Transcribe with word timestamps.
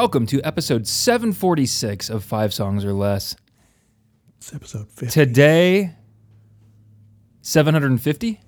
Welcome 0.00 0.24
to 0.28 0.40
episode 0.40 0.86
746 0.86 2.08
of 2.08 2.24
Five 2.24 2.54
Songs 2.54 2.86
or 2.86 2.94
Less. 2.94 3.36
It's 4.38 4.54
episode 4.54 4.88
50. 4.88 5.06
Today, 5.08 5.94
750? 7.42 8.40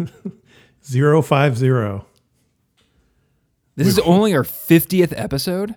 This 3.76 3.86
is 3.86 4.00
only 4.00 4.34
our 4.34 4.42
50th 4.42 5.14
episode? 5.16 5.76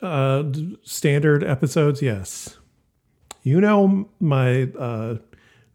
Uh, 0.00 0.40
d- 0.44 0.78
standard 0.82 1.44
episodes, 1.44 2.00
yes. 2.00 2.56
You 3.42 3.60
know 3.60 4.08
my 4.18 4.62
uh, 4.78 5.16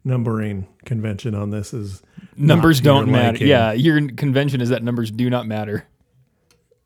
numbering 0.02 0.66
convention 0.84 1.36
on 1.36 1.50
this 1.50 1.72
is 1.72 2.02
not 2.36 2.56
Numbers 2.56 2.80
to 2.80 2.84
your 2.86 2.94
don't 2.94 3.12
matter. 3.12 3.32
liking. 3.34 3.46
Yeah, 3.46 3.70
your 3.70 4.10
convention 4.16 4.60
is 4.60 4.70
that 4.70 4.82
numbers 4.82 5.12
do 5.12 5.30
not 5.30 5.46
matter. 5.46 5.86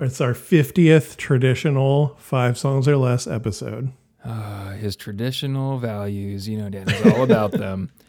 It's 0.00 0.20
our 0.20 0.32
50th 0.32 1.16
traditional 1.16 2.16
five 2.18 2.58
songs 2.58 2.88
or 2.88 2.96
less 2.96 3.26
episode. 3.26 3.92
Uh, 4.24 4.72
his 4.72 4.96
traditional 4.96 5.78
values, 5.78 6.48
you 6.48 6.58
know, 6.58 6.68
Dan 6.68 6.88
is 6.90 7.12
all 7.12 7.22
about 7.22 7.52
them. 7.52 7.90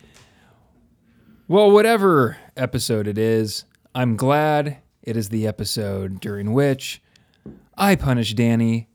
Well, 1.45 1.71
whatever 1.71 2.37
episode 2.55 3.05
it 3.05 3.17
is, 3.17 3.65
I'm 3.93 4.15
glad 4.15 4.77
it 5.03 5.17
is 5.17 5.27
the 5.27 5.45
episode 5.45 6.21
during 6.21 6.53
which 6.53 7.01
I 7.77 7.95
punish 7.97 8.33
Danny 8.33 8.87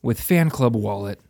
with 0.00 0.20
fan 0.20 0.50
club 0.50 0.76
wallet. 0.76 1.20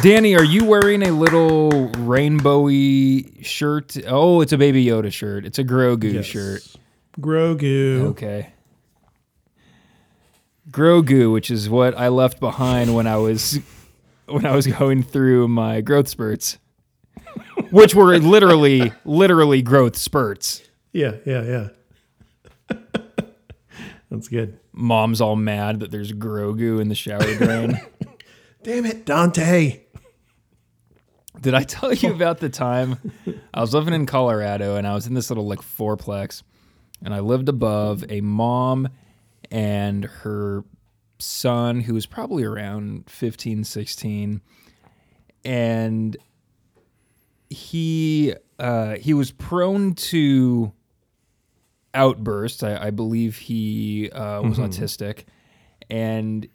Danny, 0.00 0.34
are 0.34 0.42
you 0.42 0.64
wearing 0.64 1.02
a 1.02 1.10
little 1.12 1.70
rainbowy 1.92 3.44
shirt? 3.44 3.94
Oh, 4.08 4.40
it's 4.40 4.52
a 4.54 4.58
Baby 4.58 4.86
Yoda 4.86 5.12
shirt. 5.12 5.44
It's 5.44 5.58
a 5.58 5.64
Grogu 5.64 6.14
Yes. 6.14 6.24
shirt. 6.24 6.62
Grogu. 7.20 8.06
Okay. 8.06 8.53
Grogu, 10.74 11.32
which 11.32 11.50
is 11.50 11.70
what 11.70 11.96
I 11.96 12.08
left 12.08 12.40
behind 12.40 12.94
when 12.94 13.06
I 13.06 13.16
was 13.16 13.60
when 14.26 14.44
I 14.44 14.54
was 14.54 14.66
going 14.66 15.02
through 15.02 15.48
my 15.48 15.80
growth 15.80 16.08
spurts. 16.08 16.58
Which 17.70 17.94
were 17.94 18.18
literally 18.18 18.92
literally 19.04 19.62
growth 19.62 19.96
spurts. 19.96 20.62
Yeah, 20.92 21.16
yeah, 21.24 21.68
yeah. 22.68 22.78
That's 24.10 24.28
good. 24.28 24.58
Mom's 24.72 25.20
all 25.20 25.36
mad 25.36 25.80
that 25.80 25.90
there's 25.90 26.12
Grogu 26.12 26.80
in 26.80 26.88
the 26.88 26.94
shower 26.94 27.34
drain. 27.34 27.80
Damn 28.62 28.86
it, 28.86 29.04
Dante. 29.04 29.80
Did 31.40 31.54
I 31.54 31.62
tell 31.62 31.92
you 31.92 32.12
about 32.12 32.38
the 32.38 32.48
time 32.48 33.12
I 33.52 33.60
was 33.60 33.74
living 33.74 33.94
in 33.94 34.06
Colorado 34.06 34.76
and 34.76 34.86
I 34.86 34.94
was 34.94 35.06
in 35.06 35.14
this 35.14 35.30
little 35.30 35.46
like 35.46 35.60
fourplex 35.60 36.42
and 37.04 37.12
I 37.12 37.20
lived 37.20 37.48
above 37.48 38.04
a 38.08 38.20
mom 38.20 38.88
and 39.50 40.04
her 40.04 40.64
son 41.18 41.80
who 41.80 41.94
was 41.94 42.06
probably 42.06 42.44
around 42.44 43.08
15, 43.08 43.64
16 43.64 44.40
and 45.44 46.16
he 47.50 48.34
uh, 48.58 48.94
he 48.96 49.14
was 49.14 49.30
prone 49.30 49.94
to 49.94 50.72
outbursts. 51.92 52.62
I, 52.62 52.86
I 52.86 52.90
believe 52.90 53.36
he 53.36 54.10
uh, 54.10 54.42
was 54.42 54.58
autistic 54.58 55.24
and 55.90 56.48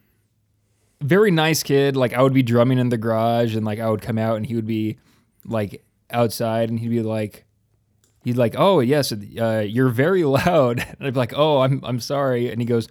very 1.02 1.32
nice 1.32 1.64
kid. 1.64 1.96
Like 1.96 2.14
I 2.14 2.22
would 2.22 2.34
be 2.34 2.44
drumming 2.44 2.80
in 2.80 2.90
the 2.90 2.98
garage, 2.98 3.56
and 3.56 3.66
like 3.66 3.80
I 3.80 3.90
would 3.90 4.02
come 4.02 4.18
out, 4.18 4.38
and 4.38 4.46
he 4.46 4.56
would 4.56 4.68
be 4.68 4.98
like 5.46 5.84
outside, 6.12 6.70
and 6.70 6.80
he'd 6.80 6.90
be 6.90 7.02
like, 7.02 7.46
he'd 8.24 8.38
like, 8.38 8.56
oh 8.58 8.80
yes, 8.80 9.12
uh, 9.12 9.64
you're 9.66 9.90
very 9.90 10.24
loud. 10.26 10.80
And 10.80 11.08
I'd 11.08 11.14
be 11.14 11.20
like, 11.20 11.34
oh, 11.36 11.62
I'm 11.62 11.82
I'm 11.84 12.00
sorry. 12.00 12.52
And 12.52 12.62
he 12.62 12.66
goes, 12.66 12.88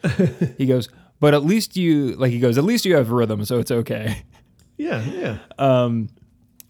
he 0.56 0.66
goes, 0.66 0.88
but 1.20 1.34
at 1.34 1.44
least 1.44 1.76
you 1.76 2.14
like 2.16 2.32
he 2.32 2.38
goes, 2.38 2.58
at 2.58 2.64
least 2.64 2.84
you 2.84 2.96
have 2.96 3.10
rhythm, 3.10 3.44
so 3.44 3.58
it's 3.58 3.70
okay. 3.70 4.22
Yeah, 4.76 5.04
yeah. 5.04 5.38
Um, 5.58 6.08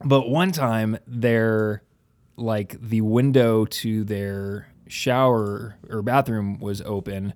but 0.02 0.30
one 0.30 0.50
time, 0.50 0.98
their 1.06 1.82
like 2.36 2.80
the 2.80 3.02
window 3.02 3.66
to 3.66 4.04
their 4.04 4.68
shower 4.86 5.76
or 5.90 6.00
bathroom 6.00 6.58
was 6.58 6.80
open, 6.82 7.34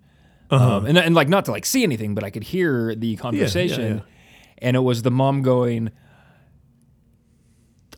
um, 0.50 0.86
and 0.86 0.96
and 0.96 1.14
like 1.14 1.28
not 1.28 1.44
to 1.44 1.50
like 1.50 1.66
see 1.66 1.82
anything, 1.82 2.14
but 2.14 2.24
I 2.24 2.30
could 2.30 2.44
hear 2.44 2.94
the 2.94 3.16
conversation, 3.16 3.98
yeah. 3.98 4.02
and 4.58 4.76
it 4.76 4.80
was 4.80 5.02
the 5.02 5.10
mom 5.10 5.42
going, 5.42 5.90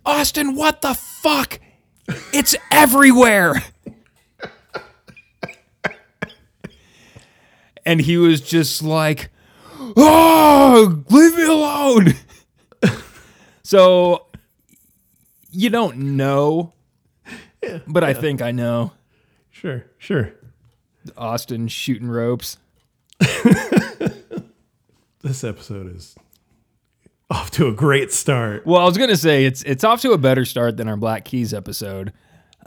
"Austin, 0.04 0.56
what 0.56 0.82
the 0.82 0.94
fuck? 0.94 1.60
It's 2.32 2.56
everywhere." 2.72 3.62
And 7.86 8.00
he 8.00 8.16
was 8.16 8.40
just 8.40 8.82
like, 8.82 9.30
"Oh, 9.96 11.02
leave 11.10 11.36
me 11.36 11.44
alone." 11.44 12.14
so 13.62 14.26
you 15.50 15.70
don't 15.70 15.96
know, 16.16 16.72
but 17.86 18.04
I 18.04 18.14
think 18.14 18.42
I 18.42 18.50
know. 18.50 18.92
Sure, 19.50 19.86
sure. 19.98 20.32
Austin 21.16 21.68
shooting 21.68 22.08
ropes. 22.08 22.58
This 25.24 25.42
episode 25.42 25.96
is 25.96 26.14
off 27.30 27.50
to 27.52 27.66
a 27.66 27.72
great 27.72 28.12
start. 28.12 28.66
Well, 28.66 28.82
I 28.82 28.84
was 28.84 28.98
gonna 28.98 29.16
say 29.16 29.46
it's 29.46 29.62
it's 29.62 29.82
off 29.82 30.02
to 30.02 30.12
a 30.12 30.18
better 30.18 30.44
start 30.44 30.76
than 30.76 30.86
our 30.86 30.98
Black 30.98 31.24
Keys 31.24 31.54
episode. 31.54 32.12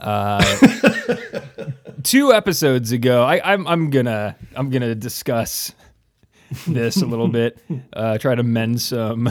Uh, 0.00 0.42
two 2.02 2.32
episodes 2.32 2.92
ago, 2.92 3.24
I, 3.24 3.52
I'm 3.52 3.66
I'm 3.66 3.90
gonna 3.90 4.36
I'm 4.56 4.70
gonna 4.70 4.94
discuss 4.94 5.72
this 6.66 7.00
a 7.00 7.06
little 7.06 7.28
bit. 7.28 7.58
Uh, 7.92 8.16
try 8.16 8.34
to 8.34 8.42
mend 8.44 8.80
some 8.80 9.28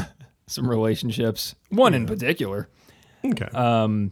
some 0.47 0.69
relationships. 0.69 1.55
One 1.69 1.93
in 1.93 2.05
particular. 2.05 2.67
Okay. 3.23 3.45
Um, 3.45 4.11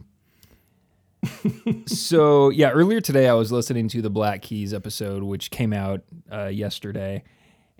so 1.86 2.50
yeah, 2.50 2.70
earlier 2.70 3.00
today 3.00 3.28
I 3.28 3.34
was 3.34 3.52
listening 3.52 3.88
to 3.88 4.00
the 4.02 4.08
Black 4.08 4.42
Keys 4.42 4.72
episode, 4.72 5.22
which 5.22 5.50
came 5.50 5.72
out 5.72 6.02
uh, 6.32 6.46
yesterday, 6.46 7.22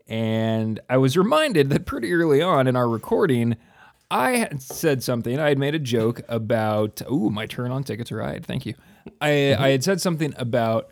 and 0.06 0.81
I 0.91 0.98
was 0.98 1.16
reminded 1.16 1.70
that 1.70 1.86
pretty 1.86 2.12
early 2.12 2.42
on 2.42 2.66
in 2.66 2.76
our 2.76 2.88
recording, 2.88 3.56
I 4.10 4.32
had 4.32 4.60
said 4.60 5.03
something. 5.03 5.38
I 5.38 5.48
had 5.48 5.59
made 5.59 5.75
a 5.75 5.81
joke 5.81 6.20
about 6.28 7.00
ooh, 7.10 7.31
my 7.31 7.47
turn 7.47 7.70
on 7.70 7.84
Ticket 7.84 8.09
to 8.09 8.16
Ride. 8.16 8.44
Thank 8.44 8.66
you. 8.66 8.75
I 9.21 9.55
I 9.55 9.69
had 9.71 9.84
said 9.84 10.00
something 10.00 10.34
about 10.37 10.91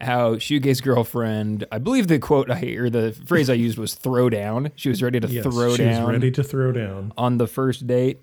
how 0.00 0.34
Shoegaze 0.34 0.82
girlfriend. 0.82 1.64
I 1.72 1.78
believe 1.78 2.08
the 2.08 2.18
quote 2.18 2.50
I 2.50 2.62
or 2.74 2.90
the 2.90 3.12
phrase 3.26 3.48
I 3.48 3.54
used 3.54 3.78
was 3.78 3.94
"throw 3.94 4.28
down." 4.28 4.72
She 4.76 4.88
was 4.88 5.02
ready 5.02 5.20
to 5.20 5.28
yes, 5.28 5.42
throw 5.42 5.70
she's 5.70 5.78
down 5.78 6.10
ready 6.10 6.30
to 6.30 6.42
throw 6.42 6.72
down. 6.72 7.12
on 7.16 7.38
the 7.38 7.46
first 7.46 7.86
date. 7.86 8.20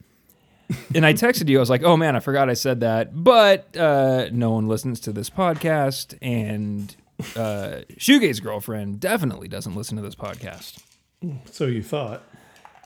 and 0.95 1.05
I 1.05 1.13
texted 1.13 1.49
you. 1.49 1.57
I 1.57 1.59
was 1.59 1.69
like, 1.69 1.83
"Oh 1.83 1.97
man, 1.97 2.15
I 2.15 2.19
forgot 2.19 2.49
I 2.49 2.53
said 2.53 2.79
that." 2.81 3.23
But 3.23 3.75
uh, 3.75 4.29
no 4.31 4.51
one 4.51 4.67
listens 4.67 4.99
to 5.01 5.11
this 5.11 5.29
podcast, 5.29 6.17
and 6.21 6.95
uh, 7.35 7.81
Shoegaze 7.97 8.41
girlfriend 8.41 8.99
definitely 8.99 9.47
doesn't 9.47 9.75
listen 9.75 9.97
to 9.97 10.03
this 10.03 10.15
podcast. 10.15 10.79
So 11.45 11.65
you 11.65 11.81
thought. 11.83 12.23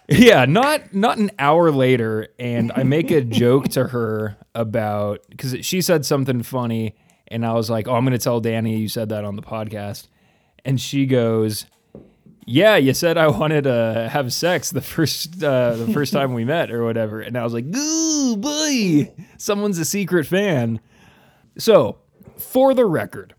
Yeah, 0.09 0.45
not 0.45 0.93
not 0.93 1.17
an 1.17 1.31
hour 1.37 1.69
later, 1.69 2.29
and 2.39 2.71
I 2.75 2.83
make 2.83 3.11
a 3.11 3.21
joke 3.21 3.67
to 3.69 3.87
her 3.87 4.37
about 4.55 5.19
because 5.29 5.65
she 5.65 5.81
said 5.81 6.05
something 6.05 6.43
funny, 6.43 6.95
and 7.27 7.45
I 7.45 7.53
was 7.53 7.69
like, 7.69 7.87
"Oh, 7.89 7.95
I'm 7.95 8.05
going 8.05 8.17
to 8.17 8.23
tell 8.23 8.39
Danny 8.39 8.77
you 8.77 8.87
said 8.87 9.09
that 9.09 9.25
on 9.25 9.35
the 9.35 9.41
podcast," 9.41 10.07
and 10.63 10.79
she 10.79 11.05
goes, 11.07 11.65
"Yeah, 12.45 12.77
you 12.77 12.93
said 12.93 13.17
I 13.17 13.27
wanted 13.27 13.65
to 13.65 14.07
have 14.09 14.31
sex 14.31 14.69
the 14.71 14.79
first 14.81 15.43
uh, 15.43 15.75
the 15.75 15.87
first 15.91 16.13
time 16.13 16.33
we 16.33 16.45
met 16.45 16.71
or 16.71 16.85
whatever," 16.85 17.19
and 17.19 17.37
I 17.37 17.43
was 17.43 17.53
like, 17.53 17.65
"Ooh, 17.75 18.37
boy, 18.37 19.11
someone's 19.37 19.77
a 19.77 19.85
secret 19.85 20.25
fan." 20.25 20.79
So, 21.57 21.97
for 22.37 22.73
the 22.73 22.85
record, 22.85 23.35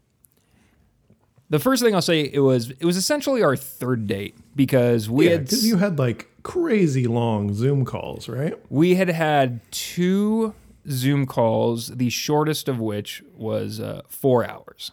the 1.49 1.59
first 1.59 1.82
thing 1.82 1.94
I'll 1.94 2.03
say 2.03 2.31
it 2.31 2.41
was 2.41 2.70
it 2.73 2.85
was 2.85 2.99
essentially 2.99 3.43
our 3.43 3.56
third 3.56 4.06
date 4.06 4.37
because 4.55 5.09
we 5.09 5.26
Yeah, 5.31 5.37
had 5.38 5.53
you 5.53 5.76
had 5.79 5.99
like 5.99 6.29
crazy 6.49 7.06
long 7.06 7.53
Zoom 7.53 7.85
calls, 7.85 8.27
right? 8.27 8.55
we 8.71 8.95
had 8.95 9.09
had 9.09 9.61
two 9.71 10.55
Zoom 10.89 11.27
calls, 11.27 11.89
the 11.89 12.09
shortest 12.09 12.69
of 12.69 12.81
which 12.81 13.23
was 13.37 13.81
uh, 13.81 14.00
four 14.09 14.49
hours. 14.49 14.93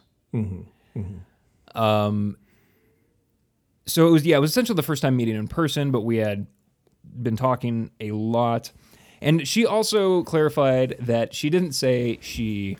Um, 1.74 2.36
so 3.86 4.06
it 4.06 4.10
was 4.10 4.26
yeah, 4.26 4.36
it 4.36 4.40
was 4.40 4.50
essentially 4.50 4.76
the 4.76 4.82
first 4.82 5.00
time 5.00 5.16
meeting 5.16 5.34
in 5.34 5.48
person, 5.48 5.90
but 5.90 6.02
we 6.02 6.18
had 6.18 6.46
been 7.22 7.36
talking 7.36 7.90
a 8.00 8.10
lot. 8.10 8.72
And 9.22 9.48
she 9.48 9.64
also 9.64 10.24
clarified 10.24 10.96
that 11.00 11.32
she 11.32 11.48
didn't 11.48 11.72
say 11.72 12.18
she 12.20 12.76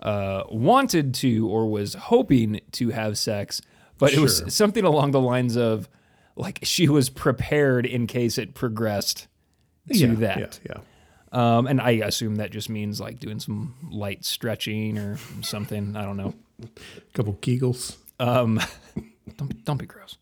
uh, 0.00 0.44
wanted 0.48 1.12
to 1.16 1.46
or 1.46 1.66
was 1.70 1.92
hoping 1.92 2.62
to 2.72 2.88
have 2.88 3.18
sex, 3.18 3.60
but 3.98 4.14
it 4.14 4.18
was 4.18 4.42
something 4.54 4.84
along 4.84 5.10
the 5.10 5.20
lines 5.20 5.56
of 5.56 5.90
like 6.38 6.60
she 6.62 6.88
was 6.88 7.10
prepared 7.10 7.84
in 7.84 8.06
case 8.06 8.38
it 8.38 8.54
progressed 8.54 9.26
to 9.92 9.98
yeah, 9.98 10.14
that. 10.14 10.60
Yeah, 10.64 10.76
yeah. 10.76 10.80
Um, 11.30 11.66
and 11.66 11.80
I 11.80 11.90
assume 11.90 12.36
that 12.36 12.50
just 12.50 12.70
means 12.70 13.00
like 13.00 13.18
doing 13.18 13.40
some 13.40 13.74
light 13.90 14.24
stretching 14.24 14.96
or 14.96 15.18
something. 15.42 15.96
I 15.96 16.04
don't 16.04 16.16
know. 16.16 16.34
A 16.62 16.68
couple 17.12 17.34
Kegels. 17.34 17.96
Um, 18.18 18.60
don't, 19.36 19.64
don't 19.64 19.76
be 19.76 19.86
gross. 19.86 20.16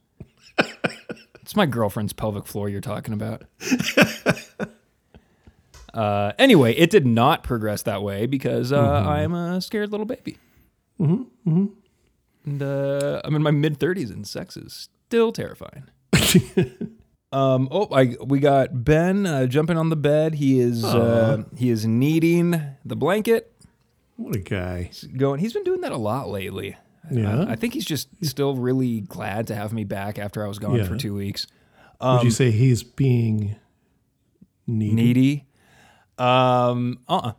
It's 1.43 1.55
my 1.55 1.67
girlfriend's 1.67 2.13
pelvic 2.13 2.45
floor 2.45 2.69
you're 2.69 2.81
talking 2.81 3.15
about. 3.15 3.45
uh, 5.95 6.33
anyway, 6.41 6.75
it 6.75 6.91
did 6.91 7.07
not 7.07 7.45
progress 7.45 7.83
that 7.83 8.03
way 8.03 8.27
because 8.27 8.73
uh, 8.73 8.81
I 8.81 9.21
am 9.21 9.33
a 9.33 9.61
scared 9.61 9.93
little 9.93 10.07
baby. 10.07 10.39
Mm-hmm. 11.01 11.23
Mm-hmm. 11.49 11.67
And 12.47 12.63
uh, 12.63 13.21
I'm 13.25 13.37
in 13.37 13.43
my 13.43 13.53
mid 13.53 13.79
30s, 13.79 14.11
and 14.11 14.27
sex 14.27 14.57
is 14.57 14.89
still 15.07 15.31
terrifying. 15.31 15.85
Um. 17.33 17.69
Oh, 17.71 17.89
I 17.93 18.17
we 18.25 18.39
got 18.41 18.85
Ben 18.85 19.27
uh, 19.27 19.47
jumping 19.47 19.77
on 19.77 19.91
the 19.91 19.97
bed. 19.97 20.35
He 20.35 20.61
is 20.61 20.85
uh, 20.85 21.45
he 21.57 21.71
is 21.71 21.87
kneading 21.87 22.61
the 22.85 22.97
blanket. 22.97 23.53
What 24.17 24.35
a 24.37 24.39
guy. 24.41 24.85
He's 24.85 25.05
Going. 25.05 25.41
He's 25.41 25.53
been 25.53 25.65
doing 25.65 25.83
that 25.83 25.93
a 25.93 25.97
lot 25.99 26.29
lately. 26.29 26.77
Yeah. 27.11 27.45
I 27.49 27.55
think 27.55 27.75
he's 27.75 27.85
just 27.85 28.09
still 28.25 28.57
really 28.57 29.01
glad 29.03 29.47
to 29.49 29.55
have 29.55 29.73
me 29.73 29.85
back 29.85 30.19
after 30.19 30.45
I 30.45 30.49
was 30.49 30.59
gone 30.59 30.75
Yeah. 30.77 30.85
for 30.87 30.97
two 30.97 31.15
weeks. 31.15 31.47
Would 32.01 32.25
you 32.25 32.31
say 32.31 32.51
he's 32.51 32.83
being 32.83 33.57
needy? 34.67 34.95
Needy. 34.95 35.45
Um. 36.19 36.99
Uh. 37.09 37.33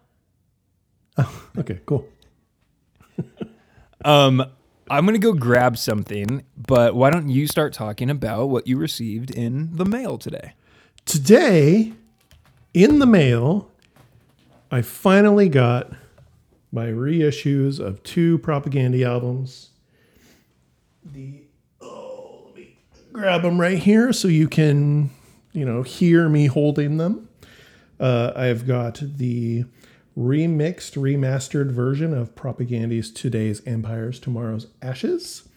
uh 1.17 1.25
Okay, 1.57 1.79
cool. 1.85 2.07
Um. 4.05 4.43
I'm 4.89 5.05
gonna 5.05 5.19
go 5.19 5.33
grab 5.33 5.77
something, 5.77 6.43
but 6.55 6.95
why 6.95 7.09
don't 7.09 7.29
you 7.29 7.47
start 7.47 7.73
talking 7.73 8.09
about 8.09 8.47
what 8.47 8.67
you 8.67 8.77
received 8.77 9.31
in 9.31 9.75
the 9.75 9.85
mail 9.85 10.17
today? 10.17 10.53
Today, 11.05 11.93
in 12.73 12.99
the 12.99 13.05
mail, 13.05 13.69
I 14.71 14.81
finally 14.81 15.49
got 15.49 15.91
my 16.71 16.87
reissues 16.87 17.79
of 17.79 18.01
two 18.03 18.39
Propagandhi 18.39 19.05
albums. 19.05 19.71
The 21.03 21.43
oh, 21.81 22.43
let 22.45 22.55
me 22.55 22.77
grab 23.11 23.41
them 23.41 23.59
right 23.59 23.79
here 23.79 24.13
so 24.13 24.27
you 24.27 24.47
can, 24.47 25.09
you 25.51 25.65
know, 25.65 25.81
hear 25.81 26.29
me 26.29 26.45
holding 26.45 26.97
them. 26.97 27.27
Uh, 27.99 28.31
I've 28.35 28.67
got 28.67 29.01
the 29.01 29.65
remixed, 30.17 30.97
remastered 30.97 31.69
version 31.69 32.13
of 32.13 32.33
Propagandhi's 32.33 33.11
Today's 33.11 33.61
Empires, 33.67 34.19
Tomorrow's 34.19 34.67
Ashes. 34.81 35.47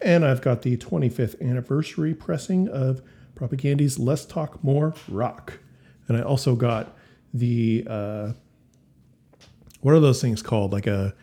And 0.00 0.24
I've 0.24 0.40
got 0.40 0.62
the 0.62 0.76
25th 0.76 1.40
anniversary 1.40 2.14
pressing 2.14 2.68
of 2.68 3.02
Propagandhi's 3.34 3.98
Less 3.98 4.24
Talk 4.24 4.62
More 4.62 4.94
Rock. 5.08 5.58
And 6.06 6.16
I 6.16 6.20
also 6.20 6.54
got 6.54 6.96
the 7.34 7.84
uh, 7.88 8.32
what 9.80 9.94
are 9.94 10.00
those 10.00 10.22
things 10.22 10.40
called? 10.40 10.72
Like 10.72 10.86
a 10.86 11.14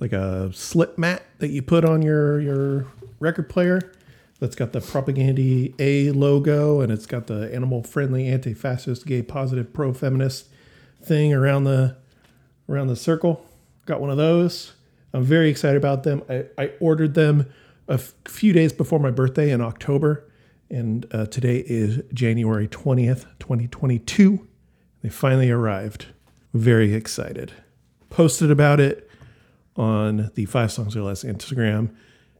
like 0.00 0.12
a 0.12 0.52
slip 0.52 0.98
mat 0.98 1.22
that 1.38 1.48
you 1.48 1.60
put 1.60 1.84
on 1.84 2.00
your 2.00 2.40
your 2.40 2.86
record 3.20 3.50
player. 3.50 3.92
That's 4.40 4.56
got 4.56 4.72
the 4.72 4.80
Propagandhi 4.80 5.74
A 5.78 6.10
logo 6.10 6.80
and 6.80 6.90
it's 6.90 7.06
got 7.06 7.26
the 7.26 7.54
animal 7.54 7.82
friendly, 7.82 8.26
anti 8.26 8.54
fascist, 8.54 9.06
gay 9.06 9.22
positive, 9.22 9.72
pro 9.72 9.92
feminist 9.92 10.48
thing 11.02 11.32
around 11.32 11.64
the 11.64 11.96
around 12.68 12.88
the 12.88 12.96
circle. 12.96 13.44
Got 13.86 14.00
one 14.00 14.10
of 14.10 14.16
those. 14.16 14.72
I'm 15.12 15.22
very 15.24 15.48
excited 15.48 15.76
about 15.76 16.02
them. 16.02 16.22
I, 16.28 16.46
I 16.58 16.72
ordered 16.80 17.14
them 17.14 17.46
a 17.88 17.94
f- 17.94 18.14
few 18.26 18.52
days 18.52 18.72
before 18.72 18.98
my 18.98 19.10
birthday 19.10 19.50
in 19.50 19.60
October, 19.60 20.28
and 20.70 21.06
uh, 21.12 21.26
today 21.26 21.62
is 21.66 22.02
January 22.12 22.66
20th, 22.66 23.26
2022. 23.38 24.46
They 25.02 25.08
finally 25.08 25.50
arrived. 25.50 26.06
Very 26.52 26.94
excited. 26.94 27.52
Posted 28.10 28.50
about 28.50 28.80
it 28.80 29.08
on 29.76 30.30
the 30.34 30.46
Five 30.46 30.72
Songs 30.72 30.96
or 30.96 31.02
Less 31.02 31.24
Instagram. 31.24 31.94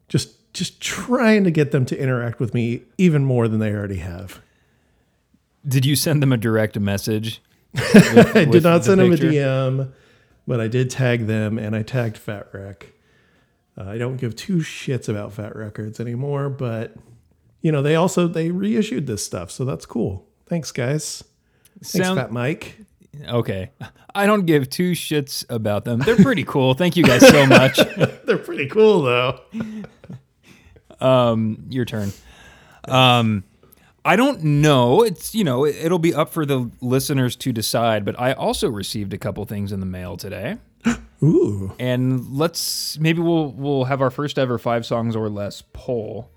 Just 0.09 0.53
just 0.55 0.81
trying 0.81 1.43
to 1.45 1.51
get 1.51 1.73
them 1.73 1.85
to 1.85 1.99
interact 1.99 2.39
with 2.39 2.55
me 2.55 2.83
even 2.97 3.25
more 3.25 3.49
than 3.49 3.59
they 3.59 3.73
already 3.73 3.97
have. 3.97 4.41
Did 5.67 5.85
you 5.85 5.97
send 5.97 6.23
them 6.23 6.33
a 6.33 6.37
direct 6.37 6.79
message? 6.79 7.43
I 7.77 8.47
did 8.49 8.63
not 8.63 8.85
send 8.85 9.01
them 9.01 9.13
a 9.13 9.17
DM, 9.17 9.93
but 10.47 10.61
I 10.61 10.69
did 10.69 10.91
tag 10.91 11.27
them 11.27 11.59
and 11.59 11.75
I 11.77 11.83
tagged 11.83 12.17
Fat 12.19 12.49
Wreck. 12.53 12.93
Uh, 13.77 13.85
I 13.85 13.99
don't 13.99 14.17
give 14.17 14.37
two 14.37 14.59
shits 14.59 15.09
about 15.09 15.33
Fat 15.33 15.57
Wreck 15.57 15.75
Chords 15.75 15.99
anymore, 16.01 16.49
but 16.49 16.95
you 17.61 17.73
know 17.73 17.83
they 17.83 17.97
also 17.97 18.27
they 18.29 18.51
reissued 18.51 19.07
this 19.07 19.25
stuff, 19.25 19.51
so 19.51 19.65
that's 19.65 19.87
cool. 19.87 20.27
Thanks, 20.47 20.71
guys. 20.71 21.25
Thanks, 21.83 21.91
Sound- 22.07 22.19
Fat 22.21 22.31
Mike. 22.31 22.77
Okay. 23.29 23.71
I 24.15 24.27
don't 24.27 24.45
give 24.45 24.69
two 24.69 24.91
shits 24.93 25.45
about 25.49 25.85
them. 25.85 26.01
They're 26.01 26.17
pretty 26.17 26.43
cool. 26.49 26.75
Thank 26.75 26.97
you 26.97 27.05
guys 27.05 27.27
so 27.27 27.47
much. 27.47 27.77
They're 28.27 28.39
pretty 28.39 28.69
cool 28.69 29.03
though. 29.03 29.41
Um, 31.01 31.67
your 31.69 31.85
turn. 31.85 32.13
Um, 32.87 33.45
I 34.05 34.17
don't 34.17 34.43
know. 34.43 35.03
It's 35.03 35.35
you 35.35 35.45
know 35.45 35.65
it, 35.65 35.77
it'll 35.77 35.99
be 35.99 36.15
up 36.15 36.31
for 36.31 36.45
the 36.45 36.71
listeners 36.81 37.37
to 37.37 37.53
decide. 37.53 38.05
But 38.05 38.19
I 38.21 38.33
also 38.33 38.69
received 38.69 39.13
a 39.15 39.19
couple 39.19 39.45
things 39.47 39.73
in 39.73 39.81
the 39.81 39.87
mail 39.87 40.17
today, 40.17 40.59
Ooh, 41.23 41.75
and 41.79 42.37
let's 42.37 42.99
maybe 42.99 43.21
we'll 43.21 43.53
we'll 43.53 43.85
have 43.85 44.03
our 44.03 44.11
first 44.11 44.39
ever 44.39 44.59
five 44.59 44.85
songs 44.85 45.17
or 45.17 45.29
less 45.29 45.63
poll. 45.73 46.31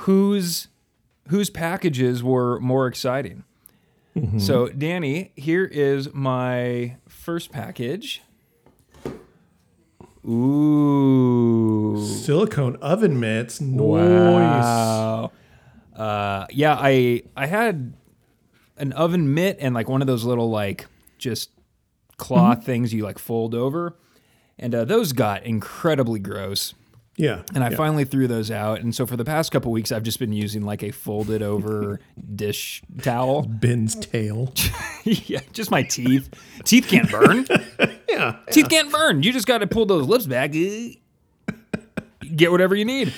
Whose 0.00 0.68
whose 1.28 1.50
packages 1.50 2.22
were 2.22 2.58
more 2.60 2.86
exciting? 2.86 3.44
Mm-hmm. 4.16 4.38
So 4.38 4.68
Danny, 4.68 5.32
here 5.36 5.64
is 5.64 6.12
my 6.14 6.96
first 7.06 7.52
package. 7.52 8.22
Ooh. 10.28 12.04
silicone 12.04 12.74
oven 12.76 13.20
mitts. 13.20 13.60
Nice. 13.60 14.64
Wow. 14.64 15.30
Uh, 15.96 16.46
yeah, 16.50 16.76
I 16.78 17.22
I 17.36 17.46
had 17.46 17.94
an 18.76 18.92
oven 18.92 19.32
mitt 19.34 19.56
and 19.60 19.74
like 19.74 19.88
one 19.88 20.00
of 20.02 20.06
those 20.06 20.24
little 20.24 20.50
like 20.50 20.86
just 21.18 21.50
cloth 22.18 22.64
things 22.64 22.92
you 22.92 23.02
like 23.02 23.18
fold 23.18 23.54
over, 23.54 23.96
and 24.58 24.74
uh, 24.74 24.84
those 24.84 25.12
got 25.12 25.44
incredibly 25.44 26.20
gross. 26.20 26.74
Yeah, 27.18 27.44
And 27.54 27.64
I 27.64 27.70
yeah. 27.70 27.76
finally 27.78 28.04
threw 28.04 28.26
those 28.28 28.50
out. 28.50 28.80
And 28.80 28.94
so 28.94 29.06
for 29.06 29.16
the 29.16 29.24
past 29.24 29.50
couple 29.50 29.72
weeks, 29.72 29.90
I've 29.90 30.02
just 30.02 30.18
been 30.18 30.34
using 30.34 30.66
like 30.66 30.82
a 30.82 30.90
folded 30.90 31.42
over 31.42 31.98
dish 32.34 32.82
towel. 33.00 33.40
Ben's 33.42 33.94
tail. 33.94 34.52
yeah, 35.04 35.40
just 35.54 35.70
my 35.70 35.82
teeth. 35.82 36.28
Teeth 36.64 36.86
can't 36.88 37.10
burn. 37.10 37.46
yeah, 38.10 38.36
Teeth 38.50 38.68
can't 38.68 38.92
burn. 38.92 39.22
You 39.22 39.32
just 39.32 39.46
got 39.46 39.58
to 39.58 39.66
pull 39.66 39.86
those 39.86 40.06
lips 40.06 40.26
back. 40.26 40.50
Get 42.34 42.50
whatever 42.50 42.74
you 42.74 42.84
need. 42.84 43.12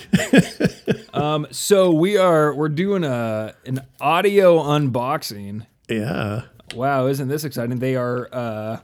um, 1.15 1.47
so 1.51 1.91
we 1.93 2.17
are 2.17 2.55
we're 2.55 2.69
doing 2.69 3.05
a 3.05 3.55
an 3.67 3.81
audio 4.01 4.59
unboxing. 4.59 5.67
yeah. 5.89 6.43
Wow, 6.75 7.07
isn't 7.07 7.29
this 7.29 7.45
exciting? 7.45 7.79
They 7.79 7.97
are 7.97 8.29
uh 8.33 8.79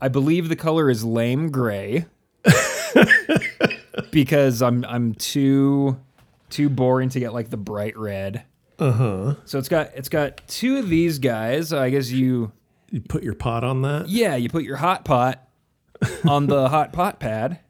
I 0.00 0.08
believe 0.08 0.48
the 0.48 0.56
color 0.56 0.88
is 0.88 1.04
lame 1.04 1.50
gray. 1.50 2.06
because 4.10 4.62
I'm 4.62 4.84
I'm 4.84 5.14
too 5.14 5.98
too 6.50 6.68
boring 6.68 7.08
to 7.10 7.20
get 7.20 7.32
like 7.34 7.50
the 7.50 7.56
bright 7.56 7.96
red. 7.96 8.44
Uh 8.78 8.92
huh. 8.92 9.34
So 9.44 9.58
it's 9.58 9.68
got 9.68 9.90
it's 9.94 10.08
got 10.08 10.40
two 10.48 10.78
of 10.78 10.88
these 10.88 11.18
guys. 11.18 11.72
I 11.72 11.90
guess 11.90 12.10
you 12.10 12.52
You 12.90 13.00
put 13.00 13.22
your 13.22 13.34
pot 13.34 13.64
on 13.64 13.82
that. 13.82 14.08
Yeah, 14.08 14.36
you 14.36 14.48
put 14.48 14.64
your 14.64 14.76
hot 14.76 15.04
pot 15.04 15.46
on 16.24 16.46
the 16.46 16.68
hot 16.68 16.92
pot 16.92 17.20
pad. 17.20 17.60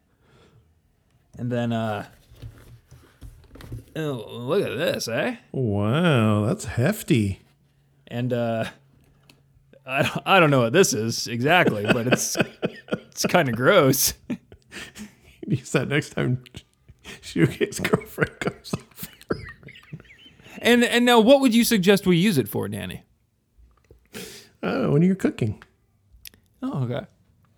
And 1.39 1.49
then 1.49 1.71
uh 1.71 2.05
oh, 3.95 4.25
look 4.27 4.61
at 4.61 4.77
this, 4.77 5.07
eh? 5.07 5.37
Wow, 5.53 6.45
that's 6.45 6.65
hefty. 6.65 7.39
And 8.07 8.33
uh 8.33 8.65
I 9.85 10.01
don't, 10.01 10.21
I 10.25 10.39
don't 10.41 10.51
know 10.51 10.59
what 10.59 10.73
this 10.73 10.93
is 10.93 11.27
exactly, 11.27 11.85
but 11.85 12.07
it's 12.07 12.35
it's 12.91 13.25
kind 13.27 13.47
of 13.47 13.55
gross. 13.55 14.15
Use 15.47 15.71
that 15.71 15.87
next 15.87 16.09
time 16.09 16.43
Shoegaze 17.05 17.89
girlfriend 17.89 18.37
comes 18.41 18.73
over. 18.73 19.41
And 20.57 20.83
and 20.83 21.05
now 21.05 21.21
what 21.21 21.39
would 21.39 21.55
you 21.55 21.63
suggest 21.63 22.05
we 22.05 22.17
use 22.17 22.37
it 22.37 22.49
for, 22.49 22.67
Danny? 22.67 23.03
Oh, 24.61 24.91
when 24.91 25.03
you're 25.03 25.15
cooking. 25.15 25.63
Oh, 26.61 26.83
okay. 26.83 27.07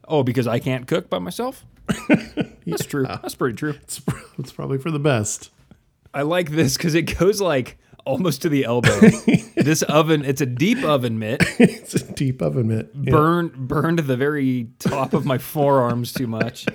Oh, 0.08 0.22
because 0.22 0.46
I 0.46 0.60
can't 0.60 0.86
cook 0.86 1.10
by 1.10 1.18
myself? 1.18 1.66
That's 2.72 2.86
true. 2.86 3.04
That's 3.06 3.36
pretty 3.36 3.56
true. 3.56 3.76
It's, 3.84 4.02
it's 4.38 4.52
probably 4.52 4.78
for 4.78 4.92
the 4.92 5.00
best. 5.00 5.52
I 6.14 6.24
like 6.24 6.52
this 6.52 6.78
because 6.78 6.96
it 6.96 7.18
goes 7.18 7.40
like 7.40 7.78
almost 8.06 8.42
to 8.42 8.50
the 8.50 8.66
elbow. 8.66 9.00
this 9.56 9.82
oven, 9.84 10.26
it's 10.26 10.42
a 10.42 10.46
deep 10.46 10.84
oven 10.84 11.20
mitt. 11.20 11.42
it's 11.60 11.94
a 11.94 12.14
deep 12.14 12.42
oven 12.42 12.68
mitt. 12.68 12.90
Yeah. 13.02 13.12
burned 13.12 13.54
burned 13.68 14.00
the 14.00 14.18
very 14.18 14.70
top 14.80 15.14
of 15.14 15.26
my 15.26 15.38
forearms 15.38 16.14
too 16.14 16.28
much. 16.28 16.66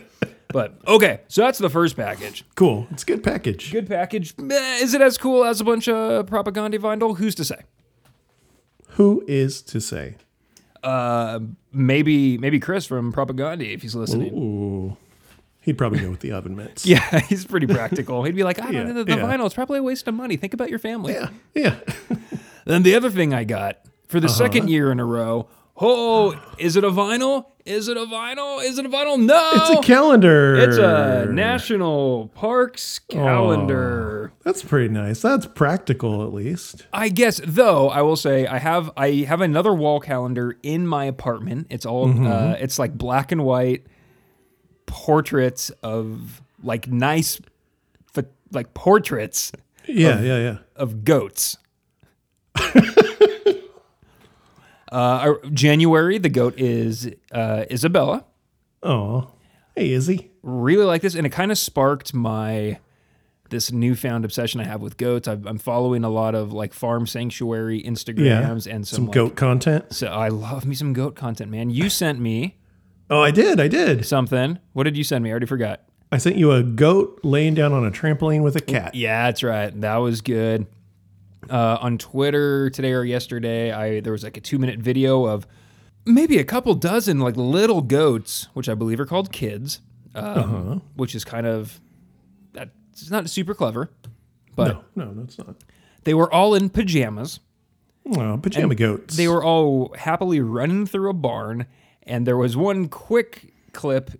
But 0.48 0.78
okay, 0.86 1.20
so 1.28 1.42
that's 1.42 1.58
the 1.58 1.68
first 1.68 1.96
package. 1.96 2.44
Cool. 2.54 2.86
It's 2.90 3.02
a 3.02 3.06
good 3.06 3.22
package. 3.22 3.72
Good 3.72 3.88
package. 3.88 4.32
Eh, 4.38 4.78
Is 4.82 4.94
it 4.94 5.02
as 5.02 5.18
cool 5.18 5.44
as 5.44 5.60
a 5.60 5.64
bunch 5.64 5.88
of 5.88 6.26
Propagandhi 6.26 6.78
vinyl? 6.78 7.18
Who's 7.18 7.34
to 7.34 7.44
say? 7.44 7.62
Who 8.90 9.22
is 9.26 9.60
to 9.62 9.80
say? 9.80 10.16
Uh, 10.82 11.40
maybe 11.72 12.38
maybe 12.38 12.60
Chris 12.60 12.86
from 12.86 13.12
Propagandhi 13.12 13.74
if 13.74 13.82
he's 13.82 13.94
listening. 13.94 14.32
Ooh. 14.34 14.96
He'd 15.66 15.76
probably 15.76 15.98
go 15.98 16.08
with 16.10 16.20
the 16.20 16.32
oven 16.32 16.56
mitts. 16.56 16.86
Yeah, 16.86 17.18
he's 17.20 17.44
pretty 17.44 17.66
practical. 17.66 18.22
He'd 18.24 18.34
be 18.34 18.42
like, 18.44 18.58
I 18.58 18.64
don't 18.66 18.74
Yeah, 18.74 18.82
know, 18.84 18.92
the, 18.94 19.04
the 19.04 19.16
yeah. 19.16 19.22
vinyl, 19.22 19.46
is 19.46 19.52
probably 19.54 19.78
a 19.80 19.82
waste 19.82 20.08
of 20.08 20.14
money. 20.14 20.36
Think 20.38 20.54
about 20.54 20.70
your 20.70 20.78
family. 20.78 21.12
Yeah. 21.12 21.28
Yeah. 21.54 21.76
Then 22.64 22.82
the 22.82 22.96
other 22.96 23.10
thing 23.10 23.32
I 23.34 23.44
got 23.44 23.78
for 24.08 24.16
Uh-huh. 24.16 24.26
the 24.26 24.32
second 24.32 24.68
year 24.70 24.90
in 24.90 24.98
a 24.98 25.04
row. 25.04 25.46
Oh, 25.78 26.34
is 26.58 26.74
it 26.74 26.82
a 26.84 26.90
vinyl? 26.90 27.44
Is 27.64 27.86
it 27.88 27.96
a 27.96 28.06
vinyl? 28.06 28.60
Is 28.64 28.78
it 28.78 28.86
a 28.86 28.88
vinyl? 28.88 29.22
No. 29.22 29.50
It's 29.54 29.70
a 29.70 29.82
calendar. 29.82 30.56
It's 30.56 30.76
a 30.78 31.26
national 31.30 32.28
parks 32.34 32.98
calendar. 33.00 34.32
That's 34.42 34.62
pretty 34.62 34.88
nice. 34.88 35.20
That's 35.22 35.46
practical, 35.46 36.22
at 36.24 36.32
least. 36.32 36.86
I 36.92 37.08
guess 37.08 37.40
though 37.44 37.88
I 37.88 38.02
will 38.02 38.16
say 38.16 38.46
I 38.46 38.58
have 38.58 38.90
I 38.96 39.10
have 39.28 39.40
another 39.40 39.74
wall 39.74 40.00
calendar 40.00 40.56
in 40.62 40.86
my 40.86 41.04
apartment. 41.04 41.66
It's 41.70 41.84
all 41.86 42.06
Mm-hmm. 42.08 42.26
uh, 42.26 42.52
it's 42.58 42.78
like 42.78 42.96
black 42.96 43.30
and 43.32 43.44
white 43.44 43.86
portraits 44.86 45.70
of 45.82 46.40
like 46.62 46.88
nice 46.88 47.40
like 48.52 48.72
portraits 48.74 49.50
Yeah, 49.86 50.20
yeah, 50.20 50.38
yeah. 50.38 50.58
of 50.76 51.04
goats. 51.04 51.56
uh, 54.92 55.34
January 55.52 56.18
the 56.18 56.28
goat 56.28 56.54
is 56.58 57.10
uh, 57.32 57.64
Isabella. 57.70 58.24
Oh, 58.82 59.30
hey, 59.74 59.90
Izzy. 59.92 60.30
really 60.42 60.84
like 60.84 61.02
this, 61.02 61.14
and 61.14 61.26
it 61.26 61.30
kind 61.30 61.50
of 61.50 61.58
sparked 61.58 62.14
my 62.14 62.78
this 63.50 63.70
newfound 63.70 64.24
obsession 64.24 64.60
I 64.60 64.64
have 64.64 64.80
with 64.82 64.96
goats. 64.96 65.28
I've, 65.28 65.46
I'm 65.46 65.58
following 65.58 66.02
a 66.04 66.08
lot 66.08 66.34
of 66.34 66.52
like 66.52 66.72
farm 66.72 67.06
sanctuary 67.06 67.82
Yeah. 67.84 67.90
Instagrams 67.90 68.66
and 68.72 68.86
some, 68.86 68.96
Some 68.96 69.06
like, 69.06 69.14
goat 69.14 69.36
content. 69.36 69.92
So 69.92 70.08
I 70.08 70.28
love 70.28 70.66
me 70.66 70.74
some 70.74 70.92
goat 70.92 71.14
content, 71.14 71.50
man. 71.50 71.70
You 71.70 71.88
sent 71.88 72.18
me 72.18 72.56
Oh, 73.10 73.20
I 73.22 73.30
did. 73.30 73.60
I 73.60 73.68
did. 73.68 74.04
something. 74.04 74.58
What 74.72 74.84
did 74.84 74.96
you 74.96 75.04
send 75.04 75.22
me? 75.24 75.30
I 75.30 75.32
already 75.32 75.46
forgot. 75.46 75.82
I 76.12 76.18
sent 76.18 76.36
you 76.36 76.52
a 76.52 76.62
goat 76.62 77.20
laying 77.22 77.54
down 77.54 77.72
on 77.72 77.84
a 77.84 77.90
trampoline 77.90 78.42
with 78.42 78.56
a 78.56 78.60
cat. 78.60 78.94
Yeah, 78.94 79.26
that's 79.26 79.42
right. 79.42 79.78
That 79.80 79.96
was 79.96 80.20
good. 80.20 80.66
Uh, 81.50 81.78
on 81.80 81.98
Twitter 81.98 82.70
today 82.70 82.92
or 82.92 83.04
yesterday, 83.04 83.70
I 83.72 84.00
there 84.00 84.12
was 84.12 84.24
like 84.24 84.36
a 84.36 84.40
two 84.40 84.58
minute 84.58 84.80
video 84.80 85.26
of 85.26 85.46
maybe 86.04 86.38
a 86.38 86.44
couple 86.44 86.74
dozen 86.74 87.20
like 87.20 87.36
little 87.36 87.82
goats, 87.82 88.48
which 88.54 88.68
I 88.68 88.74
believe 88.74 88.98
are 89.00 89.06
called 89.06 89.30
kids, 89.32 89.80
um, 90.14 90.82
which 90.96 91.14
is 91.14 91.24
kind 91.24 91.46
of 91.46 91.80
that's 92.52 93.10
not 93.10 93.28
super 93.30 93.54
clever, 93.54 93.90
but 94.56 94.82
No, 94.96 95.04
no, 95.06 95.14
that's 95.14 95.38
not. 95.38 95.54
they 96.04 96.14
were 96.14 96.32
all 96.32 96.54
in 96.54 96.70
pajamas. 96.70 97.40
Oh, 98.16 98.38
pajama 98.38 98.74
goats. 98.74 99.16
They 99.16 99.28
were 99.28 99.44
all 99.44 99.94
happily 99.98 100.40
running 100.40 100.86
through 100.86 101.10
a 101.10 101.14
barn, 101.14 101.66
and 102.06 102.26
there 102.26 102.36
was 102.36 102.56
one 102.56 102.88
quick 102.88 103.52
clip 103.72 104.10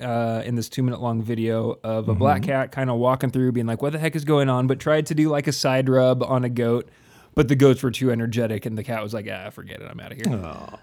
uh, 0.00 0.42
in 0.44 0.54
this 0.54 0.68
two 0.68 0.82
minute 0.82 1.00
long 1.00 1.22
video 1.22 1.78
of 1.82 2.08
a 2.08 2.14
black 2.14 2.42
cat 2.42 2.72
kind 2.72 2.90
of 2.90 2.96
walking 2.96 3.30
through, 3.30 3.52
being 3.52 3.66
like, 3.66 3.82
"What 3.82 3.92
the 3.92 3.98
heck 3.98 4.16
is 4.16 4.24
going 4.24 4.48
on?" 4.48 4.66
But 4.66 4.80
tried 4.80 5.06
to 5.06 5.14
do 5.14 5.28
like 5.28 5.46
a 5.46 5.52
side 5.52 5.88
rub 5.88 6.22
on 6.22 6.44
a 6.44 6.48
goat, 6.48 6.88
but 7.34 7.48
the 7.48 7.56
goats 7.56 7.82
were 7.82 7.90
too 7.90 8.10
energetic, 8.10 8.66
and 8.66 8.76
the 8.78 8.84
cat 8.84 9.02
was 9.02 9.12
like, 9.14 9.28
"Ah, 9.30 9.50
forget 9.50 9.80
it, 9.80 9.88
I'm 9.90 10.00
out 10.00 10.12
of 10.12 10.18
here." 10.18 10.34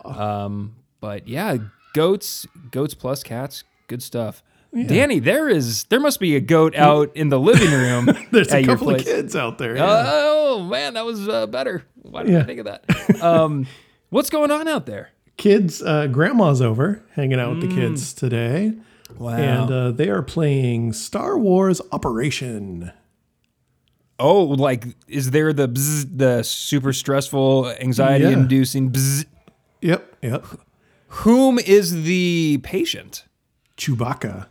Um, 0.06 0.76
but 1.00 1.28
yeah, 1.28 1.58
goats, 1.94 2.46
goats 2.72 2.94
plus 2.94 3.24
cats, 3.24 3.64
good 3.88 4.04
stuff. 4.04 4.44
Danny, 4.88 5.20
there 5.20 5.48
is 5.48 5.86
there 5.86 6.02
must 6.02 6.20
be 6.20 6.36
a 6.36 6.42
goat 6.42 6.76
out 6.76 7.10
in 7.16 7.30
the 7.30 7.40
living 7.40 7.72
room. 7.72 8.10
There's 8.32 8.52
a 8.52 8.62
couple 8.64 8.90
of 8.90 9.02
kids 9.02 9.34
out 9.34 9.58
there. 9.58 9.78
yeah. 9.78 10.04
Oh 10.06 10.64
man, 10.64 10.96
that 10.96 11.06
was 11.06 11.30
uh, 11.30 11.48
better. 11.48 11.86
Why 12.02 12.24
didn't 12.24 12.42
I 12.42 12.46
think 12.46 12.60
of 12.60 12.66
that? 12.66 13.24
Um, 13.24 13.68
what's 14.10 14.30
going 14.30 14.52
on 14.52 14.68
out 14.68 14.86
there? 14.86 15.12
Kids, 15.38 15.82
uh, 15.82 16.08
grandma's 16.08 16.62
over 16.62 17.04
hanging 17.14 17.40
out 17.40 17.52
with 17.56 17.62
the 17.62 17.76
kids 17.76 18.14
Mm. 18.14 18.18
today. 18.18 18.74
Wow. 19.18 19.30
And 19.36 19.72
uh, 19.72 19.92
they 19.92 20.10
are 20.10 20.22
playing 20.24 20.94
Star 20.94 21.38
Wars 21.38 21.80
Operation. 21.92 22.92
oh, 24.20 24.44
like 24.44 24.86
is 25.08 25.32
there 25.32 25.52
the 25.54 25.68
bzz, 25.68 26.18
the 26.18 26.42
super 26.44 26.92
stressful, 26.94 27.70
anxiety-inducing? 27.80 28.92
Bzz? 28.92 29.26
Yep, 29.82 30.16
yep. 30.22 30.46
Whom 31.10 31.60
is 31.60 32.04
the 32.04 32.60
patient? 32.64 33.26
Chewbacca. 33.78 34.48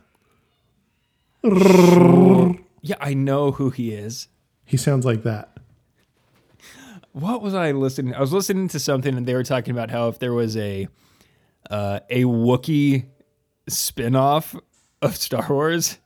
Yeah, 1.43 2.95
I 2.99 3.13
know 3.13 3.51
who 3.51 3.69
he 3.71 3.91
is. 3.91 4.27
He 4.63 4.77
sounds 4.77 5.05
like 5.05 5.23
that. 5.23 5.54
What 7.15 7.41
was 7.41 7.53
I 7.53 7.71
listening? 7.71 8.13
I 8.13 8.19
was 8.19 8.33
listening 8.33 8.67
to 8.69 8.79
something, 8.79 9.15
and 9.15 9.25
they 9.25 9.33
were 9.33 9.43
talking 9.43 9.71
about 9.71 9.89
how 9.89 10.09
if 10.09 10.19
there 10.19 10.33
was 10.33 10.57
a 10.57 10.87
uh, 11.69 12.01
a 12.09 12.23
Wookiee 12.23 13.05
spin-off 13.69 14.53
of 15.01 15.15
Star 15.27 15.45
Wars, 15.49 15.97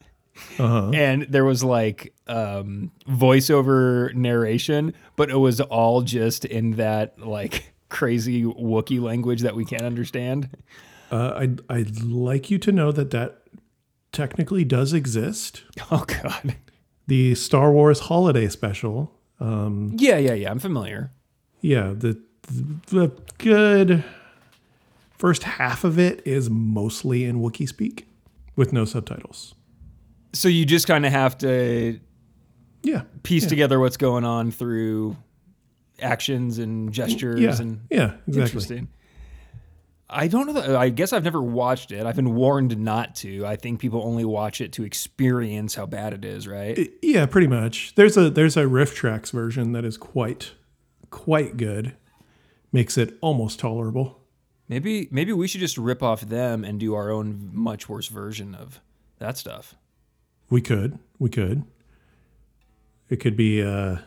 Uh-huh. 0.59 0.91
and 0.93 1.23
there 1.23 1.43
was 1.45 1.63
like 1.63 2.13
um, 2.27 2.91
voiceover 3.07 4.13
narration, 4.13 4.93
but 5.15 5.31
it 5.31 5.37
was 5.37 5.59
all 5.61 6.01
just 6.03 6.45
in 6.45 6.71
that 6.73 7.19
like 7.19 7.73
crazy 7.89 8.43
Wookiee 8.43 9.01
language 9.01 9.41
that 9.41 9.55
we 9.55 9.65
can't 9.65 9.81
understand. 9.81 10.49
Uh, 11.11 11.33
I'd, 11.37 11.61
I'd 11.71 12.01
like 12.03 12.51
you 12.51 12.59
to 12.59 12.71
know 12.71 12.91
that 12.91 13.09
that 13.09 13.41
technically 14.11 14.63
does 14.63 14.93
exist. 14.93 15.63
Oh 15.91 16.05
God. 16.05 16.55
The 17.07 17.33
Star 17.33 17.71
Wars 17.71 18.01
Holiday 18.01 18.47
Special. 18.47 19.11
Um, 19.39 19.95
Yeah, 19.97 20.17
yeah, 20.17 20.33
yeah. 20.33 20.51
I'm 20.51 20.59
familiar. 20.59 21.11
yeah, 21.61 21.93
the, 21.95 22.19
the 22.87 23.11
good 23.37 24.03
first 25.17 25.43
half 25.43 25.83
of 25.83 25.99
it 25.99 26.21
is 26.25 26.49
mostly 26.49 27.25
in 27.25 27.39
Wookiee 27.41 27.67
speak 27.67 28.07
with 28.55 28.71
no 28.73 28.85
subtitles. 28.85 29.53
So 30.33 30.47
you 30.47 30.65
just 30.65 30.87
kind 30.87 31.05
of 31.05 31.11
have 31.11 31.37
to 31.39 31.99
Yeah. 32.83 33.03
piece 33.23 33.43
yeah. 33.43 33.49
together 33.49 33.79
what's 33.79 33.97
going 33.97 34.23
on 34.23 34.51
through 34.51 35.15
actions 36.01 36.57
and 36.59 36.91
gestures 36.93 37.39
Yeah. 37.39 37.57
and 37.61 37.79
yeah, 37.89 38.03
exactly. 38.27 38.41
Interesting. 38.41 38.87
I 40.09 40.27
don't 40.27 40.47
know. 40.47 40.53
That, 40.53 40.75
I 40.75 40.89
guess 40.89 41.13
I've 41.13 41.23
never 41.23 41.41
watched 41.41 41.91
it. 41.91 42.05
I've 42.05 42.15
been 42.15 42.33
warned 42.33 42.77
not 42.77 43.15
to. 43.17 43.45
I 43.45 43.55
think 43.55 43.79
people 43.79 44.01
only 44.03 44.25
watch 44.25 44.59
it 44.59 44.73
to 44.73 44.83
experience 44.83 45.75
how 45.75 45.85
bad 45.85 46.13
it 46.13 46.25
is, 46.25 46.47
right? 46.47 46.91
Yeah, 47.01 47.25
pretty 47.27 47.47
much. 47.47 47.93
There's 47.95 48.17
a 48.17 48.29
there's 48.29 48.57
a 48.57 48.63
RiffTrax 48.63 49.31
version 49.31 49.71
that 49.73 49.85
is 49.85 49.97
quite 49.97 50.53
quite 51.11 51.57
good. 51.57 51.95
Makes 52.71 52.97
it 52.97 53.17
almost 53.21 53.59
tolerable. 53.59 54.19
maybe 54.67 55.07
maybe 55.11 55.33
we 55.33 55.47
should 55.47 55.61
just 55.61 55.77
rip 55.77 56.01
off 56.03 56.21
them 56.21 56.63
and 56.63 56.79
do 56.79 56.93
our 56.95 57.09
own 57.11 57.49
much 57.53 57.87
worse 57.89 58.07
version 58.07 58.55
of 58.55 58.79
that 59.19 59.37
stuff. 59.37 59.75
We 60.49 60.61
could. 60.61 60.97
We 61.19 61.29
could. 61.29 61.63
It 63.09 63.17
could 63.17 63.35
be 63.35 63.61
uh, 63.63 63.97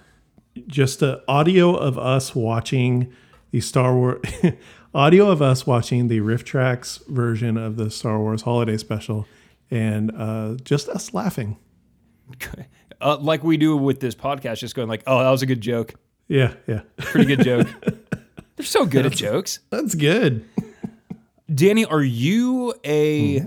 just 0.66 1.02
a 1.02 1.22
audio 1.28 1.74
of 1.74 1.98
us 1.98 2.34
watching 2.34 3.12
the 3.50 3.60
Star 3.60 3.94
Wars 3.94 4.20
audio 4.94 5.28
of 5.30 5.40
us 5.42 5.66
watching 5.66 6.08
the 6.08 6.20
RiffTrax 6.20 7.06
version 7.08 7.56
of 7.56 7.76
the 7.76 7.90
Star 7.90 8.18
Wars 8.18 8.42
Holiday 8.42 8.76
Special, 8.76 9.26
and 9.70 10.12
uh, 10.16 10.54
just 10.64 10.88
us 10.88 11.12
laughing. 11.14 11.56
Uh, 13.00 13.16
like 13.16 13.42
we 13.42 13.56
do 13.56 13.76
with 13.76 13.98
this 13.98 14.14
podcast, 14.14 14.58
just 14.58 14.76
going 14.76 14.88
like, 14.88 15.02
"Oh, 15.08 15.18
that 15.18 15.30
was 15.30 15.42
a 15.42 15.46
good 15.46 15.60
joke. 15.60 15.94
Yeah, 16.28 16.54
yeah, 16.68 16.82
Pretty 16.98 17.34
good 17.34 17.44
joke." 17.44 17.66
They're 18.56 18.64
so 18.64 18.86
good 18.86 19.04
at 19.06 19.10
jokes. 19.12 19.58
that's 19.70 19.96
good. 19.96 20.44
Danny, 21.52 21.84
are 21.84 22.00
you 22.02 22.74
a 22.84 23.40
Hmm. 23.40 23.46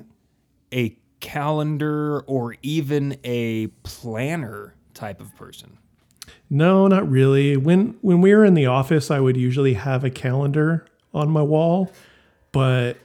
a 0.73 0.97
calendar 1.21 2.19
or 2.27 2.57
even 2.63 3.17
a 3.23 3.67
planner 3.83 4.75
type 4.93 5.21
of 5.21 5.33
person? 5.37 5.77
No, 6.49 6.89
not 6.89 7.09
really. 7.09 7.55
When 7.55 7.95
when 8.01 8.19
we 8.19 8.35
were 8.35 8.43
in 8.43 8.55
the 8.55 8.65
office, 8.65 9.09
I 9.09 9.21
would 9.21 9.37
usually 9.37 9.75
have 9.75 10.03
a 10.03 10.09
calendar 10.09 10.85
on 11.15 11.29
my 11.31 11.41
wall, 11.41 11.91
but 12.51 12.98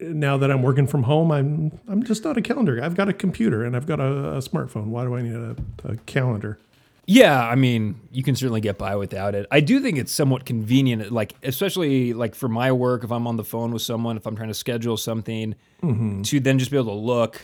now 0.00 0.36
that 0.38 0.50
I'm 0.50 0.62
working 0.62 0.86
from 0.88 1.04
home, 1.04 1.30
I'm 1.30 1.78
I'm 1.86 2.02
just 2.02 2.24
not 2.24 2.36
a 2.36 2.42
calendar. 2.42 2.82
I've 2.82 2.96
got 2.96 3.08
a 3.08 3.12
computer 3.12 3.62
and 3.64 3.76
I've 3.76 3.86
got 3.86 4.00
a, 4.00 4.34
a 4.34 4.38
smartphone. 4.38 4.86
Why 4.86 5.04
do 5.04 5.14
I 5.14 5.22
need 5.22 5.34
a, 5.34 5.56
a 5.84 5.96
calendar? 6.06 6.58
Yeah, 7.06 7.46
I 7.46 7.56
mean, 7.56 8.00
you 8.12 8.22
can 8.22 8.36
certainly 8.36 8.60
get 8.60 8.78
by 8.78 8.94
without 8.96 9.34
it. 9.34 9.46
I 9.50 9.58
do 9.60 9.80
think 9.80 9.98
it's 9.98 10.12
somewhat 10.12 10.44
convenient, 10.46 11.10
like 11.12 11.34
especially 11.42 12.12
like 12.14 12.34
for 12.36 12.48
my 12.48 12.70
work, 12.72 13.02
if 13.04 13.10
I'm 13.10 13.26
on 13.26 13.36
the 13.36 13.44
phone 13.44 13.72
with 13.72 13.82
someone, 13.82 14.16
if 14.16 14.24
I'm 14.26 14.36
trying 14.36 14.48
to 14.48 14.54
schedule 14.54 14.96
something, 14.96 15.54
to 15.82 16.40
then 16.40 16.58
just 16.60 16.70
be 16.70 16.76
able 16.76 16.94
to 16.94 17.00
look 17.00 17.40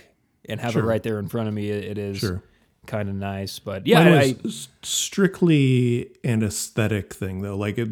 and 0.49 0.61
have 0.61 0.71
Mm-hmm. 0.71 0.79
Sure. 0.81 0.83
it 0.89 0.93
right 0.93 1.03
there 1.03 1.19
in 1.19 1.29
front 1.29 1.49
of 1.49 1.55
me. 1.55 1.71
It, 1.71 1.99
is 1.99 2.19
Sure. 2.19 2.41
kind 2.87 3.09
of 3.09 3.17
nice, 3.17 3.59
but 3.59 3.85
yeah, 3.87 4.01
I, 4.21 4.37
strictly 4.83 6.11
an 6.25 6.43
aesthetic 6.43 7.13
thing 7.13 7.43
though. 7.43 7.57
Like 7.57 7.79
it, 7.79 7.89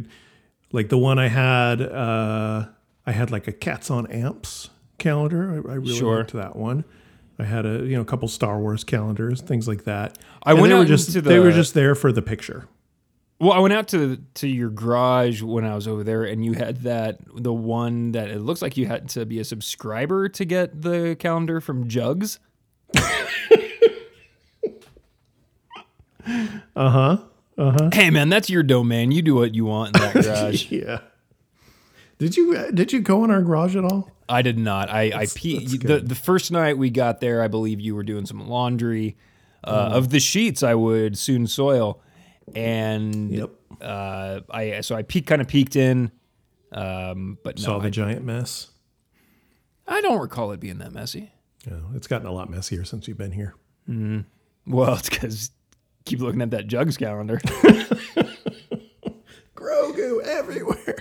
like 0.76 0.90
the 0.90 0.98
one 0.98 1.18
I 1.18 1.26
had, 1.28 1.82
uh, 1.82 2.66
I 3.04 3.12
had 3.12 3.32
like 3.32 3.48
a 3.48 3.52
cats 3.52 3.90
on 3.90 4.06
amps 4.06 4.70
calendar. 4.98 5.50
I, 5.50 5.72
I 5.72 5.74
really 5.74 5.96
Sure. 5.96 6.18
liked 6.18 6.32
that 6.34 6.54
one. 6.54 6.84
I 7.38 7.44
had 7.44 7.66
a 7.66 7.84
you 7.84 7.96
know 7.96 8.02
a 8.02 8.04
couple 8.04 8.28
Star 8.28 8.60
Wars 8.60 8.84
calendars, 8.84 9.40
things 9.42 9.66
like 9.66 9.84
that. 9.84 10.18
I 10.44 10.52
And 10.52 10.60
went 10.60 10.72
they 10.72 10.78
were 10.78 10.84
just 10.84 11.08
into 11.08 11.22
they 11.28 11.40
were 11.40 11.50
just 11.52 11.74
there 11.74 11.94
for 11.94 12.12
the 12.12 12.22
picture. 12.22 12.66
well, 13.40 13.52
I 13.52 13.58
went 13.58 13.74
out 13.74 13.88
to 13.88 14.16
to 14.34 14.48
your 14.48 14.70
garage 14.70 15.42
when 15.42 15.64
I 15.64 15.74
was 15.74 15.86
over 15.86 16.02
there, 16.04 16.24
and 16.24 16.42
you 16.44 16.54
had 16.54 16.78
that 16.82 17.18
the 17.34 17.52
one 17.52 18.12
that 18.12 18.30
it 18.30 18.40
looks 18.40 18.62
like 18.62 18.76
you 18.78 18.86
had 18.86 19.08
to 19.10 19.26
be 19.26 19.38
a 19.40 19.44
subscriber 19.44 20.28
to 20.30 20.44
get 20.46 20.80
the 20.80 21.16
calendar 21.18 21.60
from 21.60 21.88
Jugs. 21.88 22.38
Hey 27.58 28.10
man, 28.10 28.28
that's 28.28 28.50
your 28.50 28.62
domain. 28.62 29.10
You 29.12 29.22
do 29.22 29.34
what 29.34 29.54
you 29.54 29.64
want 29.64 29.96
in 29.96 30.02
that 30.02 30.14
garage. 30.24 30.70
Yeah. 30.70 31.00
Did 32.18 32.36
you 32.36 32.54
uh, 32.56 32.70
did 32.70 32.92
you 32.92 33.00
go 33.00 33.24
in 33.24 33.30
our 33.30 33.42
garage 33.42 33.76
at 33.76 33.84
all? 33.84 34.10
I 34.28 34.42
did 34.42 34.58
not. 34.58 34.90
I 34.90 35.12
I 35.22 35.26
pe- 35.26 35.64
the 35.64 36.00
the 36.00 36.14
first 36.14 36.50
night 36.50 36.76
we 36.78 36.90
got 36.90 37.20
there, 37.20 37.42
I 37.42 37.48
believe 37.48 37.80
you 37.80 37.94
were 37.94 38.02
doing 38.04 38.26
some 38.26 38.46
laundry 38.48 39.16
Mm. 39.66 39.72
uh, 39.72 39.96
of 39.96 40.10
the 40.10 40.20
sheets. 40.20 40.62
I 40.62 40.74
would 40.74 41.16
soon 41.18 41.46
soil, 41.46 42.00
and 42.54 43.30
Yep. 43.32 43.50
uh, 43.80 44.40
I 44.50 44.80
so 44.82 44.94
I 44.94 45.02
peek 45.02 45.26
kind 45.26 45.40
of 45.40 45.48
peeked 45.48 45.74
in, 45.76 46.12
um, 46.72 47.38
but 47.42 47.58
Saw 47.58 47.72
no, 47.72 47.80
the 47.80 47.86
I, 47.88 47.90
giant 47.90 48.24
mess. 48.24 48.68
I 49.88 50.00
don't 50.02 50.20
recall 50.20 50.52
it 50.52 50.60
being 50.60 50.78
that 50.78 50.92
messy. 50.92 51.32
Yeah, 51.66 51.78
it's 51.94 52.06
gotten 52.06 52.26
a 52.28 52.32
lot 52.32 52.48
messier 52.50 52.84
since 52.84 53.08
you've 53.08 53.18
been 53.18 53.32
here. 53.32 53.54
Well, 54.66 54.94
it's 54.98 55.08
because 55.08 55.50
keep 56.06 56.20
looking 56.20 56.40
at 56.40 56.50
that 56.52 56.66
jugs 56.66 56.96
calendar. 56.96 57.38
Grogu 59.54 60.22
everywhere. 60.22 60.96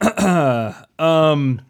um, 0.98 1.62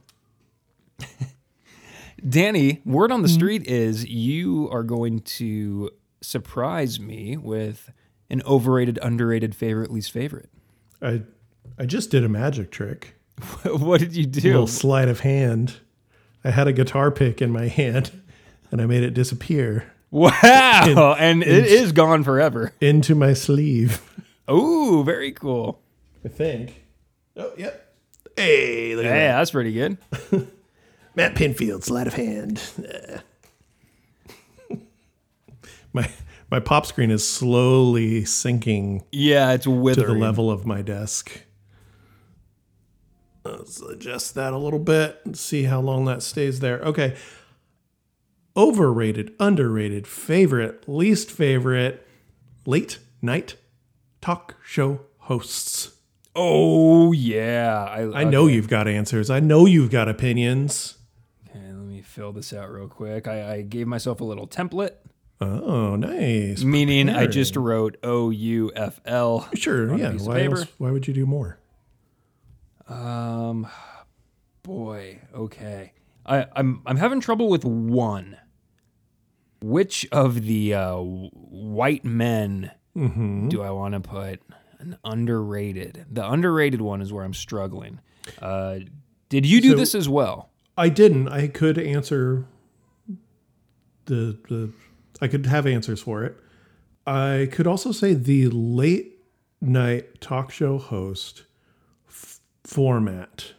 Danny, 2.28 2.80
word 2.84 3.12
on 3.12 3.22
the 3.22 3.28
street 3.28 3.66
is 3.66 4.04
you 4.06 4.68
are 4.70 4.82
going 4.82 5.20
to 5.20 5.90
surprise 6.20 6.98
me 6.98 7.36
with 7.36 7.92
an 8.30 8.42
overrated, 8.46 8.98
underrated, 9.02 9.54
favorite, 9.54 9.92
least 9.92 10.10
favorite. 10.10 10.48
I 11.00 11.22
I 11.78 11.86
just 11.86 12.10
did 12.10 12.24
a 12.24 12.28
magic 12.28 12.70
trick. 12.70 13.16
what 13.64 14.00
did 14.00 14.16
you 14.16 14.26
do? 14.26 14.48
A 14.48 14.52
little 14.52 14.66
sleight 14.66 15.08
of 15.08 15.20
hand. 15.20 15.76
I 16.44 16.50
had 16.50 16.66
a 16.66 16.72
guitar 16.72 17.10
pick 17.10 17.40
in 17.42 17.50
my 17.50 17.68
hand 17.68 18.10
and 18.70 18.80
I 18.80 18.86
made 18.86 19.02
it 19.02 19.14
disappear 19.14 19.91
Wow, 20.12 21.16
and 21.18 21.42
it 21.42 21.64
is 21.66 21.90
gone 21.92 22.22
forever. 22.22 22.72
into 22.82 23.14
my 23.14 23.32
sleeve. 23.32 24.02
Ooh, 24.50 25.02
very 25.04 25.32
cool. 25.32 25.80
I 26.24 26.28
think. 26.28 26.84
Oh, 27.36 27.50
yep. 27.56 27.94
Hey, 28.36 28.94
look 28.94 29.06
at 29.06 29.10
Hey, 29.10 29.18
that. 29.28 29.38
that's 29.38 29.50
pretty 29.52 29.72
good. 29.72 29.96
Matt 31.16 31.34
Pinfield, 31.34 31.82
sleight 31.82 32.06
of 32.06 32.12
hand. 32.14 32.62
my 35.94 36.10
my 36.50 36.60
pop 36.60 36.84
screen 36.86 37.10
is 37.10 37.26
slowly 37.26 38.24
sinking 38.26 39.04
Yeah, 39.12 39.52
it's 39.52 39.66
withering 39.66 40.08
to 40.08 40.14
the 40.14 40.20
level 40.20 40.50
of 40.50 40.66
my 40.66 40.82
desk. 40.82 41.42
Let's 43.44 43.80
adjust 43.80 44.34
that 44.34 44.52
a 44.52 44.58
little 44.58 44.78
bit 44.78 45.20
and 45.24 45.36
see 45.36 45.64
how 45.64 45.80
long 45.80 46.04
that 46.04 46.22
stays 46.22 46.60
there. 46.60 46.80
Okay. 46.80 47.16
Overrated, 48.56 49.34
underrated, 49.40 50.06
favorite, 50.06 50.84
least 50.86 51.30
favorite, 51.30 52.06
late 52.66 52.98
night 53.22 53.56
talk 54.20 54.56
show 54.64 55.00
hosts. 55.20 55.92
Oh 56.36 57.12
yeah, 57.12 57.84
I, 57.88 58.20
I 58.20 58.24
know 58.24 58.46
you've 58.46 58.68
got 58.68 58.86
answers. 58.88 59.30
I 59.30 59.40
know 59.40 59.64
you've 59.66 59.90
got 59.90 60.08
opinions. 60.08 60.96
Okay, 61.48 61.60
let 61.66 61.74
me 61.86 62.02
fill 62.02 62.32
this 62.32 62.52
out 62.52 62.70
real 62.70 62.88
quick. 62.88 63.26
I, 63.26 63.54
I 63.54 63.62
gave 63.62 63.86
myself 63.86 64.20
a 64.20 64.24
little 64.24 64.46
template, 64.46 64.96
Oh, 65.40 65.96
nice. 65.96 66.62
meaning 66.62 67.08
I 67.08 67.26
just 67.26 67.56
wrote 67.56 67.96
O 68.02 68.28
U 68.30 68.70
F 68.76 69.00
L. 69.06 69.48
Sure, 69.54 69.96
yeah. 69.96 70.12
Why 70.12 70.42
else? 70.44 70.66
Why 70.78 70.90
would 70.90 71.08
you 71.08 71.14
do 71.14 71.24
more? 71.26 71.58
Um, 72.86 73.66
boy, 74.62 75.20
okay. 75.34 75.92
I, 76.24 76.46
I'm 76.54 76.82
I'm 76.86 76.96
having 76.98 77.20
trouble 77.20 77.48
with 77.48 77.64
one. 77.64 78.36
Which 79.62 80.06
of 80.12 80.42
the 80.42 80.74
uh, 80.74 80.96
white 80.98 82.04
men 82.04 82.70
Mm-hmm. 82.96 83.48
do 83.48 83.62
I 83.62 83.70
want 83.70 83.94
to 83.94 84.00
put 84.00 84.40
an 84.78 84.98
underrated? 85.02 86.04
The 86.10 86.28
underrated 86.28 86.82
one 86.82 87.00
is 87.00 87.10
where 87.10 87.24
I'm 87.24 87.32
struggling. 87.32 88.00
Uh, 88.40 88.80
did 89.30 89.46
you 89.46 89.62
do 89.62 89.70
So- 89.70 89.76
this 89.76 89.94
as 89.94 90.08
well? 90.10 90.50
I 90.76 90.88
didn't. 90.90 91.28
I 91.28 91.48
could 91.48 91.78
answer 91.78 92.46
the 94.06 94.38
the. 94.48 94.72
I 95.20 95.28
could 95.28 95.46
have 95.46 95.66
answers 95.66 96.00
for 96.02 96.24
it. 96.24 96.36
I 97.06 97.48
could 97.52 97.66
also 97.66 97.92
say 97.92 98.14
the 98.14 98.48
late 98.48 99.18
night 99.60 100.20
talk 100.20 100.50
show 100.50 100.78
host 100.78 101.44
f- 102.08 102.40
format, 102.64 103.52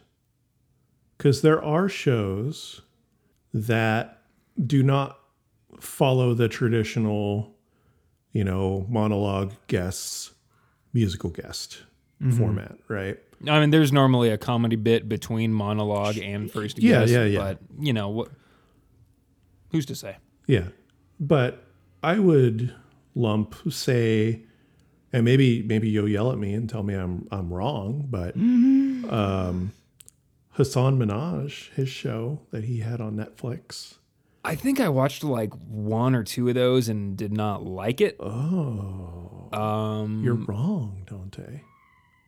because 1.16 1.42
there 1.42 1.62
are 1.62 1.88
shows 1.88 2.82
that 3.52 4.22
do 4.64 4.82
not 4.82 5.18
follow 5.84 6.34
the 6.34 6.48
traditional, 6.48 7.54
you 8.32 8.44
know, 8.44 8.86
monologue 8.88 9.52
guests, 9.66 10.32
musical 10.92 11.30
guest 11.30 11.82
format, 12.36 12.78
right? 12.88 13.18
I 13.46 13.60
mean, 13.60 13.70
there's 13.70 13.92
normally 13.92 14.30
a 14.30 14.38
comedy 14.38 14.76
bit 14.76 15.08
between 15.08 15.52
monologue 15.52 16.16
and 16.16 16.50
first 16.50 16.78
Yeah, 16.78 17.00
guest, 17.00 17.12
yeah, 17.12 17.24
yeah. 17.24 17.38
But 17.38 17.58
you 17.78 17.92
know 17.92 18.08
what? 18.08 18.28
Who's 19.72 19.84
to 19.86 19.94
say? 19.94 20.16
Yeah. 20.46 20.68
But 21.20 21.64
I 22.02 22.18
would 22.18 22.74
lump 23.14 23.54
say 23.70 24.42
and 25.12 25.24
maybe 25.24 25.62
maybe 25.62 25.88
you'll 25.88 26.08
yell 26.08 26.32
at 26.32 26.38
me 26.38 26.54
and 26.54 26.68
tell 26.68 26.82
me 26.82 26.94
I'm 26.94 27.28
I'm 27.30 27.52
wrong, 27.52 28.06
but 28.10 28.34
um 28.36 29.72
Hasan 30.56 30.98
Minhaj, 30.98 31.72
his 31.74 31.88
show 31.88 32.40
that 32.50 32.64
he 32.64 32.78
had 32.78 33.00
on 33.00 33.16
Netflix. 33.16 33.94
I 34.44 34.54
think 34.56 34.78
I 34.80 34.88
watched 34.90 35.24
like 35.24 35.52
one 35.54 36.14
or 36.14 36.22
two 36.22 36.48
of 36.48 36.54
those 36.54 36.88
and 36.88 37.16
did 37.16 37.32
not 37.32 37.64
like 37.64 38.00
it. 38.00 38.16
Oh, 38.20 39.48
Um, 39.52 40.22
you're 40.22 40.34
wrong, 40.34 41.06
Dante. 41.08 41.62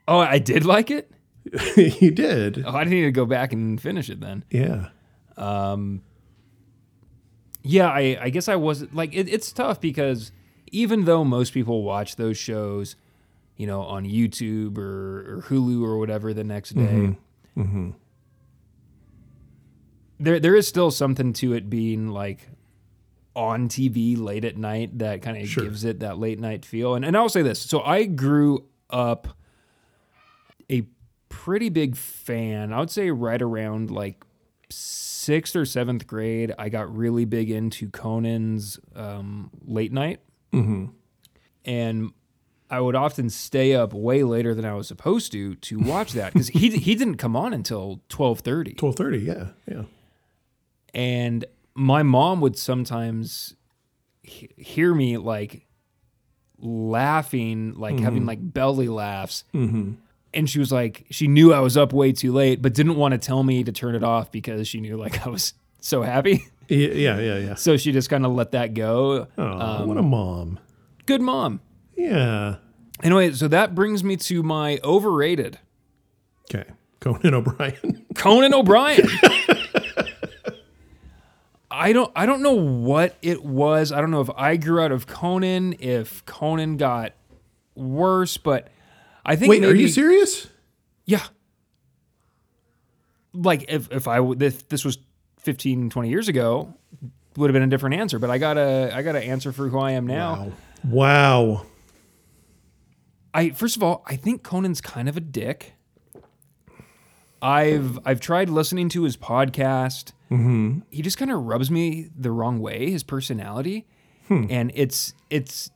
oh, 0.09 0.18
I 0.18 0.38
did 0.38 0.64
like 0.64 0.90
it. 0.90 1.11
you 1.76 2.11
did. 2.11 2.64
Oh, 2.66 2.70
I 2.74 2.85
didn't 2.85 2.98
need 2.98 3.05
to 3.05 3.12
go 3.12 3.26
back 3.26 3.52
and 3.52 3.81
finish 3.81 4.09
it 4.11 4.20
then. 4.20 4.44
Yeah. 4.50 4.88
Um, 5.37 6.02
Yeah, 7.62 7.88
I, 7.88 8.16
I 8.20 8.31
guess 8.31 8.48
I 8.48 8.57
wasn't 8.57 8.94
like 8.94 9.12
it, 9.14 9.29
it's 9.29 9.52
tough 9.52 9.81
because 9.81 10.33
even 10.72 11.05
though 11.05 11.22
most 11.24 11.52
people 11.52 11.83
watch 11.83 12.16
those 12.16 12.37
shows, 12.38 12.96
you 13.57 13.66
know, 13.66 13.83
on 13.83 14.05
YouTube 14.05 14.79
or, 14.79 15.37
or 15.38 15.42
Hulu 15.48 15.83
or 15.85 15.98
whatever 15.98 16.33
the 16.35 16.44
next 16.44 16.70
day, 16.74 17.16
there 20.18 20.40
there 20.40 20.55
is 20.57 20.66
still 20.66 20.90
something 20.90 21.33
to 21.35 21.52
it 21.55 21.68
being 21.70 22.09
like 22.09 22.48
on 23.35 23.68
TV 23.68 24.18
late 24.18 24.44
at 24.44 24.57
night 24.57 24.98
that 24.98 25.20
kind 25.22 25.37
of 25.37 25.48
Sure. 25.48 25.64
gives 25.64 25.85
it 25.85 26.00
that 26.00 26.18
late 26.18 26.38
night 26.40 26.64
feel. 26.64 26.94
And 26.94 27.05
and 27.05 27.16
I'll 27.16 27.29
say 27.29 27.42
this: 27.42 27.61
so 27.61 27.81
I 27.83 28.05
grew 28.05 28.64
up 28.90 29.29
a 30.70 30.85
pretty 31.29 31.68
big 31.68 31.96
fan. 31.96 32.72
I 32.72 32.81
would 32.81 32.90
say 32.90 33.11
right 33.11 33.40
around 33.42 33.90
like 33.90 34.24
sixth 34.70 35.55
or 35.55 35.64
seventh 35.64 36.07
grade, 36.07 36.52
I 36.59 36.68
got 36.70 36.94
really 36.96 37.24
big 37.24 37.50
into 37.50 37.90
Conan's 37.90 38.81
um, 38.94 39.50
late 39.66 39.92
night, 39.92 40.20
and 41.64 42.12
I 42.70 42.81
would 42.81 42.94
often 42.96 43.29
stay 43.31 43.74
up 43.74 43.92
way 43.92 44.22
later 44.24 44.55
than 44.55 44.64
I 44.64 44.74
was 44.74 44.88
supposed 44.88 45.31
to 45.33 45.55
to 45.57 45.79
watch 45.79 46.12
that 46.14 46.33
because 46.33 46.48
he 46.48 46.70
he 46.70 46.94
didn't 46.94 47.16
come 47.16 47.37
on 47.37 47.52
until 47.52 48.00
twelve 48.09 48.40
thirty. 48.40 48.72
Twelve 48.74 48.96
thirty, 48.96 49.18
yeah. 49.18 49.48
Yeah. 49.70 49.83
And 50.94 51.44
my 51.75 52.03
mom 52.03 52.40
would 52.40 52.57
sometimes 52.59 53.55
he- 54.22 54.51
hear 54.57 54.94
me 54.94 55.16
like 55.18 55.66
laughing, 56.59 57.75
like 57.77 57.99
having 57.99 58.27
like 58.27 58.38
belly 58.40 58.88
laughs. 58.88 59.44
And 59.53 60.51
she 60.51 60.59
was 60.59 60.70
like, 60.70 61.07
she 61.11 61.29
knew 61.29 61.53
I 61.55 61.61
was 61.61 61.77
up 61.77 61.92
way 61.92 62.12
too 62.12 62.33
late, 62.33 62.61
but 62.61 62.75
didn't 62.75 62.96
want 62.96 63.12
to 63.12 63.18
tell 63.18 63.42
me 63.42 63.64
to 63.64 63.72
turn 63.72 63.94
it 63.94 64.05
off 64.05 64.31
because 64.31 64.68
she 64.68 64.81
knew 64.81 64.96
like 64.96 65.27
I 65.27 65.31
was 65.31 65.55
so 65.81 66.03
happy. 66.03 66.44
Yeah, 66.68 66.88
yeah, 66.88 67.18
yeah. 67.20 67.38
yeah. 67.38 67.55
So 67.55 67.77
she 67.77 67.92
just 67.92 68.11
kind 68.11 68.27
of 68.27 68.33
let 68.33 68.51
that 68.53 68.75
go. 68.75 69.29
Oh, 69.38 69.42
Um, 69.44 69.88
what 69.88 69.96
a 69.96 70.03
mom. 70.03 70.59
Good 71.07 71.20
mom. 71.22 71.61
Yeah. 71.96 72.57
Anyway, 73.03 73.33
so 73.33 73.46
that 73.49 73.75
brings 73.75 74.03
me 74.03 74.16
to 74.16 74.42
my 74.42 74.79
overrated 74.83 75.59
Okay. 76.51 76.68
Conan 77.01 77.35
O'Brien. 77.35 78.05
Conan 78.14 78.53
O'Brien. 78.55 79.07
I 81.77 81.93
don't 81.93 82.11
I 82.17 82.25
don't 82.25 82.43
know 82.43 82.55
what 82.55 83.17
it 83.21 83.45
was. 83.45 83.93
I 83.93 84.01
don't 84.01 84.11
know 84.11 84.23
if 84.23 84.31
I 84.37 84.57
grew 84.57 84.81
out 84.81 84.93
of 84.93 85.07
Conan, 85.07 85.77
if 85.79 86.25
Conan 86.25 86.79
got 86.79 87.12
worse, 87.75 88.39
but 88.39 88.69
I 89.25 89.37
think 89.37 89.51
Wait, 89.51 89.65
are 89.65 89.75
you 89.75 89.89
serious? 89.89 90.49
Yeah. 91.05 91.23
Like 93.35 93.67
if 93.69 93.93
if 93.93 94.09
I 94.09 94.21
if 94.41 94.69
this 94.69 94.85
was 94.85 94.99
15 95.41 95.91
20 95.91 96.09
years 96.09 96.29
ago 96.29 96.75
would 97.37 97.51
have 97.51 97.53
been 97.53 97.62
a 97.62 97.69
different 97.69 97.97
answer, 97.97 98.19
but 98.19 98.31
I 98.31 98.39
got 98.39 98.55
to 98.55 98.91
I 98.95 99.03
got 99.03 99.12
to 99.12 99.23
answer 99.23 99.53
for 99.53 99.69
who 99.69 99.79
I 99.79 99.93
am 99.93 100.07
now. 100.07 100.35
Wow. 100.35 100.53
Wow. 100.85 101.67
I 103.35 103.51
first 103.51 103.77
of 103.77 103.83
all, 103.83 104.03
I 104.07 104.17
think 104.17 104.43
Conan's 104.43 104.81
kind 104.81 105.11
of 105.11 105.17
a 105.19 105.21
dick. 105.21 105.75
I've 107.47 108.01
I've 108.05 108.21
tried 108.21 108.51
listening 108.51 108.89
to 108.91 109.05
his 109.05 109.17
podcast. 109.17 110.13
Mm-hmm. 110.33 110.81
He 110.91 111.01
just 111.03 111.17
kind 111.17 111.31
of 111.31 111.45
rubs 111.45 111.71
me 111.71 112.11
the 112.19 112.33
wrong 112.33 112.59
way. 112.59 112.91
His 112.91 113.05
personality, 113.05 113.87
and 114.51 114.73
it's 114.75 115.15
it's 115.31 115.71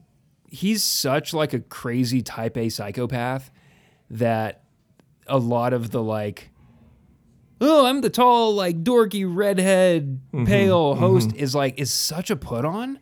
he's 0.48 0.82
such 0.82 1.32
like 1.32 1.52
a 1.52 1.60
crazy 1.60 2.22
type 2.22 2.56
A 2.56 2.68
psychopath 2.70 3.52
that 4.10 4.64
a 5.28 5.38
lot 5.38 5.72
of 5.72 5.92
the 5.92 6.02
like 6.02 6.50
oh 7.60 7.86
i'm 7.86 8.00
the 8.00 8.10
tall 8.10 8.52
like 8.52 8.82
dorky 8.82 9.24
redhead 9.24 10.18
pale 10.44 10.96
host 10.96 11.32
is 11.36 11.54
like 11.54 11.78
is 11.78 11.92
such 11.92 12.30
a 12.30 12.36
put 12.36 12.64
on 12.64 12.98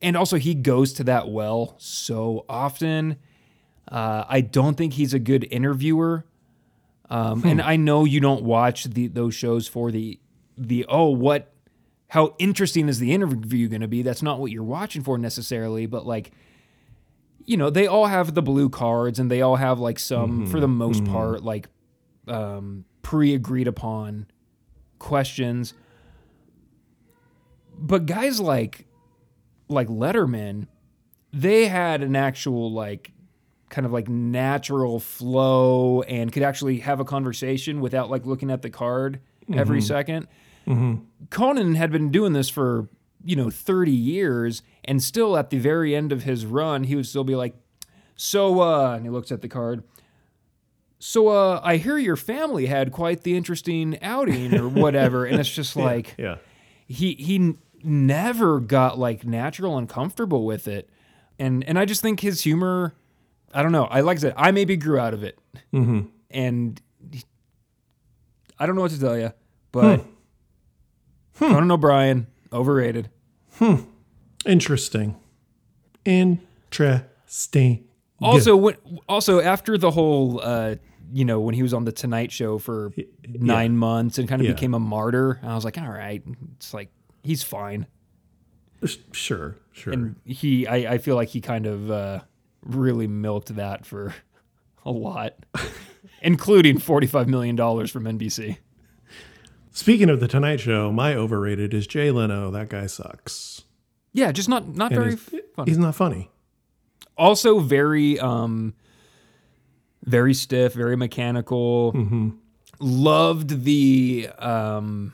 and 0.00 0.16
also 0.16 0.36
he 0.38 0.54
goes 0.54 0.94
to 0.94 1.04
that 1.04 1.28
well 1.28 1.74
so 1.76 2.46
often 2.48 3.16
uh, 3.88 4.24
i 4.26 4.40
don't 4.40 4.78
think 4.78 4.94
he's 4.94 5.12
a 5.12 5.18
good 5.18 5.46
interviewer 5.50 6.24
um, 7.10 7.42
and 7.44 7.60
i 7.60 7.76
know 7.76 8.04
you 8.04 8.20
don't 8.20 8.42
watch 8.42 8.84
the, 8.84 9.06
those 9.08 9.34
shows 9.34 9.68
for 9.68 9.90
the 9.90 10.18
the 10.56 10.84
oh 10.88 11.08
what 11.08 11.54
how 12.08 12.34
interesting 12.38 12.88
is 12.88 13.00
the 13.00 13.12
interview 13.12 13.66
going 13.68 13.80
to 13.80 13.88
be? 13.88 14.02
That's 14.02 14.22
not 14.22 14.38
what 14.38 14.52
you're 14.52 14.62
watching 14.62 15.02
for 15.02 15.18
necessarily 15.18 15.86
but 15.86 16.06
like 16.06 16.30
you 17.44 17.56
know 17.56 17.70
they 17.70 17.86
all 17.86 18.06
have 18.06 18.34
the 18.34 18.42
blue 18.42 18.68
cards 18.68 19.18
and 19.18 19.30
they 19.30 19.42
all 19.42 19.56
have 19.56 19.80
like 19.80 19.98
some 19.98 20.46
for 20.46 20.60
the 20.60 20.68
most 20.68 21.04
part 21.04 21.42
like 21.42 21.68
um, 22.28 22.84
pre-agreed 23.02 23.66
upon 23.66 24.26
questions. 24.98 25.74
But 27.76 28.06
guys 28.06 28.40
like 28.40 28.86
like 29.68 29.88
letterman 29.88 30.68
they 31.32 31.66
had 31.66 32.02
an 32.02 32.14
actual 32.14 32.72
like 32.72 33.10
kind 33.74 33.84
of 33.84 33.92
like 33.92 34.08
natural 34.08 35.00
flow 35.00 36.00
and 36.02 36.30
could 36.32 36.44
actually 36.44 36.78
have 36.78 37.00
a 37.00 37.04
conversation 37.04 37.80
without 37.80 38.08
like 38.08 38.24
looking 38.24 38.50
at 38.50 38.62
the 38.62 38.70
card 38.70 39.18
every 39.52 39.80
2nd 39.80 40.26
conan 41.30 41.74
had 41.74 41.90
been 41.90 42.10
doing 42.10 42.32
this 42.32 42.48
for 42.48 42.88
you 43.24 43.34
know 43.36 43.50
30 43.50 43.90
years 43.90 44.62
and 44.84 45.02
still 45.02 45.36
at 45.36 45.50
the 45.50 45.58
very 45.58 45.94
end 45.94 46.12
of 46.12 46.22
his 46.22 46.46
run 46.46 46.84
he 46.84 46.94
would 46.96 47.06
still 47.06 47.24
be 47.24 47.34
like 47.34 47.54
so 48.16 48.60
uh 48.60 48.94
and 48.94 49.04
he 49.04 49.10
looks 49.10 49.32
at 49.32 49.40
the 49.42 49.48
card. 49.48 49.82
So 50.98 51.28
uh 51.28 51.60
i 51.64 51.76
hear 51.76 51.98
your 51.98 52.16
family 52.16 52.66
had 52.66 52.92
quite 52.92 53.22
the 53.22 53.36
interesting 53.36 53.98
outing 54.02 54.54
or 54.54 54.68
whatever 54.82 55.24
and 55.26 55.38
it's 55.40 55.52
just 55.52 55.74
like 55.76 56.14
Yeah. 56.16 56.36
he 56.86 57.14
he 57.14 57.54
never 57.82 58.60
got 58.60 58.98
like 58.98 59.26
natural 59.26 59.76
and 59.76 59.88
comfortable 59.88 60.44
with 60.46 60.66
it. 60.68 60.88
And 61.38 61.64
and 61.64 61.78
i 61.78 61.84
just 61.84 62.00
think 62.02 62.20
his 62.20 62.42
humor 62.42 62.94
i 63.54 63.62
don't 63.62 63.72
know 63.72 63.84
i 63.84 64.00
like 64.00 64.18
said 64.18 64.34
i 64.36 64.50
maybe 64.50 64.76
grew 64.76 64.98
out 64.98 65.14
of 65.14 65.22
it 65.22 65.38
Mm-hmm. 65.72 66.00
and 66.30 66.80
i 68.58 68.66
don't 68.66 68.74
know 68.76 68.82
what 68.82 68.90
to 68.90 69.00
tell 69.00 69.16
you 69.18 69.32
but 69.72 70.04
conan 71.38 71.70
o'brien 71.70 72.26
overrated 72.52 73.10
Hmm. 73.58 73.76
Interesting. 74.44 75.14
Interesting. 76.04 77.84
Also, 78.20 78.56
when, 78.56 78.74
also 79.08 79.40
after 79.40 79.78
the 79.78 79.90
whole, 79.92 80.40
uh, 80.42 80.74
you 81.12 81.24
know, 81.24 81.38
when 81.40 81.54
he 81.54 81.62
was 81.62 81.72
on 81.72 81.84
the 81.84 81.92
Tonight 81.92 82.32
Show 82.32 82.58
for 82.58 82.92
nine 83.28 83.76
months 83.76 84.18
and 84.18 84.28
kind 84.28 84.40
of 84.42 84.46
Yeah. 84.46 84.54
became 84.54 84.74
a 84.74 84.80
martyr, 84.80 85.38
I 85.42 85.54
was 85.54 85.64
like, 85.64 85.78
all 85.78 85.88
right, 85.88 86.22
it's 86.56 86.74
like 86.74 86.90
he's 87.22 87.42
fine. 87.44 87.86
Sure, 89.12 89.56
sure. 89.72 89.92
And 89.92 90.16
he, 90.24 90.66
I, 90.66 90.94
I 90.94 90.98
feel 90.98 91.14
like 91.14 91.28
he 91.28 91.40
kind 91.40 91.66
of 91.66 91.90
uh, 91.90 92.20
really 92.64 93.06
milked 93.06 93.54
that 93.56 93.84
for 93.86 94.14
a 94.84 94.90
lot, 94.90 95.34
including 96.22 96.78
forty-five 96.78 97.28
million 97.28 97.56
dollars 97.56 97.90
from 97.90 98.04
NBC. 98.04 98.58
Speaking 99.70 100.08
of 100.08 100.20
the 100.20 100.28
Tonight 100.28 100.60
Show, 100.60 100.92
my 100.92 101.14
overrated 101.14 101.74
is 101.74 101.86
Jay 101.86 102.10
Leno. 102.10 102.50
That 102.50 102.68
guy 102.68 102.86
sucks. 102.86 103.62
Yeah, 104.12 104.30
just 104.32 104.48
not 104.48 104.68
not 104.68 104.92
And 104.92 105.00
very 105.00 105.10
he's, 105.16 105.40
fun. 105.56 105.66
he's 105.66 105.78
not 105.78 105.94
funny. 105.94 106.30
also 107.18 107.58
very 107.60 108.18
um 108.20 108.74
very 110.04 110.34
stiff 110.34 110.74
very 110.74 110.96
mechanical 110.96 111.92
Mm-hmm. 111.94 112.30
loved 112.78 113.64
the 113.64 114.28
um 114.38 115.12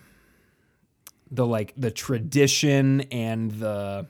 the 1.30 1.46
like 1.46 1.72
the 1.76 1.90
tradition 1.90 3.02
and 3.12 3.52
the 3.52 4.06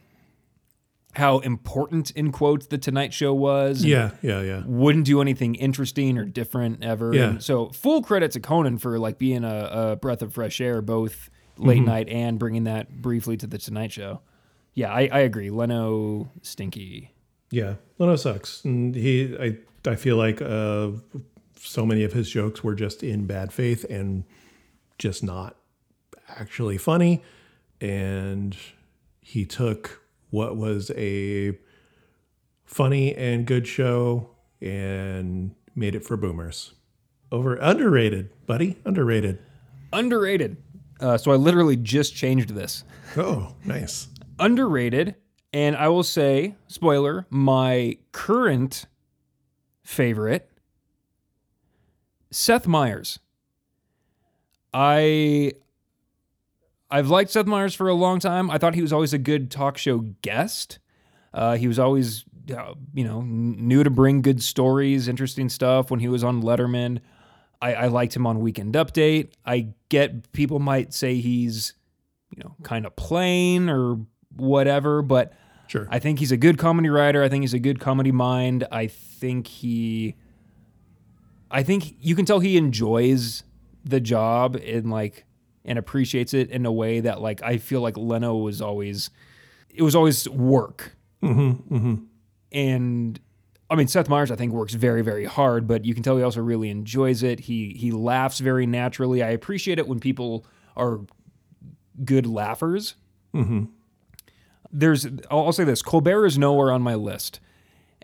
how 1.15 1.39
important 1.41 2.11
in 2.13 2.31
quotes 2.33 2.67
the 2.69 2.79
tonight 2.79 3.13
show 3.13 3.35
was 3.35 3.85
Yeah, 3.85 4.11
yeah, 4.23 4.41
yeah. 4.43 4.63
wouldn't 4.67 5.05
do 5.07 5.21
anything 5.21 5.55
interesting 5.57 6.17
or 6.19 6.25
different 6.25 6.85
ever 6.85 7.13
Yeah. 7.15 7.31
And 7.31 7.43
so 7.43 7.71
full 7.71 8.03
credit 8.03 8.31
to 8.33 8.41
conan 8.41 8.79
for 8.79 8.99
like 8.99 9.19
being 9.19 9.43
a, 9.45 9.69
a 9.93 9.97
breath 9.97 10.23
of 10.23 10.33
fresh 10.35 10.61
air 10.61 10.81
both 10.83 11.29
late 11.57 11.79
Mm-hmm. 11.79 11.85
night 11.87 12.09
and 12.09 12.39
bringing 12.39 12.65
that 12.65 13.03
briefly 13.03 13.37
to 13.39 13.47
the 13.47 13.59
tonight 13.59 13.93
show 13.93 14.21
yeah 14.75 14.93
i, 14.93 15.09
I 15.13 15.19
agree 15.21 15.51
leno 15.51 16.31
stinky 16.43 17.11
Yeah, 17.51 17.75
Leno 17.99 18.15
sucks, 18.17 18.65
and 18.65 18.95
he. 18.95 19.37
I 19.37 19.57
I 19.91 19.97
feel 19.97 20.17
like 20.17 20.41
uh, 20.41 20.91
so 21.59 21.85
many 21.85 22.05
of 22.05 22.13
his 22.13 22.31
jokes 22.31 22.63
were 22.63 22.77
just 22.77 23.03
in 23.03 23.27
bad 23.27 23.53
faith 23.53 23.85
and 23.91 24.23
just 24.99 25.25
not 25.25 25.57
actually 26.29 26.79
funny, 26.79 27.23
and 27.81 28.57
he 29.21 29.45
took 29.45 30.00
what 30.31 30.57
was 30.57 30.91
a 30.97 31.59
funny 32.65 33.15
and 33.15 33.47
good 33.47 33.67
show 33.67 34.31
and 34.61 35.55
made 35.75 35.95
it 35.95 36.05
for 36.05 36.17
boomers. 36.17 36.75
Over 37.33 37.57
underrated, 37.57 38.31
buddy, 38.47 38.77
underrated. 38.85 39.39
Underrated. 39.93 40.57
Uh, 41.01 41.17
so 41.17 41.33
I 41.33 41.37
literally 41.37 41.77
just 41.77 42.15
changed 42.15 42.55
this. 42.55 42.85
Oh, 43.17 43.55
nice. 43.65 44.09
Underrated. 44.39 45.17
And 45.53 45.77
I 45.77 45.89
will 45.89 46.05
say, 46.05 46.55
spoiler, 46.69 47.27
my 47.31 47.99
current 48.13 48.87
favorite, 49.83 50.49
Seth 52.31 52.67
Meyers. 52.67 53.19
I 54.73 55.53
I've 56.91 57.09
liked 57.09 57.31
Seth 57.31 57.47
Meyers 57.47 57.75
for 57.75 57.89
a 57.89 57.95
long 57.95 58.19
time. 58.19 58.51
I 58.51 58.59
thought 58.59 58.75
he 58.75 58.83
was 58.83 58.93
always 58.93 59.13
a 59.13 59.19
good 59.19 59.51
talk 59.51 59.79
show 59.79 59.99
guest. 60.23 60.79
Uh, 61.33 61.57
he 61.57 61.69
was 61.69 61.79
always, 61.79 62.25
uh, 62.57 62.75
you 62.93 63.05
know, 63.05 63.21
knew 63.23 63.85
to 63.85 63.91
bring 63.91 64.23
good 64.23 64.43
stories, 64.43 65.07
interesting 65.07 65.49
stuff. 65.49 65.91
When 65.91 66.01
he 66.01 66.09
was 66.09 66.25
on 66.25 66.43
Letterman, 66.43 66.99
I, 67.63 67.75
I 67.75 67.87
liked 67.87 68.17
him 68.17 68.27
on 68.27 68.41
Weekend 68.41 68.75
Update. 68.75 69.33
I 69.45 69.69
get 69.89 70.33
people 70.33 70.59
might 70.59 70.93
say 70.93 71.17
he's, 71.21 71.75
you 72.37 72.43
know, 72.43 72.57
kind 72.65 72.87
of 72.87 72.97
plain 72.97 73.69
or 73.71 73.99
whatever, 74.37 75.03
but 75.03 75.33
Sure. 75.71 75.87
I 75.89 76.01
think 76.01 76.19
he's 76.19 76.33
a 76.33 76.37
good 76.37 76.59
comedy 76.59 76.89
writer. 76.89 77.23
I 77.23 77.29
think 77.29 77.45
he's 77.45 77.55
a 77.55 77.61
good 77.61 77.79
comedy 77.79 78.11
mind. 78.11 78.67
I 78.73 78.89
think 78.89 79.47
he 79.47 80.17
I 81.49 81.63
think 81.63 81.95
you 82.01 82.17
can 82.17 82.25
tell 82.25 82.41
he 82.41 82.57
enjoys 82.57 83.45
the 83.85 84.01
job 84.01 84.57
and 84.57 84.91
like 84.91 85.27
and 85.65 85.79
appreciates 85.79 86.35
it 86.35 86.51
in 86.51 86.65
a 86.67 86.73
way 86.73 87.01
that 87.01 87.21
like 87.21 87.43
I 87.43 87.59
feel 87.59 87.81
like 87.81 87.97
Leno 87.97 88.37
was 88.37 88.61
always 88.63 89.11
it 89.69 89.83
was 89.83 89.95
always 89.95 90.29
work. 90.29 90.97
mm-hmm, 91.23 91.75
mm-hmm. 91.75 91.95
And 92.53 93.21
I 93.69 93.75
mean 93.77 93.89
Seth 93.89 94.09
Meyers 94.09 94.31
I 94.31 94.37
think 94.37 94.53
works 94.53 94.75
very 94.75 95.03
very 95.03 95.25
hard, 95.27 95.67
but 95.67 95.85
you 95.85 95.95
can 95.95 96.03
tell 96.03 96.17
he 96.17 96.23
also 96.23 96.41
really 96.41 96.71
enjoys 96.71 97.23
it. 97.23 97.41
He 97.41 97.75
he 97.77 97.93
laughs 97.93 98.41
very 98.41 98.67
naturally. 98.67 99.23
I 99.23 99.31
appreciate 99.31 99.79
it 99.79 99.87
when 99.87 100.01
people 100.01 100.45
are 100.77 101.01
good 102.05 102.27
laughers 102.27 102.95
Mm-hmm. 103.35 103.67
there's 104.73 105.07
I'll 105.31 105.47
I'll 105.47 105.53
say 105.53 105.63
this 105.65 105.83
Colbert 105.83 106.27
is 106.27 106.37
nowhere 106.39 106.73
on 106.73 106.83
my 106.83 106.95
list. 106.97 107.39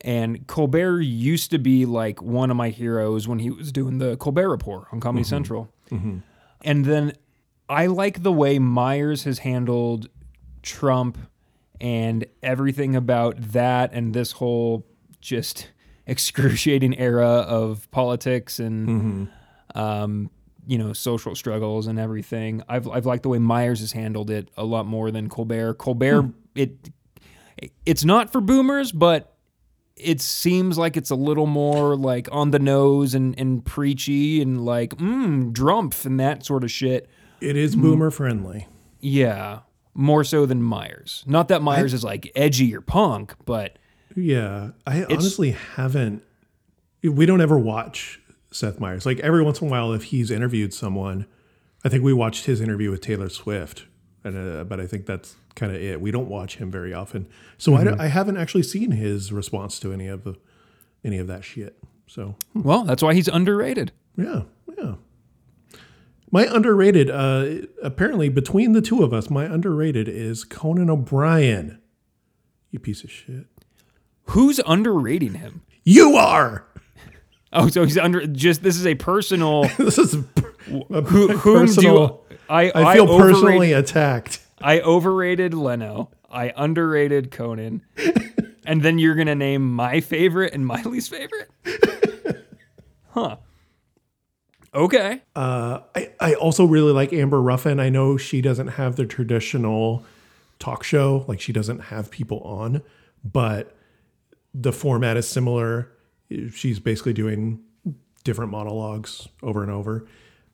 And 0.02 0.46
Colbert 0.46 1.00
used 1.00 1.50
to 1.52 1.58
be 1.58 1.86
like 1.86 2.20
one 2.22 2.50
of 2.50 2.56
my 2.56 2.68
heroes 2.68 3.26
when 3.26 3.38
he 3.38 3.50
was 3.50 3.72
doing 3.72 3.98
the 3.98 4.16
Colbert 4.18 4.50
Report 4.50 4.86
on 4.92 5.00
Comedy 5.00 5.24
Central. 5.24 5.72
And 6.62 6.84
then 6.84 7.14
I 7.68 7.86
like 7.86 8.22
the 8.22 8.32
way 8.32 8.58
Myers 8.58 9.24
has 9.24 9.40
handled 9.40 10.08
Trump 10.62 11.18
and 11.80 12.26
everything 12.42 12.96
about 12.96 13.36
that 13.52 13.92
and 13.92 14.14
this 14.14 14.32
whole 14.32 14.86
just 15.20 15.70
excruciating 16.06 16.96
era 16.98 17.26
of 17.26 17.90
politics 17.90 18.60
and 18.60 19.28
um, 19.74 20.30
you 20.66 20.78
know 20.78 20.92
social 20.92 21.34
struggles 21.34 21.86
and 21.86 21.98
everything. 21.98 22.62
I've 22.68 22.88
I've 22.88 23.06
liked 23.06 23.22
the 23.22 23.28
way 23.28 23.38
Myers 23.38 23.80
has 23.80 23.92
handled 23.92 24.30
it 24.30 24.50
a 24.56 24.64
lot 24.64 24.86
more 24.86 25.10
than 25.10 25.28
Colbert. 25.28 25.74
Colbert 25.74 26.30
it 26.54 26.90
it's 27.84 28.04
not 28.04 28.30
for 28.30 28.40
boomers, 28.40 28.92
but 28.92 29.34
it 29.96 30.20
seems 30.20 30.76
like 30.76 30.96
it's 30.96 31.10
a 31.10 31.16
little 31.16 31.46
more 31.46 31.96
like 31.96 32.28
on 32.30 32.50
the 32.50 32.58
nose 32.58 33.14
and, 33.14 33.38
and 33.38 33.64
preachy 33.64 34.42
and 34.42 34.64
like 34.64 34.94
mm 34.96 35.52
drumpf 35.52 36.04
and 36.04 36.20
that 36.20 36.44
sort 36.44 36.64
of 36.64 36.70
shit. 36.70 37.08
It 37.40 37.56
is 37.56 37.76
boomer 37.76 38.10
friendly. 38.10 38.66
Yeah, 39.00 39.60
more 39.94 40.24
so 40.24 40.46
than 40.46 40.62
Myers. 40.62 41.22
Not 41.26 41.48
that 41.48 41.62
Myers 41.62 41.92
is 41.94 42.02
like 42.04 42.30
edgy 42.34 42.74
or 42.74 42.80
punk, 42.80 43.34
but 43.44 43.78
Yeah, 44.14 44.70
I 44.86 45.04
honestly 45.04 45.50
haven't. 45.52 46.22
We 47.02 47.26
don't 47.26 47.40
ever 47.40 47.58
watch 47.58 48.20
Seth 48.50 48.80
Meyers. 48.80 49.06
Like 49.06 49.20
every 49.20 49.42
once 49.42 49.60
in 49.60 49.68
a 49.68 49.70
while, 49.70 49.92
if 49.92 50.04
he's 50.04 50.30
interviewed 50.30 50.72
someone, 50.74 51.26
I 51.84 51.88
think 51.88 52.02
we 52.02 52.12
watched 52.12 52.46
his 52.46 52.60
interview 52.60 52.90
with 52.90 53.00
Taylor 53.00 53.28
Swift, 53.28 53.84
and 54.24 54.36
uh, 54.58 54.64
but 54.64 54.80
I 54.80 54.86
think 54.86 55.06
that's 55.06 55.36
kind 55.54 55.74
of 55.74 55.80
it. 55.80 56.00
We 56.00 56.10
don't 56.10 56.28
watch 56.28 56.56
him 56.56 56.70
very 56.70 56.92
often, 56.92 57.28
so 57.58 57.74
I, 57.74 57.84
don't- 57.84 58.00
I 58.00 58.08
haven't 58.08 58.38
actually 58.38 58.64
seen 58.64 58.90
his 58.92 59.30
response 59.32 59.78
to 59.80 59.92
any 59.92 60.08
of 60.08 60.24
the 60.24 60.34
any 61.04 61.18
of 61.18 61.26
that 61.28 61.44
shit. 61.44 61.78
So 62.08 62.34
Well, 62.54 62.84
that's 62.84 63.02
why 63.02 63.14
he's 63.14 63.28
underrated. 63.28 63.92
yeah, 64.16 64.42
yeah. 64.78 64.94
My 66.30 66.44
underrated, 66.46 67.10
uh, 67.10 67.66
apparently 67.82 68.28
between 68.28 68.72
the 68.72 68.82
two 68.82 69.02
of 69.02 69.12
us, 69.12 69.30
my 69.30 69.44
underrated 69.44 70.08
is 70.08 70.44
Conan 70.44 70.90
O'Brien. 70.90 71.80
You 72.70 72.78
piece 72.78 73.04
of 73.04 73.10
shit. 73.10 73.46
Who's 74.30 74.60
underrating 74.66 75.34
him? 75.34 75.62
You 75.84 76.16
are. 76.16 76.66
Oh, 77.52 77.68
so 77.68 77.84
he's 77.84 77.96
under. 77.96 78.26
Just 78.26 78.62
this 78.62 78.76
is 78.76 78.86
a 78.86 78.96
personal. 78.96 79.68
This 79.78 79.98
is 79.98 80.14
a 80.14 80.18
Who, 80.66 81.28
whom 81.28 81.60
personal. 81.66 82.08
do 82.08 82.36
I? 82.50 82.72
I 82.74 82.94
feel 82.94 83.08
overrate- 83.08 83.34
personally 83.34 83.72
attacked. 83.72 84.40
I 84.60 84.80
overrated 84.80 85.54
Leno. 85.54 86.10
I 86.28 86.52
underrated 86.56 87.30
Conan. 87.30 87.82
and 88.66 88.82
then 88.82 88.98
you're 88.98 89.14
gonna 89.14 89.36
name 89.36 89.72
my 89.74 90.00
favorite 90.00 90.52
and 90.54 90.66
my 90.66 90.82
least 90.82 91.10
favorite? 91.10 91.48
huh. 93.10 93.36
Okay. 94.76 95.22
Uh, 95.34 95.80
I, 95.94 96.10
I 96.20 96.34
also 96.34 96.66
really 96.66 96.92
like 96.92 97.12
Amber 97.12 97.40
Ruffin. 97.40 97.80
I 97.80 97.88
know 97.88 98.18
she 98.18 98.42
doesn't 98.42 98.68
have 98.68 98.96
the 98.96 99.06
traditional 99.06 100.04
talk 100.58 100.84
show, 100.84 101.24
like 101.26 101.40
she 101.40 101.52
doesn't 101.52 101.78
have 101.78 102.10
people 102.10 102.40
on, 102.40 102.82
but 103.24 103.74
the 104.52 104.72
format 104.72 105.16
is 105.16 105.26
similar. 105.26 105.90
She's 106.52 106.78
basically 106.78 107.14
doing 107.14 107.60
different 108.22 108.50
monologues 108.50 109.28
over 109.42 109.62
and 109.62 109.72
over. 109.72 110.06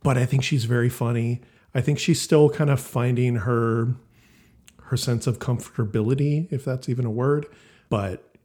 But 0.05 0.17
I 0.17 0.25
think 0.25 0.45
she's 0.45 0.67
very 0.67 0.89
funny. 0.89 1.41
I 1.75 1.81
think 1.81 1.99
she's 1.99 2.21
still 2.21 2.49
kind 2.49 2.71
of 2.71 2.81
finding 2.81 3.37
her 3.37 3.97
her 4.85 4.97
sense 4.97 5.27
of 5.27 5.39
comfortability, 5.39 6.53
if 6.53 6.65
that's 6.65 6.89
even 6.89 7.07
a 7.07 7.11
word. 7.11 7.47
But 7.89 8.37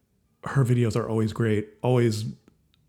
her 0.43 0.63
videos 0.63 0.95
are 0.95 1.07
always 1.07 1.33
great, 1.33 1.67
always 1.83 2.25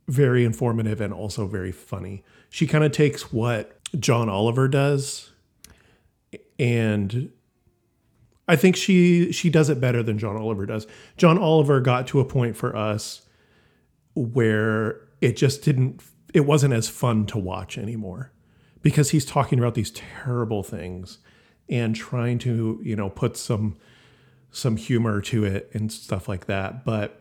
very 0.06 0.44
informative 0.44 1.00
and 1.00 1.12
also 1.12 1.46
very 1.46 1.72
funny. 1.72 2.22
She 2.50 2.66
kind 2.66 2.84
of 2.84 2.92
takes 2.92 3.32
what 3.32 3.78
John 3.98 4.28
Oliver 4.28 4.68
does 4.68 5.30
and 6.58 7.30
I 8.46 8.56
think 8.56 8.76
she 8.76 9.30
she 9.32 9.50
does 9.50 9.68
it 9.68 9.80
better 9.80 10.02
than 10.02 10.18
John 10.18 10.36
Oliver 10.36 10.66
does. 10.66 10.86
John 11.16 11.38
Oliver 11.38 11.80
got 11.80 12.06
to 12.08 12.20
a 12.20 12.24
point 12.24 12.56
for 12.56 12.74
us 12.74 13.22
where 14.14 15.00
it 15.20 15.36
just 15.36 15.62
didn't 15.62 16.02
it 16.34 16.40
wasn't 16.40 16.74
as 16.74 16.88
fun 16.88 17.26
to 17.26 17.38
watch 17.38 17.78
anymore 17.78 18.32
because 18.82 19.10
he's 19.10 19.24
talking 19.24 19.58
about 19.58 19.74
these 19.74 19.90
terrible 19.90 20.62
things 20.62 21.18
and 21.68 21.94
trying 21.94 22.38
to, 22.38 22.80
you 22.82 22.96
know, 22.96 23.10
put 23.10 23.36
some 23.36 23.76
some 24.50 24.76
humor 24.76 25.20
to 25.20 25.44
it 25.44 25.70
and 25.74 25.92
stuff 25.92 26.26
like 26.28 26.46
that, 26.46 26.84
but 26.84 27.20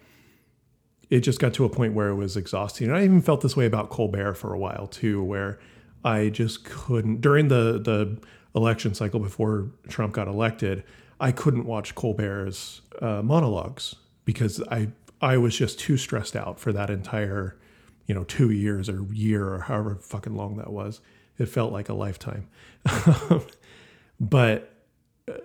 it 1.09 1.21
just 1.21 1.39
got 1.39 1.53
to 1.53 1.65
a 1.65 1.69
point 1.69 1.93
where 1.93 2.09
it 2.09 2.15
was 2.15 2.35
exhausting. 2.35 2.87
And 2.87 2.97
I 2.97 3.03
even 3.03 3.21
felt 3.21 3.41
this 3.41 3.55
way 3.55 3.65
about 3.65 3.89
Colbert 3.89 4.33
for 4.35 4.53
a 4.53 4.59
while 4.59 4.87
too, 4.87 5.23
where 5.23 5.59
I 6.03 6.29
just 6.29 6.63
couldn't 6.65 7.21
during 7.21 7.47
the 7.47 7.79
the 7.79 8.17
election 8.55 8.93
cycle 8.93 9.19
before 9.19 9.69
Trump 9.87 10.13
got 10.13 10.27
elected, 10.27 10.83
I 11.19 11.31
couldn't 11.31 11.65
watch 11.65 11.95
Colbert's 11.95 12.81
uh, 13.01 13.21
monologues 13.21 13.95
because 14.25 14.61
I 14.69 14.89
I 15.21 15.37
was 15.37 15.55
just 15.55 15.79
too 15.79 15.97
stressed 15.97 16.35
out 16.35 16.59
for 16.59 16.71
that 16.73 16.89
entire, 16.89 17.57
you 18.05 18.13
know, 18.13 18.23
two 18.23 18.51
years 18.51 18.89
or 18.89 19.03
year 19.13 19.47
or 19.47 19.61
however 19.61 19.95
fucking 19.95 20.35
long 20.35 20.57
that 20.57 20.71
was. 20.71 21.01
It 21.37 21.47
felt 21.47 21.71
like 21.71 21.87
a 21.89 21.93
lifetime. 21.93 22.47
but 24.19 24.73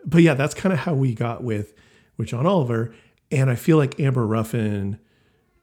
but 0.05 0.23
yeah, 0.23 0.35
that's 0.35 0.55
kind 0.55 0.73
of 0.73 0.81
how 0.81 0.95
we 0.95 1.15
got 1.15 1.45
with 1.45 1.75
with 2.17 2.29
John 2.29 2.47
Oliver, 2.47 2.95
and 3.31 3.51
I 3.51 3.55
feel 3.55 3.77
like 3.77 3.99
Amber 4.01 4.27
Ruffin 4.27 4.99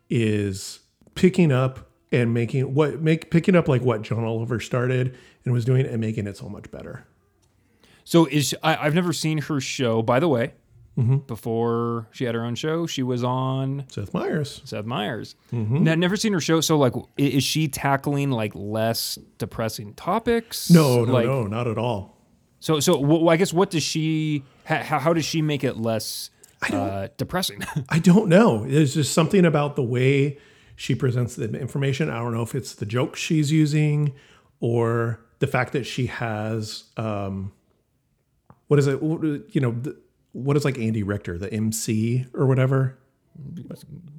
is 0.09 0.79
picking 1.15 1.51
up 1.51 1.89
and 2.11 2.33
making 2.33 2.73
what 2.73 3.01
make 3.01 3.29
picking 3.29 3.55
up 3.55 3.67
like 3.67 3.81
what 3.81 4.01
John 4.01 4.23
Oliver 4.23 4.59
started 4.59 5.17
and 5.45 5.53
was 5.53 5.65
doing 5.65 5.85
and 5.85 5.99
making 5.99 6.27
it 6.27 6.37
so 6.37 6.49
much 6.49 6.69
better. 6.71 7.05
So 8.03 8.25
is 8.25 8.49
she, 8.49 8.57
I, 8.63 8.85
I've 8.85 8.95
never 8.95 9.13
seen 9.13 9.37
her 9.39 9.61
show. 9.61 10.01
By 10.01 10.19
the 10.19 10.27
way, 10.27 10.53
mm-hmm. 10.97 11.17
before 11.17 12.07
she 12.11 12.23
had 12.23 12.33
her 12.33 12.43
own 12.43 12.55
show, 12.55 12.87
she 12.87 13.03
was 13.03 13.23
on 13.23 13.85
Seth 13.89 14.13
Meyers. 14.13 14.61
Seth 14.65 14.85
Meyers. 14.85 15.35
Mm-hmm. 15.53 15.83
Now, 15.83 15.95
never 15.95 16.15
seen 16.15 16.33
her 16.33 16.39
show. 16.39 16.61
So 16.61 16.77
like, 16.77 16.93
is 17.17 17.43
she 17.43 17.67
tackling 17.67 18.31
like 18.31 18.53
less 18.55 19.19
depressing 19.37 19.93
topics? 19.93 20.71
No, 20.71 21.05
no, 21.05 21.13
like, 21.13 21.25
no, 21.25 21.45
not 21.45 21.67
at 21.67 21.77
all. 21.77 22.17
So 22.59 22.79
so 22.79 23.01
wh- 23.03 23.29
I 23.29 23.37
guess 23.37 23.53
what 23.53 23.69
does 23.69 23.83
she? 23.83 24.43
How, 24.65 24.99
how 24.99 25.13
does 25.13 25.25
she 25.25 25.41
make 25.41 25.63
it 25.63 25.77
less 25.77 26.29
uh, 26.71 27.07
depressing? 27.17 27.63
I 27.89 27.99
don't 27.99 28.29
know. 28.29 28.65
There's 28.65 28.93
just 28.93 29.13
something 29.13 29.45
about 29.45 29.75
the 29.75 29.83
way 29.83 30.37
she 30.75 30.95
presents 30.95 31.35
the 31.35 31.49
information. 31.59 32.09
I 32.09 32.19
don't 32.19 32.33
know 32.33 32.41
if 32.41 32.55
it's 32.55 32.75
the 32.75 32.85
jokes 32.85 33.19
she's 33.19 33.51
using 33.51 34.13
or 34.59 35.19
the 35.39 35.47
fact 35.47 35.73
that 35.73 35.85
she 35.85 36.07
has 36.07 36.85
um, 36.97 37.51
what 38.67 38.79
is 38.79 38.87
it? 38.87 39.01
You 39.01 39.61
know, 39.61 39.71
the, 39.71 39.97
what 40.31 40.55
is 40.55 40.63
like 40.63 40.77
Andy 40.77 41.03
Richter, 41.03 41.37
the 41.37 41.51
MC 41.51 42.27
or 42.33 42.45
whatever. 42.45 42.97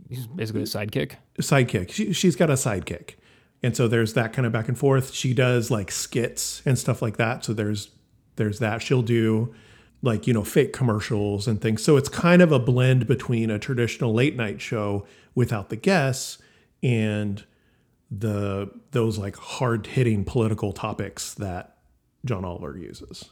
He's 0.08 0.26
basically 0.26 0.62
a 0.62 0.66
sidekick. 0.66 1.14
sidekick. 1.38 1.92
She, 1.92 2.12
she's 2.12 2.36
got 2.36 2.50
a 2.50 2.54
sidekick. 2.54 3.14
And 3.62 3.76
so 3.76 3.86
there's 3.86 4.14
that 4.14 4.32
kind 4.32 4.46
of 4.46 4.52
back 4.52 4.68
and 4.68 4.76
forth. 4.76 5.12
She 5.12 5.34
does 5.34 5.70
like 5.70 5.90
skits 5.90 6.62
and 6.64 6.78
stuff 6.78 7.00
like 7.00 7.16
that. 7.18 7.44
So 7.44 7.52
there's 7.52 7.90
there's 8.36 8.58
that. 8.58 8.82
She'll 8.82 9.02
do 9.02 9.54
like, 10.02 10.26
you 10.26 10.32
know, 10.32 10.44
fake 10.44 10.72
commercials 10.72 11.46
and 11.46 11.60
things. 11.60 11.82
So 11.82 11.96
it's 11.96 12.08
kind 12.08 12.42
of 12.42 12.52
a 12.52 12.58
blend 12.58 13.06
between 13.06 13.50
a 13.50 13.58
traditional 13.58 14.14
late 14.14 14.36
night 14.36 14.60
show 14.60 15.06
without 15.34 15.68
the 15.68 15.76
guests 15.76 16.38
and 16.82 17.44
the 18.10 18.70
those 18.90 19.18
like 19.18 19.36
hard 19.36 19.86
hitting 19.86 20.24
political 20.24 20.72
topics 20.72 21.34
that 21.34 21.76
John 22.24 22.44
Oliver 22.44 22.76
uses. 22.76 23.26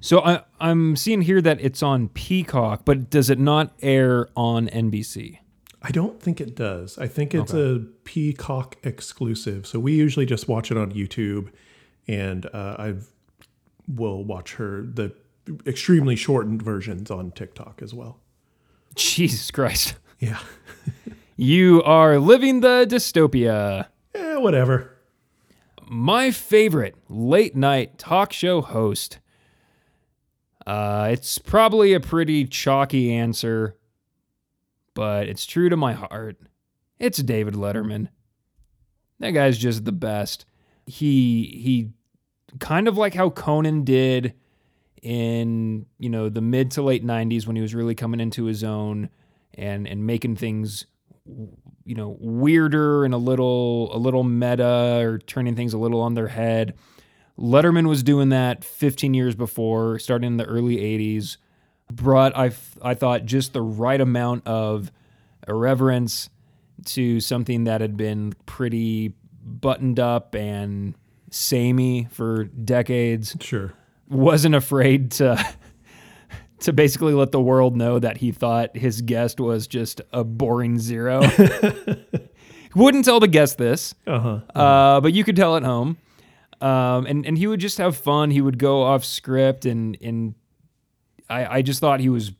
So 0.00 0.20
I, 0.20 0.42
I'm 0.60 0.94
seeing 0.96 1.22
here 1.22 1.40
that 1.40 1.60
it's 1.60 1.82
on 1.82 2.08
Peacock, 2.08 2.82
but 2.84 3.10
does 3.10 3.30
it 3.30 3.38
not 3.38 3.72
air 3.80 4.28
on 4.36 4.68
NBC? 4.68 5.38
I 5.82 5.90
don't 5.90 6.20
think 6.20 6.40
it 6.40 6.54
does. 6.54 6.98
I 6.98 7.08
think 7.08 7.34
it's 7.34 7.54
a 7.54 7.82
Peacock 8.04 8.76
exclusive. 8.82 9.66
So 9.66 9.80
we 9.80 9.94
usually 9.94 10.26
just 10.26 10.46
watch 10.46 10.70
it 10.70 10.76
on 10.76 10.92
YouTube, 10.92 11.50
and 12.06 12.44
uh, 12.46 12.76
I 12.78 12.94
will 13.96 14.24
watch 14.24 14.54
her 14.54 14.82
the 14.82 15.14
extremely 15.66 16.16
shortened 16.16 16.62
versions 16.62 17.10
on 17.10 17.30
TikTok 17.32 17.80
as 17.82 17.92
well. 17.94 18.20
Jesus 18.94 19.50
Christ. 19.50 19.94
Yeah, 20.18 20.38
You 21.36 21.82
are 21.84 22.18
living 22.18 22.60
the 22.60 22.86
dystopia. 22.88 23.86
eh, 24.14 24.36
whatever. 24.36 24.96
My 25.88 26.30
favorite 26.30 26.94
late 27.08 27.56
night 27.56 27.98
talk 27.98 28.32
show 28.32 28.60
host. 28.60 29.18
Uh, 30.66 31.08
it's 31.12 31.38
probably 31.38 31.94
a 31.94 32.00
pretty 32.00 32.44
chalky 32.44 33.12
answer, 33.12 33.76
but 34.94 35.28
it's 35.28 35.46
true 35.46 35.68
to 35.70 35.76
my 35.76 35.94
heart. 35.94 36.36
It's 36.98 37.18
David 37.22 37.54
Letterman. 37.54 38.08
That 39.18 39.30
guy's 39.30 39.56
just 39.58 39.84
the 39.86 39.92
best. 39.92 40.44
He 40.86 41.44
he 41.64 41.90
kind 42.58 42.88
of 42.88 42.96
like 42.96 43.14
how 43.14 43.30
Conan 43.30 43.84
did 43.84 44.34
in, 45.02 45.86
you 45.98 46.10
know, 46.10 46.28
the 46.28 46.40
mid 46.40 46.72
to 46.72 46.82
late 46.82 47.04
90s 47.04 47.46
when 47.46 47.56
he 47.56 47.62
was 47.62 47.74
really 47.74 47.94
coming 47.94 48.20
into 48.20 48.44
his 48.44 48.64
own 48.64 49.08
and 49.54 49.86
and 49.88 50.06
making 50.06 50.36
things 50.36 50.86
you 51.84 51.94
know 51.94 52.16
weirder 52.20 53.04
and 53.04 53.14
a 53.14 53.18
little 53.18 53.94
a 53.94 53.98
little 53.98 54.24
meta 54.24 55.00
or 55.00 55.18
turning 55.18 55.56
things 55.56 55.72
a 55.72 55.78
little 55.78 56.00
on 56.00 56.14
their 56.14 56.28
head. 56.28 56.74
Letterman 57.38 57.88
was 57.88 58.02
doing 58.02 58.28
that 58.30 58.64
15 58.64 59.14
years 59.14 59.34
before, 59.34 59.98
starting 59.98 60.26
in 60.26 60.36
the 60.36 60.44
early 60.44 60.76
80s. 60.76 61.36
Brought 61.90 62.36
I 62.36 62.52
I 62.82 62.94
thought 62.94 63.24
just 63.24 63.52
the 63.52 63.62
right 63.62 64.00
amount 64.00 64.46
of 64.46 64.92
irreverence 65.48 66.30
to 66.84 67.20
something 67.20 67.64
that 67.64 67.80
had 67.80 67.96
been 67.96 68.34
pretty 68.46 69.14
buttoned 69.42 69.98
up 69.98 70.34
and 70.34 70.94
samey 71.30 72.08
for 72.10 72.44
decades. 72.44 73.36
Sure. 73.40 73.72
Wasn't 74.08 74.54
afraid 74.54 75.12
to 75.12 75.42
to 76.60 76.72
basically 76.72 77.14
let 77.14 77.32
the 77.32 77.40
world 77.40 77.76
know 77.76 77.98
that 77.98 78.18
he 78.18 78.32
thought 78.32 78.76
his 78.76 79.00
guest 79.02 79.40
was 79.40 79.66
just 79.66 80.00
a 80.12 80.24
boring 80.24 80.78
zero. 80.78 81.22
Wouldn't 82.74 83.04
tell 83.04 83.18
the 83.18 83.26
guest 83.28 83.58
this, 83.58 83.94
Uh-huh. 84.06 84.40
uh, 84.54 85.00
but 85.00 85.12
you 85.12 85.24
could 85.24 85.34
tell 85.36 85.56
at 85.56 85.62
home. 85.64 85.96
Um, 86.60 87.06
and 87.06 87.24
and 87.26 87.38
he 87.38 87.46
would 87.46 87.58
just 87.60 87.78
have 87.78 87.96
fun. 87.96 88.30
He 88.30 88.40
would 88.40 88.58
go 88.58 88.82
off 88.82 89.04
script, 89.04 89.64
and 89.64 89.96
and 90.02 90.34
I 91.28 91.58
I 91.58 91.62
just 91.62 91.80
thought 91.80 92.00
he 92.00 92.10
was, 92.10 92.32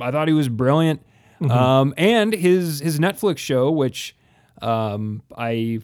I 0.00 0.10
thought 0.12 0.28
he 0.28 0.34
was 0.34 0.48
brilliant. 0.48 1.04
Um, 1.48 1.92
and 1.96 2.32
his 2.32 2.78
his 2.80 2.98
Netflix 3.00 3.38
show, 3.38 3.70
which 3.70 4.14
Um, 4.62 5.22
I 5.36 5.80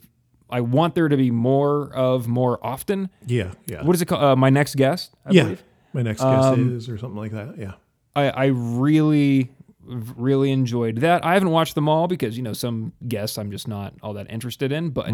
I 0.48 0.60
want 0.60 0.94
there 0.94 1.08
to 1.08 1.16
be 1.16 1.30
more 1.30 1.92
of 1.94 2.28
more 2.28 2.58
often. 2.64 3.10
Yeah, 3.26 3.52
yeah, 3.66 3.82
What 3.82 3.96
is 3.96 4.02
it 4.02 4.06
called? 4.06 4.22
Uh, 4.22 4.36
my 4.36 4.50
next 4.50 4.76
guest. 4.76 5.12
I 5.24 5.30
yeah. 5.32 5.42
believe. 5.44 5.62
My 5.92 6.02
next 6.02 6.20
Um, 6.22 6.76
is 6.76 6.88
or 6.88 6.98
something 6.98 7.16
like 7.18 7.32
that. 7.32 7.58
Yeah, 7.58 7.72
I, 8.14 8.28
I 8.30 8.44
really 8.46 9.50
really 9.88 10.50
enjoyed 10.50 10.96
that. 10.96 11.24
I 11.24 11.34
haven't 11.34 11.50
watched 11.50 11.74
them 11.76 11.88
all 11.88 12.08
because 12.08 12.36
you 12.36 12.42
know 12.42 12.52
some 12.52 12.92
guests 13.06 13.38
I'm 13.38 13.50
just 13.52 13.68
not 13.68 13.94
all 14.02 14.14
that 14.14 14.28
interested 14.30 14.72
in, 14.72 14.90
but 14.90 15.06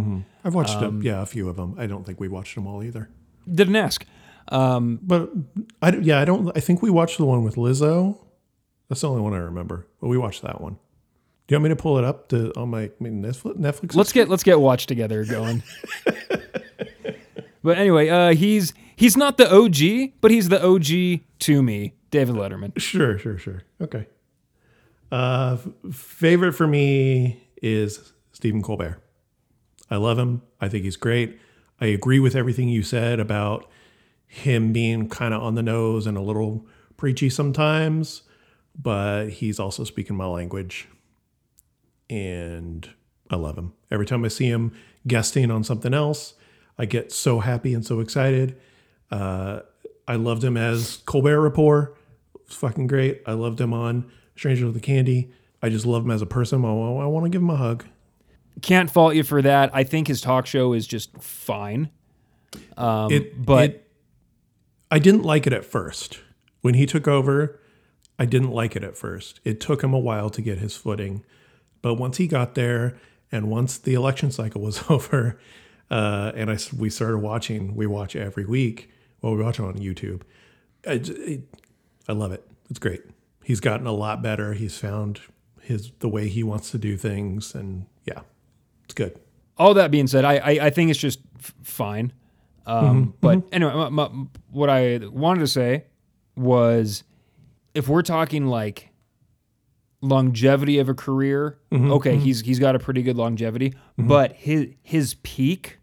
I've 0.45 0.55
watched 0.55 0.77
Um, 0.77 0.81
them. 0.83 1.03
Yeah, 1.03 1.21
a 1.23 1.27
few 1.27 1.49
of 1.49 1.57
them. 1.57 1.75
I 1.79 1.87
don't 1.87 2.05
think 2.07 2.18
we 2.21 2.29
watched 2.29 2.55
them 2.55 2.66
all 2.66 2.83
either. 2.83 3.09
didn't 3.51 3.77
ask. 3.77 4.05
Um, 4.49 4.99
But 5.03 5.31
I 5.83 5.90
don't- 5.92 6.05
yeah, 6.05 6.21
I 6.21 6.25
don't. 6.25 6.51
I 6.57 6.61
think 6.61 6.83
we 6.83 6.90
watched 6.90 7.18
the 7.18 7.25
one 7.27 7.45
with 7.45 7.57
Lizzo. 7.57 8.18
That's 8.88 9.01
the 9.03 9.09
only 9.09 9.23
one 9.23 9.35
I 9.35 9.38
remember. 9.38 9.87
But 10.01 10.09
we 10.09 10.18
watched 10.18 10.42
that 10.42 10.61
one. 10.61 10.79
Do 11.46 11.55
you 11.55 11.57
want 11.57 11.64
me 11.64 11.68
to 11.70 11.76
pull 11.76 11.98
it 11.98 12.05
up 12.05 12.28
to 12.28 12.52
on 12.57 12.70
my 12.70 12.90
my 12.98 13.09
Netflix? 13.09 13.57
Netflix. 13.57 13.94
let's 13.94 14.12
get 14.12 14.28
let's 14.28 14.42
get 14.42 14.61
watch 14.61 14.87
together 14.87 15.24
going. 15.24 15.62
but 17.62 17.78
anyway, 17.78 18.09
uh, 18.09 18.35
he's 18.35 18.72
he's 18.96 19.16
not 19.16 19.37
the 19.37 19.52
OG, 19.52 20.12
but 20.20 20.31
he's 20.31 20.48
the 20.48 20.64
OG 20.64 21.20
to 21.40 21.62
me, 21.62 21.94
David 22.11 22.37
Letterman. 22.37 22.78
Sure, 22.81 23.18
sure, 23.18 23.38
sure. 23.38 23.62
Okay. 23.81 24.07
Uh, 25.11 25.59
f- 25.59 25.94
favorite 25.94 26.52
for 26.52 26.66
me 26.66 27.42
is 27.61 28.12
Stephen 28.33 28.62
Colbert. 28.62 29.02
I 29.90 29.96
love 29.96 30.18
him. 30.18 30.42
I 30.61 30.68
think 30.68 30.85
he's 30.85 30.96
great. 30.96 31.38
I 31.81 31.87
agree 31.87 32.18
with 32.20 32.35
everything 32.35 32.68
you 32.68 32.83
said 32.83 33.20
about 33.20 33.68
him 34.26 34.72
being 34.72 35.09
kind 35.09 35.35
of 35.35 35.42
on 35.42 35.55
the 35.55 35.62
nose 35.62 36.07
and 36.07 36.16
a 36.16 36.22
little 36.22 36.66
preachy 36.96 37.28
sometimes, 37.28 38.22
but 38.81 39.28
he's 39.28 39.61
also 39.61 39.85
speaking 39.85 40.16
my 40.16 40.24
language. 40.24 40.88
And 42.16 42.90
I 43.31 43.37
love 43.37 43.57
him. 43.57 43.72
Every 43.90 44.05
time 44.05 44.22
I 44.25 44.29
see 44.29 44.46
him 44.46 44.72
guesting 45.07 45.51
on 45.51 45.64
something 45.64 45.94
else, 45.94 46.35
I 46.79 46.85
get 46.85 47.11
so 47.11 47.40
happy 47.40 47.72
and 47.72 47.85
so 47.87 48.01
excited. 48.01 48.55
Uh, 49.11 49.61
I 50.07 50.16
loved 50.16 50.44
him 50.44 50.59
as 50.59 50.98
Colbert 51.07 51.40
Report. 51.40 51.96
It's 52.44 52.55
fucking 52.57 52.87
great. 52.87 53.22
I 53.27 53.33
loved 53.33 53.59
him 53.61 53.72
on 53.72 54.11
Stranger 54.37 54.66
with 54.66 54.75
the 54.75 54.81
Candy. 54.81 55.31
I 55.62 55.70
just 55.70 55.87
love 55.87 56.05
him 56.05 56.11
as 56.11 56.20
a 56.20 56.27
person. 56.27 56.62
I, 56.66 56.68
I 56.68 57.07
want 57.07 57.25
to 57.25 57.31
give 57.31 57.40
him 57.40 57.48
a 57.51 57.57
hug. 57.57 57.87
Can't 58.61 58.90
fault 58.90 59.14
you 59.14 59.22
for 59.22 59.40
that. 59.40 59.70
I 59.72 59.83
think 59.85 60.09
his 60.09 60.20
talk 60.20 60.44
show 60.44 60.75
is 60.75 60.87
just 60.87 61.16
fine. 61.22 61.88
Um, 62.77 63.11
It- 63.11 63.42
but 63.46 63.70
it- 63.70 63.88
I 64.90 64.98
didn't 64.98 65.22
like 65.22 65.46
it 65.46 65.55
at 65.55 65.64
first. 65.64 66.20
When 66.61 66.75
he 66.75 66.85
took 66.85 67.09
over, 67.09 67.59
I 68.18 68.27
didn't 68.27 68.51
like 68.51 68.77
it 68.77 68.85
at 68.85 68.98
first. 68.98 69.40
It 69.44 69.59
took 69.61 69.83
him 69.83 69.94
a 69.94 69.98
while 69.98 70.29
to 70.29 70.42
get 70.42 70.59
his 70.59 70.77
footing. 70.77 71.25
But 71.83 71.95
once 71.95 72.16
he 72.16 72.27
got 72.27 72.55
there 72.55 72.97
and 73.31 73.49
once 73.51 73.77
the 73.79 73.95
election 73.95 74.31
cycle 74.31 74.61
was 74.62 74.83
over, 74.90 75.38
uh, 75.90 76.33
and 76.35 76.51
I, 76.51 76.59
we 76.77 76.88
started 76.90 77.18
watching, 77.18 77.75
we 77.75 77.87
watch 77.87 78.16
every 78.16 78.47
week. 78.47 78.90
Well, 79.21 79.35
we 79.37 79.42
watch 79.42 79.61
on 79.61 79.75
YouTube. 79.75 80.23
I, 80.87 80.92
it- 81.05 81.45
I 82.09 82.12
love 82.12 82.33
it. 82.33 82.45
It's 82.71 82.79
great. 82.81 83.03
He's 83.45 83.61
gotten 83.61 83.87
a 83.87 83.92
lot 83.92 84.23
better. 84.23 84.55
He's 84.55 84.77
found 84.79 85.21
his 85.61 85.92
the 86.01 86.09
way 86.09 86.29
he 86.29 86.42
wants 86.42 86.71
to 86.73 86.79
do 86.79 86.97
things, 86.97 87.55
and 87.55 87.87
yeah, 88.05 88.21
it's 88.85 88.95
good. 88.95 89.18
all 89.57 89.75
that 89.75 89.90
being 89.92 90.07
said, 90.09 90.25
I 90.25 90.35
I, 90.38 90.51
I 90.66 90.71
think 90.71 90.90
it's 90.90 90.99
just 90.99 91.21
f- 91.38 91.55
fine. 91.62 92.12
Um, 92.66 93.14
but 93.21 93.42
anyway, 93.53 93.73
my, 93.75 93.88
my, 93.88 94.09
what 94.51 94.68
I 94.71 94.99
wanted 95.12 95.40
to 95.40 95.47
say 95.49 95.85
was, 96.37 97.05
if 97.75 97.88
we're 97.88 98.03
talking 98.03 98.47
like 98.47 98.88
longevity 100.03 100.79
of 100.79 100.88
a 100.91 100.95
career, 100.95 101.59
mm-hmm. 101.71 101.93
okay, 101.93 102.12
mm-hmm. 102.17 102.25
he's 102.25 102.41
he's 102.43 102.59
got 102.59 102.75
a 102.77 102.79
pretty 102.79 103.03
good 103.03 103.17
longevity, 103.17 103.71
mm-hmm. 103.71 104.09
but 104.09 104.33
his 104.35 104.67
his 104.83 105.15
peak 105.23 105.79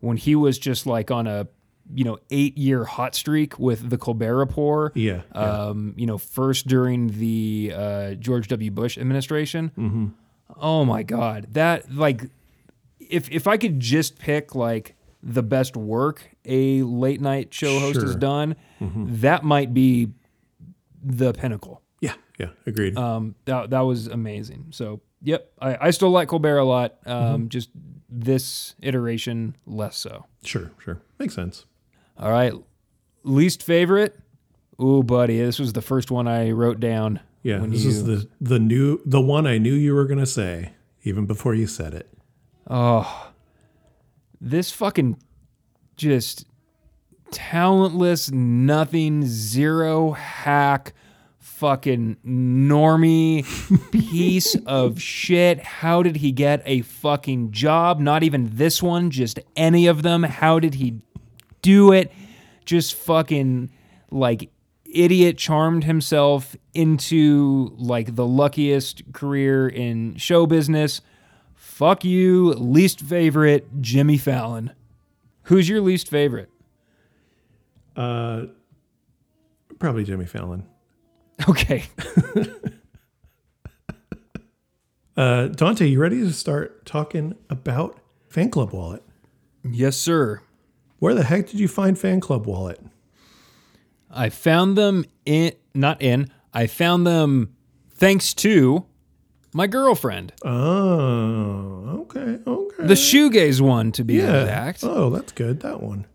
when 0.00 0.16
he 0.18 0.34
was 0.34 0.58
just 0.58 0.86
like 0.86 1.10
on 1.10 1.26
a 1.26 1.48
you 1.94 2.04
know 2.04 2.18
eight 2.30 2.58
year 2.58 2.84
hot 2.84 3.14
streak 3.14 3.58
with 3.58 3.88
the 3.88 3.96
Colbert 3.96 4.36
Report, 4.36 4.96
Yeah, 4.96 5.22
yeah. 5.34 5.40
um, 5.40 5.94
you 5.96 6.06
know, 6.06 6.18
first 6.18 6.66
during 6.66 7.08
the 7.08 7.72
uh, 7.74 8.14
George 8.14 8.48
W. 8.48 8.70
Bush 8.70 8.98
administration. 8.98 10.12
Oh 10.60 10.84
my 10.84 11.02
God, 11.02 11.46
that 11.52 11.92
like, 11.94 12.24
if 12.98 13.30
if 13.30 13.46
I 13.46 13.56
could 13.56 13.80
just 13.80 14.18
pick 14.18 14.54
like 14.54 14.96
the 15.22 15.42
best 15.42 15.76
work 15.76 16.30
a 16.44 16.82
late 16.82 17.20
night 17.20 17.52
show 17.54 17.78
host 17.78 18.00
has 18.00 18.12
Sure. 18.12 18.18
done, 18.18 18.56
that 18.80 19.44
might 19.44 19.72
be 19.72 20.08
the 21.02 21.32
pinnacle. 21.32 21.82
Yeah. 22.40 22.48
Agreed. 22.66 22.96
Um, 22.96 23.34
that 23.44 23.70
that 23.70 23.80
was 23.80 24.06
amazing. 24.06 24.68
So, 24.70 25.00
yep, 25.22 25.52
I, 25.60 25.88
I 25.88 25.90
still 25.90 26.10
like 26.10 26.28
Colbert 26.28 26.58
a 26.58 26.64
lot. 26.64 26.96
Um, 27.04 27.50
just 27.50 27.68
this 28.08 28.74
iteration 28.80 29.56
less 29.66 29.96
so. 29.96 30.26
sure, 30.42 30.70
sure. 30.78 31.02
Makes 31.18 31.34
sense. 31.34 31.66
All 32.18 32.30
right, 32.30 32.54
least 33.22 33.62
favorite. 33.62 34.18
Ooh, 34.82 35.02
buddy, 35.02 35.38
this 35.38 35.58
was 35.58 35.74
the 35.74 35.82
first 35.82 36.10
one 36.10 36.26
I 36.26 36.50
wrote 36.52 36.80
down. 36.80 37.20
Yeah, 37.42 37.58
this 37.58 37.84
you, 37.84 37.90
is 37.90 38.04
the 38.04 38.28
the 38.40 38.58
new 38.58 39.00
the 39.04 39.20
one 39.20 39.46
I 39.46 39.58
knew 39.58 39.74
you 39.74 39.94
were 39.94 40.06
gonna 40.06 40.26
say 40.26 40.72
even 41.02 41.26
before 41.26 41.54
you 41.54 41.66
said 41.66 41.92
it. 41.92 42.08
Oh, 42.68 43.32
this 44.40 44.70
fucking 44.70 45.18
just 45.96 46.46
talentless, 47.30 48.30
nothing, 48.30 49.26
zero 49.26 50.12
hack, 50.12 50.94
fucking 51.60 52.16
normie 52.24 53.44
piece 53.92 54.56
of 54.64 54.98
shit. 54.98 55.60
How 55.62 56.02
did 56.02 56.16
he 56.16 56.32
get 56.32 56.62
a 56.64 56.80
fucking 56.80 57.52
job? 57.52 58.00
Not 58.00 58.22
even 58.22 58.48
this 58.54 58.82
one, 58.82 59.10
just 59.10 59.38
any 59.56 59.86
of 59.86 60.02
them. 60.02 60.22
How 60.22 60.58
did 60.58 60.74
he 60.74 61.02
do 61.60 61.92
it? 61.92 62.10
Just 62.64 62.94
fucking 62.94 63.70
like 64.10 64.48
idiot 64.90 65.36
charmed 65.36 65.84
himself 65.84 66.56
into 66.72 67.74
like 67.76 68.16
the 68.16 68.26
luckiest 68.26 69.12
career 69.12 69.68
in 69.68 70.16
show 70.16 70.46
business. 70.46 71.02
Fuck 71.54 72.06
you, 72.06 72.54
least 72.54 73.00
favorite, 73.00 73.82
Jimmy 73.82 74.16
Fallon. 74.16 74.72
Who's 75.44 75.68
your 75.68 75.82
least 75.82 76.08
favorite? 76.08 76.48
Uh, 77.94 78.46
probably 79.78 80.04
Jimmy 80.04 80.24
Fallon. 80.24 80.69
Okay. 81.48 81.84
Uh, 85.16 85.48
Dante, 85.48 85.86
you 85.86 86.00
ready 86.00 86.20
to 86.20 86.32
start 86.32 86.86
talking 86.86 87.34
about 87.50 87.98
Fan 88.28 88.48
Club 88.50 88.72
Wallet? 88.72 89.02
yes, 89.68 89.96
sir. 89.96 90.40
Where 90.98 91.14
the 91.14 91.24
heck 91.24 91.48
did 91.48 91.60
you 91.60 91.68
find 91.68 91.98
Fan 91.98 92.20
Club 92.20 92.46
Wallet? 92.46 92.80
I 94.10 94.30
found 94.30 94.78
them 94.78 95.04
in, 95.26 95.52
not 95.74 96.00
in, 96.00 96.30
I 96.54 96.66
found 96.66 97.06
them 97.06 97.54
thanks 97.90 98.32
to 98.34 98.86
my 99.52 99.66
girlfriend. 99.66 100.32
Oh, 100.42 102.06
okay, 102.08 102.38
okay. 102.46 102.86
The 102.86 102.94
shoegaze 102.94 103.60
one, 103.60 103.92
to 103.92 104.04
be 104.04 104.14
yeah. 104.14 104.42
exact. 104.42 104.84
Oh, 104.84 105.10
that's 105.10 105.32
good. 105.32 105.60
That 105.60 105.82
one. 105.82 106.06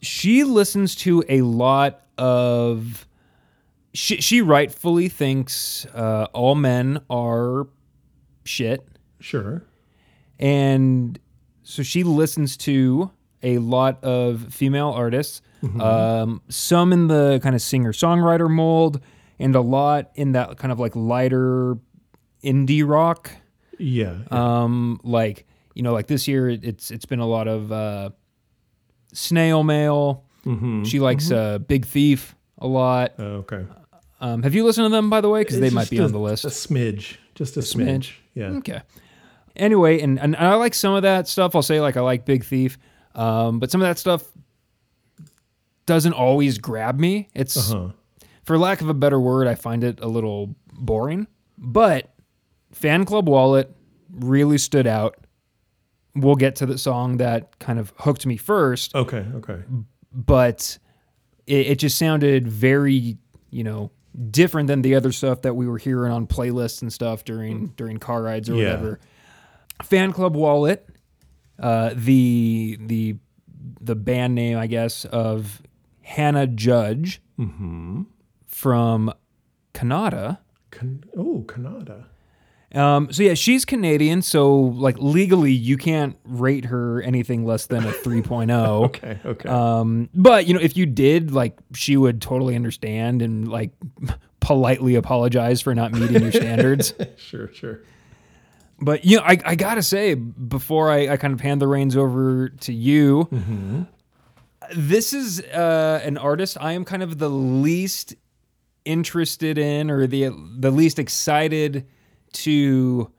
she 0.00 0.44
listens 0.44 0.94
to 0.96 1.24
a 1.28 1.40
lot 1.42 2.02
of 2.18 3.04
she, 3.94 4.20
she 4.20 4.40
rightfully 4.42 5.08
thinks 5.08 5.86
uh, 5.94 6.26
all 6.32 6.54
men 6.54 7.00
are 7.08 7.66
shit 8.44 8.86
Sure. 9.20 9.62
and 10.38 11.18
so 11.62 11.82
she 11.82 12.02
listens 12.04 12.56
to 12.58 13.10
a 13.42 13.58
lot 13.58 14.02
of 14.04 14.52
female 14.52 14.90
artists 14.90 15.40
um, 15.80 16.42
some 16.50 16.92
in 16.92 17.06
the 17.08 17.40
kind 17.42 17.54
of 17.54 17.62
singer 17.62 17.92
songwriter 17.92 18.50
mold 18.50 19.00
and 19.38 19.54
a 19.54 19.60
lot 19.62 20.10
in 20.14 20.32
that 20.32 20.58
kind 20.58 20.70
of 20.72 20.78
like 20.78 20.94
lighter 20.94 21.76
indie 22.42 22.86
rock 22.86 23.30
Yeah. 23.78 24.16
um, 24.30 25.00
like 25.02 25.46
you 25.74 25.82
know, 25.82 25.92
like 25.92 26.06
this 26.06 26.28
year, 26.28 26.48
it's 26.50 26.92
it's 26.92 27.04
been 27.04 27.18
a 27.18 27.26
lot 27.26 27.48
of 27.48 27.72
uh, 27.72 28.10
snail 29.12 29.64
mail. 29.64 30.24
She 30.84 31.00
likes 31.00 31.30
uh, 31.32 31.58
Big 31.58 31.84
Thief 31.86 32.36
a 32.58 32.66
lot. 32.68 33.14
Oh, 33.18 33.42
okay. 33.42 33.64
Um, 34.24 34.42
have 34.42 34.54
you 34.54 34.64
listened 34.64 34.86
to 34.86 34.88
them, 34.88 35.10
by 35.10 35.20
the 35.20 35.28
way? 35.28 35.42
Because 35.42 35.60
they 35.60 35.70
might 35.70 35.90
be 35.90 35.98
a- 35.98 36.04
on 36.04 36.12
the 36.12 36.18
list. 36.18 36.44
A 36.44 36.48
smidge. 36.48 37.16
Just 37.34 37.56
a, 37.56 37.60
smidge. 37.60 37.86
smidge. 37.86 38.12
Yeah. 38.34 38.46
Okay. 38.58 38.80
Anyway, 39.56 40.00
and, 40.00 40.18
and 40.18 40.34
I 40.36 40.54
like 40.54 40.72
some 40.74 40.94
of 40.94 41.02
that 41.02 41.28
stuff. 41.28 41.54
I'll 41.54 41.62
say 41.62 41.80
like 41.80 41.96
I 41.96 42.00
like 42.00 42.24
Big 42.24 42.44
Thief, 42.44 42.78
um, 43.14 43.58
but 43.60 43.70
some 43.70 43.80
of 43.82 43.86
that 43.88 43.98
stuff 43.98 44.24
doesn't 45.86 46.12
always 46.14 46.58
grab 46.58 46.98
me. 46.98 47.28
It's 47.34 47.70
Huh. 47.70 47.90
for 48.44 48.58
lack 48.58 48.80
of 48.80 48.88
a 48.88 48.94
better 48.94 49.20
word, 49.20 49.46
I 49.46 49.54
find 49.54 49.84
it 49.84 50.00
a 50.00 50.08
little 50.08 50.54
boring. 50.72 51.26
But 51.58 52.12
Fan 52.72 53.04
Club 53.04 53.28
Wallet 53.28 53.70
really 54.10 54.58
stood 54.58 54.86
out. 54.86 55.18
We'll 56.16 56.36
get 56.36 56.56
to 56.56 56.66
the 56.66 56.78
song 56.78 57.18
that 57.18 57.58
kind 57.58 57.78
of 57.78 57.92
hooked 57.98 58.24
me 58.26 58.36
first, 58.36 58.94
Okay. 58.94 59.26
Okay. 59.36 59.58
but 60.12 60.78
it, 61.46 61.66
it 61.66 61.78
just 61.78 61.98
sounded 61.98 62.48
very, 62.48 63.18
you 63.50 63.64
know, 63.64 63.90
different 64.30 64.68
than 64.68 64.82
the 64.82 64.94
other 64.94 65.10
stuff 65.12 65.42
that 65.42 65.54
we 65.54 65.66
were 65.66 65.78
hearing 65.78 66.12
on 66.12 66.26
playlists 66.26 66.82
and 66.82 66.92
stuff 66.92 67.24
during 67.24 67.68
during 67.76 67.98
car 67.98 68.22
rides 68.22 68.48
or 68.48 68.54
Yeah. 68.54 68.70
whatever. 68.70 69.00
Fan 69.82 70.12
Club 70.12 70.36
Wallet, 70.36 70.88
uh, 71.58 71.90
the 71.96 72.78
the 72.80 73.16
the 73.80 73.94
band 73.96 74.34
name, 74.34 74.56
I 74.58 74.66
guess, 74.66 75.04
of 75.06 75.62
Hannah 76.02 76.46
Judge 76.46 77.20
from 78.46 79.12
Canada. 79.72 80.40
Can, 80.70 81.04
oh, 81.16 81.44
Canada. 81.48 82.06
Um, 82.74 83.12
so 83.12 83.22
yeah, 83.22 83.34
she's 83.34 83.64
Canadian, 83.64 84.20
so 84.22 84.52
like 84.54 84.96
legally 84.98 85.52
you 85.52 85.76
can't 85.76 86.16
rate 86.24 86.64
her 86.66 87.00
anything 87.02 87.44
less 87.44 87.66
than 87.66 87.84
a 87.84 87.92
3.0. 88.04 88.50
Okay, 88.86 89.18
okay. 89.24 89.48
Um, 89.48 90.08
but 90.14 90.46
you 90.46 90.54
know, 90.54 90.60
if 90.60 90.76
you 90.76 90.86
did, 90.86 91.30
like, 91.30 91.56
she 91.74 91.96
would 91.96 92.20
totally 92.20 92.56
understand 92.56 93.22
and 93.22 93.48
like 93.48 93.70
politely 94.40 94.96
apologize 94.96 95.60
for 95.60 95.74
not 95.74 95.92
meeting 95.92 96.22
your 96.22 96.32
standards. 96.32 96.94
sure, 97.16 97.52
sure. 97.52 97.80
But 98.80 99.04
you 99.04 99.18
know, 99.18 99.22
I, 99.22 99.38
I 99.44 99.54
gotta 99.54 99.82
say, 99.82 100.14
before 100.14 100.90
I, 100.90 101.10
I 101.10 101.16
kind 101.16 101.32
of 101.32 101.40
hand 101.40 101.60
the 101.60 101.68
reins 101.68 101.96
over 101.96 102.48
to 102.48 102.72
you, 102.72 103.86
this 104.74 105.12
is 105.12 105.40
uh, 105.40 106.00
an 106.02 106.18
artist 106.18 106.56
I 106.60 106.72
am 106.72 106.84
kind 106.84 107.02
of 107.02 107.18
the 107.18 107.30
least 107.30 108.14
interested 108.84 109.58
in, 109.58 109.90
or 109.90 110.06
the 110.06 110.30
the 110.58 110.70
least 110.72 110.98
excited 110.98 111.86
to 112.34 113.10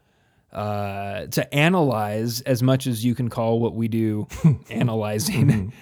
uh, 0.52 1.28
to 1.28 1.54
analyze 1.54 2.40
as 2.42 2.64
much 2.64 2.88
as 2.88 3.04
you 3.04 3.14
can 3.14 3.30
call 3.30 3.60
what 3.60 3.76
we 3.76 3.88
do 3.88 4.28
analyzing. 4.70 5.74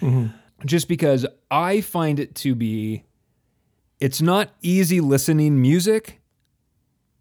Just 0.65 0.88
because 0.88 1.25
I 1.51 1.81
find 1.81 2.19
it 2.19 2.36
to 2.36 2.55
be, 2.55 3.03
it's 3.99 4.21
not 4.21 4.49
easy 4.61 4.99
listening 5.01 5.61
music, 5.61 6.21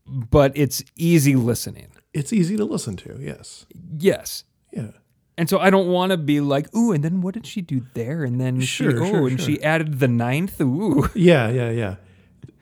but 0.06 0.52
it's 0.54 0.82
easy 0.96 1.34
listening. 1.34 1.88
It's 2.14 2.32
easy 2.32 2.56
to 2.56 2.64
listen 2.64 2.96
to. 2.98 3.18
Yes. 3.20 3.66
Yes. 3.98 4.44
Yeah. 4.72 4.92
And 5.36 5.48
so 5.48 5.58
I 5.58 5.70
don't 5.70 5.88
want 5.88 6.12
to 6.12 6.18
be 6.18 6.40
like, 6.40 6.74
ooh, 6.74 6.92
and 6.92 7.02
then 7.02 7.20
what 7.20 7.34
did 7.34 7.46
she 7.46 7.62
do 7.62 7.82
there? 7.94 8.22
And 8.22 8.40
then 8.40 8.60
Sure, 8.60 8.90
she, 8.92 8.96
oh, 8.98 9.06
sure, 9.06 9.28
and 9.28 9.40
sure. 9.40 9.46
she 9.46 9.62
added 9.62 9.98
the 9.98 10.08
ninth. 10.08 10.60
Ooh. 10.60 11.08
Yeah, 11.14 11.48
yeah, 11.48 11.70
yeah. 11.70 11.96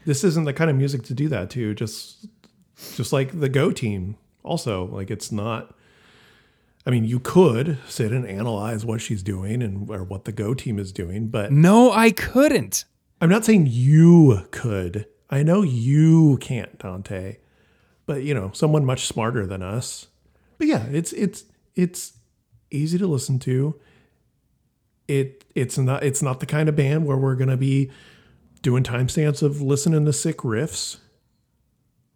This 0.06 0.24
isn't 0.24 0.44
the 0.44 0.52
kind 0.52 0.70
of 0.70 0.76
music 0.76 1.02
to 1.04 1.14
do 1.14 1.28
that 1.28 1.50
to. 1.50 1.74
Just, 1.74 2.26
just 2.96 3.12
like 3.12 3.38
the 3.40 3.48
Go 3.48 3.70
team. 3.72 4.16
Also, 4.42 4.84
like 4.86 5.10
it's 5.10 5.30
not. 5.30 5.74
I 6.86 6.90
mean, 6.90 7.04
you 7.04 7.20
could 7.20 7.78
sit 7.86 8.10
and 8.10 8.26
analyze 8.26 8.86
what 8.86 9.00
she's 9.02 9.22
doing 9.22 9.62
and 9.62 9.90
or 9.90 10.02
what 10.02 10.24
the 10.24 10.32
Go 10.32 10.54
team 10.54 10.78
is 10.78 10.92
doing, 10.92 11.28
but 11.28 11.52
No, 11.52 11.92
I 11.92 12.10
couldn't. 12.10 12.84
I'm 13.20 13.28
not 13.28 13.44
saying 13.44 13.66
you 13.68 14.46
could. 14.50 15.06
I 15.28 15.42
know 15.42 15.62
you 15.62 16.38
can't, 16.38 16.78
Dante. 16.78 17.36
But 18.06 18.22
you 18.22 18.34
know, 18.34 18.50
someone 18.52 18.84
much 18.84 19.06
smarter 19.06 19.46
than 19.46 19.62
us. 19.62 20.08
But 20.58 20.66
yeah, 20.66 20.86
it's 20.86 21.12
it's 21.12 21.44
it's 21.76 22.14
easy 22.70 22.98
to 22.98 23.06
listen 23.06 23.38
to. 23.40 23.78
It 25.06 25.44
it's 25.54 25.76
not 25.78 26.02
it's 26.02 26.22
not 26.22 26.40
the 26.40 26.46
kind 26.46 26.68
of 26.68 26.76
band 26.76 27.06
where 27.06 27.16
we're 27.16 27.36
gonna 27.36 27.56
be 27.56 27.90
doing 28.62 28.82
timestamps 28.82 29.42
of 29.42 29.60
listening 29.62 30.04
to 30.06 30.12
sick 30.12 30.38
riffs. 30.38 30.98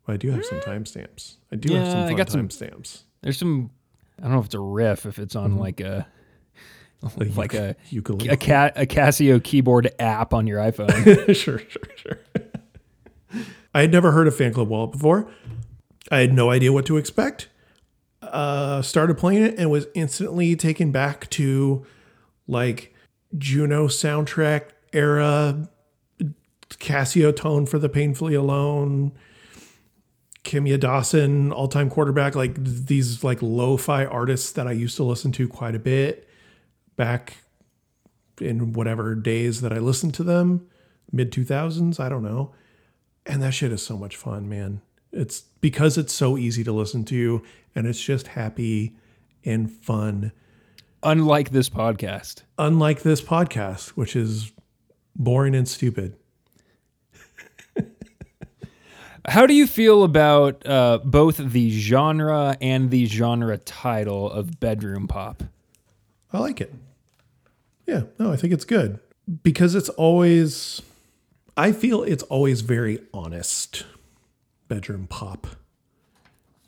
Well, 0.06 0.14
I 0.14 0.16
do 0.16 0.30
have 0.32 0.44
some 0.44 0.60
timestamps. 0.60 1.36
I 1.52 1.56
do 1.56 1.74
have 1.74 1.84
Yeah, 1.86 1.92
some 1.92 2.02
I 2.04 2.14
got 2.14 2.30
some- 2.30 2.48
timestamps. 2.48 3.02
There's 3.22 3.38
some, 3.38 3.70
I 4.18 4.24
don't 4.24 4.32
know 4.32 4.38
if 4.40 4.46
it's 4.46 4.54
a 4.54 4.60
riff, 4.60 5.06
if 5.06 5.18
it's 5.18 5.34
on 5.34 5.56
like 5.56 5.80
a, 5.80 6.06
like 7.16 7.54
a, 7.54 7.74
ukulele. 7.90 8.28
a, 8.28 8.36
Ca- 8.36 8.72
a 8.76 8.84
Casio 8.86 9.42
keyboard 9.42 9.90
app 9.98 10.34
on 10.34 10.46
your 10.46 10.58
iPhone. 10.58 11.34
sure, 11.36 11.58
sure, 11.58 11.82
sure. 11.96 12.18
I 13.74 13.80
had 13.80 13.90
never 13.92 14.12
heard 14.12 14.26
of 14.28 14.36
Fan 14.36 14.52
Club 14.52 14.68
Wallet 14.68 14.92
before. 14.92 15.28
I 16.10 16.18
had 16.18 16.32
no 16.34 16.50
idea 16.50 16.72
what 16.72 16.84
to 16.86 16.96
expect. 16.98 17.48
Uh, 18.22 18.82
started 18.82 19.16
playing 19.16 19.42
it 19.42 19.58
and 19.58 19.70
was 19.70 19.86
instantly 19.94 20.54
taken 20.54 20.92
back 20.92 21.28
to 21.30 21.84
like 22.46 22.94
Juno 23.36 23.88
soundtrack 23.88 24.68
era, 24.92 25.68
Casiotone 26.70 27.68
for 27.68 27.78
the 27.78 27.88
Painfully 27.88 28.34
Alone, 28.34 29.12
Kimya 30.44 30.78
Dawson, 30.78 31.52
all 31.52 31.68
time 31.68 31.90
quarterback, 31.90 32.34
like 32.34 32.54
these 32.62 33.24
like 33.24 33.40
lo 33.42 33.76
fi 33.76 34.04
artists 34.04 34.52
that 34.52 34.66
I 34.66 34.72
used 34.72 34.96
to 34.96 35.04
listen 35.04 35.32
to 35.32 35.48
quite 35.48 35.74
a 35.74 35.78
bit 35.78 36.28
back 36.96 37.38
in 38.40 38.72
whatever 38.72 39.14
days 39.14 39.60
that 39.62 39.72
I 39.72 39.78
listened 39.78 40.14
to 40.14 40.22
them, 40.22 40.66
mid 41.10 41.32
2000s, 41.32 41.98
I 41.98 42.08
don't 42.08 42.22
know. 42.22 42.52
And 43.26 43.42
that 43.42 43.54
shit 43.54 43.72
is 43.72 43.82
so 43.82 43.96
much 43.96 44.16
fun, 44.16 44.48
man. 44.48 44.82
It's 45.12 45.40
because 45.60 45.96
it's 45.96 46.12
so 46.12 46.36
easy 46.36 46.62
to 46.64 46.72
listen 46.72 47.04
to 47.06 47.42
and 47.74 47.86
it's 47.86 48.00
just 48.00 48.28
happy 48.28 48.96
and 49.44 49.70
fun. 49.70 50.32
Unlike 51.02 51.50
this 51.50 51.70
podcast. 51.70 52.42
Unlike 52.58 53.02
this 53.02 53.22
podcast, 53.22 53.90
which 53.90 54.16
is 54.16 54.52
boring 55.16 55.54
and 55.54 55.68
stupid. 55.68 56.16
How 59.26 59.46
do 59.46 59.54
you 59.54 59.66
feel 59.66 60.04
about 60.04 60.66
uh, 60.66 60.98
both 61.02 61.38
the 61.38 61.70
genre 61.70 62.58
and 62.60 62.90
the 62.90 63.06
genre 63.06 63.56
title 63.56 64.30
of 64.30 64.60
bedroom 64.60 65.08
pop? 65.08 65.42
I 66.32 66.38
like 66.40 66.60
it. 66.60 66.74
Yeah, 67.86 68.02
no, 68.18 68.32
I 68.32 68.36
think 68.36 68.52
it's 68.52 68.64
good 68.64 69.00
because 69.42 69.74
it's 69.74 69.88
always, 69.90 70.82
I 71.56 71.72
feel 71.72 72.02
it's 72.02 72.22
always 72.24 72.60
very 72.60 73.00
honest. 73.14 73.86
Bedroom 74.68 75.06
pop. 75.06 75.46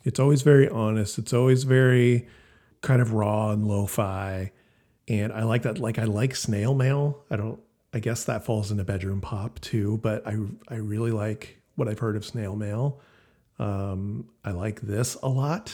It's 0.05 0.21
always 0.21 0.43
very 0.43 0.69
honest. 0.69 1.19
It's 1.19 1.33
always 1.33 1.65
very 1.65 2.27
kind 2.81 3.03
of 3.03 3.13
raw 3.13 3.51
and 3.51 3.67
lo 3.67 3.87
fi. 3.87 4.53
And 5.09 5.33
I 5.33 5.43
like 5.43 5.63
that. 5.63 5.79
Like, 5.79 5.99
I 5.99 6.05
like 6.05 6.37
snail 6.37 6.75
mail. 6.75 7.25
I 7.31 7.37
don't, 7.37 7.61
I 7.93 7.99
guess 7.99 8.25
that 8.25 8.45
falls 8.45 8.71
into 8.71 8.85
bedroom 8.85 9.21
pop 9.21 9.61
too, 9.61 9.99
but 10.03 10.27
I, 10.27 10.37
I 10.69 10.77
really 10.77 11.11
like 11.11 11.61
what 11.77 11.89
I've 11.89 11.99
heard 11.99 12.17
of 12.17 12.25
snail 12.25 12.57
mail. 12.57 13.01
Um, 13.59 14.29
I 14.45 14.51
like 14.51 14.81
this 14.81 15.15
a 15.23 15.29
lot. 15.29 15.73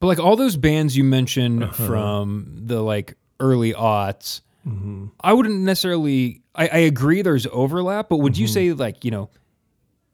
But 0.00 0.08
like 0.08 0.18
all 0.18 0.36
those 0.36 0.56
bands 0.56 0.96
you 0.96 1.04
mentioned 1.04 1.64
uh-huh. 1.64 1.86
from 1.86 2.62
the 2.64 2.82
like 2.82 3.16
early 3.40 3.72
aughts, 3.72 4.40
mm-hmm. 4.66 5.06
I 5.20 5.32
wouldn't 5.32 5.60
necessarily. 5.60 6.42
I, 6.54 6.68
I 6.68 6.78
agree 6.78 7.22
there's 7.22 7.46
overlap, 7.52 8.08
but 8.08 8.18
would 8.18 8.36
you 8.36 8.46
mm-hmm. 8.46 8.52
say 8.52 8.72
like 8.72 9.04
you 9.04 9.10
know, 9.10 9.30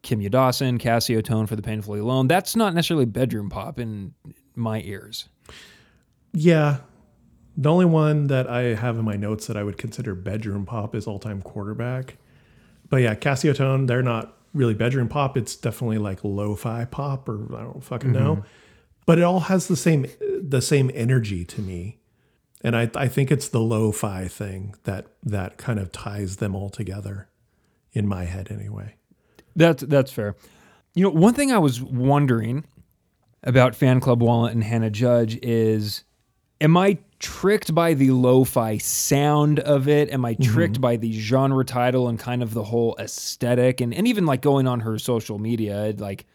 Kimya 0.03 0.31
Dawson, 0.31 0.77
Casiotone 0.77 1.47
for 1.47 1.55
the 1.55 1.61
Painfully 1.61 1.99
Alone? 1.99 2.27
That's 2.27 2.55
not 2.55 2.73
necessarily 2.73 3.05
bedroom 3.05 3.49
pop 3.49 3.79
in 3.79 4.13
my 4.55 4.81
ears. 4.81 5.29
Yeah. 6.33 6.77
The 7.55 7.69
only 7.69 7.85
one 7.85 8.27
that 8.27 8.49
I 8.49 8.73
have 8.73 8.97
in 8.97 9.05
my 9.05 9.15
notes 9.15 9.45
that 9.45 9.55
I 9.55 9.63
would 9.63 9.77
consider 9.77 10.15
bedroom 10.15 10.65
pop 10.65 10.95
is 10.95 11.05
all 11.05 11.19
time 11.19 11.41
quarterback. 11.41 12.17
But 12.89 12.97
yeah, 12.97 13.15
Casiotone, 13.15 13.87
they're 13.87 14.01
not 14.01 14.37
really 14.53 14.73
bedroom 14.73 15.07
pop. 15.07 15.37
It's 15.37 15.55
definitely 15.55 15.97
like 15.97 16.23
lo-fi 16.23 16.85
pop 16.85 17.27
or 17.27 17.55
I 17.55 17.63
don't 17.63 17.83
fucking 17.83 18.13
mm-hmm. 18.13 18.23
know. 18.23 18.45
But 19.05 19.19
it 19.19 19.23
all 19.23 19.41
has 19.41 19.67
the 19.67 19.75
same 19.75 20.05
the 20.41 20.61
same 20.61 20.89
energy 20.93 21.43
to 21.45 21.61
me. 21.61 21.99
And 22.61 22.77
I, 22.77 22.89
I 22.95 23.09
think 23.09 23.29
it's 23.29 23.49
the 23.49 23.59
lo-fi 23.59 24.27
thing 24.29 24.75
that 24.83 25.07
that 25.23 25.57
kind 25.57 25.79
of 25.79 25.91
ties 25.91 26.37
them 26.37 26.55
all 26.55 26.69
together 26.69 27.27
in 27.91 28.07
my 28.07 28.23
head 28.23 28.49
anyway. 28.49 28.95
That's 29.55 29.83
that's 29.83 30.11
fair. 30.11 30.35
You 30.95 31.03
know, 31.03 31.09
one 31.09 31.33
thing 31.33 31.51
I 31.51 31.57
was 31.57 31.81
wondering 31.81 32.65
about 33.43 33.75
Fan 33.75 33.99
Club 33.99 34.21
Wallet 34.21 34.53
and 34.53 34.63
Hannah 34.63 34.89
Judge 34.89 35.37
is 35.41 36.03
am 36.63 36.77
I 36.77 36.97
tricked 37.19 37.75
by 37.75 37.93
the 37.93 38.11
lo-fi 38.11 38.77
sound 38.77 39.59
of 39.59 39.87
it? 39.87 40.09
Am 40.11 40.25
I 40.25 40.33
mm-hmm. 40.33 40.51
tricked 40.51 40.81
by 40.81 40.95
the 40.95 41.11
genre 41.11 41.63
title 41.63 42.07
and 42.07 42.17
kind 42.17 42.41
of 42.41 42.53
the 42.53 42.63
whole 42.63 42.95
aesthetic 42.97 43.81
and, 43.81 43.93
and 43.93 44.07
even 44.07 44.25
like 44.25 44.41
going 44.41 44.65
on 44.65 44.79
her 44.79 44.97
social 44.97 45.37
media, 45.37 45.93
like 45.97 46.25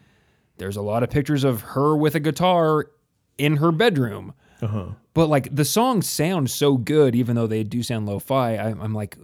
there's 0.57 0.77
a 0.77 0.81
lot 0.81 1.03
of 1.03 1.09
pictures 1.09 1.43
of 1.43 1.61
her 1.61 1.97
with 1.97 2.15
a 2.15 2.19
guitar 2.19 2.91
in 3.37 3.57
her 3.57 3.71
bedroom. 3.71 4.33
Uh-huh. 4.61 4.89
But 5.13 5.27
like 5.27 5.53
the 5.53 5.65
songs 5.65 6.07
sound 6.07 6.49
so 6.51 6.77
good, 6.77 7.15
even 7.15 7.35
though 7.35 7.47
they 7.47 7.63
do 7.63 7.81
sound 7.81 8.05
lo-fi. 8.05 8.55
I, 8.55 8.67
I'm 8.69 8.93
like, 8.93 9.17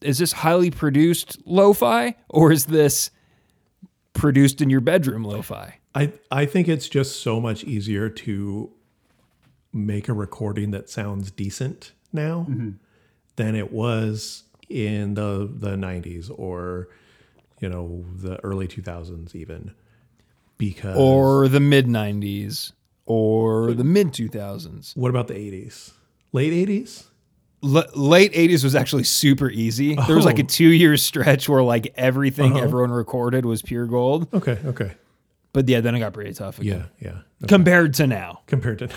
is 0.00 0.18
this 0.18 0.32
highly 0.32 0.70
produced 0.70 1.38
lo-fi 1.44 2.14
or 2.28 2.52
is 2.52 2.66
this 2.66 3.10
produced 4.12 4.60
in 4.60 4.70
your 4.70 4.80
bedroom 4.80 5.24
lo-fi? 5.24 5.78
I 5.94 6.12
I 6.30 6.46
think 6.46 6.68
it's 6.68 6.88
just 6.88 7.20
so 7.20 7.40
much 7.40 7.64
easier 7.64 8.08
to 8.08 8.70
make 9.72 10.08
a 10.08 10.12
recording 10.12 10.70
that 10.72 10.88
sounds 10.90 11.30
decent 11.30 11.92
now 12.12 12.46
mm-hmm. 12.48 12.70
than 13.36 13.54
it 13.54 13.72
was 13.72 14.44
in 14.68 15.14
the 15.14 15.48
the 15.52 15.70
90s 15.76 16.30
or 16.34 16.88
you 17.60 17.68
know 17.68 18.04
the 18.16 18.42
early 18.44 18.66
2000s 18.68 19.34
even 19.34 19.72
because 20.58 20.96
Or 20.96 21.48
the 21.48 21.60
mid 21.60 21.86
90s 21.86 22.72
or 23.06 23.72
the 23.72 23.84
mid 23.84 24.08
2000s. 24.12 24.96
what 24.96 25.08
about 25.10 25.28
the 25.28 25.34
80s 25.34 25.92
late 26.32 26.52
80s 26.68 27.04
L- 27.64 27.84
late 27.94 28.32
80s 28.32 28.64
was 28.64 28.74
actually 28.74 29.04
super 29.04 29.48
easy. 29.48 29.94
There 29.94 30.16
was 30.16 30.24
like 30.24 30.40
a 30.40 30.42
Oh. 30.42 30.46
two 30.46 30.68
year 30.70 30.96
stretch 30.96 31.48
where 31.48 31.62
like 31.62 31.92
everything 31.96 32.54
uh-huh. 32.54 32.64
everyone 32.64 32.90
recorded 32.90 33.46
was 33.46 33.62
pure 33.62 33.86
gold. 33.86 34.26
okay 34.34 34.58
okay 34.64 34.94
But 35.52 35.68
yeah, 35.68 35.80
then 35.80 35.94
it 35.94 36.00
got 36.00 36.12
pretty 36.12 36.32
tough 36.32 36.58
again. 36.58 36.88
yeah 37.00 37.10
yeah 37.40 37.46
Compared 37.48 37.94
to 37.94 38.06
now. 38.06 38.40
compared 38.46 38.78
to 38.80 38.86
now 38.88 38.94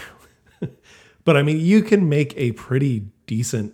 But 1.25 1.35
I 1.35 1.43
mean, 1.43 1.59
you 1.59 1.81
can 1.81 2.07
make 2.07 2.33
a 2.37 2.53
pretty 2.53 3.07
decent 3.25 3.73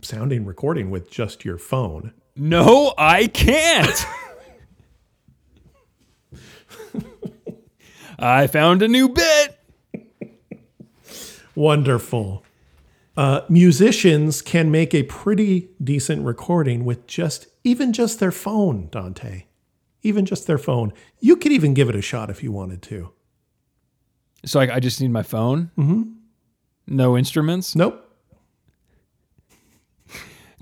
sounding 0.00 0.44
recording 0.44 0.90
with 0.90 1.08
just 1.10 1.44
your 1.44 1.58
phone. 1.58 2.14
No, 2.34 2.94
I 2.96 3.26
can't. 3.26 4.06
I 8.18 8.46
found 8.46 8.82
a 8.82 8.88
new 8.88 9.10
bit. 9.10 9.58
Wonderful. 11.54 12.42
Uh, 13.16 13.42
musicians 13.50 14.40
can 14.40 14.70
make 14.70 14.94
a 14.94 15.02
pretty 15.02 15.68
decent 15.82 16.24
recording 16.24 16.86
with 16.86 17.06
just 17.06 17.48
even 17.64 17.92
just 17.92 18.18
their 18.18 18.32
phone, 18.32 18.88
Dante. 18.90 19.44
Even 20.02 20.24
just 20.24 20.46
their 20.46 20.56
phone. 20.56 20.94
You 21.20 21.36
could 21.36 21.52
even 21.52 21.74
give 21.74 21.90
it 21.90 21.94
a 21.94 22.00
shot 22.00 22.30
if 22.30 22.42
you 22.42 22.50
wanted 22.50 22.80
to. 22.82 23.12
So 24.46 24.58
like, 24.58 24.70
I 24.70 24.80
just 24.80 25.02
need 25.02 25.10
my 25.10 25.22
phone. 25.22 25.70
Mm-hmm. 25.76 26.12
No 26.86 27.16
instruments. 27.16 27.74
Nope. 27.76 27.98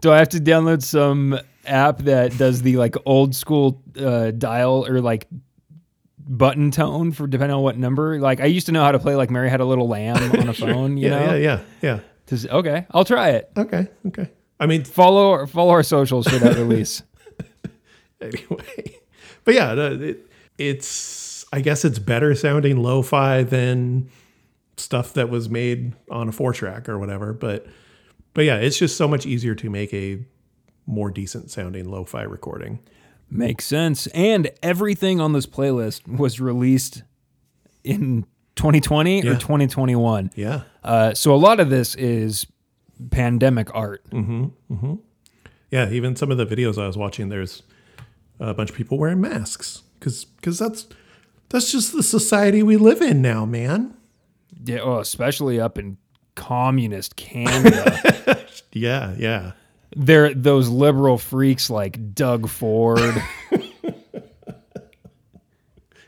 Do 0.01 0.12
I 0.12 0.18
have 0.18 0.31
to 0.31 0.39
download 0.39 0.83
some 0.83 1.39
app 1.66 1.99
that 1.99 2.37
does 2.39 2.62
the 2.62 2.77
like 2.77 2.97
old 3.05 3.35
school 3.35 3.83
uh, 4.01 4.31
dial 4.31 4.87
or 4.87 5.01
like 5.01 5.27
button 6.18 6.71
tone 6.71 7.12
for 7.12 7.27
depending 7.27 7.55
on 7.57 7.62
what 7.62 7.77
number? 7.77 8.18
Like 8.18 8.41
I 8.41 8.47
used 8.47 8.66
to 8.66 8.73
know 8.73 8.83
how 8.83 8.93
to 8.93 8.99
play 8.99 9.14
like 9.14 9.31
Mary 9.31 9.51
Had 9.51 9.61
a 9.61 9.64
Little 9.66 9.89
Lamb 9.89 10.16
on 10.41 10.49
a 10.49 10.55
phone. 10.55 10.97
You 10.97 11.09
Yeah, 11.11 11.18
know. 11.27 11.35
yeah, 11.35 11.37
yeah, 11.37 11.61
yeah. 11.83 12.01
Does- 12.27 12.47
okay, 12.47 12.87
I'll 12.93 13.05
try 13.05 13.31
it. 13.31 13.51
Okay, 13.57 13.89
okay. 14.07 14.31
I 14.59 14.66
mean, 14.66 14.85
Follow 14.85 15.45
follow 15.47 15.71
our 15.71 15.83
socials 15.83 16.27
for 16.29 16.39
that 16.39 16.57
release. 16.59 17.03
anyway. 18.21 18.97
But 19.45 19.55
yeah, 19.55 19.75
it, 19.75 20.27
it's 20.57 21.45
I 21.53 21.61
guess 21.61 21.85
it's 21.85 21.99
better 21.99 22.35
sounding 22.35 22.83
lo-fi 22.83 23.43
than 23.43 24.09
stuff 24.81 25.12
that 25.14 25.28
was 25.28 25.49
made 25.49 25.95
on 26.11 26.28
a 26.28 26.33
four 26.33 26.53
track 26.53 26.89
or 26.89 26.99
whatever. 26.99 27.33
But 27.33 27.66
but 28.35 28.45
yeah, 28.45 28.57
it's 28.57 28.78
just 28.78 28.97
so 28.97 29.09
much 29.09 29.26
easier 29.26 29.55
to 29.57 29.70
make 29.70 29.93
a 29.93 30.24
more 30.87 31.11
decent 31.11 31.51
sounding 31.51 31.89
lo-fi 31.89 32.22
recording. 32.22 32.81
Makes 33.31 33.64
sense. 33.64 34.07
And 34.09 34.51
everything 34.62 35.20
on 35.20 35.33
this 35.33 35.47
playlist 35.47 36.07
was 36.09 36.41
released 36.41 37.03
in 37.85 38.24
2020 38.57 39.20
or 39.20 39.35
2021. 39.37 40.33
Yeah. 40.35 40.62
Uh, 40.83 41.14
so 41.14 41.33
a 41.35 41.37
lot 41.37 41.61
of 41.61 41.70
this 41.70 41.95
is 41.95 42.47
pandemic 43.11 43.72
art. 43.74 44.05
Yeah, 45.70 45.89
even 45.91 46.16
some 46.16 46.33
of 46.33 46.39
the 46.39 46.47
videos 46.47 46.83
I 46.83 46.87
was 46.87 46.97
watching, 46.97 47.28
there's 47.28 47.62
a 48.41 48.53
bunch 48.55 48.70
of 48.70 48.76
people 48.76 48.99
wearing 48.99 49.20
masks 49.20 49.83
because 49.99 50.24
because 50.24 50.59
that's 50.59 50.87
that's 51.51 51.70
just 51.70 51.93
the 51.93 52.03
society 52.03 52.62
we 52.62 52.76
live 52.76 53.01
in 53.01 53.22
now, 53.22 53.45
man. 53.45 53.95
Yeah, 54.65 54.81
oh, 54.81 54.99
especially 54.99 55.61
up 55.61 55.79
in 55.79 55.97
communist 56.35 57.17
Canada. 57.17 58.39
Yeah, 58.73 59.15
yeah. 59.19 59.53
They're 59.97 60.33
those 60.33 60.69
liberal 60.69 61.19
freaks 61.19 61.71
like 61.71 62.15
Doug 62.15 62.49
Ford. 62.49 63.01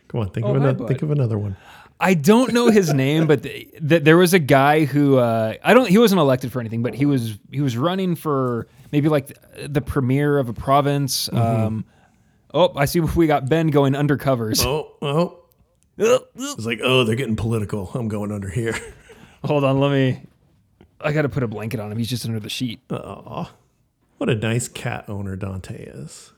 Come 0.08 0.20
on, 0.20 0.30
think 0.30 0.46
Oh, 0.46 0.50
of 0.50 0.56
another 0.56 0.86
think 0.86 1.02
of 1.02 1.10
another 1.10 1.38
one. 1.38 1.56
I 1.98 2.14
don't 2.14 2.52
know 2.52 2.68
his 2.70 2.92
name, 2.92 3.26
but 3.26 3.42
th 3.42 3.68
th 3.88 4.02
there 4.04 4.16
was 4.16 4.34
a 4.34 4.38
guy 4.38 4.84
who 4.84 5.16
uh, 5.18 5.54
I 5.64 5.74
don't. 5.74 5.88
He 5.88 5.98
wasn't 5.98 6.20
elected 6.20 6.52
for 6.52 6.60
anything, 6.60 6.82
but 6.82 6.94
he 6.94 7.06
was 7.06 7.38
he 7.50 7.60
was 7.60 7.76
running 7.76 8.16
for 8.16 8.66
maybe 8.90 9.08
like 9.08 9.28
the, 9.28 9.68
the 9.68 9.80
premier 9.80 10.38
of 10.38 10.48
a 10.48 10.52
province. 10.52 11.28
Mm-hmm. 11.28 11.66
Um, 11.66 11.84
oh, 12.52 12.72
I 12.76 12.84
see 12.84 13.00
we 13.00 13.26
got 13.26 13.48
Ben 13.48 13.68
going 13.68 13.94
undercovers. 13.94 14.64
Oh, 14.64 14.92
oh. 15.00 15.41
It's 16.34 16.66
like, 16.66 16.80
oh, 16.82 17.04
they're 17.04 17.16
getting 17.16 17.36
political. 17.36 17.90
I'm 17.94 18.08
going 18.08 18.32
under 18.32 18.48
here. 18.48 18.74
Hold 19.44 19.64
on, 19.64 19.80
let 19.80 19.90
me. 19.90 20.22
I 21.00 21.12
got 21.12 21.22
to 21.22 21.28
put 21.28 21.42
a 21.42 21.48
blanket 21.48 21.80
on 21.80 21.90
him. 21.90 21.98
He's 21.98 22.10
just 22.10 22.24
under 22.26 22.40
the 22.40 22.48
sheet. 22.48 22.80
Aw. 22.90 23.50
What 24.18 24.30
a 24.30 24.36
nice 24.36 24.68
cat 24.68 25.06
owner 25.08 25.34
Dante 25.34 25.84
is. 25.84 26.32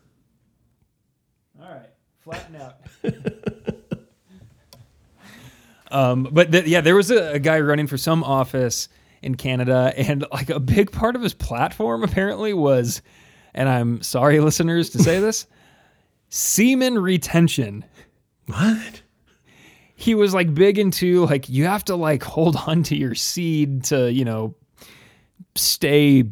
All 1.61 1.69
right, 1.69 1.91
flatten 2.21 2.57
out. 2.57 2.77
um, 5.91 6.29
but 6.33 6.51
th- 6.51 6.67
yeah, 6.67 6.81
there 6.81 6.97
was 6.97 7.11
a, 7.11 7.35
a 7.35 7.39
guy 7.39 7.61
running 7.61 7.87
for 7.87 7.99
some 7.99 8.25
office 8.25 8.89
in 9.21 9.35
Canada, 9.35 9.93
and 9.97 10.25
like 10.33 10.51
a 10.51 10.61
big 10.61 10.93
part 10.93 11.17
of 11.17 11.23
his 11.23 11.35
platform 11.35 12.03
apparently 12.03 12.53
was, 12.53 13.03
and 13.55 13.69
I'm 13.69 14.03
sorry, 14.03 14.41
listeners, 14.41 14.91
to 14.91 14.99
say 15.03 15.21
this, 15.21 15.47
semen 16.29 16.99
retention. 16.99 17.85
What? 18.47 19.03
He 20.05 20.15
was 20.15 20.35
like 20.35 20.53
big 20.53 20.79
into 20.79 21.25
like 21.25 21.49
you 21.49 21.65
have 21.65 21.83
to 21.87 21.97
like 21.97 22.23
hold 22.23 22.57
on 22.57 22.83
to 22.85 22.95
your 22.97 23.15
seed 23.15 23.85
to 23.85 24.13
you 24.13 24.27
know 24.27 24.55
stay 25.55 26.25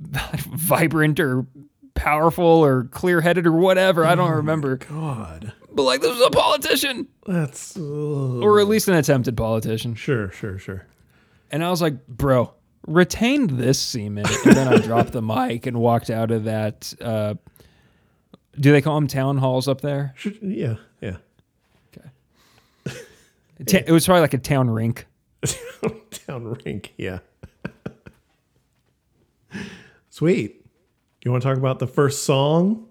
vibrant 0.00 1.20
or 1.20 1.44
powerful 1.92 2.44
or 2.44 2.84
clear-headed 2.84 3.46
or 3.46 3.52
whatever. 3.52 4.06
I 4.06 4.14
don't 4.14 4.30
remember. 4.30 4.76
God. 4.76 5.52
But 5.70 5.82
like 5.82 6.00
this 6.00 6.10
was 6.10 6.26
a 6.26 6.30
politician. 6.30 7.06
That's 7.26 7.76
or 7.76 8.60
at 8.60 8.66
least 8.68 8.88
an 8.88 8.94
attempted 8.94 9.36
politician. 9.36 9.94
sure, 9.94 10.30
sure, 10.30 10.58
sure. 10.58 10.86
And 11.50 11.62
I 11.62 11.68
was 11.68 11.82
like, 11.82 12.06
bro, 12.06 12.54
retain 12.86 13.58
this 13.58 13.78
semen. 13.78 14.24
And 14.46 14.56
then 14.56 14.68
I 14.68 14.78
dropped 14.86 15.12
the 15.12 15.22
mic 15.22 15.66
and 15.66 15.78
walked 15.78 16.08
out 16.08 16.30
of 16.30 16.44
that. 16.44 16.94
Uh, 17.00 17.34
do 18.58 18.72
they 18.72 18.80
call 18.80 18.94
them 18.94 19.06
town 19.06 19.36
halls 19.36 19.68
up 19.68 19.82
there? 19.82 20.14
Yeah, 20.40 20.76
yeah. 21.02 21.18
Ta- 23.66 23.80
it 23.86 23.92
was 23.92 24.06
probably 24.06 24.20
like 24.22 24.34
a 24.34 24.38
town 24.38 24.70
rink. 24.70 25.06
Town 26.26 26.56
rink, 26.64 26.94
yeah. 26.96 27.20
Sweet. 30.10 30.64
You 31.24 31.30
want 31.30 31.42
to 31.42 31.48
talk 31.48 31.58
about 31.58 31.78
the 31.78 31.86
first 31.86 32.24
song? 32.24 32.86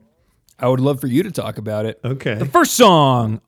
I 0.59 0.67
would 0.67 0.79
love 0.79 0.99
for 1.01 1.07
you 1.07 1.23
to 1.23 1.31
talk 1.31 1.57
about 1.57 1.85
it. 1.85 1.99
Okay. 2.03 2.35
The 2.35 2.45
first 2.45 2.75
song 2.75 3.41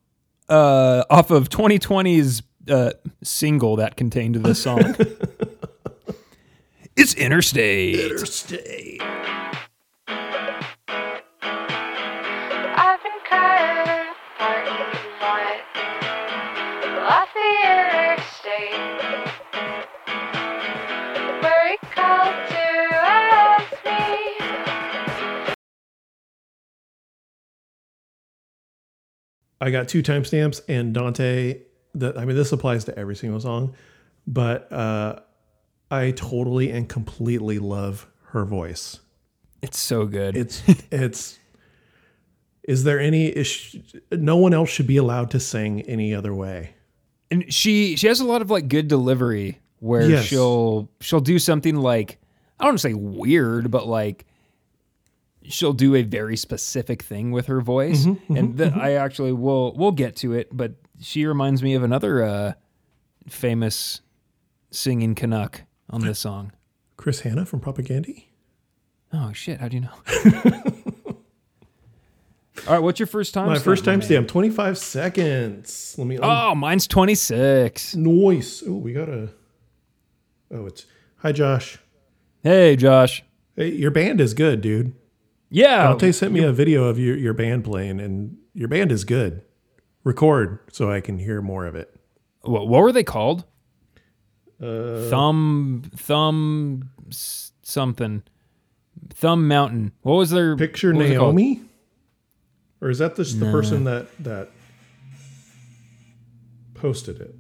uh, 0.48 1.04
off 1.10 1.32
of 1.32 1.50
2020's 1.50 2.44
uh, 2.70 2.92
single 3.24 3.78
that 3.78 3.96
contained 3.96 4.36
this 4.36 4.62
song. 4.62 4.96
it's 6.96 7.14
Interstate. 7.16 8.12
Interstate. 8.12 9.02
I 29.62 29.72
got 29.72 29.88
two 29.88 30.02
timestamps 30.04 30.62
and 30.68 30.94
Dante. 30.94 31.62
That 31.96 32.18
I 32.18 32.26
mean, 32.26 32.36
this 32.36 32.52
applies 32.52 32.86
to 32.86 32.98
every 32.98 33.16
single 33.16 33.40
song, 33.40 33.76
but 34.28 34.72
uh, 34.72 35.20
I 35.92 36.12
totally 36.12 36.70
and 36.72 36.88
completely 36.88 37.60
love 37.60 38.08
her 38.28 38.46
voice. 38.46 39.00
It's 39.62 39.80
so 39.80 40.06
good. 40.06 40.38
It's 40.38 40.62
it's. 40.92 41.38
Is 42.64 42.84
there 42.84 43.00
any? 43.00 43.28
Is 43.28 43.48
she- 43.48 43.84
no 44.12 44.38
one 44.38 44.54
else 44.54 44.70
should 44.70 44.88
be 44.88 44.98
allowed 44.98 45.32
to 45.32 45.40
sing 45.40 45.82
any 45.82 46.14
other 46.14 46.34
way. 46.34 46.76
and 47.32 47.52
she 47.54 47.96
she 47.96 48.08
has 48.08 48.20
a 48.20 48.26
lot 48.26 48.42
of 48.42 48.50
like 48.52 48.68
good 48.68 48.88
delivery 48.88 49.60
where 49.80 50.10
Yes. 50.10 50.26
she'll 50.26 50.90
she'll 51.02 51.20
do 51.22 51.40
something 51.40 51.76
like 51.76 52.20
I 52.60 52.64
don't 52.66 52.72
want 52.74 52.80
to 52.80 52.88
say 52.90 52.94
weird, 52.94 53.72
but 53.72 53.88
like 53.88 54.26
she'll 55.44 55.74
do 55.74 55.96
a 55.96 56.04
very 56.04 56.38
specific 56.38 57.04
thing 57.04 57.32
with 57.32 57.48
her 57.48 57.62
voice, 57.62 58.06
mm-hmm, 58.06 58.36
and 58.36 58.50
mm-hmm, 58.50 58.58
th- 58.58 58.72
mm-hmm. 58.72 58.82
I 58.82 58.94
actually 58.94 59.34
will 59.34 59.74
we'll 59.76 59.92
get 59.92 60.16
to 60.18 60.34
it. 60.34 60.50
But 60.56 60.74
she 61.00 61.26
reminds 61.26 61.64
me 61.64 61.76
of 61.76 61.84
another 61.84 62.24
uh, 62.24 62.54
famous 63.28 64.02
singing 64.72 65.16
Canuck 65.16 65.64
on 65.90 66.02
this 66.02 66.20
song. 66.20 66.52
Chris 66.98 67.22
Hannah 67.22 67.46
from 67.46 67.62
Propagandhi. 67.62 68.26
Oh 69.14 69.32
shit! 69.34 69.60
How 69.60 69.68
do 69.68 69.78
you 69.78 69.82
know? 69.82 70.64
All 72.68 72.74
right, 72.74 72.84
what's 72.84 73.00
your 73.00 73.08
first 73.08 73.34
time? 73.34 73.48
My 73.48 73.54
stamp, 73.54 73.66
first 73.66 73.86
man? 73.86 74.02
timestamp, 74.02 74.28
twenty 74.28 74.50
five 74.50 74.78
seconds. 74.78 75.96
Let 75.98 76.08
me. 76.08 76.20
Oh, 76.22 76.54
mine's 76.56 76.88
twenty 76.88 77.16
six. 77.16 77.96
Noise. 77.96 78.64
Oh, 78.68 78.74
we 78.74 78.94
got 78.94 79.10
a. 79.10 79.30
Oh, 80.52 80.66
it's. 80.66 80.86
Hi, 81.18 81.32
Josh. 81.32 81.80
Hey, 82.44 82.76
Josh. 82.76 83.24
Hey, 83.56 83.72
your 83.72 83.92
band 83.92 84.22
is 84.22 84.34
good, 84.34 84.62
dude. 84.62 84.94
Yeah, 85.50 85.84
Dante 85.88 86.12
sent 86.12 86.32
me 86.32 86.44
a 86.44 86.52
video 86.52 86.84
of 86.86 87.00
your, 87.00 87.18
your 87.18 87.34
band 87.34 87.64
playing, 87.64 88.00
and 88.00 88.38
your 88.54 88.68
band 88.68 88.92
is 88.92 89.04
good. 89.04 89.42
Record 90.04 90.60
so 90.72 90.92
I 90.92 91.02
can 91.02 91.18
hear 91.20 91.42
more 91.42 91.66
of 91.66 91.76
it. 91.76 91.94
what, 92.42 92.68
what 92.68 92.82
were 92.82 92.92
they 92.92 93.04
called? 93.04 93.46
Uh, 94.62 95.10
Thumb, 95.10 95.90
thumb, 95.96 96.90
something, 97.10 98.24
thumb 99.10 99.48
mountain. 99.48 99.92
What 100.02 100.16
was 100.16 100.30
their 100.32 100.56
Picture 100.58 100.94
was? 100.94 101.10
Naomi, 101.10 101.62
or 102.82 102.90
is 102.90 103.00
that 103.00 103.16
just 103.16 103.40
the 103.40 103.52
person 103.52 103.86
that 103.86 104.08
that 104.24 104.50
posted 106.74 107.22
it? 107.22 107.36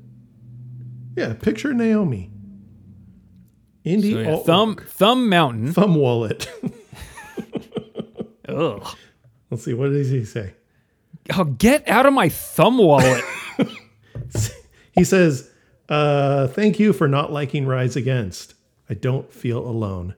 Yeah, 1.16 1.34
picture 1.34 1.74
Naomi. 1.74 2.32
Indie 3.86 4.14
So, 4.14 4.20
yeah, 4.20 4.38
Thumb. 4.38 4.76
Thumb 4.78 5.28
Mountain. 5.30 5.74
thumb 5.74 5.96
wallet. 5.96 6.50
Ugh. 8.50 8.98
Let's 9.50 9.64
see. 9.64 9.74
What 9.74 9.90
does 9.90 10.10
he 10.10 10.26
say? 10.26 10.54
Oh, 11.36 11.44
get 11.44 11.88
out 11.88 12.06
of 12.06 12.14
my 12.14 12.30
thumb 12.30 12.78
wallet. 12.78 13.24
He 14.94 15.06
says, 15.06 15.50
uh, 15.88 16.48
"Thank 16.48 16.78
you 16.78 16.92
for 16.92 17.08
not 17.08 17.32
liking 17.32 17.66
Rise 17.66 17.96
Against. 17.96 18.54
I 18.90 18.96
don't 18.96 19.32
feel 19.32 19.60
alone." 19.66 20.16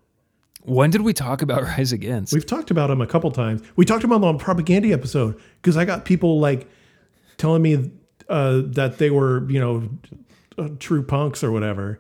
when 0.63 0.89
did 0.91 1.01
we 1.01 1.13
talk 1.13 1.41
about 1.41 1.63
Rise 1.77 1.91
Against? 1.91 2.34
We've 2.34 2.45
talked 2.45 2.71
about 2.71 2.89
him 2.89 3.01
a 3.01 3.07
couple 3.07 3.32
times. 3.32 3.61
We 3.75 3.86
talked 3.86 4.03
about 4.03 4.17
him 4.17 4.23
on 4.25 4.39
Propagandhi 4.39 4.91
episode 4.91 5.39
because 5.61 5.77
I 5.77 5.86
got 5.86 6.05
people 6.05 6.39
like 6.39 6.67
telling 7.38 7.61
me 7.61 7.91
uh, 8.29 8.61
that 8.65 8.97
they 8.97 9.09
were, 9.09 9.49
you 9.49 9.59
know, 9.59 9.89
uh, 10.57 10.69
true 10.79 11.03
punks 11.03 11.43
or 11.43 11.51
whatever. 11.51 11.99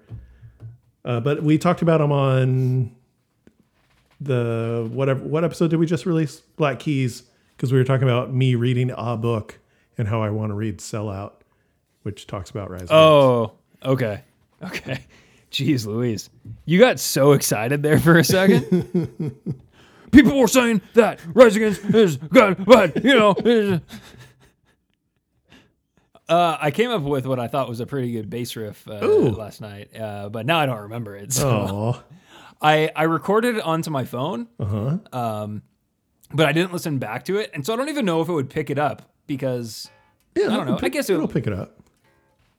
Uh, 1.03 1.19
but 1.19 1.43
we 1.43 1.57
talked 1.57 1.81
about 1.81 2.01
him 2.01 2.11
on 2.11 2.95
the 4.21 4.87
whatever. 4.91 5.21
What 5.23 5.43
episode 5.43 5.69
did 5.71 5.77
we 5.79 5.85
just 5.85 6.05
release? 6.05 6.39
Black 6.55 6.79
Keys, 6.79 7.23
because 7.57 7.73
we 7.73 7.77
were 7.79 7.83
talking 7.83 8.07
about 8.07 8.33
me 8.33 8.55
reading 8.55 8.91
a 8.95 9.17
book 9.17 9.59
and 9.97 10.07
how 10.07 10.21
I 10.21 10.29
want 10.29 10.51
to 10.51 10.53
read 10.55 10.77
Sellout, 10.79 11.33
which 12.03 12.27
talks 12.27 12.49
about 12.49 12.69
Rise. 12.69 12.87
Oh, 12.89 13.53
okay. 13.83 14.21
Okay. 14.63 14.99
Jeez 15.51 15.85
Louise. 15.85 16.29
You 16.65 16.79
got 16.79 16.99
so 16.99 17.33
excited 17.33 17.83
there 17.83 17.99
for 17.99 18.17
a 18.17 18.23
second. 18.23 19.35
People 20.11 20.37
were 20.37 20.47
saying 20.47 20.81
that 20.93 21.19
Rise 21.33 21.55
Against 21.55 21.83
is 21.93 22.15
good, 22.17 22.63
but, 22.65 23.03
you 23.03 23.13
know. 23.13 23.79
Uh, 26.29 26.57
I 26.61 26.71
came 26.71 26.89
up 26.91 27.01
with 27.01 27.25
what 27.25 27.39
I 27.41 27.49
thought 27.49 27.67
was 27.67 27.81
a 27.81 27.85
pretty 27.85 28.13
good 28.13 28.29
bass 28.29 28.55
riff 28.55 28.87
uh, 28.87 29.05
last 29.05 29.59
night, 29.59 29.89
uh, 29.99 30.29
but 30.29 30.45
now 30.45 30.59
I 30.59 30.65
don't 30.65 30.83
remember 30.83 31.13
it. 31.17 31.33
So 31.33 31.49
Oh, 31.49 32.03
I, 32.61 32.91
I 32.95 33.03
recorded 33.03 33.55
it 33.57 33.63
onto 33.63 33.89
my 33.89 34.05
phone, 34.05 34.47
uh 34.59 34.65
huh. 34.65 34.97
um, 35.17 35.63
but 36.33 36.45
I 36.45 36.51
didn't 36.51 36.73
listen 36.73 36.99
back 36.99 37.25
to 37.25 37.37
it, 37.37 37.49
and 37.53 37.65
so 37.65 37.73
I 37.73 37.75
don't 37.75 37.89
even 37.89 38.05
know 38.05 38.21
if 38.21 38.29
it 38.29 38.33
would 38.33 38.49
pick 38.49 38.69
it 38.69 38.77
up 38.77 39.11
because 39.27 39.89
Yeah, 40.35 40.53
I 40.53 40.57
don't 40.57 40.67
know. 40.67 40.79
I 40.81 40.89
guess 40.89 41.09
it'll 41.09 41.23
it'll- 41.23 41.33
pick 41.33 41.47
it 41.47 41.53
up. 41.53 41.79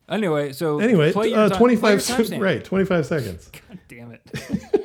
anyway. 0.09 0.51
So 0.53 0.79
Anyway, 0.79 1.11
uh, 1.13 1.49
time- 1.49 1.57
twenty 1.57 1.77
play 1.77 1.97
your 1.97 2.39
Right, 2.41 2.63
twenty 2.63 2.85
five 2.85 3.05
seconds. 3.05 3.49
God 3.69 3.79
damn 3.87 4.11
it. 4.11 4.21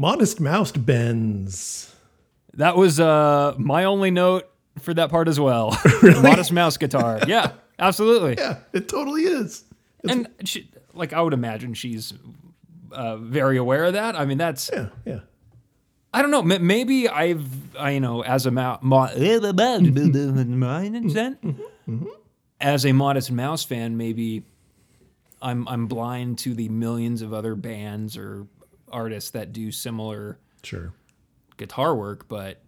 Modest 0.00 0.40
Mouse 0.40 0.72
bends. 0.72 1.94
That 2.54 2.74
was 2.74 2.98
uh, 2.98 3.54
my 3.58 3.84
only 3.84 4.10
note 4.10 4.48
for 4.80 4.94
that 4.94 5.10
part 5.10 5.28
as 5.28 5.38
well. 5.38 5.78
Modest 6.02 6.52
mouse 6.52 6.78
guitar. 6.78 7.20
Yeah, 7.26 7.52
absolutely. 7.78 8.36
Yeah, 8.38 8.60
it 8.72 8.88
totally 8.88 9.24
is. 9.24 9.62
And 10.08 10.26
she, 10.44 10.70
like, 10.94 11.12
I 11.12 11.20
would 11.20 11.34
imagine 11.34 11.74
she's 11.74 12.14
uh, 12.90 13.18
very 13.18 13.58
aware 13.58 13.84
of 13.84 13.92
that. 13.92 14.16
I 14.16 14.24
mean, 14.24 14.38
that's 14.38 14.70
Yeah, 14.72 14.88
yeah. 15.04 15.20
I 16.14 16.22
don't 16.22 16.30
know. 16.30 16.40
m- 16.50 16.66
Maybe 16.66 17.06
I've 17.08 17.76
I 17.78 17.90
you 17.90 18.00
know 18.00 18.22
as 18.22 18.46
a 18.46 18.50
mo- 18.50 18.78
as 22.60 22.84
a 22.86 22.92
modest 22.92 23.30
mouse 23.30 23.64
fan, 23.64 23.96
maybe 23.98 24.44
I'm 25.42 25.68
I'm 25.68 25.86
blind 25.86 26.38
to 26.40 26.54
the 26.54 26.68
millions 26.70 27.20
of 27.22 27.32
other 27.34 27.54
bands 27.54 28.16
or 28.16 28.46
artists 28.92 29.30
that 29.30 29.52
do 29.52 29.70
similar 29.72 30.38
Sure. 30.62 30.92
guitar 31.56 31.94
work, 31.94 32.28
but 32.28 32.60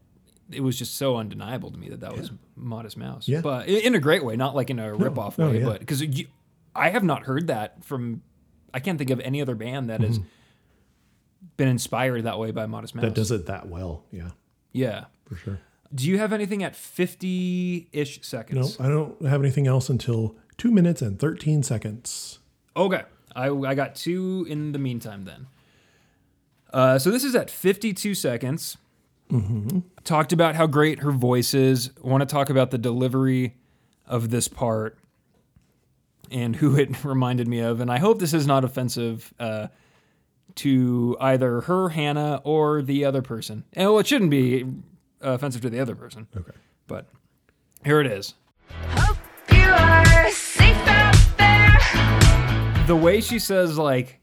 it 0.50 0.60
was 0.62 0.78
just 0.78 0.96
so 0.96 1.16
undeniable 1.16 1.70
to 1.70 1.78
me 1.78 1.88
that 1.88 2.00
that 2.00 2.16
was 2.16 2.30
Modest 2.56 2.96
Mouse. 2.96 3.28
Yeah. 3.28 3.40
But 3.40 3.68
in 3.68 3.94
a 3.94 3.98
great 4.00 4.24
way, 4.24 4.36
not 4.36 4.54
like 4.54 4.70
in 4.70 4.78
a 4.78 4.94
rip-off 4.94 5.38
no, 5.38 5.48
way, 5.50 5.60
yeah. 5.60 5.64
but 5.66 5.80
because 5.80 6.02
I 6.74 6.90
have 6.90 7.02
not 7.04 7.22
heard 7.24 7.46
that 7.46 7.84
from, 7.84 8.22
I 8.74 8.80
can't 8.80 8.98
think 8.98 9.10
of 9.10 9.20
any 9.20 9.40
other 9.40 9.54
band 9.54 9.88
that 9.90 10.00
has 10.00 10.20
been 11.56 11.68
inspired 11.68 12.22
that 12.24 12.38
way 12.38 12.50
by 12.50 12.66
Modest 12.66 12.94
Mouse. 12.94 13.02
Mm-hmm. 13.04 13.08
That 13.10 13.14
does 13.14 13.30
it 13.30 13.46
that 13.46 13.68
well. 13.68 14.04
Yeah, 14.10 14.30
Yeah. 14.72 15.04
for 15.26 15.36
sure. 15.36 15.58
Do 15.94 16.08
you 16.08 16.16
have 16.18 16.32
anything 16.32 16.62
at 16.62 16.72
50-ish 16.74 18.22
seconds? 18.22 18.78
No. 18.78 18.84
I 18.86 18.88
don't 18.88 19.22
have 19.26 19.40
anything 19.42 19.66
else 19.66 19.90
until 19.90 20.36
two 20.56 20.70
minutes 20.70 21.02
and 21.02 21.18
13 21.18 21.62
seconds. 21.62 22.38
Okay. 22.74 23.02
I, 23.36 23.48
I 23.50 23.74
got 23.74 23.94
two 23.94 24.46
in 24.48 24.72
the 24.72 24.78
meantime 24.78 25.24
then. 25.24 25.46
Uh, 26.72 26.98
so 26.98 27.10
this 27.10 27.24
is 27.24 27.34
at 27.34 27.50
52 27.50 28.14
seconds. 28.14 28.76
Talked 30.04 30.32
about 30.32 30.56
how 30.56 30.66
great 30.66 31.00
her 31.00 31.10
voice 31.12 31.54
is. 31.54 31.90
Want 32.02 32.20
to 32.20 32.26
talk 32.26 32.50
about 32.50 32.70
the 32.70 32.78
delivery 32.78 33.54
of 34.06 34.30
this 34.30 34.46
part 34.46 34.98
and 36.30 36.56
who 36.56 36.76
it 36.76 37.02
reminded 37.04 37.48
me 37.48 37.60
of. 37.60 37.80
And 37.80 37.90
I 37.90 37.98
hope 37.98 38.18
this 38.18 38.34
is 38.34 38.46
not 38.46 38.64
offensive 38.64 39.32
uh, 39.40 39.68
to 40.56 41.16
either 41.20 41.62
her, 41.62 41.90
Hannah, 41.90 42.42
or 42.44 42.82
the 42.82 43.04
other 43.06 43.22
person. 43.22 43.64
And, 43.72 43.88
well, 43.90 44.00
it 44.00 44.06
shouldn't 44.06 44.30
be 44.30 44.64
uh, 45.24 45.30
offensive 45.30 45.62
to 45.62 45.70
the 45.70 45.80
other 45.80 45.94
person. 45.94 46.26
Okay. 46.36 46.52
But 46.86 47.06
here 47.84 48.00
it 48.00 48.06
is. 48.06 48.34
Hope 48.90 49.16
you 49.50 49.62
are 49.62 50.30
safe 50.30 50.76
out 50.88 51.16
there. 51.38 52.86
the 52.86 52.96
way 52.96 53.20
she 53.22 53.38
says 53.38 53.78
like 53.78 54.18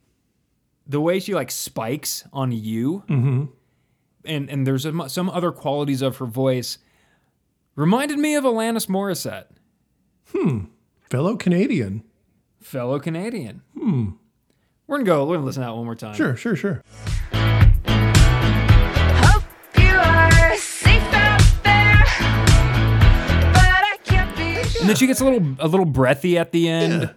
the 0.89 0.99
way 0.99 1.19
she 1.19 1.33
like 1.33 1.51
spikes 1.51 2.25
on 2.33 2.51
you 2.51 3.03
and 3.07 4.49
and 4.49 4.67
there's 4.67 4.83
some, 4.83 5.07
some 5.07 5.29
other 5.29 5.51
qualities 5.51 6.01
of 6.01 6.17
her 6.17 6.25
voice 6.25 6.77
reminded 7.75 8.17
me 8.19 8.35
of 8.35 8.43
Alanis 8.43 8.87
Morissette 8.87 9.45
Hmm. 10.33 10.65
Fellow 11.09 11.37
Canadian. 11.37 12.03
fellow 12.61 12.99
Canadian 12.99 13.61
Hmm. 13.77 14.09
we're 14.87 14.97
gonna 14.97 15.05
go 15.05 15.25
we're 15.25 15.35
gonna 15.35 15.45
listen 15.45 15.61
to 15.61 15.67
that 15.67 15.75
one 15.75 15.85
more 15.85 15.95
time 15.95 16.15
Sure, 16.15 16.35
sure, 16.35 16.55
sure. 16.55 16.83
Hope 19.23 19.43
you 19.77 19.95
are 19.95 20.55
safe 20.57 21.01
out 21.13 21.41
there. 21.63 22.03
But 23.53 23.83
I 23.85 23.97
can't 24.03 24.35
be 24.35 24.63
sure. 24.67 24.81
and 24.81 24.89
then 24.89 24.95
she 24.95 25.07
gets 25.07 25.21
a 25.21 25.25
little 25.25 25.55
a 25.59 25.67
little 25.67 25.85
breathy 25.85 26.37
at 26.37 26.51
the 26.51 26.67
end 26.67 27.01
Yeah. 27.03 27.09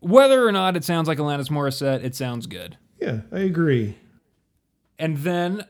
whether 0.00 0.46
or 0.46 0.52
not 0.52 0.76
it 0.76 0.84
sounds 0.84 1.08
like 1.08 1.18
Alanis 1.18 1.48
Morissette 1.50 2.04
it 2.04 2.14
sounds 2.14 2.46
good 2.46 2.76
Yeah, 3.06 3.20
I 3.30 3.38
agree. 3.40 3.96
and 4.98 5.18
then 5.18 5.64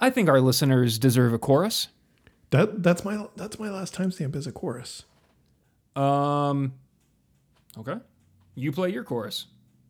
I 0.00 0.08
think 0.10 0.28
our 0.30 0.40
listeners 0.40 0.98
deserve 0.98 1.32
a 1.34 1.38
chorus 1.38 1.88
That 2.50 2.82
that's 2.82 3.04
my 3.04 3.26
that's 3.36 3.58
my 3.58 3.68
last 3.70 3.94
timestamp 3.94 4.34
as 4.34 4.46
a 4.46 4.52
chorus 4.52 5.04
um 5.94 6.72
okay 7.76 7.96
you 8.54 8.72
play 8.72 8.88
your 8.90 9.04
chorus 9.04 9.46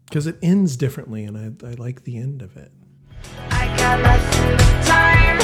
because 0.07 0.27
it 0.27 0.37
ends 0.43 0.77
differently, 0.77 1.25
and 1.25 1.39
I, 1.39 1.67
I 1.67 1.71
like 1.75 2.05
the 2.05 2.19
end 2.19 2.43
of 2.43 2.57
it. 2.57 2.71
I 3.51 3.67
got 3.79 3.99
nothing 4.03 4.57
but 4.59 4.85
time. 4.85 5.39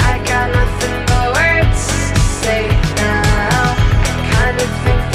I 0.00 0.22
got 0.26 0.52
nothing 0.52 1.06
but 1.06 1.26
words 1.34 1.86
to 1.86 2.20
say 2.42 2.68
now. 2.96 3.74
Kind 4.34 4.60
of 4.60 4.70
think 4.84 5.07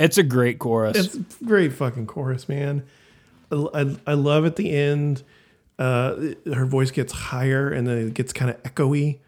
it's 0.00 0.18
a 0.18 0.22
great 0.22 0.58
chorus 0.58 0.96
It's 0.96 1.14
a 1.40 1.44
great 1.44 1.72
fucking 1.72 2.06
chorus, 2.06 2.48
man. 2.48 2.82
I, 3.52 3.66
I, 3.74 3.96
I 4.08 4.14
love 4.14 4.44
at 4.46 4.56
the 4.56 4.70
end. 4.72 5.22
Uh, 5.78 6.34
her 6.52 6.66
voice 6.66 6.90
gets 6.90 7.12
higher 7.12 7.70
and 7.70 7.86
then 7.86 7.98
it 8.08 8.14
gets 8.14 8.32
kind 8.32 8.50
of 8.50 8.62
echoey 8.64 9.18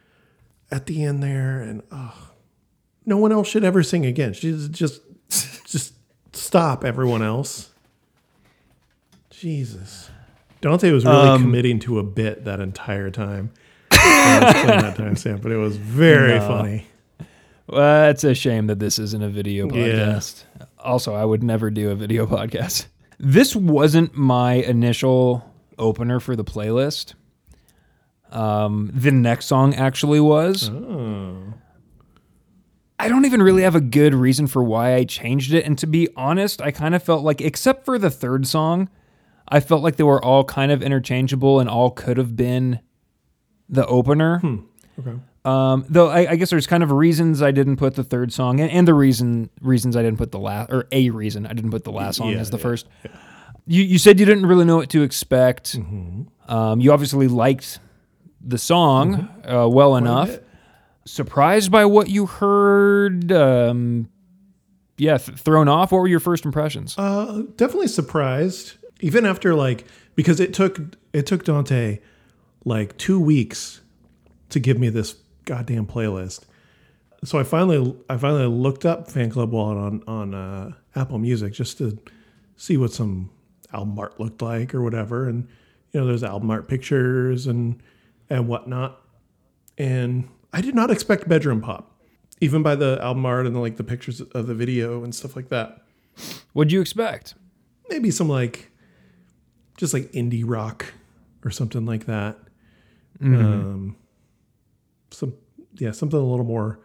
at 0.70 0.86
the 0.86 1.02
end 1.04 1.22
there, 1.22 1.60
and 1.60 1.82
oh, 1.92 2.30
no 3.06 3.16
one 3.18 3.30
else 3.32 3.48
should 3.48 3.64
ever 3.64 3.82
sing 3.82 4.06
again. 4.06 4.32
She's 4.32 4.68
just 4.68 5.02
just 5.66 5.92
stop, 6.32 6.84
everyone 6.84 7.22
else. 7.22 7.70
Jesus, 9.30 10.10
Dante 10.60 10.90
was 10.92 11.04
really 11.04 11.28
Um, 11.28 11.42
committing 11.42 11.78
to 11.80 11.98
a 11.98 12.02
bit 12.02 12.44
that 12.44 12.60
entire 12.60 13.10
time. 13.10 13.50
I 13.90 14.40
was 14.42 14.52
playing 14.62 14.80
that 14.82 14.96
timestamp, 14.96 15.42
but 15.42 15.52
it 15.52 15.56
was 15.56 15.76
very 15.76 16.38
No. 16.38 16.46
funny. 16.48 16.86
Well, 17.72 18.10
it's 18.10 18.22
a 18.24 18.34
shame 18.34 18.66
that 18.66 18.78
this 18.78 18.98
isn't 18.98 19.22
a 19.22 19.28
video 19.30 19.66
Yeah. 19.66 19.72
podcast. 20.16 20.44
Also, 20.78 21.14
I 21.14 21.24
would 21.24 21.42
never 21.42 21.70
do 21.70 21.90
a 21.90 21.94
video 21.94 22.26
podcast. 22.36 22.86
This 23.18 23.56
wasn't 23.56 24.14
my 24.14 24.54
initial 24.54 25.42
opener 25.78 26.20
for 26.20 26.36
the 26.36 26.44
playlist. 26.44 27.14
Um, 28.30 28.90
the 28.94 29.10
next 29.10 29.46
song 29.46 29.74
actually 29.74 30.20
was. 30.20 30.68
I 32.98 33.08
don't 33.08 33.24
even 33.24 33.42
really 33.42 33.62
have 33.62 33.74
a 33.74 33.80
good 33.80 34.14
reason 34.14 34.46
for 34.46 34.62
why 34.62 34.94
I 34.94 35.04
changed 35.04 35.52
it. 35.54 35.64
And 35.64 35.76
to 35.78 35.86
be 35.86 36.08
honest, 36.16 36.60
I 36.62 36.70
kind 36.70 36.94
of 36.94 37.02
felt 37.02 37.24
like, 37.24 37.40
except 37.40 37.84
for 37.84 37.98
the 37.98 38.10
third 38.10 38.46
song, 38.46 38.88
I 39.48 39.60
felt 39.60 39.82
like 39.82 39.96
they 39.96 40.04
were 40.04 40.22
all 40.24 40.44
kind 40.44 40.70
of 40.70 40.82
interchangeable 40.82 41.58
and 41.58 41.68
all 41.68 41.90
could 41.90 42.16
have 42.16 42.36
been 42.36 42.80
the 43.68 43.86
opener. 43.86 44.40
Okay. 44.98 45.18
Um, 45.45 45.84
though 45.88 46.09
I, 46.09 46.30
I 46.30 46.36
guess 46.36 46.51
there's 46.51 46.68
kind 46.68 46.82
of 46.82 46.93
reasons 46.93 47.43
I 47.43 47.51
didn't 47.51 47.76
put 47.76 47.97
the 47.97 48.05
third 48.05 48.32
song, 48.32 48.61
and, 48.61 48.70
and 48.70 48.86
the 48.86 48.95
reason 48.95 49.51
reasons 49.61 49.97
I 49.97 50.03
didn't 50.03 50.18
put 50.18 50.30
the 50.30 50.38
last, 50.38 50.70
or 50.70 50.86
a 50.93 51.11
reason 51.11 51.47
I 51.47 51.53
didn't 51.53 51.72
put 51.72 51.84
the 51.84 51.90
last 51.93 52.16
song 52.16 52.30
Yeah, 52.30 52.38
as 52.38 52.51
the 52.51 52.59
yeah, 52.59 52.62
first. 52.62 52.86
You 53.66 53.82
you 53.82 53.99
said 53.99 54.20
you 54.20 54.26
didn't 54.26 54.47
really 54.47 54.64
know 54.64 54.76
what 54.76 54.90
to 54.90 55.03
expect. 55.03 55.76
Mm-hmm. 55.76 56.53
Um, 56.53 56.80
you 56.80 56.93
obviously 56.93 57.26
liked 57.28 57.80
the 58.40 58.59
song 58.59 59.28
uh, 59.45 59.68
well 59.68 59.97
enough. 59.97 60.38
Surprised 61.05 61.72
by 61.72 61.84
what 61.86 62.09
you 62.09 62.26
heard. 62.26 63.32
Um, 63.32 64.09
yeah, 64.97 65.18
th- 65.18 65.38
thrown 65.38 65.66
off. 65.66 65.90
What 65.90 65.99
were 65.99 66.09
your 66.09 66.20
first 66.20 66.45
impressions? 66.45 66.95
Uh, 66.97 67.43
definitely 67.57 67.88
surprised. 67.88 68.74
Even 69.01 69.26
after 69.26 69.55
like 69.55 69.84
because 70.14 70.38
it 70.38 70.55
took 70.55 70.78
it 71.12 71.26
took 71.26 71.45
Dante 71.45 71.99
like 72.64 72.97
two 72.97 73.18
weeks 73.18 73.80
to 74.51 74.61
give 74.61 74.78
me 74.78 74.88
this 74.88 75.16
goddamn 75.45 75.86
playlist. 75.86 76.40
So 77.24 77.38
I 77.38 77.45
finally 77.45 77.97
I 78.09 78.16
finally 78.16 78.47
looked 78.47 78.84
up 78.84 79.11
Fan 79.11 79.30
Club 79.30 79.53
Wallet 79.53 79.78
on 79.78 80.03
on 80.07 80.34
uh, 80.34 80.72
Apple 80.97 81.18
Music 81.18 81.53
just 81.53 81.78
to 81.78 81.99
see 82.57 82.76
what 82.76 82.93
some 82.93 83.30
album 83.72 83.99
art 83.99 84.18
looked 84.18 84.43
like 84.43 84.74
or 84.74 84.82
whatever. 84.82 85.28
And 85.28 85.47
you 85.93 86.01
know, 86.01 86.07
there's 86.07 86.24
album 86.24 86.51
art 86.51 86.68
pictures 86.68 87.47
and 87.47 87.80
and 88.28 88.49
whatnot. 88.49 89.01
And 89.78 90.28
I 90.53 90.61
did 90.61 90.74
not 90.74 90.90
expect 90.90 91.28
bedroom 91.28 91.61
pop, 91.61 91.97
even 92.40 92.62
by 92.62 92.74
the 92.74 92.99
album 93.01 93.24
art 93.24 93.47
and 93.47 93.61
like 93.61 93.76
the 93.76 93.84
pictures 93.84 94.20
of 94.20 94.47
the 94.47 94.55
video 94.55 95.03
and 95.05 95.14
stuff 95.14 95.36
like 95.36 95.49
that 95.49 95.78
What'd 96.53 96.72
you 96.72 96.80
expect? 96.80 97.34
maybe 97.88 98.11
some 98.11 98.28
like 98.28 98.70
just 99.76 99.93
like 99.95 100.11
indie 100.12 100.45
rock 100.47 100.93
or 101.45 101.51
something 101.51 101.84
like 101.84 102.07
that 102.07 102.38
um 103.20 103.97
some 105.12 105.34
yeah 105.74 105.92
something 105.92 106.18
a 106.18 106.22
little 106.22 106.44
more 106.44 106.80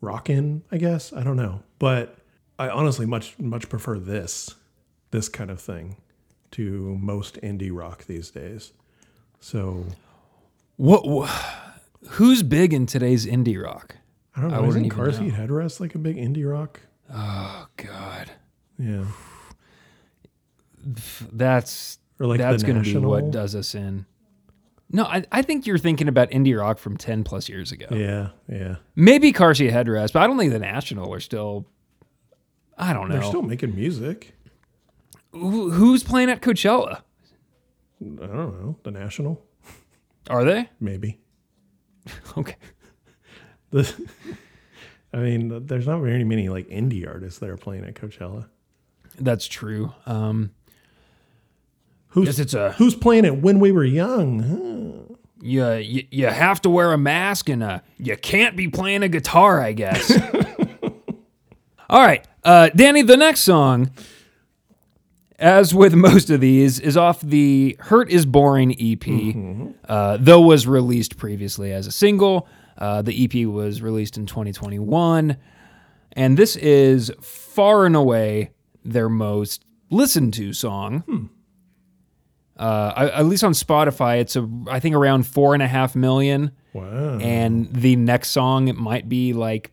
rockin 0.00 0.62
i 0.70 0.76
guess. 0.76 1.12
I 1.12 1.22
don't 1.22 1.36
know. 1.36 1.62
But 1.78 2.18
i 2.58 2.68
honestly 2.68 3.06
much 3.06 3.38
much 3.38 3.68
prefer 3.68 3.98
this 3.98 4.54
this 5.10 5.28
kind 5.28 5.50
of 5.50 5.60
thing 5.60 5.96
to 6.52 6.96
most 7.00 7.40
indie 7.42 7.70
rock 7.72 8.04
these 8.06 8.30
days. 8.30 8.72
So 9.40 9.84
What? 10.76 11.02
wh- 11.28 12.08
who's 12.12 12.42
big 12.42 12.72
in 12.72 12.86
today's 12.86 13.26
indie 13.26 13.62
rock? 13.62 13.96
i 14.34 14.40
don't 14.40 14.50
know. 14.50 14.60
Wouldn't 14.62 14.86
isn't 14.86 14.90
car 14.90 15.12
seat 15.12 15.32
headrest 15.32 15.80
like 15.80 15.94
a 15.94 15.98
big 15.98 16.16
indie 16.16 16.50
rock? 16.50 16.80
Oh 17.12 17.66
God, 17.76 18.30
yeah. 18.78 19.04
That's 21.32 21.98
or 22.20 22.26
like 22.26 22.38
that's 22.38 22.62
going 22.62 22.82
to 22.82 22.92
be 22.92 22.96
what 22.98 23.30
does 23.30 23.54
us 23.54 23.74
in. 23.74 24.06
No, 24.90 25.04
I, 25.04 25.24
I 25.32 25.42
think 25.42 25.66
you're 25.66 25.78
thinking 25.78 26.06
about 26.08 26.30
indie 26.30 26.58
rock 26.58 26.78
from 26.78 26.96
10 26.96 27.24
plus 27.24 27.48
years 27.48 27.72
ago. 27.72 27.86
yeah 27.90 28.28
yeah 28.48 28.76
Maybe 28.94 29.32
Car 29.32 29.54
Seat 29.54 29.70
Headrest, 29.72 30.12
but 30.12 30.22
I 30.22 30.26
don't 30.26 30.38
think 30.38 30.52
the 30.52 30.58
National 30.60 31.12
are 31.12 31.20
still. 31.20 31.66
I 32.78 32.92
don't 32.92 33.08
know. 33.08 33.14
they're 33.16 33.24
still 33.24 33.42
making 33.42 33.74
music 33.74 34.34
Who- 35.32 35.70
Who's 35.70 36.04
playing 36.04 36.30
at 36.30 36.40
Coachella? 36.42 37.02
i 38.02 38.04
don't 38.26 38.60
know 38.60 38.76
the 38.82 38.90
national 38.90 39.42
Are 40.28 40.44
they? 40.44 40.68
maybe 40.80 41.18
Okay. 42.36 42.56
The, 43.70 43.92
I 45.12 45.16
mean, 45.18 45.66
there's 45.66 45.86
not 45.86 46.00
very 46.00 46.22
many 46.24 46.48
like 46.50 46.68
indie 46.68 47.08
artists 47.08 47.40
that 47.40 47.48
are 47.48 47.56
playing 47.56 47.84
at 47.84 47.94
Coachella. 47.94 48.48
That's 49.18 49.46
true. 49.46 49.92
Um, 50.04 50.50
Who's 52.16 52.28
Guess 52.28 52.38
it's 52.38 52.54
a- 52.54 52.72
who's 52.72 52.94
playing 52.94 53.26
it 53.26 53.42
when 53.42 53.60
we 53.60 53.70
were 53.72 53.84
young? 53.84 54.38
Huh? 54.40 55.14
you, 55.42 55.72
you, 55.74 56.06
you 56.10 56.26
have 56.28 56.62
to 56.62 56.70
wear 56.70 56.94
a 56.94 56.98
mask 56.98 57.50
and 57.50 57.62
uh, 57.62 57.80
you 57.98 58.16
can't 58.16 58.56
be 58.56 58.68
playing 58.68 59.02
a 59.02 59.08
guitar, 59.08 59.60
I 59.60 59.72
guess. 59.72 60.10
All 61.90 62.00
right. 62.00 62.26
Uh, 62.42 62.70
Danny, 62.74 63.02
the 63.02 63.18
next 63.18 63.40
song, 63.40 63.90
as 65.38 65.74
with 65.74 65.94
most 65.94 66.30
of 66.30 66.40
these, 66.40 66.80
is 66.80 66.96
off 66.96 67.20
the 67.20 67.76
Hurt 67.80 68.10
is 68.10 68.24
Boring 68.24 68.74
EP, 68.80 69.76
uh, 69.86 70.16
though 70.18 70.40
was 70.40 70.66
released 70.66 71.18
previously 71.18 71.70
as 71.70 71.86
a 71.86 71.92
single. 71.92 72.48
Uh, 72.78 73.02
the 73.02 73.24
EP 73.24 73.46
was 73.46 73.82
released 73.82 74.16
in 74.16 74.24
2021. 74.24 75.36
And 76.12 76.38
this 76.38 76.56
is 76.56 77.12
far 77.20 77.84
and 77.84 77.94
away 77.94 78.52
their 78.82 79.10
most 79.10 79.66
listened 79.90 80.32
to 80.34 80.54
song. 80.54 81.28
Uh, 82.56 83.10
at 83.14 83.26
least 83.26 83.44
on 83.44 83.52
Spotify, 83.52 84.20
it's 84.20 84.34
a 84.36 84.48
I 84.70 84.80
think 84.80 84.94
around 84.94 85.26
four 85.26 85.52
and 85.54 85.62
a 85.62 85.66
half 85.68 85.94
million, 85.94 86.52
Wow. 86.72 87.18
and 87.18 87.70
the 87.72 87.96
next 87.96 88.30
song 88.30 88.68
it 88.68 88.76
might 88.76 89.08
be 89.08 89.32
like 89.34 89.72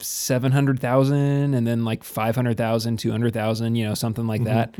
seven 0.00 0.50
hundred 0.52 0.80
thousand, 0.80 1.54
and 1.54 1.66
then 1.66 1.84
like 1.84 2.02
500,000, 2.04 2.96
200,000, 2.98 3.74
you 3.76 3.84
know, 3.86 3.94
something 3.94 4.26
like 4.26 4.44
that. 4.44 4.74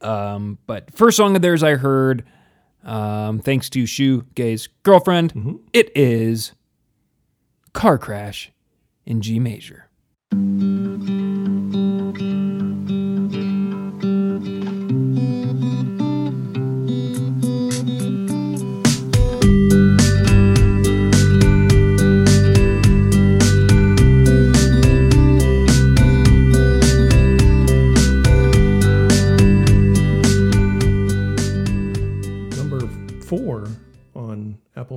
Um, 0.00 0.58
but 0.66 0.92
first 0.92 1.16
song 1.16 1.36
of 1.36 1.42
theirs 1.42 1.62
I 1.62 1.74
heard, 1.76 2.24
um, 2.84 3.38
thanks 3.38 3.70
to 3.70 3.86
Shoe 3.86 4.24
Gay's 4.34 4.68
girlfriend, 4.82 5.60
it 5.72 5.90
is 5.96 6.52
"Car 7.72 7.98
Crash" 7.98 8.50
in 9.06 9.20
G 9.20 9.38
major. 9.38 9.88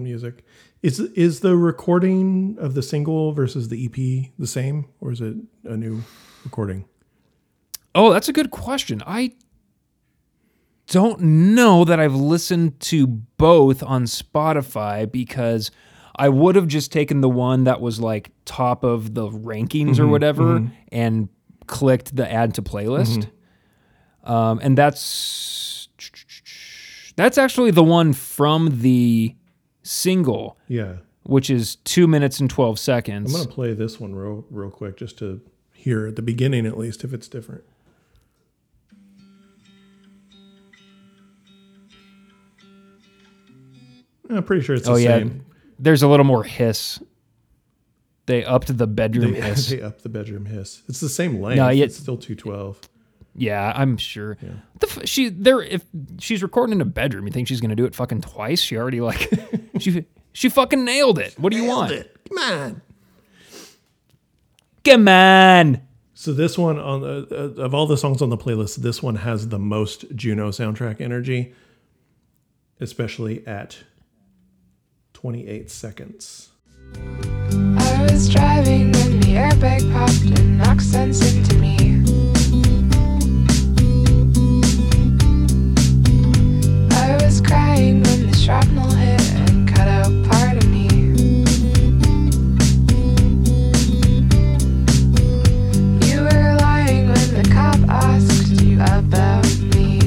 Music 0.08 0.46
is 0.82 1.00
is 1.00 1.42
the 1.42 1.58
recording 1.58 2.56
of 2.60 2.76
the 2.76 2.82
single 2.82 3.34
versus 3.34 3.68
the 3.68 3.86
EP 3.86 4.32
the 4.40 4.48
same, 4.48 4.86
or 5.02 5.12
is 5.12 5.20
it 5.20 5.36
a 5.66 5.76
new 5.76 6.02
recording? 6.46 6.86
Oh, 7.94 8.14
that's 8.14 8.30
a 8.30 8.34
good 8.34 8.52
question. 8.52 9.04
I 9.06 9.34
don't 10.88 11.20
know 11.20 11.84
that 11.84 12.00
I've 12.00 12.16
listened 12.16 12.80
to 12.82 13.06
both 13.06 13.84
on 13.84 14.04
Spotify 14.04 15.12
because 15.12 15.72
I 16.16 16.30
would 16.30 16.56
have 16.56 16.68
just 16.68 16.92
taken 16.92 17.20
the 17.20 17.30
one 17.30 17.66
that 17.66 17.82
was 17.82 18.00
like 18.00 18.32
top 18.46 18.86
of 18.86 19.14
the 19.14 19.28
rankings 19.28 20.00
or 20.00 20.04
mm-hmm, 20.04 20.12
whatever 20.12 20.44
mm-hmm. 20.60 20.74
and 20.90 21.28
clicked 21.68 22.16
the 22.16 22.32
add 22.32 22.54
to 22.54 22.62
playlist. 22.62 23.28
Mm-hmm. 24.24 24.32
Um, 24.32 24.60
and 24.64 24.78
that's 24.78 25.90
that's 27.18 27.38
actually 27.38 27.72
the 27.72 27.84
one 27.84 28.14
from 28.14 28.80
the 28.82 29.36
single, 29.88 30.58
Yeah, 30.68 30.98
which 31.24 31.50
is 31.50 31.76
two 31.78 32.08
minutes 32.08 32.40
and 32.40 32.50
twelve 32.50 32.80
seconds. 32.80 33.34
I'm 33.34 33.42
gonna 33.42 33.54
play 33.54 33.74
this 33.74 34.00
one 34.00 34.14
real 34.16 34.46
real 34.50 34.70
quick 34.70 34.98
just 34.98 35.18
to 35.20 35.42
hear 35.74 36.08
at 36.08 36.16
the 36.16 36.22
beginning 36.22 36.66
at 36.66 36.78
least 36.78 37.04
if 37.04 37.14
it's 37.14 37.28
different. 37.28 37.64
I'm 44.30 44.44
pretty 44.44 44.64
sure 44.64 44.76
it's 44.76 44.88
oh, 44.88 44.96
the 44.96 45.08
oh 45.08 45.10
yeah, 45.10 45.18
same. 45.20 45.46
there's 45.80 46.04
a 46.04 46.08
little 46.08 46.26
more 46.26 46.44
hiss. 46.44 47.00
They 48.26 48.44
upped 48.44 48.78
the 48.78 48.88
bedroom 48.88 49.34
They, 49.34 49.42
hiss. 49.42 49.70
they 49.70 49.82
up 49.82 50.02
the 50.02 50.10
bedroom 50.10 50.46
hiss. 50.46 50.84
It's 50.90 51.00
the 51.00 51.08
same 51.10 51.42
length. 51.42 51.58
No, 51.58 51.70
it's 51.70 51.96
still 51.96 52.18
212. 52.18 52.82
Yeah, 53.38 53.72
I'm 53.76 53.98
sure. 53.98 54.38
The 54.80 54.88
f- 54.88 55.08
she 55.08 55.30
there 55.30 55.62
if 55.62 55.86
she's 56.20 56.42
recording 56.42 56.74
in 56.74 56.82
a 56.82 56.86
bedroom, 56.86 57.28
you 57.28 57.32
think 57.32 57.48
she's 57.48 57.62
gonna 57.62 57.76
do 57.76 57.86
it 57.86 57.96
fucking 57.96 58.22
twice? 58.22 58.62
She 58.62 58.78
already 58.78 59.00
like 59.00 59.30
she 59.80 60.06
she 60.34 60.50
fucking 60.50 60.84
nailed 60.84 61.20
it. 61.20 61.36
What 61.38 61.52
do 61.52 61.58
you 61.58 61.66
want? 61.66 61.92
Come 62.30 62.38
on. 62.40 62.82
Come 64.84 65.08
on. 65.08 65.82
So 66.14 66.34
this 66.34 66.58
one 66.58 66.80
on 66.80 67.02
the, 67.02 67.28
uh, 67.30 67.62
of 67.62 67.76
all 67.76 67.86
the 67.86 67.96
songs 67.96 68.24
on 68.24 68.30
the 68.30 68.38
playlist, 68.38 68.78
this 68.78 69.04
one 69.04 69.18
has 69.18 69.50
the 69.50 69.60
most 69.60 70.06
Juno 70.16 70.50
soundtrack 70.50 71.00
energy, 71.00 71.54
especially 72.80 73.46
at 73.46 73.78
28 75.14 75.70
seconds. 75.70 76.50
I 76.96 78.08
was 78.10 78.30
driving 78.30 78.96
in 78.96 79.20
the 79.20 79.36
airbag 79.36 79.92
popped 79.94 80.40
and 80.40 80.58
knocked 80.58 80.82
sense 80.82 81.22
into 81.36 81.56
me. 81.58 81.77
When 87.78 88.02
the 88.32 88.36
shrapnel 88.36 88.90
hit 88.90 89.22
and 89.34 89.68
cut 89.68 89.88
part 90.28 90.58
of 90.58 90.68
me. 90.70 90.88
You 96.08 96.22
were 96.24 96.56
lying 96.60 97.08
when 97.08 97.34
the 97.36 97.48
cop 97.54 97.78
asked 97.88 98.62
you 98.62 98.82
about 98.82 99.46
me. 99.76 100.00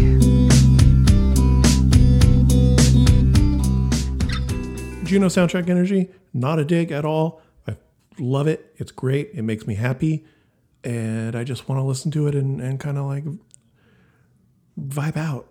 Juno 5.05 5.29
soundtrack 5.29 5.69
energy, 5.69 6.11
not 6.35 6.59
a 6.59 6.65
dig 6.65 6.91
at 6.91 7.05
all. 7.05 7.41
I 7.69 7.77
love 8.19 8.49
it. 8.49 8.75
It's 8.79 8.91
great. 8.91 9.31
It 9.33 9.43
makes 9.43 9.69
me 9.69 9.77
happy. 9.77 10.25
And 10.83 11.37
I 11.37 11.45
just 11.45 11.69
want 11.69 11.79
to 11.79 11.85
listen 11.85 12.11
to 12.13 12.27
it 12.27 12.35
and, 12.35 12.61
and 12.61 12.81
kind 12.81 12.99
of 12.99 13.07
like 13.07 13.25
vibe 14.77 15.17
out. 15.17 15.50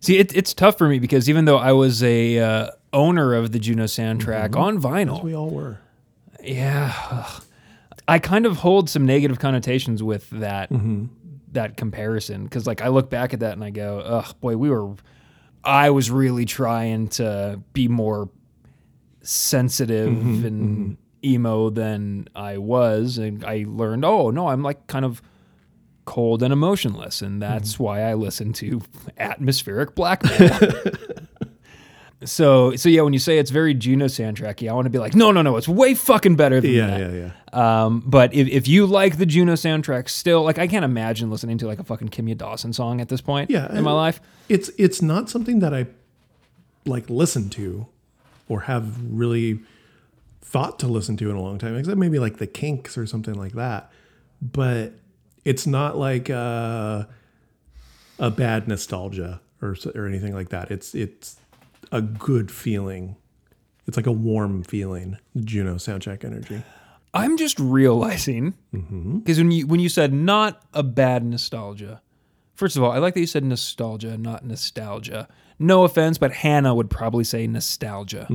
See, 0.00 0.18
it, 0.18 0.36
it's 0.36 0.54
tough 0.54 0.78
for 0.78 0.88
me 0.88 0.98
because 0.98 1.28
even 1.28 1.44
though 1.44 1.58
I 1.58 1.72
was 1.72 2.02
a 2.02 2.38
uh, 2.38 2.70
owner 2.92 3.34
of 3.34 3.52
the 3.52 3.58
Juno 3.58 3.84
soundtrack 3.84 4.50
mm-hmm. 4.50 4.60
on 4.60 4.80
vinyl, 4.80 5.22
We 5.22 5.34
all 5.34 5.50
were. 5.50 5.78
yeah, 6.42 6.92
ugh, 7.10 7.44
I 8.08 8.18
kind 8.18 8.46
of 8.46 8.58
hold 8.58 8.88
some 8.88 9.04
negative 9.06 9.38
connotations 9.38 10.02
with 10.02 10.28
that 10.30 10.70
mm-hmm. 10.70 11.06
that 11.52 11.76
comparison. 11.76 12.44
Because, 12.44 12.66
like, 12.66 12.82
I 12.82 12.88
look 12.88 13.10
back 13.10 13.34
at 13.34 13.40
that 13.40 13.52
and 13.52 13.64
I 13.64 13.70
go, 13.70 14.00
"Ugh, 14.00 14.34
boy, 14.40 14.56
we 14.56 14.70
were." 14.70 14.94
I 15.64 15.90
was 15.90 16.12
really 16.12 16.44
trying 16.44 17.08
to 17.08 17.60
be 17.72 17.88
more 17.88 18.30
sensitive 19.22 20.10
mm-hmm. 20.10 20.46
and 20.46 20.96
emo 21.24 21.70
than 21.70 22.28
I 22.36 22.58
was, 22.58 23.18
and 23.18 23.44
I 23.44 23.64
learned, 23.66 24.04
oh 24.04 24.30
no, 24.30 24.46
I'm 24.48 24.62
like 24.62 24.86
kind 24.86 25.04
of 25.04 25.20
cold 26.06 26.42
and 26.42 26.52
emotionless, 26.52 27.20
and 27.20 27.42
that's 27.42 27.78
why 27.78 28.00
I 28.00 28.14
listen 28.14 28.54
to 28.54 28.80
atmospheric 29.18 29.94
black 29.94 30.24
metal. 30.24 30.92
so, 32.24 32.74
so 32.76 32.88
yeah, 32.88 33.02
when 33.02 33.12
you 33.12 33.18
say 33.18 33.38
it's 33.38 33.50
very 33.50 33.74
Juno 33.74 34.06
soundtracky, 34.06 34.70
I 34.70 34.72
want 34.72 34.86
to 34.86 34.90
be 34.90 34.98
like, 34.98 35.14
no, 35.14 35.30
no, 35.32 35.42
no, 35.42 35.56
it's 35.56 35.68
way 35.68 35.94
fucking 35.94 36.36
better 36.36 36.60
than 36.60 36.70
Yeah, 36.70 36.86
that. 36.86 37.00
yeah, 37.12 37.30
yeah. 37.52 37.84
Um, 37.84 38.02
but 38.06 38.32
if, 38.34 38.48
if 38.48 38.66
you 38.68 38.86
like 38.86 39.18
the 39.18 39.26
Juno 39.26 39.52
soundtrack 39.54 40.08
still, 40.08 40.42
like 40.42 40.58
I 40.58 40.66
can't 40.66 40.84
imagine 40.84 41.30
listening 41.30 41.58
to 41.58 41.66
like 41.66 41.78
a 41.78 41.84
fucking 41.84 42.08
Kimya 42.08 42.36
Dawson 42.38 42.72
song 42.72 43.00
at 43.00 43.08
this 43.08 43.20
point 43.20 43.50
Yeah, 43.50 43.70
in 43.76 43.84
my 43.84 43.92
life. 43.92 44.20
It's 44.48 44.70
it's 44.78 45.02
not 45.02 45.28
something 45.28 45.58
that 45.60 45.74
I 45.74 45.86
like 46.86 47.10
listen 47.10 47.50
to 47.50 47.86
or 48.48 48.60
have 48.62 48.96
really 49.02 49.58
thought 50.40 50.78
to 50.78 50.86
listen 50.86 51.16
to 51.16 51.30
in 51.30 51.36
a 51.36 51.40
long 51.42 51.58
time. 51.58 51.76
Except 51.76 51.98
maybe 51.98 52.18
like 52.18 52.36
the 52.38 52.46
Kinks 52.46 52.96
or 52.96 53.06
something 53.06 53.34
like 53.34 53.52
that. 53.52 53.90
But 54.40 54.92
it's 55.46 55.64
not 55.64 55.96
like 55.96 56.28
uh, 56.28 57.04
a 58.18 58.30
bad 58.32 58.66
nostalgia 58.66 59.40
or 59.62 59.76
or 59.94 60.06
anything 60.06 60.34
like 60.34 60.48
that. 60.48 60.72
It's 60.72 60.94
it's 60.94 61.36
a 61.92 62.02
good 62.02 62.50
feeling. 62.50 63.16
It's 63.86 63.96
like 63.96 64.08
a 64.08 64.12
warm 64.12 64.64
feeling. 64.64 65.18
Juno 65.36 65.76
soundtrack 65.76 66.24
energy. 66.24 66.62
I'm 67.14 67.36
just 67.36 67.60
realizing 67.60 68.54
because 69.20 69.38
when 69.38 69.52
you 69.52 69.66
when 69.68 69.78
you 69.78 69.88
said 69.88 70.12
not 70.12 70.62
a 70.74 70.82
bad 70.82 71.24
nostalgia, 71.24 72.02
first 72.54 72.76
of 72.76 72.82
all, 72.82 72.90
I 72.90 72.98
like 72.98 73.14
that 73.14 73.20
you 73.20 73.26
said 73.26 73.44
nostalgia, 73.44 74.18
not 74.18 74.44
nostalgia. 74.44 75.28
No 75.60 75.84
offense, 75.84 76.18
but 76.18 76.32
Hannah 76.32 76.74
would 76.74 76.90
probably 76.90 77.24
say 77.24 77.46
nostalgia. 77.46 78.26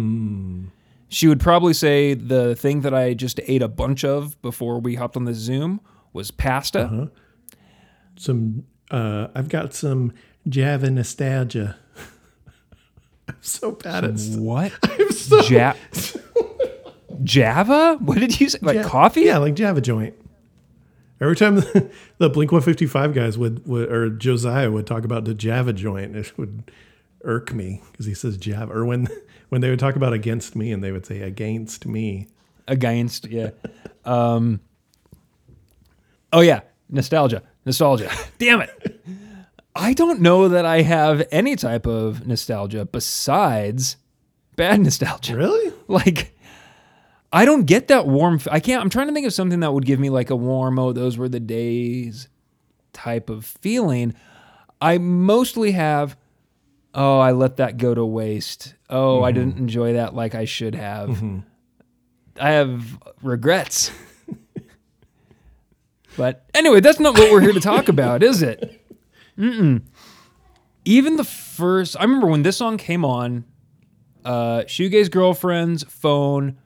She 1.09 1.27
would 1.27 1.41
probably 1.41 1.73
say 1.73 2.13
the 2.13 2.55
thing 2.55 2.81
that 2.81 2.93
I 2.93 3.13
just 3.13 3.41
ate 3.47 3.61
a 3.61 3.67
bunch 3.67 4.05
of 4.05 4.41
before 4.41 4.79
we 4.79 4.95
hopped 4.95 5.17
on 5.17 5.25
the 5.25 5.33
Zoom 5.33 5.81
was 6.13 6.31
pasta. 6.31 7.09
Some 8.17 8.65
uh, 8.89 9.27
I've 9.35 9.49
got 9.49 9.73
some 9.73 10.13
Java 10.47 10.89
nostalgia. 10.91 11.77
I'm 13.27 13.35
so 13.41 13.71
bad 13.71 14.03
at 14.03 14.19
What? 14.37 14.71
Ja- 15.49 15.73
Java? 17.23 17.97
What 18.01 18.17
did 18.19 18.39
you 18.39 18.49
say? 18.49 18.59
Like 18.61 18.75
Ja- 18.75 18.83
coffee? 18.87 19.21
Yeah, 19.21 19.37
like 19.37 19.53
Java 19.55 19.81
joint. 19.81 20.15
Every 21.19 21.35
time 21.35 21.55
the, 21.55 21.91
Blink 22.29 22.51
155 22.51 23.13
guys 23.13 23.37
would, 23.37 23.65
would, 23.67 23.91
or 23.91 24.09
Josiah 24.09 24.71
would 24.71 24.87
talk 24.87 25.03
about 25.05 25.25
the 25.25 25.35
Java 25.35 25.71
joint, 25.71 26.15
it 26.15 26.35
would 26.37 26.71
irk 27.23 27.53
me 27.53 27.81
because 27.91 28.07
he 28.07 28.15
says 28.15 28.37
Java. 28.37 28.73
Or 28.73 28.85
when, 28.85 29.07
when 29.49 29.61
they 29.61 29.69
would 29.69 29.77
talk 29.79 29.95
about 29.95 30.13
against 30.13 30.55
me 30.55 30.71
and 30.71 30.83
they 30.83 30.91
would 30.91 31.05
say 31.05 31.21
against 31.21 31.85
me. 31.85 32.27
against 32.67 33.27
yeah 33.27 33.51
um 34.05 34.59
oh 36.33 36.41
yeah. 36.41 36.61
Nostalgia. 36.89 37.43
Nostalgia. 37.65 38.11
Damn 38.37 38.61
it. 38.61 39.03
I 39.75 39.93
don't 39.93 40.19
know 40.19 40.49
that 40.49 40.65
i 40.65 40.81
have 40.81 41.25
any 41.31 41.55
type 41.55 41.87
of 41.87 42.27
nostalgia 42.27 42.85
besides 42.85 43.97
bad 44.55 44.81
nostalgia. 44.81 45.35
Really? 45.35 45.73
like 45.87 46.37
i 47.31 47.45
don't 47.45 47.65
get 47.65 47.87
that 47.87 48.05
warm 48.05 48.35
f- 48.35 48.49
i 48.51 48.59
can't 48.59 48.81
i'm 48.81 48.89
trying 48.89 49.07
to 49.07 49.13
think 49.13 49.25
of 49.25 49.33
something 49.33 49.61
that 49.61 49.73
would 49.73 49.85
give 49.85 49.99
me 49.99 50.09
like 50.09 50.29
a 50.29 50.35
warm 50.35 50.77
oh 50.77 50.91
those 50.91 51.17
were 51.17 51.29
the 51.29 51.39
days 51.39 52.27
type 52.93 53.29
of 53.29 53.45
feeling. 53.45 54.13
I 54.81 54.97
mostly 54.97 55.71
have 55.71 56.17
oh 56.93 57.19
i 57.19 57.31
let 57.31 57.57
that 57.57 57.77
go 57.77 57.95
to 57.95 58.05
waste. 58.05 58.75
Oh 58.89 59.23
i 59.23 59.31
mm-hmm. 59.31 59.39
didn't 59.39 59.57
enjoy 59.57 59.93
that 59.93 60.13
like 60.13 60.35
i 60.35 60.45
should 60.45 60.75
have. 60.75 61.09
Mm-hmm. 61.09 61.39
I 62.39 62.51
have 62.51 63.01
regrets 63.21 63.91
but 66.17 66.45
anyway 66.53 66.79
that's 66.79 66.99
not 66.99 67.17
what 67.17 67.31
we're 67.31 67.41
here 67.41 67.53
to 67.53 67.59
talk 67.59 67.87
about 67.87 68.21
is 68.23 68.41
it 68.41 68.81
Mm-mm. 69.37 69.81
even 70.85 71.15
the 71.17 71.23
first 71.23 71.95
i 71.99 72.03
remember 72.03 72.27
when 72.27 72.43
this 72.43 72.57
song 72.57 72.77
came 72.77 73.03
on 73.05 73.45
uh, 74.23 74.61
Shoegaze 74.67 75.09
girlfriend's 75.09 75.83
phone, 75.85 76.59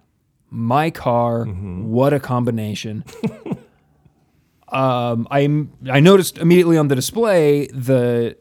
my 0.49 0.89
car. 0.89 1.45
What 1.45 2.11
a 2.11 2.19
combination! 2.19 3.05
um, 4.69 5.27
I 5.31 5.65
I 5.89 5.99
noticed 6.01 6.37
immediately 6.37 6.77
on 6.77 6.89
the 6.89 6.95
display 6.95 7.67
the 7.67 8.35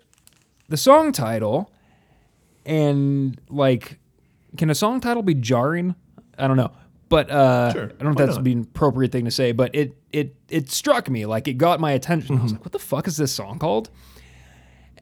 the 0.69 0.77
song 0.77 1.13
title, 1.13 1.71
and 2.67 3.41
like, 3.49 3.99
can 4.57 4.69
a 4.71 4.75
song 4.75 5.01
title 5.01 5.23
be 5.23 5.35
jarring? 5.35 5.95
I 6.39 6.49
don't 6.49 6.57
know, 6.57 6.73
but 7.09 7.31
uh, 7.31 7.73
Sure, 7.73 7.85
I 7.85 7.87
don't 7.87 8.03
know 8.03 8.11
if 8.11 8.17
why 8.17 8.27
that's 8.27 8.37
not? 8.37 8.45
the 8.45 8.61
appropriate 8.63 9.13
thing 9.13 9.27
to 9.27 9.31
say. 9.31 9.53
But 9.53 9.75
it 9.77 9.95
it 10.15 10.37
it 10.49 10.71
struck 10.71 11.11
me 11.11 11.27
like 11.27 11.49
it 11.49 11.55
got 11.55 11.81
my 11.81 11.91
attention. 11.91 12.39
I 12.39 12.43
was 12.43 12.53
like, 12.53 12.65
what 12.65 12.71
the 12.71 12.79
fuck 12.79 13.09
is 13.09 13.17
this 13.17 13.33
song 13.33 13.59
called? 13.59 13.91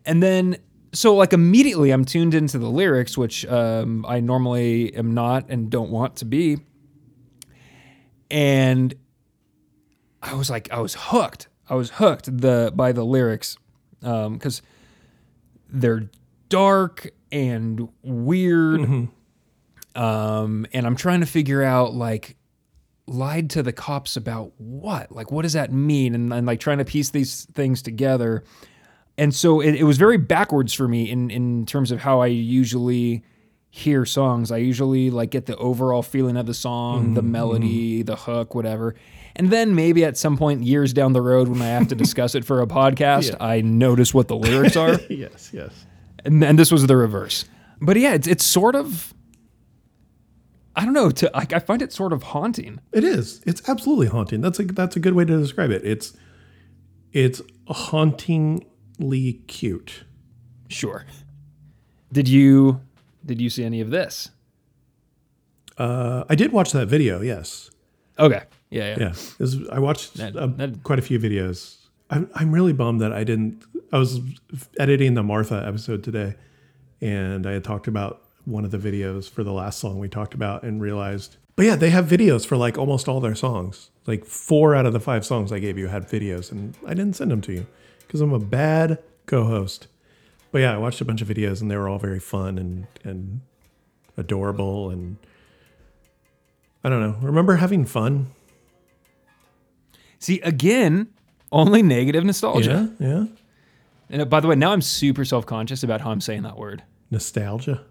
And 0.07 0.23
then 0.23 0.57
so 0.95 1.15
like 1.15 1.35
immediately 1.35 1.91
I'm 1.91 2.07
tuned 2.07 2.35
into 2.35 2.59
the 2.59 2.71
lyrics, 2.71 3.19
which 3.19 3.45
um, 3.47 4.07
I 4.09 4.21
normally 4.21 4.95
am 4.97 5.13
not 5.13 5.51
and 5.51 5.71
don't 5.71 5.91
want 5.91 6.17
to 6.17 6.25
be. 6.25 6.59
And 8.31 8.95
I 10.23 10.33
was 10.35 10.49
like, 10.49 10.73
I 10.73 10.81
was 10.81 10.95
hooked. 10.99 11.49
I 11.69 11.75
was 11.75 11.91
hooked 11.91 12.35
the 12.39 12.73
by 12.75 12.93
the 12.93 13.05
lyrics 13.05 13.59
because 14.01 14.63
they're 15.69 16.09
dark 16.49 17.11
and 17.31 17.87
weird. 18.03 18.81
Um, 19.95 20.67
and 20.73 20.87
I'm 20.87 20.97
trying 20.97 21.21
to 21.21 21.27
figure 21.27 21.63
out 21.63 21.93
like 21.95 22.37
lied 23.13 23.51
to 23.51 23.63
the 23.63 23.73
cops 23.73 24.17
about 24.17 24.53
what? 24.59 25.13
Like, 25.13 25.31
what 25.31 25.43
does 25.43 25.53
that 25.53 25.73
mean? 25.73 26.15
And, 26.15 26.33
and 26.33 26.47
like 26.47 26.61
trying 26.61 26.79
to 26.79 26.85
piece 26.85 27.11
these 27.11 27.47
things 27.53 27.83
together 27.83 28.43
and 29.19 29.35
so 29.35 29.61
it, 29.61 29.75
it 29.75 29.85
was 29.85 29.99
very 29.99 30.17
backwards 30.17 30.73
for 30.73 30.89
me 30.89 31.11
in 31.11 31.31
in 31.31 31.67
terms 31.67 31.91
of 31.91 32.01
how 32.01 32.21
I 32.21 32.27
usually 32.27 33.23
hear 33.71 34.05
songs. 34.05 34.51
I 34.51 34.59
usually 34.59 35.11
like 35.11 35.31
get 35.31 35.47
the 35.47 35.57
overall 35.57 36.03
feeling 36.03 36.37
of 36.37 36.47
the 36.47 36.55
song, 36.55 37.15
the 37.15 37.21
mm-hmm. 37.21 37.33
melody, 37.33 38.03
the 38.03 38.17
hook, 38.17 38.55
whatever. 38.55 38.95
And 39.35 39.51
then 39.51 39.75
maybe 39.75 40.05
at 40.05 40.19
some 40.19 40.37
point 40.37 40.63
years 40.63 40.93
down 40.93 41.15
the 41.15 41.23
road 41.23 41.49
when 41.49 41.63
I 41.63 41.69
have 41.69 41.89
to 41.89 41.95
discuss 41.95 42.35
it 42.35 42.45
for 42.45 42.61
a 42.61 42.67
podcast, 42.67 43.35
I 43.41 43.63
notice 43.63 44.13
what 44.13 44.29
the 44.29 44.37
lyrics 44.37 44.77
are. 44.77 44.99
Yes, 45.09 45.51
yes. 45.53 45.73
and, 46.25 46.43
and 46.45 46.59
this 46.59 46.71
was 46.71 46.87
the 46.87 46.97
reverse. 46.97 47.45
But 47.81 47.97
yeah, 47.99 48.15
it's 48.15 48.27
it's 48.27 48.45
sort 48.45 48.75
of 48.75 49.15
I 50.75 50.85
don't 50.85 50.95
know, 50.95 51.11
to 51.11 51.31
like 51.35 51.53
I 51.53 51.59
find 51.59 51.83
it 51.83 51.93
sort 51.93 52.13
of 52.13 52.23
haunting. 52.23 52.81
It 52.93 53.05
is. 53.05 53.43
It's 53.47 53.69
absolutely 53.69 54.07
haunting. 54.07 54.41
That's 54.41 54.59
a 54.59 54.65
that's 54.65 54.97
a 54.97 55.01
good 55.01 55.15
way 55.15 55.25
to 55.25 55.39
describe 55.39 55.71
it. 55.71 55.85
It's 55.85 56.15
it's 57.13 57.43
hauntingly 57.69 59.35
cute. 59.47 60.05
Sure. 60.69 61.05
Did 62.13 62.29
you 62.29 62.81
did 63.25 63.41
you 63.41 63.51
see 63.51 63.65
any 63.65 63.81
of 63.81 63.91
this? 63.91 64.31
Uh, 65.79 66.25
I 66.29 66.35
did 66.35 66.53
watch 66.53 66.73
that 66.73 66.87
video. 66.87 67.21
Yes. 67.21 67.71
Okay. 68.19 68.43
Yeah, 68.71 68.89
yeah. 68.91 68.97
Yeah. 68.99 69.13
This- 69.39 69.57
I 69.71 69.79
watched 69.79 70.15
That- 70.15 70.37
uh, 70.37 70.47
that- 70.47 70.83
quite 70.83 70.99
a 70.99 71.03
few 71.03 71.19
videos. 71.19 71.79
I'm 72.11 72.31
I'm 72.35 72.53
really 72.53 72.73
bummed 72.73 73.01
that 73.01 73.13
I 73.13 73.25
didn't. 73.25 73.65
I 73.93 73.99
was 73.99 74.21
editing 74.79 75.15
the 75.15 75.23
Martha 75.23 75.63
episode 75.67 76.03
today, 76.05 76.35
and 77.01 77.47
I 77.47 77.53
had 77.53 77.65
talked 77.65 77.89
about 77.89 78.22
one 78.45 78.65
of 78.65 78.71
the 78.71 78.79
videos 78.79 79.31
for 79.31 79.45
the 79.45 79.53
last 79.53 79.79
song 79.79 79.99
we 79.99 80.09
talked 80.09 80.35
about, 80.35 80.63
and 80.63 80.81
realized 80.81 81.37
But 81.57 81.67
yeah, 81.67 81.77
they 81.77 81.91
have 81.91 82.07
videos 82.07 82.47
for 82.47 82.57
like 82.57 82.79
almost 82.79 83.09
all 83.09 83.21
their 83.21 83.35
songs. 83.35 83.91
Like 84.07 84.25
four 84.25 84.75
out 84.75 84.87
of 84.87 84.93
the 84.93 85.01
five 85.01 85.25
songs 85.25 85.53
I 85.53 85.59
gave 85.59 85.79
you 85.79 85.89
had 85.89 86.09
videos, 86.09 86.51
and 86.51 86.77
I 86.87 86.95
didn't 86.95 87.15
send 87.15 87.31
them 87.31 87.41
to 87.43 87.53
you 87.53 87.67
because 88.01 88.21
I'm 88.21 88.33
a 88.33 88.39
bad 88.39 88.99
co-host. 89.27 89.87
But 90.51 90.59
yeah, 90.61 90.75
I 90.75 90.79
watched 90.79 91.01
a 91.01 91.05
bunch 91.05 91.23
of 91.23 91.29
videos, 91.29 91.61
and 91.61 91.71
they 91.71 91.77
were 91.77 91.89
all 91.89 91.99
very 91.99 92.21
fun 92.21 92.59
and 92.59 92.87
and 93.05 93.41
adorable, 94.17 94.91
and 94.91 95.17
I 96.85 96.89
don't 96.89 97.01
know. 97.01 97.17
Remember 97.23 97.57
having 97.57 97.85
fun? 97.85 98.33
See, 100.19 100.41
again, 100.41 101.09
only 101.51 101.83
negative 101.83 102.25
nostalgia. 102.25 102.93
Yeah, 102.99 103.09
yeah. 103.09 103.25
And 104.11 104.23
uh, 104.23 104.25
by 104.27 104.41
the 104.41 104.49
way, 104.49 104.55
now 104.57 104.73
I'm 104.73 104.83
super 104.83 105.25
self 105.25 105.47
conscious 105.47 105.83
about 105.83 106.01
how 106.01 106.11
I'm 106.11 106.21
saying 106.21 106.43
that 106.43 106.59
word. 106.59 106.83
Nostalgia. 107.11 107.85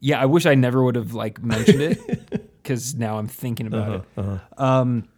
Yeah, 0.00 0.20
I 0.20 0.24
wish 0.26 0.46
I 0.46 0.54
never 0.54 0.82
would 0.82 0.94
have 0.96 1.12
like 1.12 1.42
mentioned 1.42 1.80
it 1.82 1.98
because 2.62 2.94
now 2.94 3.18
I'm 3.18 3.28
thinking 3.28 3.66
about 3.66 4.06
Uh-huh, 4.16 4.38
it. 4.56 4.60
Um, 4.60 5.08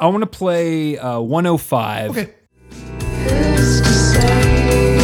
I 0.00 0.06
want 0.08 0.22
to 0.22 0.26
play 0.26 0.96
uh, 0.98 1.20
105. 1.20 2.10
Okay. 2.10 2.34
Who's 2.70 3.80
to 3.82 3.88
say 3.88 4.96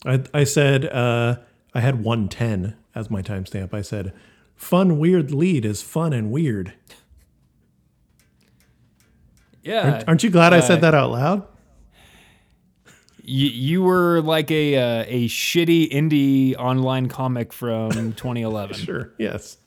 I, 0.06 0.24
I 0.34 0.44
said 0.44 0.86
uh, 0.86 1.38
I 1.74 1.80
had 1.82 2.04
110 2.04 2.76
as 2.94 3.10
my 3.10 3.22
timestamp. 3.22 3.74
I 3.74 3.82
said, 3.82 4.14
fun, 4.56 5.00
weird 5.00 5.32
lead 5.32 5.66
is 5.66 5.82
fun 5.82 6.14
and 6.14 6.32
weird. 6.32 6.74
Yeah. 9.64 10.04
Aren't 10.08 10.24
you 10.24 10.30
glad 10.30 10.54
I 10.54 10.60
Uh, 10.60 10.62
said 10.62 10.82
that 10.82 10.94
out 10.94 11.12
loud? 11.12 11.48
You, 13.24 13.48
you 13.48 13.82
were 13.82 14.22
like 14.22 14.52
a 14.52 14.76
uh, 14.78 15.06
a 15.08 15.28
shitty 15.28 15.90
indie 15.92 16.56
online 16.58 17.08
comic 17.10 17.52
from 17.52 17.90
2011, 18.14 18.76
Sure. 18.78 19.12
Yes. 19.18 19.58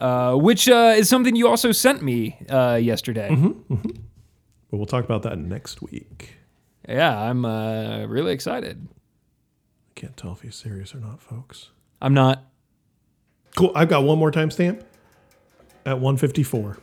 uh, 0.00 0.34
which 0.36 0.66
uh, 0.70 0.94
is 0.96 1.08
something 1.10 1.36
you 1.36 1.46
also 1.46 1.70
sent 1.72 2.02
me 2.02 2.38
uh, 2.48 2.78
yesterday. 2.80 3.28
But 3.68 4.76
we'll 4.76 4.86
talk 4.86 5.04
about 5.04 5.22
that 5.24 5.38
next 5.38 5.82
week. 5.82 6.36
Yeah, 6.88 7.20
I'm 7.20 7.44
uh, 7.44 8.06
really 8.06 8.32
excited. 8.32 8.88
I 9.90 10.00
can't 10.00 10.16
tell 10.16 10.32
if 10.32 10.40
he's 10.40 10.56
serious 10.56 10.94
or 10.94 10.98
not, 10.98 11.20
folks. 11.20 11.70
I'm 12.00 12.14
not. 12.14 12.44
Cool. 13.56 13.72
I've 13.74 13.88
got 13.88 14.04
one 14.04 14.18
more 14.18 14.32
timestamp 14.32 14.82
at 15.84 16.00
154. 16.00 16.78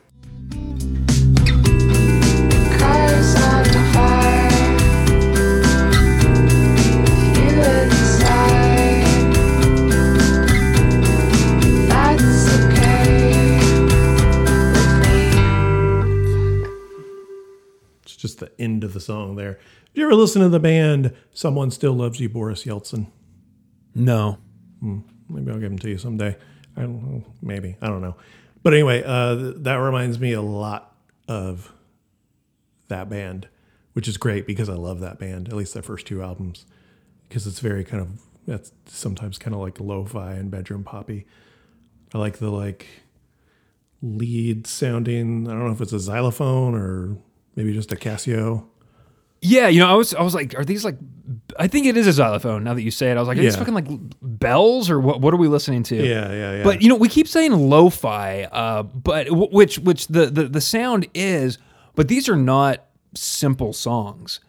Just 18.25 18.39
the 18.39 18.51
end 18.59 18.83
of 18.83 18.93
the 18.93 18.99
song 18.99 19.35
there. 19.35 19.59
Did 19.93 20.01
you 20.01 20.05
ever 20.07 20.15
listen 20.15 20.41
to 20.41 20.49
the 20.49 20.59
band 20.59 21.13
Someone 21.31 21.69
Still 21.69 21.93
Loves 21.93 22.19
You, 22.19 22.27
Boris 22.27 22.63
Yeltsin? 22.65 23.07
No. 23.93 24.39
Maybe 24.81 25.51
I'll 25.51 25.59
give 25.59 25.69
them 25.69 25.79
to 25.79 25.89
you 25.89 25.97
someday. 25.99 26.35
I 26.75 26.81
don't 26.81 27.03
know. 27.03 27.23
Maybe. 27.41 27.77
I 27.81 27.87
don't 27.87 28.01
know. 28.01 28.15
But 28.63 28.73
anyway, 28.73 29.03
uh, 29.05 29.35
th- 29.35 29.55
that 29.59 29.75
reminds 29.75 30.19
me 30.19 30.33
a 30.33 30.41
lot 30.41 30.95
of 31.27 31.71
that 32.87 33.09
band, 33.09 33.47
which 33.93 34.07
is 34.07 34.17
great 34.17 34.47
because 34.47 34.69
I 34.69 34.73
love 34.73 34.99
that 35.01 35.19
band, 35.19 35.47
at 35.47 35.55
least 35.55 35.73
their 35.73 35.83
first 35.83 36.07
two 36.07 36.21
albums, 36.21 36.65
because 37.29 37.45
it's 37.47 37.59
very 37.59 37.83
kind 37.83 38.01
of, 38.01 38.21
that's 38.47 38.71
sometimes 38.87 39.37
kind 39.37 39.53
of 39.53 39.61
like 39.61 39.79
lo-fi 39.79 40.33
and 40.33 40.49
bedroom 40.49 40.83
poppy. 40.83 41.25
I 42.13 42.17
like 42.17 42.39
the 42.39 42.49
like 42.49 42.87
lead 44.01 44.67
sounding, 44.67 45.47
I 45.47 45.51
don't 45.51 45.65
know 45.65 45.71
if 45.71 45.81
it's 45.81 45.93
a 45.93 45.99
xylophone 45.99 46.75
or 46.75 47.17
maybe 47.55 47.73
just 47.73 47.91
a 47.91 47.95
Casio. 47.95 48.65
Yeah, 49.41 49.67
you 49.67 49.79
know, 49.79 49.87
I 49.87 49.93
was 49.93 50.13
I 50.15 50.23
was 50.23 50.33
like, 50.33 50.57
are 50.57 50.65
these 50.65 50.83
like? 50.83 50.97
I 51.59 51.67
think 51.67 51.85
it 51.85 51.95
is 51.97 52.07
a 52.07 52.13
xylophone. 52.13 52.63
Now 52.63 52.73
that 52.73 52.81
you 52.81 52.89
say 52.91 53.11
it, 53.11 53.17
I 53.17 53.19
was 53.19 53.27
like, 53.27 53.37
are 53.37 53.41
these 53.41 53.55
fucking 53.55 53.73
like 53.73 53.87
bells 54.21 54.89
or 54.89 54.99
what? 54.99 55.21
What 55.21 55.33
are 55.33 55.37
we 55.37 55.47
listening 55.47 55.83
to? 55.83 55.95
Yeah, 55.95 56.31
yeah, 56.31 56.55
yeah. 56.57 56.63
But 56.63 56.81
you 56.81 56.89
know, 56.89 56.95
we 56.95 57.09
keep 57.09 57.27
saying 57.27 57.51
lo-fi, 57.51 58.43
uh, 58.51 58.83
but 58.83 59.27
w- 59.27 59.49
which 59.51 59.77
which 59.79 60.07
the, 60.07 60.27
the 60.27 60.45
the 60.45 60.61
sound 60.61 61.07
is, 61.13 61.59
but 61.95 62.07
these 62.07 62.27
are 62.27 62.35
not 62.35 62.85
simple 63.13 63.71
songs. 63.73 64.39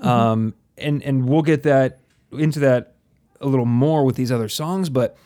Um, 0.00 0.54
and 0.78 1.02
and 1.02 1.28
we'll 1.28 1.42
get 1.42 1.62
that 1.64 2.00
into 2.32 2.58
that 2.60 2.94
a 3.40 3.46
little 3.46 3.66
more 3.66 4.04
with 4.04 4.16
these 4.16 4.32
other 4.32 4.48
songs, 4.48 4.88
but 4.88 5.16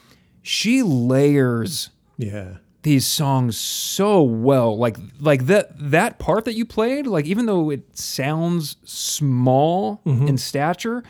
she 0.43 0.82
layers 0.82 1.91
yeah. 2.18 2.59
These 2.85 3.07
songs 3.07 3.59
so 3.59 4.22
well 4.22 4.76
like 4.76 4.97
like 5.18 5.47
that 5.47 5.70
that 5.78 6.18
part 6.18 6.45
that 6.45 6.55
you 6.55 6.64
played 6.64 7.07
like 7.07 7.24
even 7.26 7.47
though 7.47 7.70
it 7.70 7.99
sounds 7.99 8.76
small 8.85 10.01
in 10.05 10.39
stature 10.39 11.03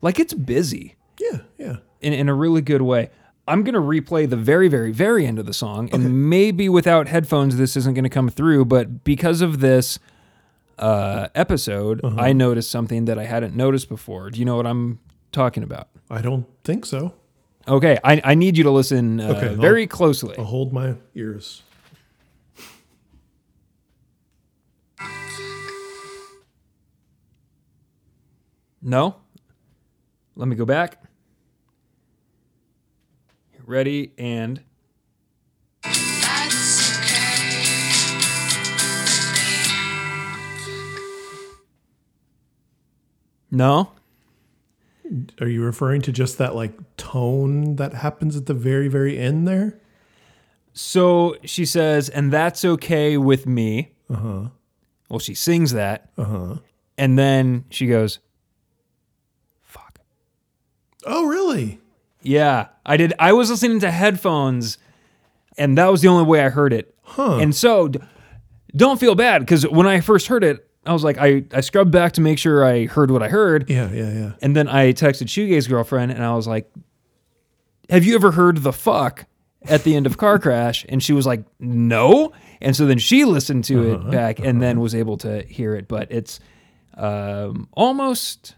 like 0.00 0.18
it's 0.18 0.34
busy. 0.34 0.96
Yeah, 1.20 1.38
yeah. 1.58 1.76
in, 2.00 2.12
in 2.12 2.28
a 2.28 2.34
really 2.34 2.60
good 2.62 2.82
way. 2.82 3.10
I'm 3.46 3.64
going 3.64 3.74
to 3.74 3.80
replay 3.80 4.28
the 4.28 4.36
very 4.36 4.68
very 4.68 4.92
very 4.92 5.26
end 5.26 5.38
of 5.38 5.46
the 5.46 5.54
song 5.54 5.88
and 5.92 6.28
maybe 6.30 6.68
without 6.68 7.08
headphones 7.08 7.56
this 7.56 7.76
isn't 7.76 7.94
going 7.94 8.04
to 8.04 8.10
come 8.10 8.28
through 8.28 8.66
but 8.66 9.04
because 9.04 9.40
of 9.40 9.60
this 9.60 9.98
uh, 10.78 11.28
episode 11.34 12.00
i 12.18 12.32
noticed 12.32 12.70
something 12.70 13.06
that 13.06 13.18
i 13.18 13.24
hadn't 13.24 13.56
noticed 13.56 13.88
before. 13.88 14.30
Do 14.30 14.38
you 14.38 14.44
know 14.44 14.56
what 14.56 14.66
i'm 14.66 15.00
talking 15.32 15.62
about? 15.62 15.88
I 16.10 16.20
don't 16.20 16.46
think 16.62 16.86
so. 16.86 17.14
Okay 17.68 17.98
i, 18.02 18.20
I 18.24 18.34
need 18.34 18.56
you 18.56 18.64
to 18.64 18.70
listen 18.70 19.20
uh, 19.20 19.28
Okay, 19.36 19.48
I'll- 19.48 19.56
very 19.56 19.86
closely 19.86 20.34
I'll 20.38 20.44
hold 20.44 20.72
my 20.72 20.94
ears. 21.14 21.62
No? 28.80 29.16
Let 30.36 30.48
me 30.48 30.56
go 30.56 30.64
back. 30.64 31.02
Ready 33.66 34.12
and 34.16 34.62
no. 43.50 43.92
Are 45.40 45.48
you 45.48 45.62
referring 45.64 46.02
to 46.02 46.12
just 46.12 46.38
that 46.38 46.54
like 46.54 46.72
tone 46.96 47.76
that 47.76 47.94
happens 47.94 48.36
at 48.36 48.46
the 48.46 48.54
very, 48.54 48.88
very 48.88 49.18
end 49.18 49.46
there? 49.48 49.78
So 50.72 51.36
she 51.44 51.64
says, 51.64 52.08
and 52.08 52.32
that's 52.32 52.64
okay 52.64 53.16
with 53.16 53.46
me. 53.46 53.92
Uh 54.10 54.14
huh. 54.14 54.48
Well, 55.08 55.18
she 55.18 55.34
sings 55.34 55.72
that. 55.72 56.10
Uh 56.16 56.24
huh. 56.24 56.54
And 56.96 57.18
then 57.18 57.64
she 57.70 57.86
goes, 57.86 58.18
fuck. 59.62 60.00
Oh, 61.06 61.26
really? 61.26 61.80
Yeah, 62.22 62.68
I 62.84 62.96
did. 62.96 63.12
I 63.18 63.32
was 63.32 63.50
listening 63.50 63.80
to 63.80 63.90
headphones, 63.90 64.78
and 65.56 65.78
that 65.78 65.86
was 65.86 66.02
the 66.02 66.08
only 66.08 66.24
way 66.24 66.44
I 66.44 66.48
heard 66.48 66.72
it. 66.72 66.94
Huh. 67.02 67.36
And 67.38 67.54
so, 67.54 67.88
d- 67.88 68.00
don't 68.76 69.00
feel 69.00 69.14
bad 69.14 69.40
because 69.40 69.66
when 69.66 69.86
I 69.86 70.00
first 70.00 70.26
heard 70.26 70.44
it, 70.44 70.67
I 70.88 70.92
was 70.92 71.04
like, 71.04 71.18
I, 71.18 71.44
I 71.52 71.60
scrubbed 71.60 71.90
back 71.90 72.12
to 72.12 72.20
make 72.20 72.38
sure 72.38 72.64
I 72.64 72.86
heard 72.86 73.10
what 73.10 73.22
I 73.22 73.28
heard. 73.28 73.68
Yeah, 73.68 73.90
yeah, 73.92 74.12
yeah. 74.12 74.32
And 74.40 74.56
then 74.56 74.68
I 74.68 74.92
texted 74.92 75.26
Shoegaze 75.26 75.68
girlfriend 75.68 76.12
and 76.12 76.24
I 76.24 76.34
was 76.34 76.46
like, 76.46 76.70
Have 77.90 78.04
you 78.04 78.14
ever 78.14 78.30
heard 78.32 78.58
the 78.58 78.72
fuck 78.72 79.26
at 79.64 79.84
the 79.84 79.94
end 79.94 80.06
of 80.06 80.16
Car 80.16 80.38
Crash? 80.40 80.86
And 80.88 81.02
she 81.02 81.12
was 81.12 81.26
like, 81.26 81.44
No. 81.60 82.32
And 82.60 82.74
so 82.74 82.86
then 82.86 82.98
she 82.98 83.24
listened 83.24 83.64
to 83.64 83.92
it 83.92 84.10
back 84.10 84.38
and 84.40 84.62
then 84.62 84.80
was 84.80 84.94
able 84.94 85.16
to 85.18 85.42
hear 85.42 85.74
it. 85.74 85.88
But 85.88 86.10
it's 86.10 86.40
um, 86.94 87.68
almost 87.72 88.54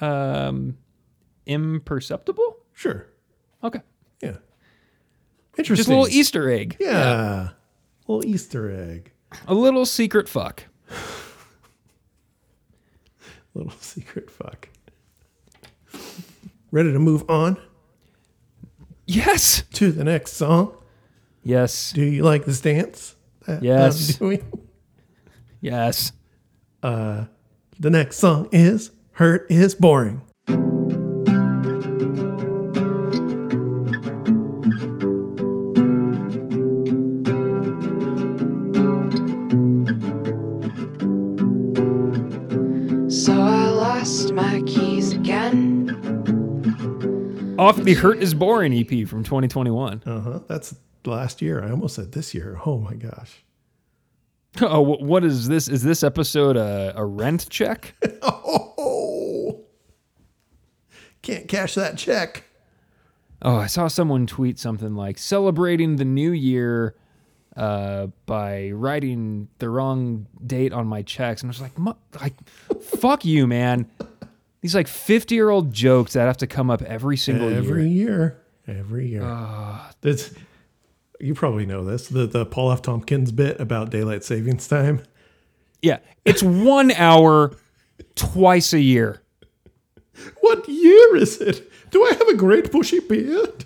um, 0.00 0.78
imperceptible. 1.46 2.56
Sure. 2.72 3.06
Okay. 3.62 3.80
Yeah. 4.22 4.36
Interesting. 5.58 5.76
Just 5.76 5.88
a 5.88 5.92
little 5.92 6.08
Easter 6.08 6.50
egg. 6.50 6.76
Yeah. 6.80 7.50
Little 8.06 8.24
Easter 8.24 8.70
egg. 8.70 9.12
A 9.46 9.54
little 9.54 9.84
secret 9.84 10.28
fuck. 10.28 10.64
Little 13.54 13.72
secret 13.80 14.30
fuck. 14.30 14.68
Ready 16.70 16.92
to 16.92 16.98
move 16.98 17.28
on 17.28 17.58
Yes. 19.06 19.62
to 19.74 19.92
the 19.92 20.04
next 20.04 20.32
song? 20.34 20.74
Yes. 21.42 21.92
Do 21.92 22.02
you 22.02 22.22
like 22.22 22.44
this 22.44 22.60
dance? 22.60 23.14
that 23.46 23.58
I'm 23.58 23.64
Yes. 23.64 24.16
doing? 24.16 24.42
Yes. 25.60 26.12
Uh, 26.82 27.26
the 27.78 27.90
next 27.90 28.18
song 28.18 28.48
is 28.52 28.90
Hurt 29.12 29.46
is 29.50 29.74
Boring. 29.74 30.22
Off 47.62 47.76
the 47.76 47.94
Hurt 47.94 48.18
is 48.18 48.34
Boring 48.34 48.74
EP 48.74 49.06
from 49.06 49.22
2021. 49.22 50.02
Uh 50.04 50.20
huh. 50.20 50.40
That's 50.48 50.74
last 51.04 51.40
year. 51.40 51.62
I 51.62 51.70
almost 51.70 51.94
said 51.94 52.10
this 52.10 52.34
year. 52.34 52.58
Oh 52.66 52.78
my 52.78 52.94
gosh. 52.94 53.44
Oh, 54.60 54.82
what 54.82 55.24
is 55.24 55.48
this? 55.48 55.66
Is 55.66 55.82
this 55.82 56.02
episode 56.02 56.58
a, 56.58 56.92
a 56.94 57.04
rent 57.04 57.48
check? 57.48 57.94
Oh, 58.24 59.64
can't 61.22 61.48
cash 61.48 61.74
that 61.76 61.96
check. 61.96 62.44
Oh, 63.40 63.56
I 63.56 63.66
saw 63.66 63.88
someone 63.88 64.26
tweet 64.26 64.58
something 64.58 64.94
like 64.94 65.18
celebrating 65.18 65.96
the 65.96 66.04
new 66.04 66.32
year 66.32 66.96
uh, 67.56 68.08
by 68.26 68.72
writing 68.72 69.48
the 69.58 69.70
wrong 69.70 70.26
date 70.46 70.72
on 70.72 70.86
my 70.86 71.02
checks, 71.02 71.42
and 71.42 71.48
I 71.48 71.52
was 71.52 71.60
like, 71.60 71.96
like, 72.20 72.34
fuck 72.82 73.24
you, 73.24 73.46
man. 73.46 73.88
These 74.62 74.74
like 74.74 74.88
fifty 74.88 75.34
year 75.34 75.50
old 75.50 75.72
jokes 75.72 76.14
that 76.14 76.26
have 76.26 76.38
to 76.38 76.46
come 76.46 76.70
up 76.70 76.82
every 76.82 77.16
single 77.16 77.48
Every 77.48 77.88
year. 77.88 78.38
Every 78.68 78.78
year. 78.78 78.78
Every 78.80 79.08
year. 79.08 79.22
Ah. 79.24 79.90
That's 80.00 80.30
you 81.20 81.34
probably 81.34 81.66
know 81.66 81.84
this. 81.84 82.08
The 82.08 82.26
the 82.26 82.46
Paul 82.46 82.72
F. 82.72 82.80
Tompkins 82.80 83.32
bit 83.32 83.60
about 83.60 83.90
daylight 83.90 84.24
savings 84.24 84.66
time. 84.66 85.02
Yeah, 85.82 85.98
it's 86.24 86.42
one 86.42 86.92
hour 86.92 87.56
twice 88.14 88.72
a 88.72 88.80
year. 88.80 89.20
What 90.40 90.68
year 90.68 91.16
is 91.16 91.40
it? 91.40 91.68
Do 91.90 92.04
I 92.04 92.10
have 92.10 92.28
a 92.28 92.34
great 92.34 92.70
bushy 92.70 93.00
beard? 93.00 93.64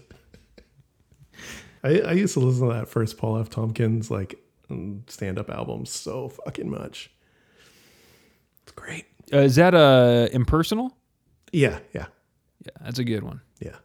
I, 1.84 2.00
I 2.00 2.12
used 2.12 2.34
to 2.34 2.40
listen 2.40 2.68
to 2.68 2.74
that 2.74 2.88
first 2.88 3.18
Paul 3.18 3.38
F. 3.38 3.50
Tompkins 3.50 4.10
like 4.10 4.40
mm, 4.70 5.08
stand 5.10 5.38
up 5.38 5.50
album 5.50 5.84
so 5.84 6.30
fucking 6.30 6.70
much. 6.70 7.10
It's 8.62 8.72
great. 8.72 9.04
Uh, 9.32 9.38
is 9.38 9.56
that 9.56 9.74
uh, 9.74 10.28
impersonal? 10.32 10.96
Yeah, 11.52 11.78
yeah, 11.94 12.06
Yeah, 12.64 12.72
that's 12.84 12.98
a 12.98 13.04
good 13.04 13.22
one. 13.22 13.40
yeah. 13.60 13.76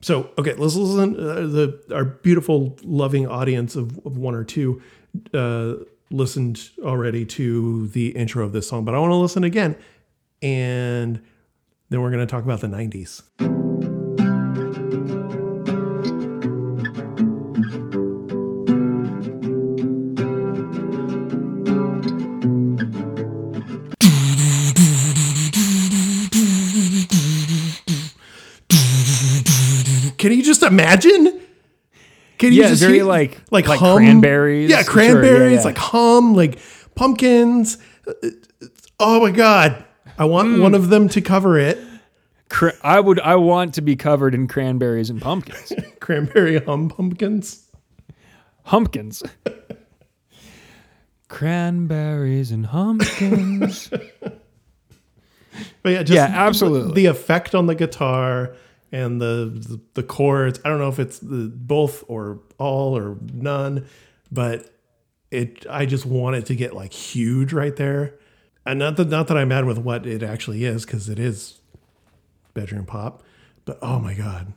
So 0.00 0.30
okay, 0.38 0.54
let's 0.54 0.74
listen. 0.76 1.14
Uh, 1.18 1.46
the 1.46 1.82
our 1.94 2.04
beautiful, 2.04 2.76
loving 2.82 3.26
audience 3.26 3.74
of, 3.76 3.98
of 4.04 4.18
one 4.18 4.34
or 4.34 4.44
two 4.44 4.82
uh, 5.32 5.74
listened 6.10 6.70
already 6.82 7.24
to 7.26 7.88
the 7.88 8.08
intro 8.10 8.44
of 8.44 8.52
this 8.52 8.68
song, 8.68 8.84
but 8.84 8.94
I 8.94 8.98
want 8.98 9.12
to 9.12 9.16
listen 9.16 9.44
again, 9.44 9.76
and 10.42 11.22
then 11.88 12.02
we're 12.02 12.10
going 12.10 12.20
to 12.26 12.30
talk 12.30 12.44
about 12.44 12.60
the 12.60 12.66
'90s. 12.66 13.63
Can 30.24 30.32
you 30.32 30.42
just 30.42 30.62
imagine? 30.62 31.38
Can 32.38 32.54
you 32.54 32.62
Yeah, 32.62 32.68
just 32.68 32.80
very 32.80 32.94
hear- 32.94 33.04
like- 33.04 33.36
like 33.50 33.68
like 33.68 33.78
hum? 33.78 33.98
cranberries. 33.98 34.70
Yeah, 34.70 34.82
Sure, 34.82 34.92
cranberries, 34.94 35.52
yeah, 35.52 35.58
yeah. 35.58 35.64
like 35.64 35.76
hum, 35.76 36.34
like 36.34 36.58
pumpkins. 36.94 37.76
Oh 38.98 39.20
my 39.20 39.30
god. 39.30 39.84
I 40.18 40.24
want 40.24 40.48
Hmm. 40.54 40.62
one 40.62 40.74
of 40.74 40.88
them 40.88 41.10
to 41.10 41.20
cover 41.20 41.58
it. 41.58 41.76
Cra- 42.48 42.72
I 42.82 43.00
would. 43.00 43.20
I 43.20 43.36
want 43.36 43.74
to 43.74 43.82
be 43.82 43.96
covered 43.96 44.34
in 44.34 44.48
cranberries 44.48 45.10
and 45.10 45.20
pumpkins. 45.20 45.74
Cranberry 46.00 46.58
hum 46.58 46.88
pumpkins. 46.88 47.66
Humpkins. 48.62 49.22
Cranberries 51.28 52.50
and 52.50 52.64
humpkins. 52.66 53.90
But 55.84 55.90
yeah, 55.90 56.02
just 56.02 56.16
Yeah, 56.16 56.24
absolutely. 56.34 56.94
The 56.94 57.06
effect 57.06 57.54
on 57.54 57.66
the 57.66 57.74
guitar 57.76 58.56
and 58.94 59.20
the 59.20 59.50
the, 59.54 59.80
the 59.94 60.02
chords. 60.02 60.60
I 60.64 60.68
don't 60.68 60.78
know 60.78 60.88
if 60.88 60.98
it's 60.98 61.18
the 61.18 61.50
both 61.54 62.04
or 62.08 62.40
all 62.58 62.96
or 62.96 63.16
none, 63.32 63.86
but 64.30 64.70
it. 65.30 65.66
I 65.68 65.84
just 65.86 66.06
want 66.06 66.36
it 66.36 66.46
to 66.46 66.54
get 66.54 66.74
like 66.74 66.92
huge 66.92 67.52
right 67.52 67.74
there. 67.74 68.14
And 68.64 68.78
not 68.78 68.96
that 68.96 69.08
not 69.08 69.26
that 69.28 69.36
I'm 69.36 69.48
mad 69.48 69.64
with 69.66 69.78
what 69.78 70.06
it 70.06 70.22
actually 70.22 70.64
is 70.64 70.86
because 70.86 71.08
it 71.08 71.18
is 71.18 71.60
bedroom 72.54 72.86
pop. 72.86 73.22
But 73.64 73.78
oh 73.82 73.98
my 73.98 74.14
god, 74.14 74.52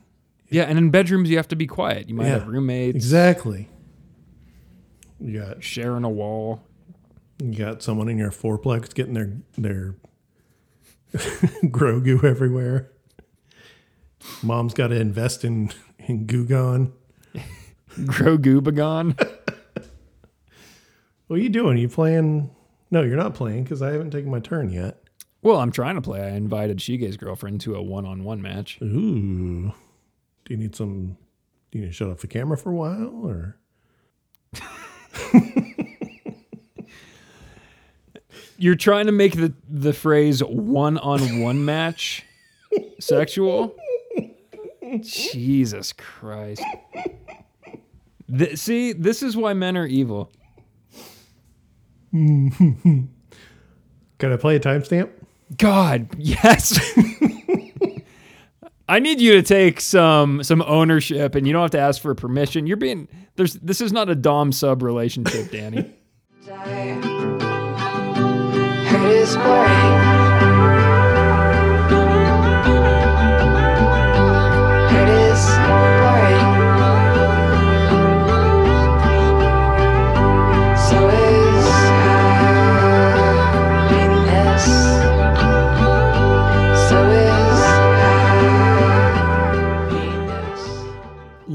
yeah, 0.48 0.62
and 0.64 0.78
in 0.78 0.90
bedrooms 0.90 1.28
you 1.30 1.36
have 1.36 1.48
to 1.48 1.56
be 1.56 1.66
quiet. 1.66 2.08
You 2.08 2.14
might 2.14 2.26
Yeah. 2.26 2.38
have 2.38 2.48
roommates 2.48 2.94
exactly. 2.96 3.68
You 5.20 5.40
got 5.40 5.64
sharing 5.64 6.04
a 6.04 6.08
wall. 6.08 6.62
you 7.42 7.54
got 7.58 7.82
someone 7.82 8.08
in 8.08 8.18
your 8.18 8.30
fourplex 8.30 8.94
getting 8.94 9.14
their 9.14 9.32
their 9.56 9.96
Grogu 11.64 12.22
everywhere. 12.24 12.92
Mom's 14.42 14.74
got 14.74 14.88
to 14.88 15.00
invest 15.00 15.44
in 15.44 15.70
in 15.98 16.26
Gugon. 16.26 16.92
Grow 18.06 18.38
Goobagon. 18.38 19.18
What 21.26 21.38
are 21.40 21.42
you 21.42 21.50
doing? 21.50 21.76
you 21.76 21.90
playing? 21.90 22.48
No, 22.90 23.02
you're 23.02 23.14
not 23.18 23.34
playing 23.34 23.64
because 23.64 23.82
I 23.82 23.92
haven't 23.92 24.12
taken 24.12 24.30
my 24.30 24.40
turn 24.40 24.70
yet. 24.70 25.02
well, 25.42 25.58
I'm 25.58 25.70
trying 25.70 25.96
to 25.96 26.00
play. 26.00 26.22
I 26.22 26.30
invited 26.30 26.78
Shoegaze 26.78 27.18
girlfriend 27.18 27.60
to 27.62 27.74
a 27.74 27.82
one-on-one 27.82 28.40
match. 28.40 28.78
Ooh. 28.80 29.74
Do 30.46 30.54
you 30.54 30.56
need 30.56 30.74
some? 30.74 31.18
Do 31.70 31.78
you 31.78 31.82
need 31.84 31.88
to 31.88 31.92
shut 31.92 32.08
off 32.08 32.20
the 32.20 32.28
camera 32.28 32.56
for 32.56 32.70
a 32.70 32.74
while, 32.74 33.10
or 33.26 33.58
You're 38.56 38.74
trying 38.74 39.04
to 39.06 39.12
make 39.12 39.36
the 39.36 39.52
the 39.68 39.92
phrase 39.92 40.42
one-on-one 40.42 41.62
match 41.64 42.24
sexual. 42.98 43.76
Jesus 45.02 45.92
Christ. 45.92 46.62
Th- 48.36 48.58
see, 48.58 48.92
this 48.92 49.22
is 49.22 49.36
why 49.36 49.54
men 49.54 49.76
are 49.76 49.86
evil. 49.86 50.30
can 52.12 53.08
I 54.20 54.36
play 54.36 54.56
a 54.56 54.60
timestamp? 54.60 55.10
God, 55.56 56.08
yes. 56.18 56.78
I 58.88 59.00
need 59.00 59.20
you 59.20 59.32
to 59.32 59.42
take 59.42 59.80
some 59.80 60.42
some 60.42 60.62
ownership, 60.62 61.34
and 61.34 61.46
you 61.46 61.52
don't 61.52 61.62
have 61.62 61.70
to 61.72 61.78
ask 61.78 62.00
for 62.00 62.14
permission. 62.14 62.66
You're 62.66 62.78
being 62.78 63.08
there's 63.36 63.54
this 63.54 63.80
is 63.80 63.92
not 63.92 64.08
a 64.08 64.14
dom 64.14 64.52
sub 64.52 64.82
relationship, 64.82 65.50
Danny. 65.50 65.94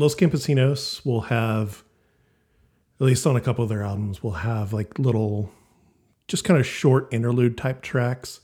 Los 0.04 0.16
Campesinos 0.16 1.06
will 1.06 1.22
have, 1.22 1.82
at 3.00 3.06
least 3.06 3.26
on 3.26 3.38
a 3.38 3.42
couple 3.42 3.64
of 3.64 3.70
their 3.70 3.84
albums, 3.84 4.22
will 4.22 4.32
have 4.32 4.74
like 4.74 5.00
little, 5.00 5.50
just 6.28 6.44
kind 6.44 6.60
of 6.60 6.66
short 6.66 7.08
interlude 7.14 7.58
type 7.58 7.82
tracks, 7.82 8.42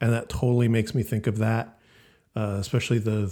and 0.00 0.12
that 0.12 0.28
totally 0.28 0.66
makes 0.66 0.96
me 0.96 1.04
think 1.04 1.28
of 1.28 1.38
that. 1.38 1.78
Uh, 2.34 2.56
especially 2.58 2.98
the, 2.98 3.28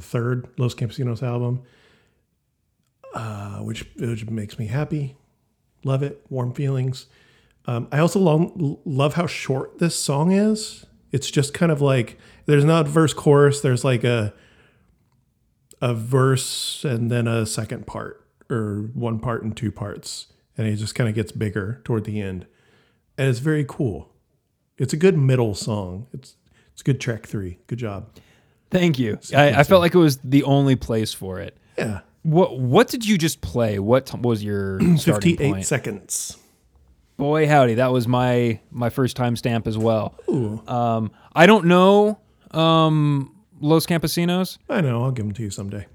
third 0.00 0.48
Los 0.58 0.74
Campesinos 0.76 1.24
album, 1.24 1.62
uh, 3.14 3.58
which 3.58 3.84
which 3.96 4.24
makes 4.30 4.56
me 4.56 4.66
happy, 4.66 5.16
love 5.82 6.04
it, 6.04 6.24
warm 6.30 6.54
feelings. 6.54 7.06
Um, 7.66 7.88
I 7.90 7.98
also 7.98 8.20
lo- 8.20 8.80
love 8.84 9.14
how 9.14 9.26
short 9.26 9.80
this 9.80 9.96
song 9.96 10.30
is. 10.30 10.86
It's 11.10 11.32
just 11.32 11.52
kind 11.52 11.72
of 11.72 11.82
like 11.82 12.16
there's 12.46 12.64
not 12.64 12.86
verse 12.86 13.12
chorus. 13.12 13.60
There's 13.60 13.84
like 13.84 14.04
a 14.04 14.32
a 15.80 15.94
verse 15.94 16.84
and 16.84 17.10
then 17.10 17.26
a 17.26 17.46
second 17.46 17.86
part 17.86 18.26
or 18.50 18.90
one 18.94 19.18
part 19.18 19.42
and 19.42 19.56
two 19.56 19.70
parts 19.72 20.26
and 20.58 20.66
it 20.66 20.76
just 20.76 20.94
kind 20.94 21.08
of 21.08 21.14
gets 21.14 21.32
bigger 21.32 21.80
toward 21.84 22.04
the 22.04 22.20
end 22.20 22.46
and 23.16 23.28
it's 23.28 23.38
very 23.38 23.64
cool 23.66 24.10
it's 24.78 24.92
a 24.92 24.96
good 24.96 25.16
middle 25.16 25.54
song 25.54 26.06
it's 26.12 26.36
it's 26.72 26.80
a 26.82 26.84
good 26.84 27.00
track 27.00 27.26
three 27.26 27.58
good 27.66 27.78
job 27.78 28.08
Thank 28.70 29.00
you. 29.00 29.18
I, 29.34 29.48
I 29.50 29.62
felt 29.64 29.80
like 29.80 29.96
it 29.96 29.98
was 29.98 30.18
the 30.18 30.44
only 30.44 30.76
place 30.76 31.12
for 31.12 31.40
it. 31.40 31.56
yeah 31.76 32.00
What 32.22 32.60
what 32.60 32.86
did 32.86 33.04
you 33.04 33.18
just 33.18 33.40
play? 33.40 33.80
What 33.80 34.06
t- 34.06 34.18
was 34.18 34.44
your 34.44 34.78
starting 34.96 35.36
58 35.36 35.50
point? 35.52 35.66
seconds 35.66 36.36
Boy, 37.16 37.48
howdy, 37.48 37.74
that 37.74 37.90
was 37.92 38.06
my 38.06 38.60
my 38.70 38.88
first 38.90 39.16
time 39.16 39.34
stamp 39.36 39.66
as 39.66 39.76
well. 39.76 40.14
Ooh. 40.28 40.62
Um, 40.68 41.10
I 41.34 41.46
don't 41.46 41.66
know 41.66 42.18
um, 42.52 43.34
Los 43.60 43.86
Campesinos. 43.86 44.58
i 44.68 44.80
know 44.80 45.04
i'll 45.04 45.12
give 45.12 45.24
them 45.26 45.34
to 45.34 45.42
you 45.42 45.50
someday 45.50 45.86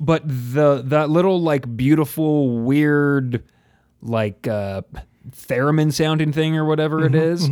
but 0.00 0.22
the 0.26 0.82
that 0.84 1.10
little 1.10 1.40
like 1.40 1.76
beautiful 1.76 2.58
weird 2.64 3.44
like 4.00 4.48
uh 4.48 4.82
theremin 5.30 5.92
sounding 5.92 6.32
thing 6.32 6.56
or 6.56 6.64
whatever 6.64 7.06
it 7.06 7.14
is, 7.14 7.48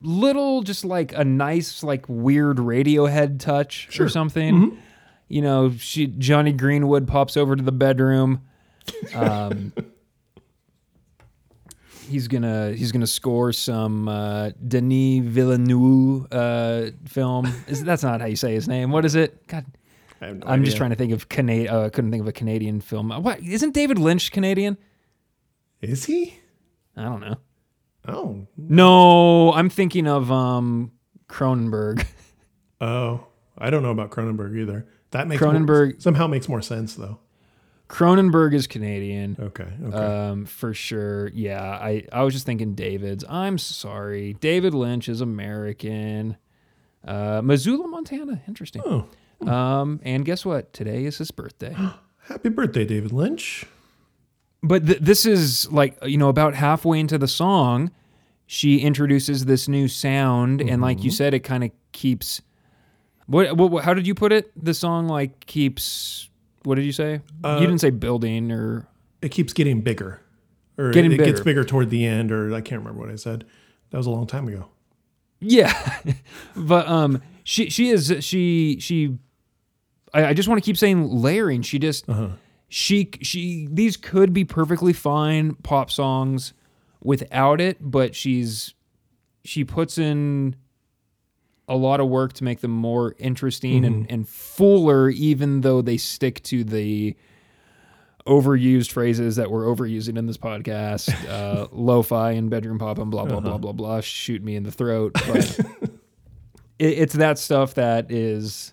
little 0.00 0.62
just 0.62 0.84
like 0.84 1.12
a 1.12 1.24
nice 1.24 1.82
like 1.82 2.08
weird 2.08 2.58
Radiohead 2.58 3.38
touch 3.38 4.00
or 4.00 4.08
something. 4.08 4.76
You 5.28 5.42
know, 5.42 5.72
she 5.78 6.06
Jonny 6.08 6.52
Greenwood 6.52 7.06
pops 7.06 7.36
over 7.36 7.56
to 7.56 7.62
the 7.62 7.72
bedroom. 7.72 8.42
Um, 9.14 9.72
he's 12.08 12.28
gonna 12.28 12.72
he's 12.72 12.92
gonna 12.92 13.06
score 13.06 13.52
some 13.52 14.08
uh, 14.08 14.50
Denis 14.66 15.24
Villeneuve 15.24 16.26
uh, 16.32 16.90
film. 17.06 17.52
Is 17.66 17.84
that's 17.84 18.02
not 18.02 18.20
how 18.20 18.26
you 18.26 18.36
say 18.36 18.54
his 18.54 18.68
name? 18.68 18.90
What 18.90 19.04
is 19.04 19.14
it? 19.14 19.46
God, 19.46 19.64
I 20.20 20.32
no 20.32 20.46
I'm 20.46 20.64
just 20.64 20.76
trying 20.76 20.90
to 20.90 20.96
think 20.96 21.12
of 21.12 21.28
Canadian. 21.28 21.74
Uh, 21.74 21.80
I 21.82 21.88
couldn't 21.90 22.10
think 22.10 22.22
of 22.22 22.28
a 22.28 22.32
Canadian 22.32 22.80
film. 22.80 23.10
What 23.10 23.40
isn't 23.40 23.74
David 23.74 23.98
Lynch 23.98 24.32
Canadian? 24.32 24.76
Is 25.80 26.04
he? 26.04 26.38
I 26.96 27.04
don't 27.04 27.20
know. 27.20 27.36
Oh, 28.08 28.46
No, 28.56 29.52
I'm 29.52 29.68
thinking 29.68 30.06
of 30.06 30.30
um 30.30 30.92
Cronenberg. 31.28 32.06
oh, 32.80 33.26
I 33.58 33.70
don't 33.70 33.82
know 33.82 33.90
about 33.90 34.10
Cronenberg 34.10 34.56
either. 34.56 34.86
That 35.10 35.28
makes 35.28 35.42
more- 35.42 35.52
Cronenberg- 35.52 36.00
somehow 36.02 36.26
makes 36.26 36.48
more 36.48 36.62
sense 36.62 36.94
though. 36.94 37.18
Cronenberg 37.88 38.52
is 38.54 38.66
Canadian. 38.66 39.36
Okay, 39.38 39.68
okay. 39.84 39.96
Um, 39.96 40.44
for 40.44 40.74
sure. 40.74 41.28
Yeah, 41.28 41.62
I, 41.62 42.04
I 42.12 42.22
was 42.24 42.34
just 42.34 42.44
thinking 42.46 42.74
David's. 42.74 43.24
I'm 43.28 43.58
sorry. 43.58 44.34
David 44.40 44.74
Lynch 44.74 45.08
is 45.08 45.20
American. 45.20 46.36
Uh, 47.06 47.40
Missoula, 47.44 47.86
Montana. 47.86 48.42
Interesting. 48.48 48.82
oh, 48.84 49.06
Um, 49.48 50.00
and 50.02 50.24
guess 50.24 50.44
what? 50.44 50.72
Today 50.72 51.04
is 51.04 51.18
his 51.18 51.30
birthday. 51.30 51.76
happy 52.28 52.48
birthday, 52.48 52.84
David 52.84 53.12
Lynch. 53.12 53.64
but 54.64 54.84
th- 54.86 54.98
this 55.00 55.24
is 55.24 55.70
like, 55.70 55.96
you 56.04 56.18
know, 56.18 56.28
about 56.28 56.54
halfway 56.54 56.98
into 56.98 57.18
the 57.18 57.28
song, 57.28 57.92
she 58.46 58.78
introduces 58.80 59.44
this 59.44 59.68
new 59.68 59.86
sound. 59.86 60.60
And 60.60 60.82
like 60.82 61.04
you 61.04 61.12
said, 61.12 61.34
it 61.34 61.40
kind 61.40 61.62
of 61.62 61.70
keeps. 61.92 62.42
What, 63.26 63.56
what, 63.56 63.70
what- 63.70 63.84
how 63.84 63.94
did 63.94 64.08
you 64.08 64.14
put 64.16 64.32
it? 64.32 64.50
The 64.60 64.74
song 64.74 65.06
like 65.06 65.46
keeps. 65.46 66.28
What 66.66 66.74
did 66.74 66.84
you 66.84 66.90
say? 66.92 67.20
you 67.44 67.60
didn't 67.60 67.78
say 67.78 67.90
building 67.90 68.50
or. 68.50 68.88
It 69.22 69.28
keeps 69.30 69.52
getting 69.52 69.82
bigger, 69.82 70.20
or 70.76 70.90
Getting 70.90 71.12
it 71.12 71.18
gets 71.18 71.30
bigger. 71.40 71.44
bigger 71.44 71.64
toward 71.64 71.90
the 71.90 72.04
end, 72.04 72.32
or 72.32 72.52
I 72.52 72.60
can't 72.60 72.80
remember 72.80 73.00
what 73.00 73.08
I 73.10 73.14
said. 73.14 73.44
That 73.90 73.98
was 73.98 74.06
a 74.06 74.10
long 74.10 74.26
time 74.26 74.48
ago. 74.48 74.68
Yeah, 75.40 75.72
but 76.56 76.88
um, 76.88 77.22
she 77.44 77.70
she 77.70 77.90
is 77.90 78.12
she 78.20 78.78
she. 78.80 79.16
I, 80.12 80.26
I 80.26 80.34
just 80.34 80.48
want 80.48 80.60
to 80.62 80.66
keep 80.66 80.76
saying 80.76 81.08
layering. 81.08 81.62
She 81.62 81.78
just 81.78 82.04
she 82.68 83.10
she 83.22 83.68
these 83.70 83.96
could 83.96 84.32
be 84.32 84.44
perfectly 84.44 84.92
fine 84.92 85.54
pop 85.54 85.90
songs 85.90 86.52
without 87.00 87.60
it, 87.60 87.78
but 87.80 88.14
she's 88.16 88.74
she 89.44 89.64
puts 89.64 89.98
in 89.98 90.56
a 91.68 91.76
lot 91.76 92.00
of 92.00 92.08
work 92.08 92.32
to 92.34 92.44
make 92.44 92.60
them 92.60 92.70
more 92.70 93.14
interesting 93.18 93.84
and, 93.84 94.04
mm-hmm. 94.04 94.14
and 94.14 94.28
fuller, 94.28 95.10
even 95.10 95.62
though 95.62 95.82
they 95.82 95.96
stick 95.96 96.42
to 96.44 96.62
the 96.62 97.16
overused 98.26 98.90
phrases 98.90 99.36
that 99.36 99.50
we're 99.50 99.64
overusing 99.64 100.16
in 100.16 100.26
this 100.26 100.36
podcast, 100.36 101.12
uh, 101.28 101.68
lo-fi 101.72 102.32
and 102.32 102.50
bedroom 102.50 102.78
pop 102.78 102.98
and 102.98 103.10
blah 103.10 103.24
blah 103.24 103.40
blah 103.40 103.50
uh-huh. 103.50 103.58
blah 103.58 103.72
blah. 103.72 104.00
Shoot 104.00 104.42
me 104.42 104.56
in 104.56 104.62
the 104.62 104.72
throat, 104.72 105.12
but 105.14 105.58
it, 106.78 106.98
it's 106.98 107.14
that 107.14 107.38
stuff 107.38 107.74
that 107.74 108.10
is, 108.10 108.72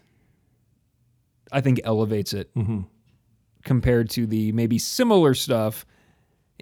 I 1.52 1.62
think, 1.62 1.82
elevates 1.84 2.34
it 2.34 2.54
mm-hmm. 2.56 2.82
compared 3.64 4.10
to 4.12 4.28
the 4.28 4.52
maybe 4.52 4.78
similar 4.78 5.34
stuff 5.34 5.86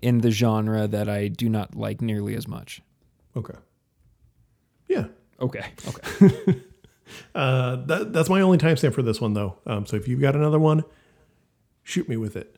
in 0.02 0.20
the 0.20 0.32
genre 0.32 0.88
that 0.88 1.10
I 1.10 1.28
do 1.28 1.50
not 1.50 1.76
like 1.76 2.02
nearly 2.02 2.36
as 2.36 2.48
much. 2.48 2.82
Okay. 3.36 3.58
Yeah. 4.88 5.06
Okay, 5.42 5.66
okay. 5.88 6.62
Uh, 7.36 7.78
that, 7.88 8.14
that's 8.14 8.30
my 8.30 8.40
only 8.42 8.58
timestamp 8.58 8.94
for 8.94 9.02
this 9.02 9.20
one, 9.20 9.34
though. 9.34 9.58
Um, 9.66 9.86
so 9.86 9.98
if 9.98 10.08
you've 10.08 10.22
got 10.22 10.36
another 10.36 10.60
one, 10.60 10.84
shoot 11.84 12.08
me 12.08 12.16
with 12.16 12.36
it. 12.38 12.56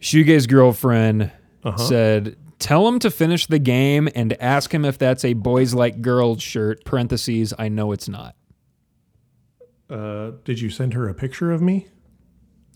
Shoegaze 0.00 0.48
girlfriend 0.48 1.32
said, 1.76 2.36
"Tell 2.58 2.86
him 2.86 2.98
to 3.00 3.10
finish 3.10 3.46
the 3.46 3.58
game 3.58 4.08
and 4.14 4.40
ask 4.40 4.72
him 4.72 4.84
if 4.84 4.96
that's 4.98 5.24
a 5.24 5.32
boys 5.34 5.74
like 5.74 6.02
girls 6.02 6.42
shirt." 6.42 6.84
Parentheses. 6.84 7.52
I 7.58 7.68
know 7.68 7.92
it's 7.92 8.08
not. 8.08 8.36
Uh, 9.88 10.32
did 10.44 10.60
you 10.60 10.70
send 10.70 10.94
her 10.94 11.08
a 11.08 11.14
picture 11.14 11.52
of 11.52 11.62
me? 11.62 11.86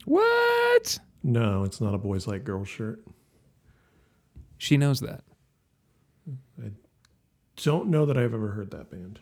What? 0.04 0.98
No, 1.22 1.64
it's 1.64 1.80
not 1.80 1.94
a 1.94 1.98
boys 1.98 2.26
like 2.26 2.44
girls 2.44 2.68
shirt. 2.68 3.04
She 4.58 4.76
knows 4.76 5.00
that. 5.00 5.22
I 6.62 6.70
don't 7.56 7.88
know 7.88 8.06
that 8.06 8.16
I've 8.16 8.34
ever 8.34 8.48
heard 8.52 8.70
that 8.70 8.90
band, 8.90 9.20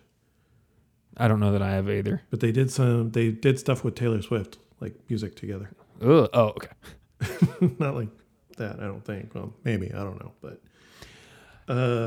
I 1.19 1.29
don't 1.29 1.41
know 1.41 1.53
that 1.53 1.63
I 1.63 1.71
have 1.73 1.89
either. 1.91 2.23
but 2.31 2.41
they 2.41 2.53
did 2.53 2.71
some. 2.71 3.11
They 3.11 3.31
did 3.31 3.59
stuff 3.59 3.85
with 3.85 3.95
Taylor 3.95 4.23
Swift, 4.23 4.59
like 4.81 4.95
music 5.09 5.35
together. 5.37 5.71
Ugh. 6.03 6.29
Oh, 6.33 6.55
okay. 6.57 6.69
not 7.79 7.95
like 7.95 8.09
that. 8.57 8.77
I 8.81 8.85
don't 8.85 9.05
think. 9.05 9.35
Well, 9.35 9.53
maybe 9.65 9.93
I 9.93 9.99
don't 10.05 10.21
know, 10.23 10.33
but 10.41 10.61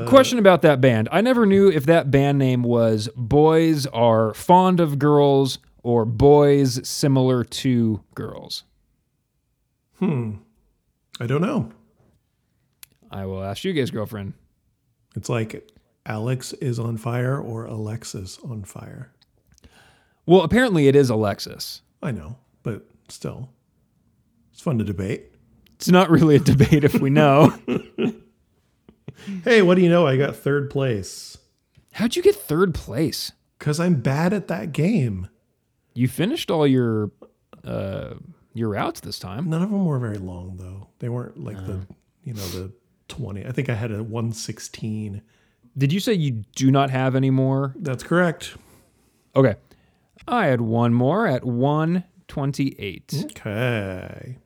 Question 0.08 0.40
about 0.40 0.62
that 0.62 0.80
band. 0.80 1.08
I 1.12 1.20
never 1.20 1.46
knew 1.46 1.70
if 1.70 1.86
that 1.86 2.10
band 2.10 2.36
name 2.38 2.64
was 2.64 3.08
Boys 3.14 3.86
Are 3.86 4.34
Fond 4.34 4.80
of 4.80 4.98
Girls 4.98 5.60
or 5.84 6.04
Boys 6.04 6.86
Similar 6.88 7.44
to 7.44 8.02
Girls. 8.16 8.64
Hmm. 10.00 10.36
I 11.20 11.26
don't 11.26 11.42
know. 11.42 11.70
I 13.08 13.24
will 13.26 13.40
ask 13.42 13.62
Shoegaze, 13.62 13.92
girlfriend. 13.92 14.32
It's 15.14 15.28
like 15.28 15.68
Alex 16.06 16.52
is 16.54 16.78
on 16.78 16.96
fire 16.96 17.38
or 17.38 17.64
Alexis 17.64 18.38
on 18.44 18.64
fire. 18.64 19.12
Well, 20.26 20.42
apparently 20.42 20.88
it 20.88 20.96
is 20.96 21.10
Alexis. 21.10 21.82
I 22.02 22.10
know, 22.10 22.36
but 22.62 22.86
still, 23.08 23.50
it's 24.52 24.60
fun 24.60 24.78
to 24.78 24.84
debate. 24.84 25.34
It's 25.76 25.88
not 25.88 26.10
really 26.10 26.36
a 26.36 26.40
debate 26.40 26.84
if 26.84 27.00
we 27.00 27.10
know. 27.10 27.54
Hey, 29.44 29.62
what 29.62 29.76
do 29.76 29.82
you 29.82 29.88
know? 29.88 30.06
I 30.06 30.16
got 30.16 30.34
third 30.34 30.68
place 30.68 31.38
How'd 31.92 32.16
you 32.16 32.22
get 32.22 32.34
third 32.34 32.74
place? 32.74 33.32
because 33.58 33.78
I'm 33.78 34.00
bad 34.00 34.32
at 34.32 34.48
that 34.48 34.72
game. 34.72 35.28
You 35.94 36.08
finished 36.08 36.50
all 36.50 36.66
your 36.66 37.12
uh, 37.64 38.14
your 38.54 38.70
routes 38.70 39.00
this 39.00 39.20
time. 39.20 39.48
None 39.48 39.62
of 39.62 39.70
them 39.70 39.84
were 39.84 40.00
very 40.00 40.18
long 40.18 40.56
though. 40.56 40.88
They 40.98 41.08
weren't 41.08 41.44
like 41.44 41.56
the 41.66 41.86
you 42.24 42.34
know 42.34 42.44
the 42.48 42.72
twenty. 43.08 43.46
I 43.46 43.52
think 43.52 43.68
I 43.68 43.74
had 43.74 43.92
a 43.92 44.02
one 44.02 44.32
sixteen. 44.32 45.22
Did 45.76 45.92
you 45.92 46.00
say 46.00 46.12
you 46.12 46.42
do 46.54 46.70
not 46.70 46.90
have 46.90 47.14
any 47.14 47.30
more? 47.30 47.74
That's 47.76 48.02
correct. 48.02 48.56
Okay. 49.34 49.54
I 50.28 50.46
had 50.46 50.60
one 50.60 50.92
more 50.94 51.26
at 51.26 51.44
128. 51.44 53.24
Okay. 53.24 54.38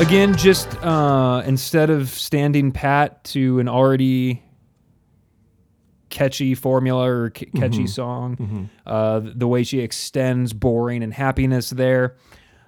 Again, 0.00 0.36
just 0.36 0.68
uh, 0.84 1.42
instead 1.44 1.90
of 1.90 2.08
standing 2.08 2.70
pat 2.70 3.24
to 3.24 3.58
an 3.58 3.68
already 3.68 4.42
catchy 6.08 6.54
formula 6.54 7.10
or 7.10 7.32
c- 7.36 7.46
catchy 7.46 7.86
song, 7.88 8.70
uh, 8.86 9.20
the 9.24 9.48
way 9.48 9.64
she 9.64 9.80
extends 9.80 10.52
boring 10.52 11.02
and 11.02 11.12
happiness 11.12 11.70
there, 11.70 12.16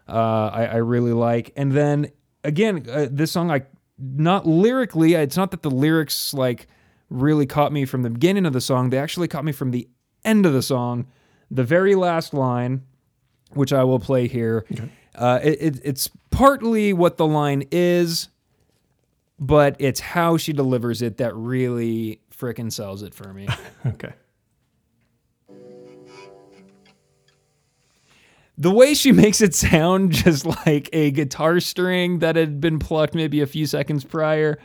uh, 0.09 0.51
I, 0.53 0.65
I 0.67 0.77
really 0.77 1.13
like. 1.13 1.53
And 1.57 1.71
then 1.71 2.11
again, 2.43 2.85
uh, 2.91 3.07
this 3.09 3.31
song, 3.31 3.51
I 3.53 3.63
not 3.99 4.45
lyrically, 4.47 5.15
it's 5.15 5.37
not 5.37 5.53
that 5.53 5.63
the 5.63 5.71
lyrics 5.71 6.35
like 6.35 6.67
really 7.11 7.47
caught 7.47 7.73
me 7.73 7.85
from 7.85 8.03
the 8.03 8.11
beginning 8.11 8.45
of 8.45 8.53
the 8.53 8.61
song. 8.61 8.91
They 8.91 8.99
actually 8.99 9.29
caught 9.29 9.45
me 9.45 9.53
from 9.53 9.71
the 9.71 9.89
end 10.25 10.47
of 10.47 10.53
the 10.53 10.63
song. 10.63 11.07
The 11.49 11.65
very 11.65 11.95
last 11.95 12.35
line, 12.35 12.83
which 13.53 13.73
I 13.73 13.85
will 13.85 14.01
play 14.01 14.27
here. 14.27 14.65
Uh, 15.15 15.41
it, 15.43 15.59
it, 15.61 15.81
it's 15.85 16.09
partly 16.31 16.93
what 16.93 17.17
the 17.17 17.27
line 17.27 17.65
is, 17.71 18.29
but 19.39 19.77
it's 19.79 20.01
how 20.01 20.37
she 20.37 20.53
delivers 20.53 21.03
it 21.03 21.19
that 21.19 21.35
really 21.35 22.21
frickin' 22.37 22.73
sells 22.73 23.03
it 23.03 23.15
for 23.15 23.33
me. 23.33 23.49
Okay. 23.87 24.13
the 28.61 28.71
way 28.71 28.93
she 28.93 29.11
makes 29.11 29.41
it 29.41 29.55
sound 29.55 30.13
just 30.13 30.45
like 30.45 30.91
a 30.93 31.11
guitar 31.11 31.61
string 31.61 32.19
that 32.19 32.37
had 32.37 32.61
been 32.61 32.79
plucked 32.79 33.15
maybe 33.15 33.41
a 33.41 33.47
few 33.47 33.65
seconds 33.67 34.05
prior. 34.05 34.59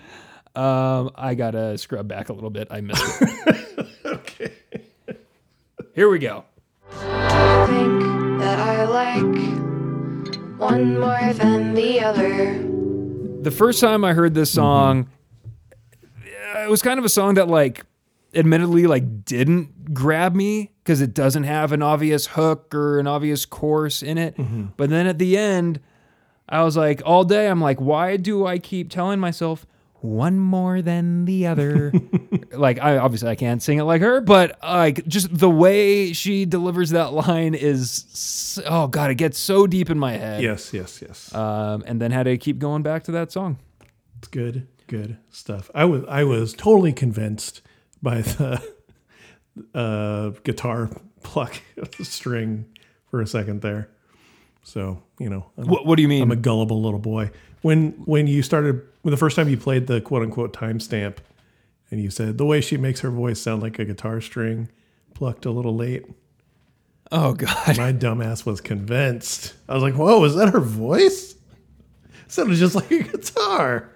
Um, 0.54 1.12
I 1.16 1.34
gotta 1.34 1.78
scrub 1.78 2.08
back 2.08 2.30
a 2.30 2.34
little 2.34 2.50
bit. 2.50 2.68
I 2.70 2.82
missed 2.82 3.22
it. 3.22 3.66
Okay. 4.06 4.54
Here 5.94 6.08
we 6.10 6.20
go. 6.20 6.46
One 10.58 11.00
more 11.00 11.34
than 11.34 11.74
the 11.74 12.00
other. 12.02 12.62
the 13.42 13.52
first 13.52 13.80
time 13.80 14.04
I 14.04 14.14
heard 14.14 14.34
this 14.34 14.52
song, 14.52 15.10
uh, 16.56 16.60
it 16.60 16.70
was 16.70 16.82
kind 16.82 16.98
of 16.98 17.06
a 17.06 17.10
song 17.10 17.36
that 17.36 17.48
like 17.48 17.86
admittedly 18.34 18.88
like 18.88 19.24
didn't 19.26 19.94
grab 19.94 20.34
me 20.34 20.72
because 20.84 21.02
it 21.02 21.14
doesn't 21.14 21.44
have 21.44 21.72
an 21.72 21.82
obvious 21.82 22.28
hook 22.28 22.74
or 22.74 23.00
an 23.00 23.08
obvious 23.08 23.46
chorus 23.46 24.02
in 24.04 24.18
it. 24.18 24.36
But 24.78 24.90
then 24.90 25.08
at 25.08 25.20
the 25.20 25.38
end, 25.38 25.80
I 26.48 26.64
was 26.64 26.76
like, 26.78 27.02
all 27.06 27.24
day, 27.24 27.48
I'm 27.48 27.62
like, 27.62 27.80
why 27.82 28.18
do 28.18 28.46
I 28.46 28.60
keep 28.60 28.90
telling 28.90 29.20
myself 29.20 29.66
one 30.06 30.40
more 30.40 30.82
than 30.82 31.26
the 31.26 31.48
other? 31.52 31.92
like, 32.52 32.80
I 32.82 32.98
obviously 32.98 33.30
I 33.30 33.36
can't 33.36 33.62
sing 33.62 33.80
it 33.80 33.84
like 33.84 34.02
her, 34.02 34.22
but 34.22 34.58
like 34.64 35.06
just 35.08 35.36
the 35.38 35.50
way 35.50 36.14
she 36.14 36.46
delivers 36.46 36.92
that 36.92 37.12
line 37.14 37.54
is, 37.56 38.06
s- 38.14 38.60
oh 38.66 38.88
god, 38.88 39.12
it 39.12 39.16
gets 39.16 39.38
so 39.38 39.68
deep 39.68 39.90
in 39.90 39.98
my 40.00 40.14
head. 40.14 40.42
Yes, 40.44 40.74
yes, 40.74 41.02
yes. 41.02 41.34
Um, 41.36 41.84
and 41.88 42.00
then 42.02 42.12
had 42.12 42.24
to 42.24 42.38
keep 42.38 42.60
going 42.60 42.84
back 42.84 43.04
to 43.04 43.12
that 43.14 43.32
song. 43.32 43.58
It's 44.20 44.28
good, 44.28 44.68
good 44.88 45.18
stuff. 45.30 45.70
I 45.76 45.86
was 45.86 46.04
I 46.08 46.24
was 46.24 46.54
totally 46.54 46.94
convinced 46.94 47.62
by 48.02 48.22
the 48.22 48.62
uh, 49.74 50.30
guitar 50.44 50.90
pluck 51.24 51.56
of 51.78 51.92
the 51.98 52.06
string 52.06 52.66
for 53.10 53.22
a 53.22 53.28
second 53.28 53.62
there. 53.62 53.90
So 54.66 55.02
you 55.20 55.30
know, 55.30 55.46
I'm, 55.58 55.68
What, 55.68 55.86
what 55.86 55.96
do 55.96 56.02
you 56.02 56.08
mean? 56.08 56.24
I'm 56.24 56.32
a 56.32 56.36
gullible 56.36 56.82
little 56.82 57.00
boy. 57.00 57.30
When 57.62 57.92
when 58.06 58.28
you 58.28 58.42
started, 58.42 58.82
when 59.04 59.12
the 59.12 59.18
first 59.18 59.36
time 59.36 59.48
you 59.48 59.58
played 59.58 59.88
the 59.88 60.02
quote 60.02 60.24
unquote 60.24 60.54
timestamp, 60.54 61.18
and 61.92 62.02
you 62.02 62.10
said 62.10 62.38
the 62.38 62.46
way 62.46 62.62
she 62.62 62.76
makes 62.76 63.00
her 63.02 63.12
voice 63.12 63.40
sound 63.40 63.62
like 63.62 63.80
a 63.80 63.86
guitar 63.86 64.20
string 64.20 64.70
plucked 65.14 65.46
a 65.46 65.52
little 65.52 65.76
late, 65.76 66.06
oh 67.12 67.34
god. 67.34 67.78
my 67.78 67.94
dumbass 67.94 68.46
was 68.46 68.60
convinced. 68.60 69.54
I 69.70 69.76
was 69.76 69.84
like, 69.84 69.94
"Whoa, 69.94 70.24
is 70.26 70.36
that 70.36 70.50
her 70.50 70.60
voice?" 70.60 71.36
It 72.26 72.32
sounded 72.32 72.56
just 72.56 72.74
like 72.76 72.90
a 72.90 73.04
guitar. 73.04 73.92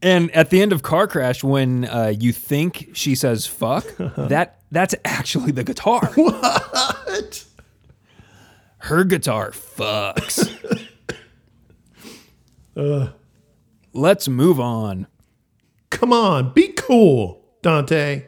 And 0.00 0.30
at 0.32 0.50
the 0.50 0.62
end 0.62 0.72
of 0.72 0.82
Car 0.82 1.08
Crash, 1.08 1.42
when 1.44 1.84
uh, 1.84 2.12
you 2.16 2.32
think 2.32 2.90
she 2.94 3.16
says 3.16 3.44
"fuck," 3.46 3.84
that 3.98 4.60
that's 4.70 4.94
actually 5.04 5.50
the 5.50 5.64
guitar. 5.64 6.12
What? 6.16 7.44
Her 8.82 9.04
guitar 9.04 9.50
fucks. 9.52 10.58
Uh. 12.74 13.08
Let's 13.92 14.28
move 14.28 14.58
on. 14.58 15.06
Come 15.90 16.10
on, 16.10 16.54
be 16.54 16.68
cool, 16.68 17.44
Dante. 17.60 18.24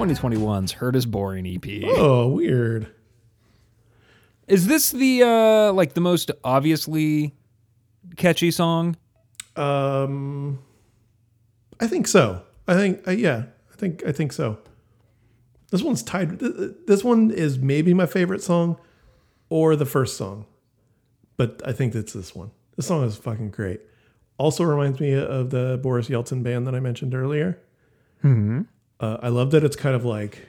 2021's 0.00 0.72
"Hurt 0.72 0.96
Is 0.96 1.04
Boring" 1.04 1.46
EP. 1.46 1.82
Oh, 1.84 2.28
weird. 2.28 2.86
Is 4.48 4.66
this 4.66 4.90
the 4.90 5.22
uh, 5.22 5.72
like 5.72 5.92
the 5.92 6.00
most 6.00 6.30
obviously 6.42 7.34
catchy 8.16 8.50
song? 8.50 8.96
Um, 9.56 10.58
I 11.80 11.86
think 11.86 12.08
so. 12.08 12.42
I 12.66 12.74
think 12.74 13.06
uh, 13.06 13.10
yeah. 13.10 13.44
I 13.72 13.76
think 13.76 14.02
I 14.06 14.12
think 14.12 14.32
so. 14.32 14.58
This 15.70 15.82
one's 15.82 16.02
tied. 16.02 16.38
This 16.38 17.04
one 17.04 17.30
is 17.30 17.58
maybe 17.58 17.92
my 17.92 18.06
favorite 18.06 18.42
song, 18.42 18.78
or 19.50 19.76
the 19.76 19.86
first 19.86 20.16
song, 20.16 20.46
but 21.36 21.60
I 21.64 21.72
think 21.72 21.94
it's 21.94 22.14
this 22.14 22.34
one. 22.34 22.50
This 22.76 22.86
song 22.86 23.04
is 23.04 23.16
fucking 23.16 23.50
great. 23.50 23.82
Also 24.38 24.64
reminds 24.64 24.98
me 24.98 25.12
of 25.12 25.50
the 25.50 25.78
Boris 25.82 26.08
Yeltsin 26.08 26.42
band 26.42 26.66
that 26.66 26.74
I 26.74 26.80
mentioned 26.80 27.14
earlier. 27.14 27.58
Uh, 29.00 29.16
I 29.22 29.28
love 29.28 29.50
that 29.52 29.64
it's 29.64 29.76
kind 29.76 29.96
of 29.96 30.04
like 30.04 30.46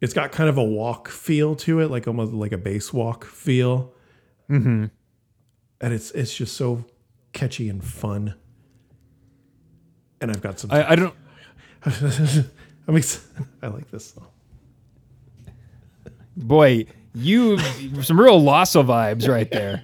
it's 0.00 0.12
got 0.12 0.32
kind 0.32 0.48
of 0.50 0.58
a 0.58 0.64
walk 0.64 1.08
feel 1.08 1.54
to 1.56 1.80
it, 1.80 1.90
like 1.90 2.06
almost 2.08 2.32
like 2.32 2.52
a 2.52 2.58
bass 2.58 2.92
walk 2.92 3.24
feel. 3.24 3.92
Mm-hmm. 4.50 4.86
And 5.80 5.94
it's 5.94 6.10
it's 6.10 6.34
just 6.34 6.56
so 6.56 6.84
catchy 7.32 7.68
and 7.68 7.82
fun. 7.84 8.34
And 10.20 10.30
I've 10.30 10.42
got 10.42 10.58
some. 10.58 10.70
I, 10.72 10.90
I 10.90 10.94
don't. 10.96 11.14
I'm 12.88 12.96
ex- 12.96 13.26
I 13.62 13.68
like 13.68 13.90
this 13.90 14.06
song. 14.12 14.26
Boy, 16.36 16.86
you 17.14 17.58
some 18.02 18.20
real 18.20 18.42
Lhasa 18.42 18.80
vibes 18.80 19.28
right 19.28 19.50
there. 19.50 19.82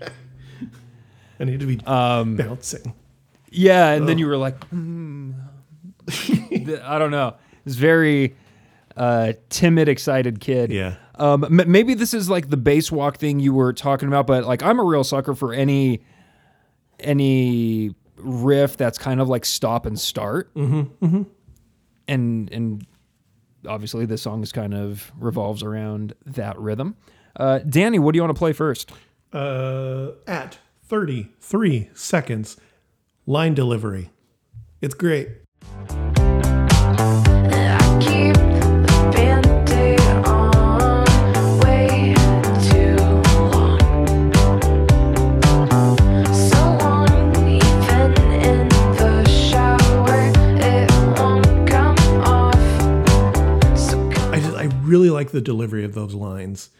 I 1.38 1.44
need 1.44 1.60
to 1.60 1.66
be 1.66 1.80
Um, 1.86 2.36
bouncing. 2.36 2.94
Yeah, 3.50 3.92
and 3.92 4.08
then 4.08 4.18
you 4.18 4.26
were 4.26 4.36
like, 4.36 4.62
hmm. 4.68 5.32
I 6.84 6.98
don't 6.98 7.10
know. 7.10 7.34
It's 7.64 7.74
very 7.74 8.36
uh, 8.96 9.32
timid, 9.48 9.88
excited 9.88 10.40
kid. 10.40 10.70
Yeah. 10.72 10.96
Um, 11.16 11.44
m- 11.44 11.70
maybe 11.70 11.94
this 11.94 12.14
is 12.14 12.28
like 12.30 12.50
the 12.50 12.56
bass 12.56 12.92
walk 12.92 13.16
thing 13.18 13.40
you 13.40 13.52
were 13.54 13.72
talking 13.72 14.08
about, 14.08 14.26
but 14.26 14.44
like 14.44 14.62
I'm 14.62 14.78
a 14.78 14.84
real 14.84 15.04
sucker 15.04 15.34
for 15.34 15.52
any 15.52 16.00
any 17.00 17.94
riff 18.16 18.76
that's 18.76 18.98
kind 18.98 19.20
of 19.20 19.28
like 19.28 19.44
stop 19.44 19.86
and 19.86 19.98
start. 19.98 20.52
Mm-hmm, 20.54 21.22
And 22.08 22.50
and 22.52 22.86
obviously 23.66 24.06
this 24.06 24.22
song 24.22 24.42
is 24.42 24.52
kind 24.52 24.74
of 24.74 25.10
revolves 25.18 25.62
around 25.62 26.14
that 26.24 26.58
rhythm. 26.58 26.96
Uh, 27.34 27.58
Danny, 27.58 27.98
what 27.98 28.12
do 28.12 28.16
you 28.18 28.22
want 28.22 28.34
to 28.34 28.38
play 28.38 28.52
first? 28.52 28.92
Uh, 29.32 30.12
at 30.26 30.58
33 30.84 31.90
seconds, 31.92 32.56
line 33.26 33.52
delivery. 33.54 34.10
It's 34.80 34.94
great. 34.94 35.28
Really 54.84 55.10
like 55.10 55.32
the 55.32 55.40
delivery 55.40 55.84
of 55.84 55.94
those 55.94 56.14
lines. 56.14 56.70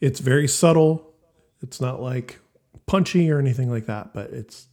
It's 0.00 0.18
very 0.18 0.48
subtle. 0.48 1.14
It's 1.62 1.80
not 1.80 2.02
like 2.02 2.40
punchy 2.86 3.30
or 3.30 3.38
anything 3.38 3.70
like 3.70 3.86
that, 3.86 4.12
but 4.12 4.30
it's 4.30 4.66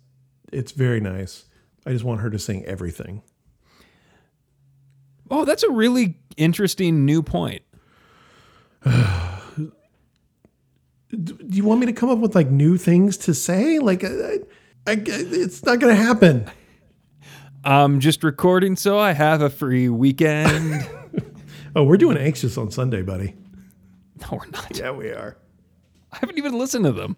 it's 0.51 0.71
very 0.71 0.99
nice. 0.99 1.45
I 1.85 1.91
just 1.91 2.03
want 2.03 2.21
her 2.21 2.31
to 2.31 2.39
sing 2.39 2.65
everything. 2.65 3.21
Oh, 5.29 5.45
that's 5.45 5.63
a 5.63 5.71
really 5.71 6.17
interesting 6.37 7.05
new 7.05 7.21
point. 7.23 7.61
Do 8.85 9.71
you 11.49 11.63
want 11.63 11.79
me 11.79 11.85
to 11.85 11.93
come 11.93 12.09
up 12.09 12.19
with 12.19 12.35
like 12.35 12.49
new 12.49 12.77
things 12.77 13.17
to 13.19 13.33
say? 13.33 13.79
Like 13.79 14.03
I, 14.03 14.39
I, 14.85 15.01
it's 15.05 15.63
not 15.63 15.79
going 15.79 15.95
to 15.95 16.01
happen. 16.01 16.49
I'm 17.63 17.99
just 17.99 18.23
recording 18.23 18.75
so 18.75 18.99
I 18.99 19.13
have 19.13 19.41
a 19.41 19.49
free 19.49 19.89
weekend. 19.89 20.87
Oh, 21.75 21.83
we're 21.83 21.97
doing 21.97 22.17
anxious 22.17 22.57
on 22.57 22.71
Sunday, 22.71 23.03
buddy. 23.03 23.35
no, 24.19 24.27
we're 24.31 24.47
not. 24.47 24.75
Yeah, 24.75 24.89
we 24.89 25.09
are. 25.09 25.37
I 26.11 26.17
haven't 26.17 26.39
even 26.39 26.57
listened 26.57 26.85
to 26.85 26.91
them. 26.91 27.15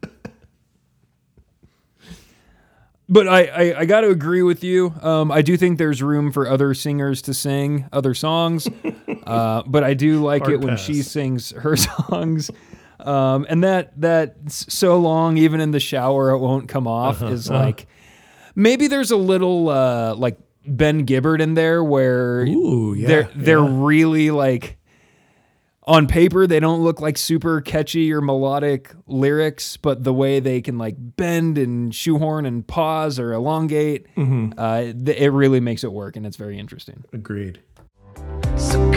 But 3.11 3.27
I, 3.27 3.45
I, 3.45 3.79
I 3.79 3.85
got 3.85 4.01
to 4.01 4.09
agree 4.09 4.43
with 4.43 4.63
you. 4.63 4.93
Um, 5.01 5.31
I 5.31 5.41
do 5.41 5.57
think 5.57 5.79
there's 5.79 6.03
room 6.03 6.31
for 6.31 6.47
other 6.47 6.75
singers 6.75 7.23
to 7.23 7.33
sing 7.33 7.89
other 7.91 8.13
songs. 8.13 8.67
uh, 9.25 9.63
but 9.65 9.83
I 9.83 9.95
do 9.95 10.23
like 10.23 10.43
Hard 10.43 10.53
it 10.53 10.61
when 10.61 10.77
she 10.77 11.01
sings 11.01 11.49
her 11.51 11.75
songs. 11.75 12.51
Um, 12.99 13.47
and 13.49 13.63
that 13.63 13.99
that 14.01 14.35
so 14.51 14.99
long, 14.99 15.37
even 15.37 15.59
in 15.59 15.71
the 15.71 15.79
shower, 15.79 16.29
it 16.31 16.37
won't 16.37 16.69
come 16.69 16.85
off 16.85 17.23
is 17.23 17.49
like 17.49 17.87
maybe 18.55 18.87
there's 18.87 19.11
a 19.11 19.17
little 19.17 19.69
uh, 19.69 20.13
like 20.15 20.37
Ben 20.67 21.05
Gibbard 21.05 21.41
in 21.41 21.53
there 21.53 21.83
where 21.83 22.41
Ooh, 22.41 22.93
yeah, 22.93 23.07
they're 23.07 23.29
they're 23.35 23.63
yeah. 23.63 23.69
really 23.71 24.31
like 24.31 24.77
on 25.83 26.07
paper 26.07 26.45
they 26.45 26.59
don't 26.59 26.83
look 26.83 27.01
like 27.01 27.17
super 27.17 27.61
catchy 27.61 28.11
or 28.13 28.21
melodic 28.21 28.91
lyrics, 29.07 29.77
but 29.77 30.03
the 30.03 30.13
way 30.13 30.39
they 30.39 30.61
can 30.61 30.77
like 30.77 30.95
bend 30.97 31.57
and 31.57 31.93
shoehorn 31.95 32.45
and 32.45 32.65
pause 32.67 33.17
or 33.19 33.33
elongate, 33.33 34.05
Mm-hmm. 34.15 34.51
uh, 34.57 34.81
th- 34.81 35.17
it 35.17 35.31
really 35.31 35.59
makes 35.59 35.83
it 35.83 35.91
work, 35.91 36.15
and 36.15 36.25
it's 36.25 36.37
very 36.37 36.59
interesting. 36.59 37.03
Agreed. 37.13 37.59
So 38.57 38.91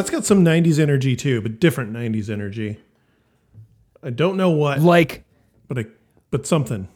That's 0.00 0.10
got 0.10 0.24
some 0.24 0.42
90s 0.42 0.78
energy 0.78 1.14
too, 1.14 1.42
but 1.42 1.60
different 1.60 1.92
90s 1.92 2.30
energy. 2.30 2.78
I 4.02 4.08
don't 4.08 4.38
know 4.38 4.48
what, 4.50 4.80
Like, 4.80 5.24
but 5.68 5.78
I, 5.78 5.84
but 6.30 6.46
something. 6.46 6.88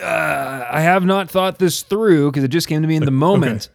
I 0.00 0.80
have 0.80 1.04
not 1.04 1.28
thought 1.28 1.58
this 1.58 1.82
through 1.82 2.30
because 2.30 2.44
it 2.44 2.48
just 2.48 2.68
came 2.68 2.82
to 2.82 2.88
me 2.88 2.94
in 2.96 3.04
the 3.04 3.10
moment. 3.10 3.68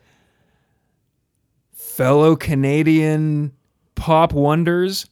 Fellow 1.73 2.35
Canadian 2.37 3.51
pop 3.95 4.31
wonders, 4.33 5.07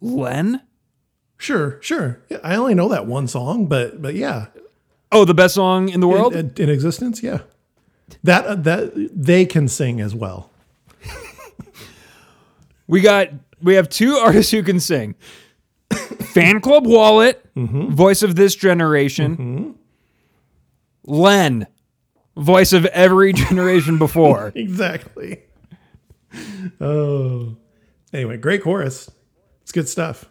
Len. 0.00 0.62
Sure, 1.36 1.78
sure. 1.82 2.20
Yeah, 2.30 2.38
I 2.42 2.56
only 2.56 2.74
know 2.74 2.88
that 2.88 3.06
one 3.06 3.28
song, 3.28 3.66
but 3.66 4.00
but 4.00 4.14
yeah, 4.14 4.46
Oh, 5.12 5.24
the 5.24 5.34
best 5.34 5.54
song 5.54 5.88
in 5.90 6.00
the 6.00 6.08
world. 6.08 6.34
in, 6.34 6.52
in 6.56 6.68
existence, 6.70 7.22
yeah. 7.22 7.40
That 8.24 8.46
uh, 8.46 8.54
that 8.56 9.10
they 9.14 9.44
can 9.44 9.68
sing 9.68 10.00
as 10.00 10.14
well. 10.14 10.50
We 12.88 13.00
got 13.00 13.28
we 13.62 13.74
have 13.74 13.88
two 13.88 14.14
artists 14.16 14.50
who 14.50 14.62
can 14.64 14.80
sing. 14.80 15.14
Fan 16.34 16.60
Club 16.60 16.86
Wallet, 16.86 17.44
mm-hmm. 17.54 17.90
voice 17.90 18.22
of 18.22 18.34
this 18.34 18.54
generation. 18.56 19.36
Mm-hmm. 19.36 19.70
Len, 21.04 21.66
voice 22.36 22.72
of 22.72 22.84
every 22.86 23.32
generation 23.48 23.98
before. 23.98 24.52
Exactly. 24.54 25.42
Oh. 26.80 27.56
Anyway, 28.12 28.36
great 28.36 28.62
chorus. 28.62 29.10
It's 29.62 29.72
good 29.72 29.88
stuff. 29.88 30.26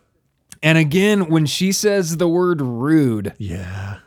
and 0.63 0.77
again, 0.77 1.29
when 1.29 1.45
she 1.45 1.71
says 1.71 2.17
the 2.17 2.27
word 2.27 2.61
rude, 2.61 3.33
Yeah. 3.37 3.99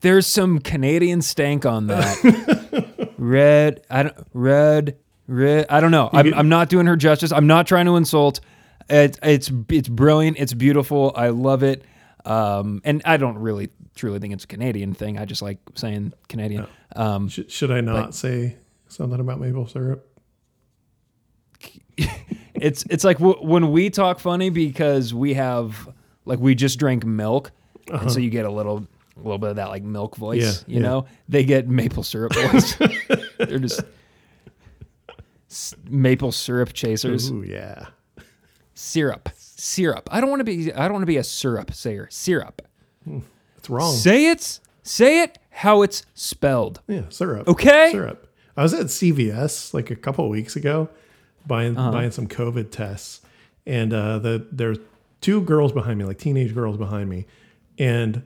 there's 0.00 0.26
some 0.26 0.58
Canadian 0.60 1.22
stank 1.22 1.64
on 1.66 1.86
that. 1.88 3.12
red, 3.18 3.82
I 3.90 4.02
don't 4.04 4.16
red, 4.32 4.96
I 5.30 5.80
don't 5.80 5.90
know. 5.90 6.10
I'm, 6.12 6.34
I'm 6.34 6.48
not 6.48 6.68
doing 6.68 6.86
her 6.86 6.96
justice. 6.96 7.32
I'm 7.32 7.46
not 7.46 7.66
trying 7.66 7.86
to 7.86 7.96
insult. 7.96 8.40
It, 8.88 9.18
it's 9.22 9.50
it's 9.68 9.88
brilliant. 9.88 10.38
It's 10.38 10.52
beautiful. 10.52 11.12
I 11.14 11.28
love 11.28 11.62
it. 11.62 11.84
Um, 12.24 12.82
and 12.84 13.00
I 13.04 13.16
don't 13.16 13.38
really 13.38 13.70
truly 13.94 14.18
think 14.18 14.34
it's 14.34 14.44
a 14.44 14.48
Canadian 14.48 14.94
thing. 14.94 15.18
I 15.18 15.24
just 15.24 15.42
like 15.42 15.58
saying 15.74 16.12
Canadian. 16.28 16.66
Um, 16.96 17.28
Sh- 17.28 17.40
should 17.48 17.70
I 17.70 17.80
not 17.80 18.14
say 18.14 18.56
something 18.88 19.20
about 19.20 19.40
maple 19.40 19.66
syrup? 19.66 20.06
it's 22.54 22.84
it's 22.90 23.04
like 23.04 23.18
w- 23.18 23.38
when 23.40 23.70
we 23.70 23.90
talk 23.90 24.18
funny 24.18 24.50
because 24.50 25.14
we 25.14 25.34
have 25.34 25.88
like 26.24 26.38
we 26.40 26.54
just 26.54 26.78
drank 26.78 27.04
milk, 27.04 27.52
and 27.92 28.10
so 28.10 28.18
you 28.18 28.30
get 28.30 28.44
a 28.44 28.50
little 28.50 28.86
a 29.16 29.20
little 29.20 29.38
bit 29.38 29.50
of 29.50 29.56
that 29.56 29.68
like 29.68 29.82
milk 29.82 30.16
voice. 30.16 30.42
Uh-huh. 30.42 30.64
Yeah, 30.66 30.74
you 30.74 30.82
yeah. 30.82 30.88
know, 30.88 31.06
they 31.28 31.44
get 31.44 31.68
maple 31.68 32.02
syrup 32.02 32.34
voice. 32.34 32.74
They're 33.38 33.58
just 33.58 33.82
s- 35.50 35.74
maple 35.88 36.32
syrup 36.32 36.72
chasers. 36.72 37.30
Ooh, 37.30 37.42
yeah. 37.42 37.86
Syrup, 38.74 39.28
syrup. 39.36 40.08
I 40.10 40.20
don't 40.20 40.30
want 40.30 40.40
to 40.40 40.44
be. 40.44 40.72
I 40.72 40.84
don't 40.84 40.92
want 40.92 41.02
to 41.02 41.06
be 41.06 41.18
a 41.18 41.24
syrup 41.24 41.72
sayer. 41.74 42.08
Syrup. 42.10 42.62
It's 43.58 43.68
wrong. 43.68 43.92
Say 43.94 44.30
it. 44.30 44.60
Say 44.82 45.22
it 45.22 45.38
how 45.50 45.82
it's 45.82 46.04
spelled. 46.14 46.80
yeah, 46.88 47.02
syrup. 47.10 47.46
Okay. 47.46 47.90
Syrup. 47.92 48.26
I 48.56 48.62
was 48.62 48.72
at 48.74 48.86
CVS 48.86 49.74
like 49.74 49.90
a 49.90 49.96
couple 49.96 50.24
of 50.24 50.30
weeks 50.30 50.56
ago 50.56 50.88
buying 51.46 51.76
Uh-huh. 51.76 51.92
buying 51.92 52.10
some 52.10 52.26
COVID 52.26 52.70
tests. 52.70 53.20
And 53.66 53.92
uh 53.92 54.18
the 54.18 54.46
there's 54.50 54.78
two 55.20 55.42
girls 55.42 55.72
behind 55.72 55.98
me, 55.98 56.04
like 56.06 56.18
teenage 56.18 56.54
girls 56.54 56.78
behind 56.78 57.10
me. 57.10 57.26
And 57.78 58.22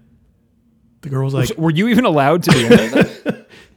the 1.01 1.09
girl 1.09 1.25
was 1.25 1.35
like 1.35 1.51
Were 1.59 1.71
you 1.71 1.89
even 1.89 2.05
allowed 2.05 2.45
to 2.45 2.51
be 2.53 2.59
it? 2.61 3.51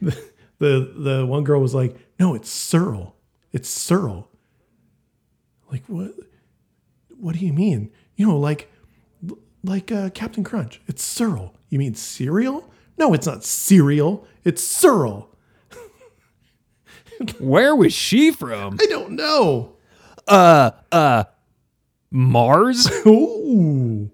the 0.58 0.92
the 0.96 1.26
one 1.26 1.42
girl 1.44 1.60
was 1.60 1.74
like, 1.74 1.96
"No, 2.20 2.34
it's 2.34 2.48
Searle. 2.50 3.16
It's 3.52 3.68
Searle." 3.68 4.30
Like 5.70 5.84
what? 5.86 6.14
What 7.18 7.34
do 7.34 7.44
you 7.44 7.52
mean? 7.52 7.90
You 8.16 8.26
know, 8.26 8.38
like 8.38 8.70
like 9.64 9.92
uh, 9.92 10.10
Captain 10.10 10.44
Crunch. 10.44 10.80
It's 10.86 11.02
Searle. 11.02 11.54
You 11.68 11.78
mean 11.78 11.94
cereal? 11.94 12.70
No, 12.96 13.12
it's 13.14 13.26
not 13.26 13.44
cereal. 13.44 14.26
It's 14.44 14.62
Searle. 14.62 15.28
Where 17.38 17.74
was 17.74 17.92
she 17.92 18.30
from? 18.30 18.78
I 18.80 18.86
don't 18.86 19.12
know. 19.12 19.76
Uh, 20.26 20.70
uh, 20.90 21.24
Mars? 22.10 22.90
Ooh. 23.06 24.10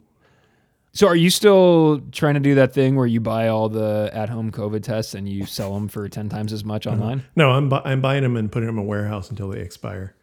So 0.94 1.08
are 1.08 1.16
you 1.16 1.28
still 1.28 2.00
trying 2.12 2.34
to 2.34 2.40
do 2.40 2.54
that 2.54 2.72
thing 2.72 2.94
where 2.94 3.06
you 3.06 3.20
buy 3.20 3.48
all 3.48 3.68
the 3.68 4.10
at-home 4.12 4.52
COVID 4.52 4.82
tests 4.84 5.12
and 5.14 5.28
you 5.28 5.44
sell 5.44 5.74
them 5.74 5.88
for 5.88 6.08
10 6.08 6.28
times 6.28 6.52
as 6.52 6.64
much 6.64 6.86
online? 6.86 7.24
No, 7.34 7.50
I'm 7.50 7.68
bu- 7.68 7.80
I'm 7.84 8.00
buying 8.00 8.22
them 8.22 8.36
and 8.36 8.50
putting 8.50 8.68
them 8.68 8.78
in 8.78 8.84
a 8.84 8.86
warehouse 8.86 9.28
until 9.28 9.48
they 9.48 9.60
expire. 9.60 10.14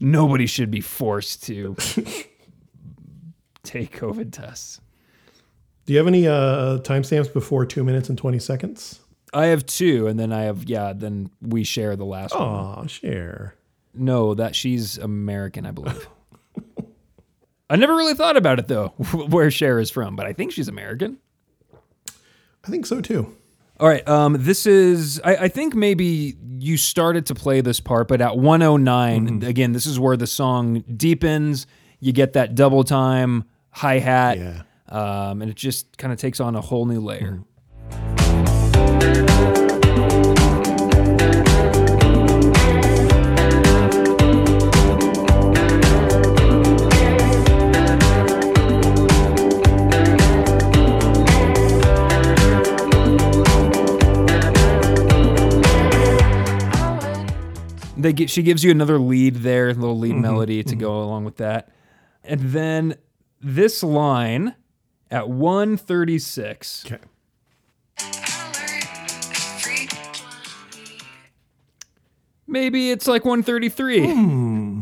Nobody 0.00 0.46
should 0.46 0.70
be 0.70 0.82
forced 0.82 1.44
to 1.44 1.74
take 3.62 3.96
COVID 3.96 4.32
tests. 4.32 4.80
Do 5.86 5.92
you 5.94 5.98
have 5.98 6.06
any 6.06 6.28
uh, 6.28 6.78
timestamps 6.80 7.32
before 7.32 7.64
two 7.64 7.82
minutes 7.82 8.08
and 8.08 8.18
twenty 8.18 8.38
seconds? 8.38 9.00
I 9.32 9.46
have 9.46 9.64
two, 9.64 10.06
and 10.08 10.20
then 10.20 10.32
I 10.32 10.42
have 10.42 10.64
yeah. 10.64 10.92
Then 10.92 11.30
we 11.40 11.64
share 11.64 11.96
the 11.96 12.04
last 12.04 12.34
one. 12.34 12.42
Aw, 12.42 12.86
share. 12.86 13.54
No, 13.94 14.34
that 14.34 14.54
she's 14.54 14.98
American, 14.98 15.66
I 15.66 15.70
believe. 15.70 16.06
I 17.72 17.76
never 17.76 17.96
really 17.96 18.12
thought 18.12 18.36
about 18.36 18.58
it 18.58 18.68
though, 18.68 18.88
where 19.30 19.50
Cher 19.50 19.78
is 19.80 19.90
from, 19.90 20.14
but 20.14 20.26
I 20.26 20.34
think 20.34 20.52
she's 20.52 20.68
American. 20.68 21.16
I 22.64 22.68
think 22.68 22.84
so 22.84 23.00
too. 23.00 23.34
All 23.80 23.88
right. 23.88 24.06
Um, 24.06 24.36
this 24.38 24.66
is, 24.66 25.18
I, 25.24 25.36
I 25.36 25.48
think 25.48 25.74
maybe 25.74 26.36
you 26.58 26.76
started 26.76 27.24
to 27.26 27.34
play 27.34 27.62
this 27.62 27.80
part, 27.80 28.08
but 28.08 28.20
at 28.20 28.36
109, 28.36 29.42
again, 29.42 29.72
this 29.72 29.86
is 29.86 29.98
where 29.98 30.18
the 30.18 30.26
song 30.26 30.84
deepens. 30.96 31.66
You 31.98 32.12
get 32.12 32.34
that 32.34 32.54
double 32.54 32.84
time 32.84 33.44
hi 33.70 33.98
hat, 34.00 34.36
Yeah. 34.38 34.62
um, 34.88 35.40
and 35.40 35.50
it 35.50 35.56
just 35.56 35.96
kind 35.96 36.12
of 36.12 36.18
takes 36.18 36.40
on 36.40 36.54
a 36.54 36.60
whole 36.60 36.84
new 36.84 37.00
layer. 37.00 37.42
They 58.02 58.12
get, 58.12 58.30
she 58.30 58.42
gives 58.42 58.64
you 58.64 58.70
another 58.70 58.98
lead 58.98 59.36
there, 59.36 59.70
a 59.70 59.74
little 59.74 59.98
lead 59.98 60.12
mm-hmm. 60.12 60.22
melody 60.22 60.62
to 60.62 60.74
go 60.76 60.90
mm-hmm. 60.90 61.08
along 61.08 61.24
with 61.24 61.36
that. 61.36 61.70
And 62.24 62.40
then 62.52 62.96
this 63.40 63.82
line 63.82 64.54
at 65.10 65.28
136. 65.28 66.84
Okay. 66.86 66.98
Maybe 72.46 72.90
it's 72.90 73.06
like 73.06 73.24
133. 73.24 74.02
I 74.02 74.14
hmm. 74.14 74.80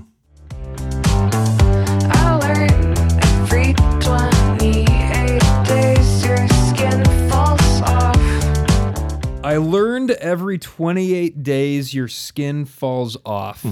I 9.42 9.56
learned 9.56 10.10
every 10.12 10.58
28 10.58 11.42
days 11.42 11.94
your 11.94 12.08
skin 12.08 12.66
falls 12.66 13.16
off. 13.24 13.64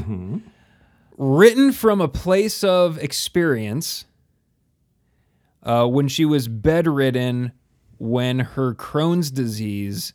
Written 1.19 1.73
from 1.73 2.01
a 2.01 2.09
place 2.09 2.65
of 2.65 2.97
experience 2.99 4.07
uh, 5.63 5.87
when 5.87 6.09
she 6.09 6.25
was 6.25 6.49
bedridden 6.49 7.53
when 7.99 8.39
her 8.39 8.75
Crohn's 8.75 9.31
disease, 9.31 10.15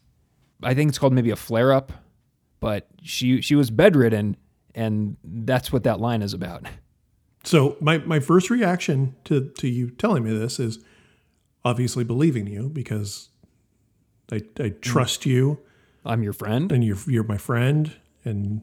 I 0.63 0.73
think 0.73 0.89
it's 0.89 0.97
called 0.97 1.13
maybe 1.13 1.29
a 1.29 1.35
flare 1.35 1.71
up, 1.71 1.91
but 2.59 2.87
she, 3.03 3.41
she 3.41 3.53
was 3.53 3.69
bedridden, 3.69 4.37
and 4.73 5.17
that's 5.23 5.71
what 5.71 5.83
that 5.83 5.99
line 5.99 6.21
is 6.21 6.33
about. 6.33 6.65
So 7.43 7.75
my, 7.79 7.99
my 7.99 8.19
first 8.19 8.49
reaction 8.49 9.15
to, 9.25 9.49
to 9.57 9.67
you 9.67 9.91
telling 9.91 10.23
me 10.23 10.35
this 10.35 10.59
is 10.59 10.79
obviously 11.65 12.05
believing 12.05 12.47
you 12.47 12.69
because 12.69 13.29
I, 14.33 14.41
I 14.59 14.69
trust 14.81 15.25
you 15.25 15.59
I'm 16.05 16.23
your 16.23 16.33
friend. 16.33 16.71
and 16.71 16.83
you're 16.83 16.97
you're 17.07 17.23
my 17.23 17.37
friend 17.37 17.91
and 18.25 18.61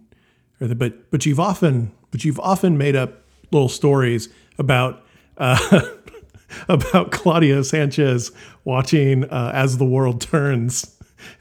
or 0.61 0.67
the, 0.69 0.75
but 0.75 1.11
but 1.11 1.25
you've 1.27 1.41
often 1.41 1.93
but 2.11 2.25
you've 2.25 2.41
often 2.41 2.77
made 2.77 2.97
up 2.97 3.23
little 3.53 3.69
stories 3.69 4.29
about 4.59 5.03
uh, 5.39 5.81
about 6.69 7.13
Claudio 7.13 7.63
Sanchez 7.63 8.33
watching 8.65 9.25
uh, 9.25 9.53
as 9.55 9.79
the 9.79 9.85
world 9.87 10.21
turns, 10.21 10.97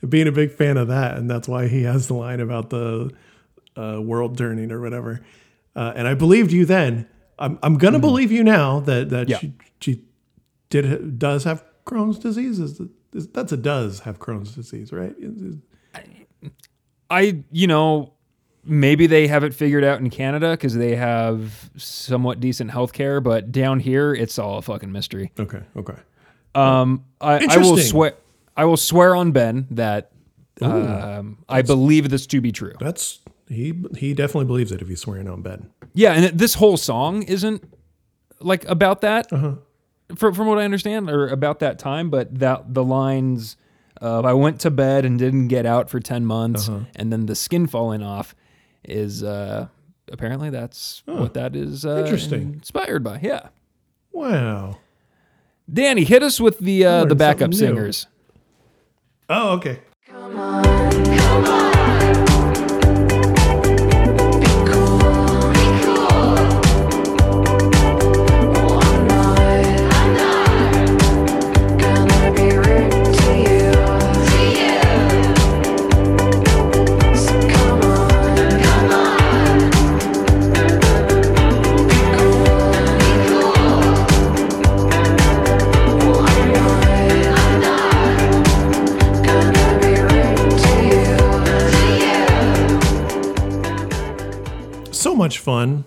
being 0.08 0.28
a 0.28 0.32
big 0.32 0.52
fan 0.52 0.78
of 0.78 0.88
that, 0.88 1.18
and 1.18 1.30
that's 1.30 1.48
why 1.48 1.68
he 1.68 1.84
has 1.84 2.08
the 2.08 2.14
line 2.14 2.40
about 2.40 2.70
the 2.70 3.12
uh, 3.76 4.00
world 4.02 4.38
turning 4.38 4.72
or 4.72 4.80
whatever. 4.82 5.22
Uh, 5.76 5.92
and 5.96 6.08
I 6.08 6.14
believed 6.14 6.52
you 6.52 6.66
then. 6.66 7.08
I'm 7.38 7.58
I'm 7.64 7.78
gonna 7.78 8.00
believe 8.00 8.32
you 8.32 8.44
now 8.44 8.80
that 8.82 9.10
that 9.10 9.28
Yeah. 9.30 9.40
she 9.40 9.54
she 9.82 10.04
did 10.70 11.18
does 11.20 11.44
have 11.46 11.64
Crohn's 11.86 12.20
disease. 12.20 12.60
Is, 12.60 12.80
is 12.80 12.90
that's 13.12 13.52
a 13.52 13.58
does 13.58 14.02
have 14.02 14.20
Crohn's 14.20 14.56
disease, 14.56 14.92
right? 14.92 15.16
I, 17.10 17.44
you 17.52 17.68
know, 17.68 18.14
maybe 18.64 19.08
they 19.08 19.28
have 19.28 19.44
it 19.44 19.54
figured 19.54 19.84
out 19.84 20.00
in 20.00 20.10
Canada 20.10 20.52
because 20.52 20.76
they 20.76 20.96
have 20.96 21.72
somewhat 21.76 22.40
decent 22.40 22.72
healthcare, 22.72 23.24
but 23.24 23.52
down 23.52 23.80
here 23.80 24.14
it's 24.14 24.38
all 24.38 24.58
a 24.58 24.62
fucking 24.62 24.92
mystery. 24.92 25.32
Okay. 25.40 25.62
Okay. 25.76 25.96
Um, 26.56 27.06
I, 27.22 27.46
I 27.50 27.58
will 27.58 27.78
swear. 27.78 28.14
I 28.56 28.66
will 28.66 28.78
swear 28.78 29.16
on 29.16 29.32
Ben 29.32 29.68
that 29.72 30.12
um, 30.62 31.38
I 31.48 31.62
believe 31.62 32.10
this 32.10 32.28
to 32.28 32.42
be 32.42 32.52
true. 32.52 32.74
That's 32.80 33.20
he. 33.48 33.74
He 33.98 34.14
definitely 34.14 34.46
believes 34.46 34.72
it 34.72 34.82
if 34.82 34.88
he's 34.88 35.02
swearing 35.02 35.30
on 35.30 35.42
Ben. 35.42 35.70
Yeah, 35.94 36.14
and 36.14 36.38
this 36.38 36.56
whole 36.56 36.78
song 36.78 37.24
isn't 37.24 37.64
like 38.40 38.66
about 38.66 39.02
that, 39.02 39.32
from 40.16 40.34
from 40.34 40.48
what 40.48 40.58
I 40.58 40.64
understand, 40.64 41.10
or 41.10 41.28
about 41.28 41.60
that 41.60 41.80
time. 41.80 42.10
But 42.10 42.40
that 42.40 42.74
the 42.74 42.84
lines 42.84 43.58
of 43.98 44.26
"I 44.26 44.34
went 44.34 44.60
to 44.62 44.72
bed 44.72 45.06
and 45.06 45.18
didn't 45.20 45.48
get 45.50 45.66
out 45.66 45.90
for 45.90 46.00
ten 46.00 46.26
months," 46.26 46.70
and 46.96 47.12
then 47.12 47.26
the 47.26 47.36
skin 47.36 47.68
falling 47.68 48.02
off 48.04 48.36
is 48.86 49.24
uh, 49.24 49.68
apparently 50.12 50.50
that's 50.50 51.04
what 51.06 51.34
that 51.36 51.56
is. 51.56 51.86
Uh, 51.86 51.98
Interesting. 52.04 52.54
inspired 52.54 53.04
by. 53.04 53.20
Yeah, 53.22 53.50
Wow. 54.12 54.78
Danny, 55.72 56.04
hit 56.04 56.24
us 56.24 56.40
with 56.40 56.58
the 56.60 56.86
uh, 56.86 56.92
learned 57.00 57.12
the 57.12 57.16
backup 57.16 57.54
something 57.54 57.60
new. 57.60 57.76
singers. 57.76 58.08
Oh, 59.30 59.52
okay. 59.58 59.80
Come 60.08 60.36
on, 60.40 60.64
come 61.18 61.46
on. 61.46 61.69
Much 95.30 95.38
fun. 95.38 95.86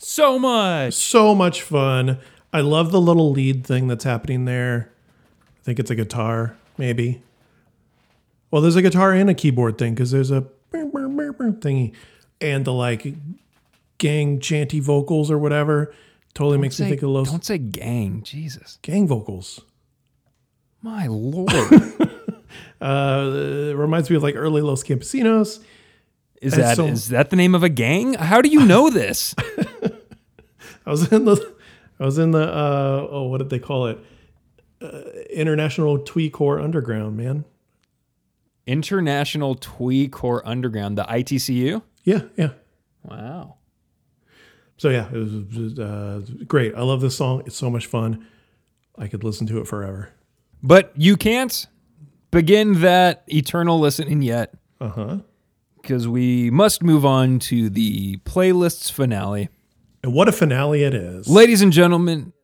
So 0.00 0.38
much. 0.38 0.94
So 0.94 1.34
much 1.34 1.60
fun. 1.60 2.18
I 2.54 2.62
love 2.62 2.90
the 2.90 3.02
little 3.02 3.30
lead 3.30 3.66
thing 3.66 3.86
that's 3.86 4.04
happening 4.04 4.46
there. 4.46 4.90
I 5.60 5.62
think 5.62 5.78
it's 5.78 5.90
a 5.90 5.94
guitar, 5.94 6.56
maybe. 6.78 7.20
Well, 8.50 8.62
there's 8.62 8.76
a 8.76 8.80
guitar 8.82 9.12
and 9.12 9.28
a 9.28 9.34
keyboard 9.34 9.76
thing 9.76 9.92
because 9.92 10.10
there's 10.10 10.30
a 10.30 10.46
thingy, 10.72 11.92
and 12.40 12.64
the 12.64 12.72
like 12.72 13.12
gang 13.98 14.40
chanty 14.40 14.80
vocals 14.80 15.30
or 15.30 15.36
whatever. 15.36 15.92
Totally 16.32 16.56
makes 16.56 16.80
me 16.80 16.88
think 16.88 17.02
of 17.02 17.12
those 17.12 17.30
don't 17.30 17.44
say 17.44 17.58
gang, 17.58 18.22
Jesus, 18.22 18.78
gang 18.80 19.06
vocals. 19.06 19.60
my 20.80 21.06
lord. 21.08 21.50
Uh, 22.80 23.32
it 23.34 23.76
reminds 23.76 24.08
me 24.08 24.14
of 24.14 24.22
like 24.22 24.36
early 24.36 24.62
Los 24.62 24.84
Campesinos. 24.84 25.58
Is 26.40 26.52
And 26.54 26.62
that 26.62 26.76
so- 26.76 26.86
is 26.86 27.08
that 27.08 27.30
the 27.30 27.36
name 27.36 27.54
of 27.54 27.62
a 27.62 27.68
gang? 27.68 28.14
How 28.14 28.40
do 28.40 28.48
you 28.48 28.64
know 28.64 28.90
this? 28.90 29.34
I 30.86 30.90
was 30.90 31.12
in 31.12 31.24
the, 31.24 31.54
I 32.00 32.04
was 32.06 32.16
in 32.18 32.30
the, 32.30 32.42
uh, 32.42 33.08
oh, 33.10 33.24
what 33.24 33.38
did 33.38 33.50
they 33.50 33.58
call 33.58 33.86
it? 33.88 33.98
Uh, 34.80 35.02
International 35.30 35.98
Twee 35.98 36.30
Core 36.30 36.60
Underground, 36.60 37.16
man. 37.16 37.44
International 38.66 39.54
Twee 39.54 40.08
Core 40.08 40.46
Underground, 40.46 40.96
the 40.98 41.04
ITCU. 41.04 41.82
Yeah, 42.04 42.22
yeah. 42.36 42.50
Wow. 43.02 43.56
So 44.76 44.90
yeah, 44.90 45.08
it 45.12 45.16
was, 45.16 45.34
it 45.34 45.54
was, 45.56 45.78
uh, 45.78 46.20
great. 46.46 46.74
I 46.74 46.82
love 46.82 47.00
this 47.00 47.16
song. 47.16 47.42
It's 47.46 47.56
so 47.56 47.68
much 47.70 47.86
fun. 47.86 48.26
I 48.96 49.08
could 49.08 49.24
listen 49.24 49.46
to 49.48 49.60
it 49.60 49.66
forever. 49.66 50.10
But 50.62 50.92
you 50.96 51.16
can't 51.16 51.66
begin 52.30 52.80
that 52.82 53.24
eternal 53.28 53.78
listening 53.80 54.22
yet 54.22 54.52
Uh 54.80 54.88
huh. 54.88 55.16
Because 55.88 56.06
we 56.06 56.50
must 56.50 56.82
move 56.82 57.06
on 57.06 57.38
to 57.38 57.70
the 57.70 58.18
playlist's 58.18 58.90
finale. 58.90 59.48
And 60.02 60.12
what 60.12 60.28
a 60.28 60.32
finale 60.32 60.82
it 60.84 60.92
is. 60.92 61.26
Ladies 61.26 61.62
and 61.62 61.72
gentlemen, 61.72 62.34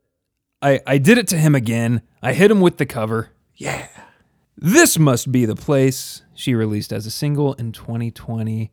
I, 0.63 0.81
I 0.87 0.97
did 0.97 1.19
it 1.19 1.29
to 1.29 1.37
him 1.37 1.55
again. 1.55 2.01
I 2.23 2.33
hit 2.33 2.51
him 2.51 2.63
with 2.63 2.79
the 2.79 2.87
cover. 2.87 3.29
yeah. 3.55 3.89
This 4.57 4.99
must 4.99 5.31
be 5.31 5.45
the 5.45 5.57
place 5.57 6.23
she 6.33 6.55
released 6.55 6.91
as 6.93 7.05
a 7.05 7.11
single 7.11 7.53
in 7.55 7.73
2020. 7.73 8.71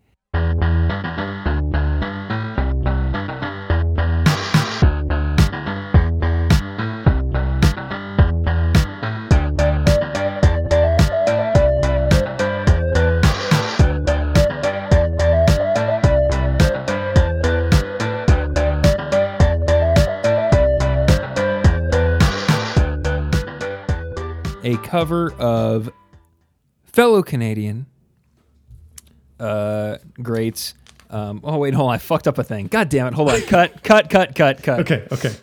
Cover 24.83 25.33
of 25.33 25.91
fellow 26.83 27.21
Canadian 27.23 27.85
uh, 29.39 29.97
greats. 30.21 30.73
Um, 31.09 31.41
oh 31.43 31.57
wait, 31.57 31.73
hold 31.73 31.89
on, 31.89 31.95
I 31.95 31.97
fucked 31.97 32.27
up 32.27 32.37
a 32.37 32.43
thing. 32.43 32.67
God 32.67 32.89
damn 32.89 33.07
it! 33.07 33.13
Hold 33.13 33.29
on, 33.31 33.41
cut, 33.41 33.83
cut, 33.83 34.09
cut, 34.09 34.35
cut, 34.35 34.63
cut. 34.63 34.79
Okay. 34.81 35.07
Okay. 35.11 35.33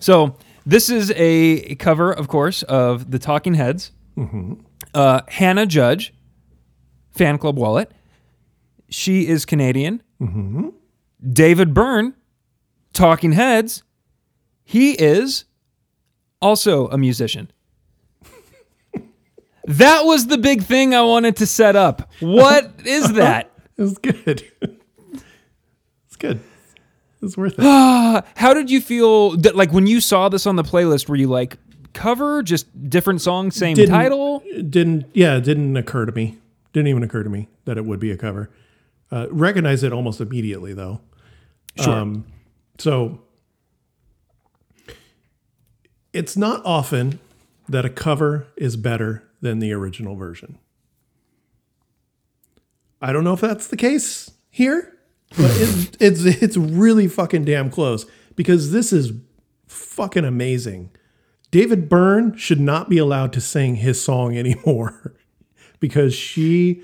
So 0.00 0.36
this 0.66 0.90
is 0.90 1.12
a 1.16 1.74
cover, 1.76 2.12
of 2.12 2.28
course, 2.28 2.62
of 2.64 3.10
the 3.10 3.18
Talking 3.18 3.54
Heads. 3.54 3.92
Uh, 4.94 5.20
Hannah 5.28 5.66
Judge, 5.66 6.12
fan 7.12 7.38
club 7.38 7.56
wallet. 7.56 7.92
She 8.90 9.28
is 9.28 9.44
Canadian. 9.44 10.02
David 11.32 11.72
Byrne, 11.74 12.14
Talking 12.92 13.32
Heads. 13.32 13.82
He 14.64 14.92
is 14.92 15.44
also 16.42 16.88
a 16.88 16.98
musician. 16.98 17.50
That 19.68 20.04
was 20.04 20.26
the 20.26 20.38
big 20.38 20.62
thing 20.62 20.94
I 20.94 21.02
wanted 21.02 21.36
to 21.36 21.46
set 21.46 21.76
up. 21.76 22.10
What 22.20 22.72
is 22.84 23.12
that? 23.14 23.50
It's 23.80 23.96
good. 23.98 24.42
it's 26.06 26.16
good. 26.18 26.40
It's 27.22 27.36
worth 27.36 27.54
it. 27.56 27.62
How 28.36 28.52
did 28.54 28.70
you 28.72 28.80
feel 28.80 29.36
that 29.36 29.54
like 29.54 29.70
when 29.72 29.86
you 29.86 30.00
saw 30.00 30.28
this 30.28 30.46
on 30.48 30.56
the 30.56 30.64
playlist? 30.64 31.08
Were 31.08 31.14
you 31.14 31.28
like 31.28 31.58
cover, 31.92 32.42
just 32.42 32.66
different 32.90 33.20
songs, 33.20 33.54
same 33.54 33.76
Didn't- 33.76 33.94
title? 33.94 34.42
Didn't. 34.68 35.06
Yeah. 35.14 35.36
It 35.36 35.44
didn't 35.44 35.76
occur 35.76 36.06
to 36.06 36.12
me. 36.12 36.38
Didn't 36.72 36.88
even 36.88 37.04
occur 37.04 37.22
to 37.22 37.30
me 37.30 37.48
that 37.66 37.78
it 37.78 37.84
would 37.84 38.00
be 38.00 38.10
a 38.10 38.16
cover. 38.16 38.50
Uh, 39.12 39.28
recognize 39.30 39.84
it 39.84 39.92
almost 39.92 40.20
immediately 40.20 40.74
though. 40.74 41.00
Sure. 41.80 41.92
Um, 41.94 42.26
so 42.78 43.20
it's 46.12 46.36
not 46.36 46.62
often 46.64 47.20
that 47.68 47.84
a 47.84 47.90
cover 47.90 48.48
is 48.56 48.76
better 48.76 49.22
than 49.40 49.58
the 49.58 49.72
original 49.72 50.16
version. 50.16 50.58
I 53.00 53.12
don't 53.12 53.24
know 53.24 53.34
if 53.34 53.40
that's 53.40 53.68
the 53.68 53.76
case 53.76 54.30
here, 54.50 54.96
but 55.36 55.50
it's 55.54 55.96
it's 56.00 56.42
it's 56.42 56.56
really 56.56 57.06
fucking 57.06 57.44
damn 57.44 57.70
close 57.70 58.06
because 58.34 58.72
this 58.72 58.92
is 58.92 59.12
fucking 59.66 60.24
amazing. 60.24 60.90
David 61.50 61.88
Byrne 61.88 62.36
should 62.36 62.60
not 62.60 62.88
be 62.88 62.98
allowed 62.98 63.32
to 63.34 63.40
sing 63.40 63.76
his 63.76 64.02
song 64.02 64.36
anymore 64.36 65.14
because 65.80 66.14
she 66.14 66.82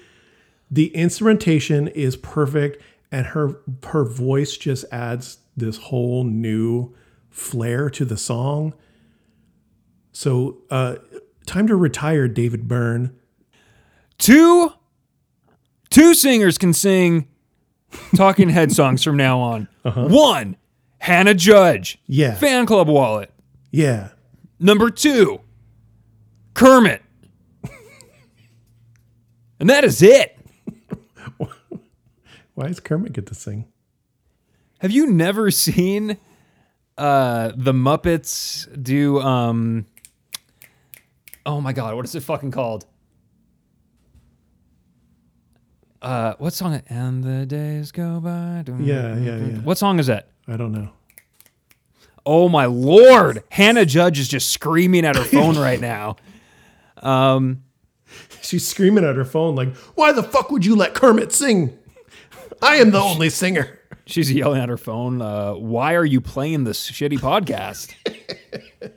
the 0.70 0.94
instrumentation 0.94 1.88
is 1.88 2.16
perfect 2.16 2.82
and 3.10 3.26
her 3.26 3.60
her 3.84 4.04
voice 4.04 4.56
just 4.56 4.84
adds 4.92 5.38
this 5.56 5.76
whole 5.76 6.24
new 6.24 6.94
flair 7.30 7.90
to 7.90 8.04
the 8.04 8.16
song. 8.16 8.74
So, 10.12 10.58
uh 10.70 10.96
time 11.46 11.66
to 11.66 11.76
retire 11.76 12.28
David 12.28 12.66
Byrne. 12.68 13.14
Two 14.18 14.72
two 15.90 16.14
singers 16.14 16.58
can 16.58 16.72
sing 16.72 17.28
Talking 18.16 18.48
Head 18.48 18.72
songs 18.76 19.02
from 19.04 19.16
now 19.16 19.38
on. 19.40 19.68
One, 19.84 20.56
Hannah 20.98 21.34
Judge, 21.34 21.98
Yeah. 22.06 22.34
fan 22.34 22.66
club 22.66 22.88
wallet. 22.88 23.30
Yeah. 23.70 24.10
Number 24.58 24.90
two, 24.90 25.40
Kermit. 26.54 27.02
and 29.60 29.68
that 29.70 29.84
is 29.84 30.02
it. 30.02 30.36
Why 32.54 32.68
does 32.68 32.80
Kermit 32.80 33.12
get 33.12 33.26
to 33.26 33.34
sing? 33.34 33.66
Have 34.80 34.90
you 34.92 35.06
never 35.06 35.50
seen 35.50 36.18
uh 36.96 37.50
the 37.56 37.72
Muppets 37.72 38.68
do 38.80 39.20
um 39.20 39.86
Oh 41.46 41.60
my 41.60 41.72
god, 41.72 41.94
what 41.94 42.04
is 42.04 42.14
it 42.14 42.22
fucking 42.22 42.50
called? 42.50 42.86
Uh, 46.00 46.34
what 46.38 46.52
song? 46.52 46.82
And 46.88 47.24
the 47.24 47.46
days 47.46 47.90
go 47.92 48.20
by. 48.20 48.62
Yeah, 48.80 49.16
yeah, 49.16 49.36
yeah. 49.36 49.58
What 49.60 49.78
song 49.78 49.98
is 49.98 50.06
that? 50.06 50.28
I 50.46 50.56
don't 50.56 50.72
know. 50.72 50.90
Oh 52.26 52.48
my 52.48 52.64
lord! 52.66 53.42
Hannah 53.50 53.84
Judge 53.86 54.18
is 54.18 54.28
just 54.28 54.48
screaming 54.50 55.04
at 55.04 55.16
her 55.16 55.24
phone 55.24 55.58
right 55.58 55.80
now. 55.94 56.16
Um, 57.02 57.62
She's 58.42 58.66
screaming 58.66 59.04
at 59.04 59.16
her 59.16 59.24
phone 59.24 59.54
like, 59.56 59.74
"Why 59.94 60.12
the 60.12 60.22
fuck 60.22 60.50
would 60.50 60.64
you 60.64 60.76
let 60.76 60.94
Kermit 60.94 61.32
sing? 61.32 61.76
I 62.62 62.76
am 62.76 62.90
the 62.90 63.00
only 63.00 63.30
singer." 63.30 63.80
She's 64.06 64.30
yelling 64.30 64.60
at 64.60 64.68
her 64.68 64.76
phone. 64.76 65.22
Uh, 65.22 65.54
Why 65.54 65.94
are 65.94 66.04
you 66.04 66.20
playing 66.20 66.64
this 66.64 66.90
shitty 66.90 67.18
podcast? 67.18 67.94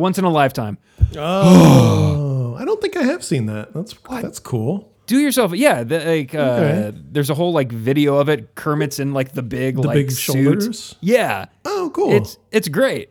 Once 0.00 0.18
in 0.18 0.24
a 0.24 0.30
lifetime. 0.30 0.78
Oh, 1.16 2.56
I 2.58 2.64
don't 2.64 2.80
think 2.80 2.96
I 2.96 3.02
have 3.04 3.22
seen 3.22 3.46
that. 3.46 3.72
That's 3.74 3.94
that's 4.10 4.38
cool. 4.40 4.92
Do 5.06 5.18
yourself, 5.18 5.52
yeah. 5.54 5.82
The, 5.82 5.98
like, 6.04 6.34
uh, 6.34 6.38
Okay. 6.38 6.98
there's 7.10 7.30
a 7.30 7.34
whole 7.34 7.52
like 7.52 7.70
video 7.72 8.16
of 8.18 8.28
it. 8.28 8.54
Kermit's 8.54 8.98
in 9.00 9.12
like 9.12 9.32
the 9.32 9.42
big 9.42 9.76
The 9.76 9.82
like 9.82 9.94
big 9.94 10.10
suit. 10.12 10.34
shoulders. 10.44 10.94
Yeah, 11.00 11.46
Oh, 11.64 11.90
cool. 11.94 12.12
it's 12.12 12.38
it's 12.52 12.68
great. 12.68 13.10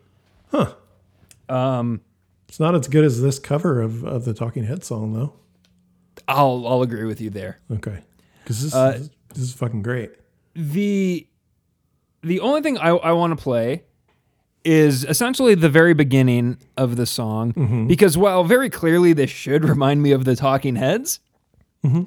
It's 2.48 2.60
not 2.60 2.74
as 2.76 2.88
good 2.88 3.06
as 3.06 3.22
this 3.22 3.38
cover 3.40 3.82
of, 3.82 4.04
of 4.04 4.26
the 4.26 4.34
Talking 4.34 4.64
Head 4.64 4.84
song, 4.84 5.14
though. 5.14 5.34
I'll 6.28 6.66
I'll 6.68 6.82
agree 6.82 7.06
with 7.06 7.22
you 7.22 7.30
there. 7.30 7.60
Okay, 7.72 8.00
because 8.44 8.64
this, 8.64 8.74
Uh, 8.74 8.92
this 8.94 9.10
this 9.36 9.44
is 9.44 9.54
fucking 9.54 9.82
great. 9.84 10.12
the 10.56 11.28
the 12.22 12.40
only 12.42 12.62
thing 12.62 12.78
I, 12.78 12.90
I 12.90 13.12
want 13.14 13.38
to 13.38 13.42
play 13.42 13.84
is 14.66 15.06
essentially 15.06 15.56
the 15.56 15.70
very 15.70 15.94
beginning 15.94 16.58
of 16.78 16.96
the 16.98 17.06
song 17.06 17.54
Mm-hmm. 17.54 17.88
because 17.88 18.18
while 18.18 18.44
very 18.44 18.70
clearly 18.70 19.14
this 19.14 19.30
should 19.30 19.64
remind 19.64 20.02
me 20.02 20.12
of 20.12 20.26
the 20.26 20.36
Talking 20.36 20.76
Heads, 20.76 21.20
Mm-hmm. 21.86 22.04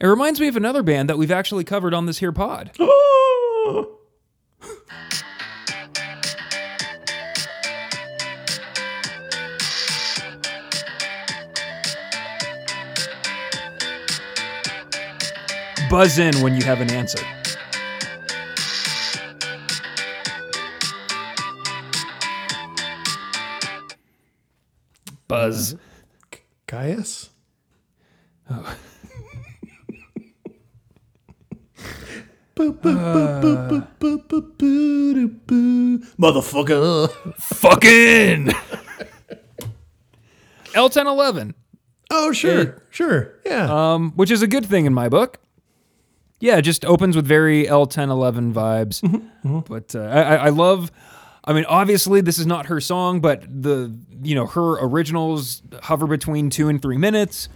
it 0.00 0.06
reminds 0.06 0.38
me 0.40 0.48
of 0.48 0.56
another 0.56 0.82
band 0.82 1.08
that 1.08 1.16
we've 1.16 1.30
actually 1.30 1.64
covered 1.64 1.94
on 1.94 2.04
this 2.06 2.18
here 2.18 2.32
pod. 2.32 2.70
Buzz 15.90 16.18
in 16.18 16.34
when 16.40 16.54
you 16.56 16.62
have 16.64 16.80
an 16.80 16.90
answer. 16.90 17.22
Boo, 33.98 34.18
boo, 34.18 34.52
doo, 34.58 35.28
boo. 35.46 35.98
Motherfucker. 36.18 37.10
Fucking 37.36 38.46
L1011. 40.74 41.54
Oh, 42.10 42.32
sure. 42.32 42.82
Sure. 42.90 43.34
Yeah. 43.44 43.92
um, 43.94 44.12
which 44.12 44.30
is 44.30 44.40
a 44.42 44.46
good 44.46 44.64
thing 44.64 44.86
in 44.86 44.94
my 44.94 45.08
book. 45.08 45.38
Yeah, 46.38 46.56
it 46.58 46.62
just 46.62 46.84
opens 46.84 47.16
with 47.16 47.26
very 47.26 47.64
L1011 47.64 48.52
vibes. 48.52 49.02
But 49.68 49.94
uh, 49.94 50.00
I, 50.00 50.22
I- 50.22 50.36
I 50.36 50.48
love. 50.50 50.90
I 51.46 51.52
mean, 51.52 51.64
obviously, 51.66 52.20
this 52.20 52.38
is 52.38 52.46
not 52.46 52.66
her 52.66 52.80
song, 52.80 53.20
but 53.20 53.42
the 53.42 53.96
you 54.22 54.34
know 54.34 54.46
her 54.46 54.78
originals 54.84 55.62
hover 55.82 56.06
between 56.06 56.50
two 56.50 56.68
and 56.68 56.80
three 56.82 56.96
minutes. 56.98 57.48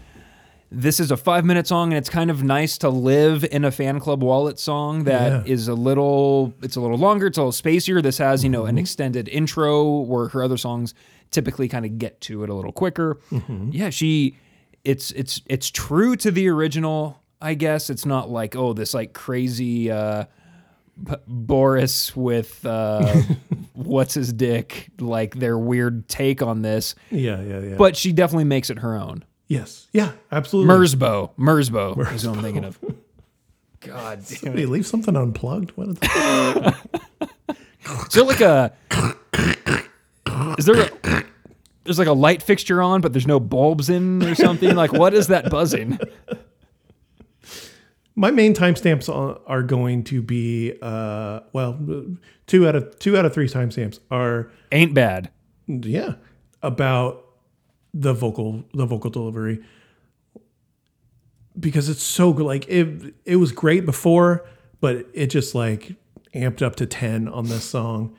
This 0.72 1.00
is 1.00 1.10
a 1.10 1.16
five 1.16 1.44
minute 1.44 1.66
song, 1.66 1.90
and 1.92 1.98
it's 1.98 2.08
kind 2.08 2.30
of 2.30 2.44
nice 2.44 2.78
to 2.78 2.88
live 2.90 3.42
in 3.44 3.64
a 3.64 3.72
fan 3.72 3.98
club 3.98 4.22
wallet 4.22 4.60
song 4.60 5.02
that 5.04 5.48
is 5.48 5.66
Yeah. 5.66 5.74
a 5.74 5.76
little. 5.76 6.54
It's 6.62 6.76
a 6.76 6.80
little 6.80 6.98
longer. 6.98 7.26
It's 7.26 7.38
a 7.38 7.42
little 7.42 7.50
spacier. 7.52 8.00
This 8.00 8.18
has 8.18 8.44
you 8.44 8.50
know 8.50 8.66
an 8.66 8.78
extended 8.78 9.28
intro 9.28 9.98
where 10.02 10.28
her 10.28 10.44
other 10.44 10.56
songs 10.56 10.94
typically 11.32 11.66
kind 11.66 11.84
of 11.84 11.98
get 11.98 12.20
to 12.22 12.44
it 12.44 12.50
a 12.50 12.54
little 12.54 12.72
quicker. 12.72 13.18
Yeah, 13.70 13.90
she. 13.90 14.36
It's 14.84 15.10
it's 15.10 15.42
it's 15.46 15.68
true 15.68 16.14
to 16.16 16.30
the 16.30 16.46
original. 16.48 17.20
I 17.42 17.54
guess 17.54 17.90
it's 17.90 18.06
not 18.06 18.30
like 18.30 18.54
oh 18.54 18.72
this 18.72 18.94
like 18.94 19.12
crazy. 19.12 19.90
uh 19.90 20.26
Boris 21.26 22.14
with 22.16 22.64
uh, 22.66 23.22
what's 23.74 24.14
his 24.14 24.32
dick, 24.32 24.88
like 24.98 25.34
their 25.36 25.58
weird 25.58 26.08
take 26.08 26.42
on 26.42 26.62
this, 26.62 26.94
yeah, 27.10 27.40
yeah, 27.42 27.60
yeah. 27.60 27.74
but 27.76 27.96
she 27.96 28.12
definitely 28.12 28.44
makes 28.44 28.70
it 28.70 28.78
her 28.80 28.96
own. 28.96 29.24
yes. 29.48 29.88
Yeah, 29.92 30.12
absolutely. 30.30 30.74
Merzbow, 30.74 31.30
Merzbow 31.36 32.12
is 32.12 32.26
what 32.26 32.36
I'm 32.36 32.42
thinking 32.42 32.64
of. 32.64 32.78
God 33.80 34.18
damn 34.18 34.24
Somebody 34.38 34.62
it! 34.64 34.68
leave 34.68 34.86
something 34.86 35.16
unplugged. 35.16 35.70
What 35.70 35.88
is 35.88 35.94
that? 36.00 36.76
Is 38.08 38.12
there 38.14 38.24
like 38.24 38.40
a? 38.42 38.72
Is 40.58 40.66
there 40.66 40.80
a? 40.82 41.24
There's 41.84 41.98
like 41.98 42.06
a 42.08 42.12
light 42.12 42.42
fixture 42.42 42.82
on, 42.82 43.00
but 43.00 43.12
there's 43.14 43.26
no 43.26 43.40
bulbs 43.40 43.88
in 43.88 44.22
or 44.22 44.34
something. 44.34 44.76
Like, 44.76 44.92
what 44.92 45.14
is 45.14 45.28
that 45.28 45.48
buzzing? 45.50 45.98
My 48.20 48.30
main 48.30 48.52
timestamps 48.52 49.08
are- 49.08 49.62
going 49.62 50.04
to 50.04 50.20
be 50.20 50.74
uh, 50.82 51.40
well, 51.54 51.78
two 52.46 52.68
out 52.68 52.76
of 52.76 52.98
two 52.98 53.16
out 53.16 53.24
of 53.24 53.32
three 53.32 53.48
timestamps 53.48 53.98
are 54.10 54.50
Ain't 54.72 54.92
bad. 54.92 55.30
yeah 55.66 56.14
about 56.62 57.24
the 57.94 58.12
vocal 58.12 58.64
the 58.74 58.84
vocal 58.84 59.10
delivery. 59.10 59.64
Because 61.58 61.88
it's 61.88 62.02
so 62.02 62.34
good 62.34 62.44
like 62.44 62.68
it 62.68 63.14
it 63.24 63.36
was 63.36 63.52
great 63.52 63.86
before 63.86 64.46
but 64.82 65.06
it 65.14 65.28
just 65.28 65.54
like 65.54 65.94
amped 66.34 66.60
up 66.62 66.76
to 66.76 66.86
10 66.86 67.26
on 67.28 67.46
this 67.46 67.64
song. 67.64 68.14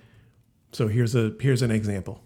So 0.72 0.88
here's 0.88 1.14
a 1.16 1.34
here's 1.40 1.62
an 1.62 1.70
example 1.72 2.24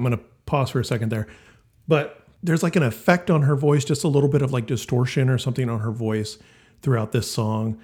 i'm 0.00 0.10
gonna 0.10 0.22
pause 0.46 0.70
for 0.70 0.80
a 0.80 0.84
second 0.84 1.10
there 1.10 1.26
but 1.86 2.24
there's 2.42 2.62
like 2.62 2.76
an 2.76 2.82
effect 2.82 3.30
on 3.30 3.42
her 3.42 3.54
voice 3.54 3.84
just 3.84 4.04
a 4.04 4.08
little 4.08 4.28
bit 4.28 4.42
of 4.42 4.52
like 4.52 4.66
distortion 4.66 5.28
or 5.28 5.38
something 5.38 5.68
on 5.68 5.80
her 5.80 5.90
voice 5.92 6.38
throughout 6.82 7.12
this 7.12 7.30
song 7.30 7.78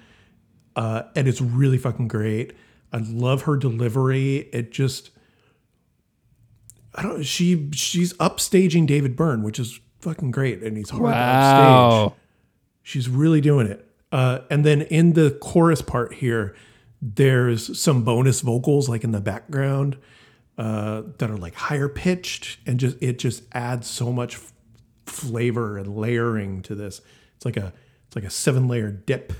uh, 0.75 1.03
and 1.15 1.27
it's 1.27 1.41
really 1.41 1.77
fucking 1.77 2.07
great 2.07 2.53
i 2.91 2.97
love 2.97 3.43
her 3.43 3.55
delivery 3.55 4.49
it 4.51 4.71
just 4.71 5.11
I 6.97 7.03
don't. 7.03 7.23
She 7.23 7.69
she's 7.73 8.13
upstaging 8.13 8.87
David 8.87 9.15
Byrne, 9.15 9.43
which 9.43 9.59
is 9.59 9.79
fucking 9.99 10.31
great, 10.31 10.63
and 10.63 10.75
he's 10.75 10.89
hard 10.89 11.03
to 11.03 11.09
upstage. 11.09 11.19
Wow. 11.19 12.15
She's 12.81 13.07
really 13.07 13.39
doing 13.39 13.67
it. 13.67 13.87
Uh, 14.11 14.39
and 14.49 14.65
then 14.65 14.81
in 14.83 15.13
the 15.13 15.37
chorus 15.41 15.81
part 15.81 16.15
here, 16.15 16.55
there's 17.01 17.77
some 17.79 18.03
bonus 18.03 18.41
vocals 18.41 18.89
like 18.89 19.03
in 19.03 19.11
the 19.11 19.21
background 19.21 19.97
uh, 20.57 21.03
that 21.19 21.29
are 21.29 21.37
like 21.37 21.53
higher 21.55 21.87
pitched, 21.87 22.59
and 22.65 22.79
just 22.79 22.97
it 23.01 23.19
just 23.19 23.43
adds 23.53 23.87
so 23.87 24.11
much 24.11 24.35
f- 24.35 24.53
flavor 25.05 25.77
and 25.77 25.95
layering 25.95 26.61
to 26.63 26.75
this. 26.75 27.01
It's 27.35 27.45
like 27.45 27.57
a 27.57 27.73
it's 28.07 28.15
like 28.15 28.25
a 28.25 28.29
seven 28.29 28.67
layer 28.67 28.91
dip. 28.91 29.33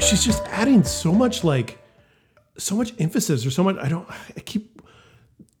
She's 0.00 0.24
just 0.24 0.44
adding 0.44 0.84
so 0.84 1.12
much 1.12 1.42
like 1.42 1.78
so 2.58 2.74
much 2.76 2.92
emphasis 2.98 3.44
or 3.46 3.50
so 3.50 3.62
much 3.64 3.76
i 3.78 3.88
don't 3.88 4.08
i 4.36 4.40
keep 4.40 4.80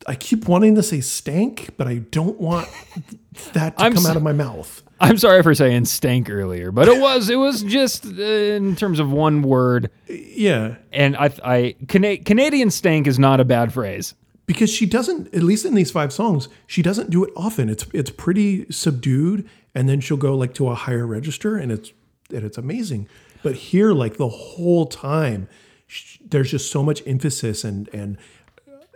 i 0.06 0.14
keep 0.14 0.48
wanting 0.48 0.74
to 0.74 0.82
say 0.82 1.00
stank 1.00 1.70
but 1.76 1.86
i 1.86 1.96
don't 2.10 2.40
want 2.40 2.68
that 3.52 3.76
to 3.78 3.84
I'm 3.84 3.92
come 3.94 4.04
s- 4.04 4.10
out 4.10 4.16
of 4.16 4.22
my 4.22 4.32
mouth. 4.32 4.82
I'm 4.98 5.18
sorry 5.18 5.42
for 5.42 5.54
saying 5.54 5.84
stank 5.84 6.30
earlier, 6.30 6.72
but 6.72 6.88
it 6.88 6.98
was 6.98 7.28
it 7.28 7.36
was 7.36 7.62
just 7.62 8.06
uh, 8.06 8.08
in 8.22 8.76
terms 8.76 8.98
of 8.98 9.10
one 9.10 9.42
word, 9.42 9.90
yeah. 10.08 10.76
And 10.90 11.14
I 11.18 11.30
I 11.44 11.74
Cana- 11.86 12.16
Canadian 12.16 12.70
stank 12.70 13.06
is 13.06 13.18
not 13.18 13.38
a 13.38 13.44
bad 13.44 13.74
phrase. 13.74 14.14
because 14.46 14.70
she 14.70 14.86
doesn't 14.86 15.34
at 15.34 15.42
least 15.42 15.66
in 15.66 15.74
these 15.74 15.90
five 15.90 16.14
songs 16.14 16.48
she 16.66 16.80
doesn't 16.80 17.10
do 17.10 17.24
it 17.24 17.30
often. 17.36 17.68
It's 17.68 17.84
it's 17.92 18.08
pretty 18.10 18.64
subdued 18.72 19.46
and 19.74 19.86
then 19.86 20.00
she'll 20.00 20.16
go 20.16 20.34
like 20.34 20.54
to 20.54 20.68
a 20.70 20.74
higher 20.74 21.06
register 21.06 21.58
and 21.58 21.70
it's 21.70 21.92
and 22.32 22.42
it's 22.42 22.56
amazing. 22.56 23.06
But 23.42 23.54
here 23.54 23.92
like 23.92 24.16
the 24.16 24.28
whole 24.30 24.86
time 24.86 25.46
there's 26.24 26.50
just 26.50 26.70
so 26.70 26.82
much 26.82 27.02
emphasis 27.06 27.64
and 27.64 27.88
and 27.92 28.16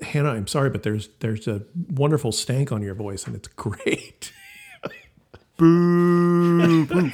Hannah, 0.02 0.30
I'm 0.30 0.46
sorry, 0.46 0.70
but 0.70 0.82
there's 0.82 1.08
there's 1.20 1.46
a 1.46 1.62
wonderful 1.90 2.32
stank 2.32 2.72
on 2.72 2.82
your 2.82 2.94
voice, 2.94 3.26
and 3.26 3.36
it's 3.36 3.48
great. 3.56 4.32
Boo! 5.56 7.10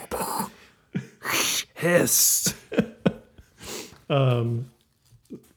Hissed. 1.75 2.55
um, 4.09 4.71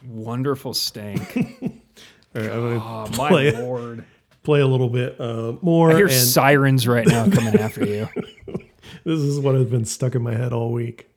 wonderful 0.05 0.73
stank. 0.73 1.37
All 2.35 2.41
right, 2.41 2.51
I'm 2.51 2.79
gonna 2.79 2.83
Oh, 2.83 3.07
my 3.17 3.29
play, 3.29 3.51
lord! 3.51 4.05
play 4.43 4.61
a 4.61 4.67
little 4.67 4.89
bit 4.89 5.19
uh, 5.21 5.53
more. 5.61 5.91
I 5.91 5.95
hear 5.95 6.05
and 6.07 6.13
sirens 6.15 6.87
right 6.87 7.05
now 7.07 7.29
coming 7.29 7.55
after 7.59 7.85
you. 7.85 8.09
this 9.03 9.19
is 9.19 9.39
what 9.39 9.53
has 9.55 9.67
been 9.67 9.85
stuck 9.85 10.15
in 10.15 10.23
my 10.23 10.33
head 10.33 10.51
all 10.51 10.71
week. 10.71 11.09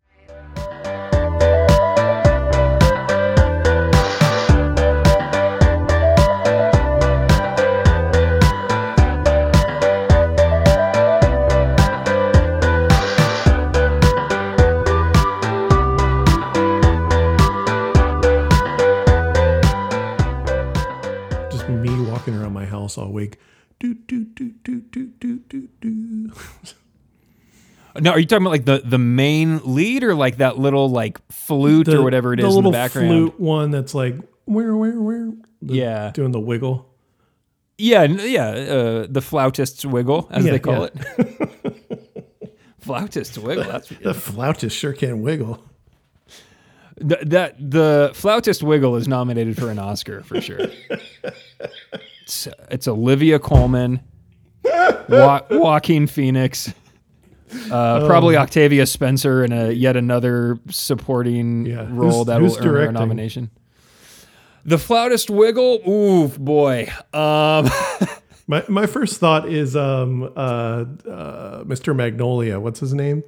House 22.92 22.98
all 23.04 23.12
week. 23.12 23.38
Do 23.78 23.94
do 23.94 24.24
do 24.24 24.52
do 24.62 24.80
do 24.80 25.06
do 25.18 25.38
do 25.48 25.68
do. 25.80 26.30
Now, 28.00 28.12
are 28.12 28.18
you 28.18 28.26
talking 28.26 28.44
about 28.46 28.50
like 28.50 28.64
the 28.64 28.82
the 28.84 28.98
main 28.98 29.60
lead 29.64 30.02
or 30.04 30.14
like 30.14 30.38
that 30.38 30.58
little 30.58 30.88
like 30.88 31.18
flute 31.30 31.88
or 31.88 32.02
whatever 32.02 32.32
it 32.32 32.40
is 32.40 32.52
the 32.52 32.58
in 32.58 32.64
the 32.64 32.70
background? 32.70 33.08
flute 33.08 33.40
one 33.40 33.70
that's 33.70 33.94
like 33.94 34.16
where 34.44 34.74
where 34.76 35.00
where 35.00 35.32
the- 35.60 35.74
Yeah. 35.74 36.10
doing 36.14 36.32
the 36.32 36.40
wiggle. 36.40 36.88
Yeah, 37.78 38.04
yeah. 38.04 38.48
Uh, 38.48 39.06
the 39.10 39.20
flautist's 39.20 39.84
wiggle, 39.84 40.28
as 40.30 40.44
Yeah, 40.44 40.52
they 40.52 40.58
call 40.60 40.82
yeah. 40.82 40.88
it. 41.18 42.08
Flautist's 42.80 43.38
wiggle. 43.38 43.64
That's 43.64 43.88
The 43.88 44.12
flautist 44.14 44.76
sure 44.76 44.92
can 44.92 45.22
wiggle. 45.22 45.62
Th- 47.00 47.20
that 47.22 47.56
the 47.58 48.10
flautist 48.14 48.62
wiggle 48.62 48.94
is 48.96 49.06
nominated 49.08 49.56
for 49.56 49.70
an 49.70 49.78
Oscar 49.78 50.22
for 50.22 50.40
sure. 50.40 50.60
it's, 52.22 52.48
it's 52.70 52.88
Olivia 52.88 53.38
Colman, 53.38 54.00
Wa- 54.64 55.42
Joaquin 55.50 56.06
Phoenix, 56.06 56.72
uh, 57.70 58.06
probably 58.06 58.36
Octavia 58.36 58.86
Spencer, 58.86 59.44
in 59.44 59.52
a 59.52 59.70
yet 59.72 59.96
another 59.96 60.58
supporting 60.70 61.66
Yeah. 61.66 61.86
role 61.90 62.10
Who's- 62.24 62.26
that 62.26 62.40
who's 62.40 62.56
will 62.58 62.66
earn 62.68 62.74
her 62.74 62.80
a 62.88 62.92
nomination. 62.92 63.50
The 64.64 64.78
flautist 64.78 65.28
wiggle. 65.28 65.80
Ooh 65.88 66.28
boy. 66.28 66.88
Um, 67.12 67.68
My 68.48 68.64
my 68.68 68.86
first 68.86 69.18
thought 69.20 69.48
is 69.48 69.76
um 69.76 70.24
uh, 70.24 70.36
uh 70.36 70.84
Mr. 71.64 71.94
Magnolia. 71.94 72.58
What's 72.58 72.80
his 72.80 72.92
name? 72.92 73.22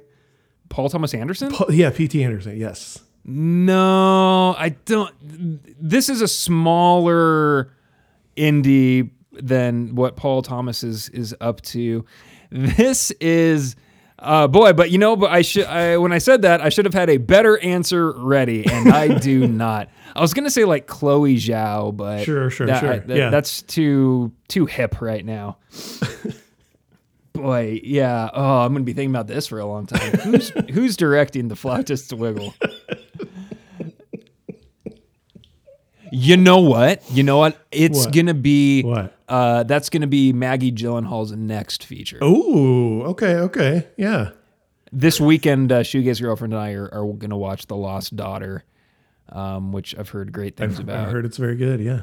Paul 0.67 0.89
Thomas 0.89 1.13
Anderson. 1.13 1.51
Pa- 1.51 1.67
yeah, 1.69 1.89
P.T. 1.89 2.21
Anderson. 2.21 2.57
Yes. 2.57 2.99
No, 3.23 4.53
I 4.57 4.69
don't. 4.85 5.13
This 5.81 6.09
is 6.09 6.21
a 6.21 6.27
smaller 6.27 7.71
indie 8.37 9.09
than 9.33 9.95
what 9.95 10.15
Paul 10.15 10.41
Thomas 10.41 10.83
is 10.83 11.09
is 11.09 11.35
up 11.41 11.61
to. 11.61 12.05
This 12.51 13.11
is. 13.19 13.75
Uh, 14.17 14.47
boy, 14.47 14.71
but 14.71 14.91
you 14.91 14.97
know, 14.97 15.15
but 15.17 15.29
I 15.29 15.41
should. 15.41 15.65
I, 15.65 15.97
when 15.97 16.13
I 16.13 16.19
said 16.19 16.43
that, 16.43 16.61
I 16.61 16.69
should 16.69 16.85
have 16.85 16.93
had 16.93 17.09
a 17.09 17.17
better 17.17 17.57
answer 17.59 18.13
ready, 18.13 18.65
and 18.65 18.91
I 18.91 19.19
do 19.19 19.45
not. 19.47 19.89
I 20.15 20.21
was 20.21 20.33
gonna 20.33 20.49
say 20.49 20.63
like 20.63 20.87
Chloe 20.87 21.35
Zhao, 21.35 21.95
but 21.95 22.23
Sure, 22.23 22.49
sure, 22.49 22.65
that- 22.67 22.79
sure. 22.79 22.93
I- 22.93 22.99
that- 22.99 23.17
Yeah. 23.17 23.29
that's 23.29 23.61
too 23.63 24.31
too 24.47 24.65
hip 24.67 25.01
right 25.01 25.23
now. 25.25 25.57
Boy, 27.33 27.81
yeah. 27.83 28.29
Oh, 28.33 28.59
I'm 28.59 28.71
gonna 28.73 28.85
be 28.85 28.93
thinking 28.93 29.09
about 29.13 29.27
this 29.27 29.47
for 29.47 29.59
a 29.59 29.65
long 29.65 29.85
time. 29.85 30.13
Who's 30.19 30.49
who's 30.71 30.95
directing 30.95 31.49
the 31.49 31.55
Flautist 31.57 32.13
Wiggle? 32.13 32.53
You 36.17 36.37
know 36.37 36.59
what? 36.61 37.03
You 37.11 37.23
know 37.23 37.37
what? 37.37 37.57
It's 37.71 38.05
What? 38.05 38.13
gonna 38.15 38.33
be 38.33 38.83
What? 38.83 39.13
Uh, 39.27 39.63
that's 39.63 39.89
gonna 39.89 40.07
be 40.07 40.31
Maggie 40.31 40.71
Gyllenhaal's 40.71 41.33
next 41.33 41.83
feature. 41.85 42.19
Oh, 42.21 43.01
okay, 43.07 43.35
okay, 43.35 43.87
yeah. 43.97 44.29
This 44.93 45.19
weekend, 45.19 45.71
uh, 45.73 45.81
Shoegaze 45.81 46.21
girlfriend 46.21 46.53
and 46.53 46.61
I 46.61 46.71
are, 46.73 46.87
are 46.93 47.13
gonna 47.13 47.37
watch 47.37 47.65
The 47.67 47.75
Lost 47.75 48.15
Daughter, 48.15 48.63
um, 49.29 49.73
which 49.73 49.93
I've 49.97 50.07
heard 50.09 50.31
great 50.31 50.55
things 50.55 50.79
about. 50.79 50.95
I 50.95 50.99
about. 51.01 51.11
heard 51.11 51.25
it's 51.25 51.37
very 51.37 51.57
good. 51.57 51.81
Yeah. 51.81 52.01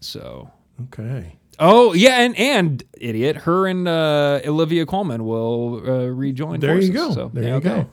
So, 0.00 0.50
Okay. 0.82 1.36
oh 1.58 1.94
yeah, 1.94 2.20
and 2.20 2.36
and 2.38 2.84
idiot, 3.00 3.36
her 3.38 3.66
and 3.66 3.88
uh, 3.88 4.40
Olivia 4.46 4.86
Colman 4.86 5.24
will 5.24 5.82
uh, 5.84 6.06
rejoin. 6.06 6.60
There 6.60 6.78
you 6.78 6.92
forces. 6.92 7.08
go. 7.08 7.12
So, 7.14 7.30
there 7.34 7.42
yeah, 7.42 7.48
you 7.50 7.54
okay. 7.56 7.68
go. 7.68 7.86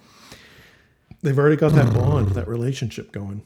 They've 1.23 1.39
already 1.39 1.55
got 1.55 1.71
that 1.71 1.91
bond, 1.91 2.31
that 2.35 2.47
relationship 2.47 3.11
going. 3.11 3.41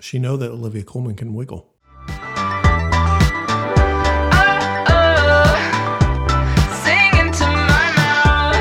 She 0.00 0.18
know 0.18 0.36
that 0.36 0.50
Olivia 0.50 0.82
Colman 0.82 1.14
can 1.14 1.34
wiggle. 1.34 1.66
Singing 6.84 7.30
to 7.32 7.44
my 7.46 7.92
mouth. 7.96 8.56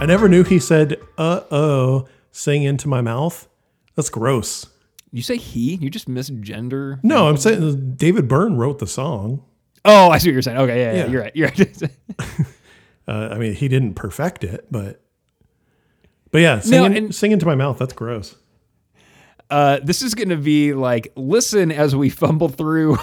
I 0.00 0.04
never 0.06 0.28
knew 0.28 0.44
he 0.44 0.58
said 0.58 1.00
"uh 1.16 1.40
oh" 1.50 2.06
sing 2.32 2.62
into 2.64 2.88
my 2.88 3.00
mouth. 3.00 3.48
That's 3.96 4.10
gross. 4.10 4.66
You 5.12 5.22
say 5.22 5.36
he? 5.38 5.76
You 5.76 5.88
just 5.90 6.08
misgender. 6.08 7.00
No, 7.02 7.28
I'm 7.28 7.36
saying 7.36 7.94
David 7.96 8.28
Byrne 8.28 8.56
wrote 8.56 8.78
the 8.78 8.86
song. 8.86 9.42
Oh, 9.84 10.10
I 10.10 10.18
see 10.18 10.28
what 10.28 10.34
you're 10.34 10.42
saying. 10.42 10.58
Okay, 10.58 10.80
yeah, 10.80 10.92
yeah, 10.92 10.98
Yeah. 10.98 11.06
you're 11.10 11.22
right. 11.22 11.36
You're 11.36 11.48
right. 11.48 12.46
Uh, 13.08 13.30
I 13.32 13.38
mean, 13.38 13.54
he 13.54 13.66
didn't 13.66 13.94
perfect 13.94 14.44
it, 14.44 14.66
but 14.70 15.00
but 16.30 16.40
yeah, 16.42 16.56
No, 16.56 16.60
singing, 16.60 16.96
and- 16.96 17.12
sing 17.14 17.32
into 17.32 17.44
my 17.46 17.56
mouth. 17.56 17.78
That's 17.78 17.92
gross. 17.94 18.36
Uh, 19.50 19.80
this 19.82 20.02
is 20.02 20.14
going 20.14 20.28
to 20.30 20.36
be 20.36 20.72
like 20.72 21.12
listen 21.16 21.70
as 21.72 21.94
we 21.96 22.08
fumble 22.10 22.48
through 22.48 22.98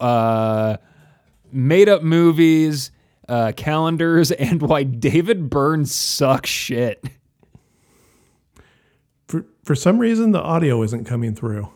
uh, 0.00 0.76
made 1.52 1.88
up 1.88 2.02
movies, 2.02 2.90
uh, 3.28 3.52
calendars, 3.56 4.30
and 4.32 4.60
why 4.62 4.82
David 4.82 5.48
Byrne 5.50 5.86
sucks 5.86 6.50
shit. 6.50 7.04
For 9.28 9.44
for 9.64 9.74
some 9.74 9.98
reason, 9.98 10.32
the 10.32 10.40
audio 10.40 10.82
isn't 10.82 11.04
coming 11.04 11.34
through. 11.34 11.68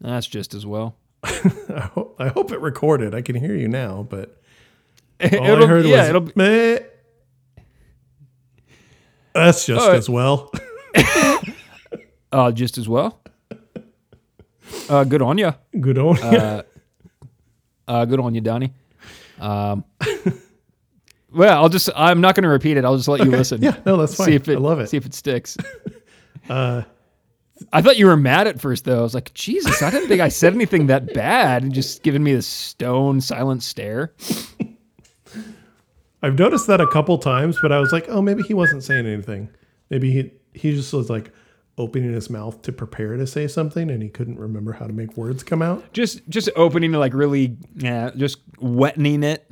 That's 0.00 0.26
just 0.26 0.54
as 0.54 0.64
well. 0.66 0.96
I 1.24 1.90
hope, 1.94 2.16
I 2.20 2.28
hope 2.28 2.52
it 2.52 2.60
recorded. 2.60 3.14
I 3.14 3.22
can 3.22 3.34
hear 3.34 3.54
you 3.56 3.66
now, 3.66 4.06
but 4.08 4.40
all 5.20 5.28
It'll- 5.32 5.64
I 5.64 5.66
heard 5.66 5.84
yeah, 5.86 6.00
was 6.00 6.08
it'll 6.10 6.20
be- 6.20 6.32
meh. 6.36 6.78
That's 9.34 9.66
just 9.66 9.86
right. 9.86 9.96
as 9.96 10.08
well. 10.08 10.52
Uh, 12.32 12.52
just 12.52 12.78
as 12.78 12.88
well. 12.88 13.20
Uh, 14.90 15.02
good 15.02 15.22
on 15.22 15.38
you. 15.38 15.50
Good 15.80 15.96
on 15.96 16.16
you. 16.16 16.62
Uh, 17.88 18.04
good 18.04 18.20
on 18.20 18.34
you, 18.34 18.42
Donnie. 18.42 18.74
Um, 19.40 19.84
well, 21.32 21.62
I'll 21.62 21.70
just, 21.70 21.88
I'm 21.96 22.20
not 22.20 22.34
going 22.34 22.42
to 22.42 22.50
repeat 22.50 22.76
it. 22.76 22.84
I'll 22.84 22.96
just 22.96 23.08
let 23.08 23.24
you 23.24 23.30
listen. 23.30 23.62
Yeah, 23.62 23.76
no, 23.86 23.96
that's 23.96 24.14
fine. 24.14 24.26
See 24.26 24.34
if 24.34 24.48
it, 24.48 24.56
I 24.56 24.60
love 24.60 24.78
it. 24.80 24.90
See 24.90 24.98
if 24.98 25.06
it 25.06 25.14
sticks. 25.14 25.56
uh, 26.50 26.82
I 27.72 27.82
thought 27.82 27.96
you 27.96 28.06
were 28.06 28.16
mad 28.16 28.46
at 28.46 28.60
first, 28.60 28.84
though. 28.84 28.98
I 28.98 29.02
was 29.02 29.14
like, 29.14 29.32
Jesus, 29.32 29.82
I 29.82 29.90
didn't 29.90 30.08
think 30.08 30.20
I 30.20 30.28
said 30.28 30.54
anything 30.54 30.88
that 30.88 31.14
bad. 31.14 31.62
And 31.62 31.72
just 31.72 32.02
giving 32.02 32.22
me 32.22 32.34
this 32.34 32.46
stone 32.46 33.20
silent 33.20 33.62
stare. 33.62 34.12
I've 36.22 36.38
noticed 36.38 36.66
that 36.66 36.80
a 36.80 36.86
couple 36.88 37.16
times, 37.18 37.58
but 37.62 37.72
I 37.72 37.78
was 37.78 37.92
like, 37.92 38.06
oh, 38.08 38.20
maybe 38.20 38.42
he 38.42 38.54
wasn't 38.54 38.84
saying 38.84 39.06
anything. 39.06 39.48
Maybe 39.90 40.10
he 40.10 40.32
he 40.52 40.74
just 40.74 40.92
was 40.92 41.08
like 41.08 41.32
opening 41.78 42.12
his 42.12 42.28
mouth 42.28 42.60
to 42.62 42.72
prepare 42.72 43.16
to 43.16 43.26
say 43.26 43.46
something, 43.46 43.90
and 43.90 44.02
he 44.02 44.08
couldn't 44.08 44.38
remember 44.38 44.72
how 44.72 44.86
to 44.86 44.92
make 44.92 45.16
words 45.16 45.42
come 45.42 45.62
out. 45.62 45.92
Just, 45.92 46.28
just 46.28 46.50
opening 46.56 46.92
to 46.92 46.98
like 46.98 47.14
really, 47.14 47.56
yeah, 47.76 48.10
just 48.16 48.38
wetting 48.58 49.22
it. 49.22 49.48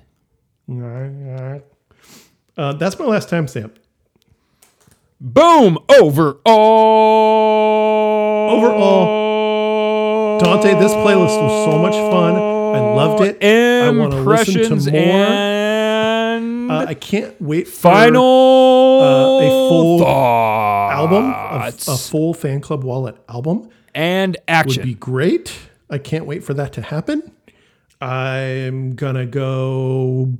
Uh, 2.56 2.72
that's 2.74 2.98
my 2.98 3.04
last 3.04 3.30
timestamp. 3.30 3.76
Boom! 5.20 5.78
Over 5.88 6.38
all. 6.44 8.50
Overall, 8.50 10.38
Dante, 10.38 10.78
this 10.78 10.92
playlist 10.92 11.42
was 11.42 11.64
so 11.64 11.78
much 11.78 11.94
fun. 11.94 12.36
I 12.36 12.78
loved 12.78 13.22
it. 13.22 13.42
I 13.42 13.90
want 13.90 14.12
to 14.12 14.20
listen 14.20 14.78
to 14.84 14.90
more. 14.90 15.65
Uh, 16.70 16.86
I 16.88 16.94
can't 16.94 17.40
wait 17.40 17.66
for 17.68 17.90
final 17.90 19.00
uh, 19.02 19.38
a 19.38 19.48
full 19.68 19.98
thoughts 19.98 20.94
album, 20.94 21.24
a, 21.24 21.72
a 21.94 21.96
full 21.96 22.34
fan 22.34 22.60
club 22.60 22.84
wallet 22.84 23.16
album 23.28 23.70
and 23.94 24.36
action 24.46 24.82
would 24.82 24.86
be 24.86 24.94
great. 24.94 25.56
I 25.88 25.98
can't 25.98 26.26
wait 26.26 26.44
for 26.44 26.54
that 26.54 26.72
to 26.74 26.82
happen. 26.82 27.32
I'm 28.00 28.94
gonna 28.94 29.26
go. 29.26 30.34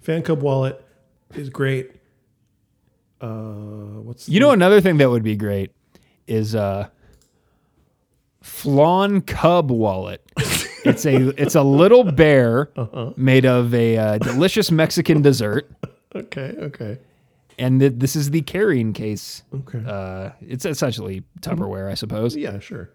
Fan 0.00 0.22
club 0.22 0.42
wallet 0.42 0.84
is 1.34 1.50
great. 1.50 1.92
Uh, 3.20 4.00
what's 4.02 4.28
you 4.28 4.40
know, 4.40 4.50
another 4.50 4.80
thing 4.80 4.96
that 4.96 5.10
would 5.10 5.22
be 5.22 5.36
great 5.36 5.70
is 6.26 6.54
uh, 6.54 6.88
Flan 8.40 9.20
Cub 9.20 9.70
wallet. 9.70 10.22
It's 10.84 11.04
a 11.06 11.28
it's 11.40 11.54
a 11.54 11.62
little 11.62 12.04
bear 12.04 12.70
made 13.16 13.44
of 13.46 13.72
a 13.74 13.96
uh, 13.96 14.18
delicious 14.18 14.70
Mexican 14.70 15.22
dessert, 15.22 15.70
Okay, 16.14 16.54
okay, 16.58 16.98
and 17.58 17.80
th- 17.80 17.94
this 17.96 18.16
is 18.16 18.30
the 18.30 18.42
carrying 18.42 18.92
case. 18.92 19.42
okay. 19.54 19.82
Uh, 19.86 20.30
it's 20.40 20.64
essentially 20.64 21.22
Tupperware, 21.40 21.90
I 21.90 21.94
suppose. 21.94 22.34
yeah, 22.36 22.58
sure. 22.58 22.90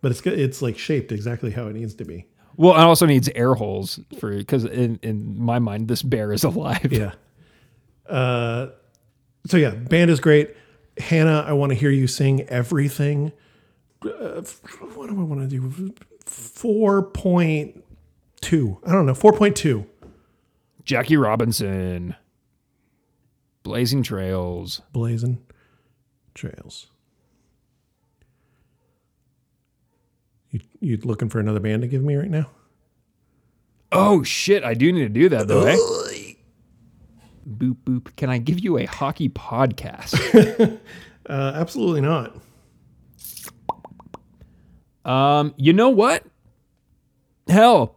But 0.00 0.12
it's. 0.12 0.20
It's 0.24 0.62
like 0.62 0.78
shaped 0.78 1.10
exactly 1.10 1.50
how 1.50 1.66
it 1.66 1.74
needs 1.74 1.94
to 1.96 2.04
be. 2.04 2.26
Well, 2.56 2.74
it 2.74 2.80
also 2.80 3.04
needs 3.06 3.28
air 3.34 3.54
holes 3.54 3.98
for 4.18 4.36
because 4.36 4.64
in 4.64 4.98
in 5.02 5.40
my 5.40 5.58
mind, 5.58 5.88
this 5.88 6.02
bear 6.02 6.32
is 6.32 6.44
alive. 6.52 6.92
Yeah. 6.92 7.12
Uh, 8.08 8.68
so 9.46 9.56
yeah, 9.56 9.70
band 9.70 10.10
is 10.10 10.20
great. 10.20 10.54
Hannah, 10.98 11.44
I 11.46 11.52
want 11.52 11.70
to 11.70 11.76
hear 11.76 11.90
you 11.90 12.06
sing 12.06 12.42
everything. 12.42 13.32
Uh, 14.04 14.42
what 14.94 15.08
do 15.10 15.20
I 15.20 15.24
want 15.24 15.40
to 15.40 15.46
do? 15.48 15.94
Four 16.28 17.02
point 17.02 17.82
two. 18.42 18.78
I 18.86 18.92
don't 18.92 19.06
know. 19.06 19.14
Four 19.14 19.32
point 19.32 19.56
two. 19.56 19.86
Jackie 20.84 21.16
Robinson, 21.16 22.14
Blazing 23.62 24.02
Trails. 24.02 24.82
Blazing 24.92 25.38
Trails. 26.34 26.88
You 30.50 30.60
you 30.80 30.98
looking 30.98 31.28
for 31.30 31.40
another 31.40 31.60
band 31.60 31.82
to 31.82 31.88
give 31.88 32.02
me 32.02 32.14
right 32.16 32.30
now? 32.30 32.50
Oh 33.90 34.22
shit! 34.22 34.64
I 34.64 34.74
do 34.74 34.92
need 34.92 35.02
to 35.02 35.08
do 35.08 35.28
that 35.30 35.48
though. 35.48 35.64
Eh? 35.64 35.76
Boop 37.48 37.76
boop. 37.86 38.14
Can 38.16 38.28
I 38.28 38.36
give 38.36 38.60
you 38.60 38.76
a 38.78 38.84
hockey 38.84 39.28
podcast? 39.30 40.78
Uh, 41.28 41.52
absolutely 41.56 42.00
not. 42.00 42.34
Um, 45.04 45.54
you 45.56 45.72
know 45.72 45.90
what? 45.90 46.24
Hell, 47.48 47.96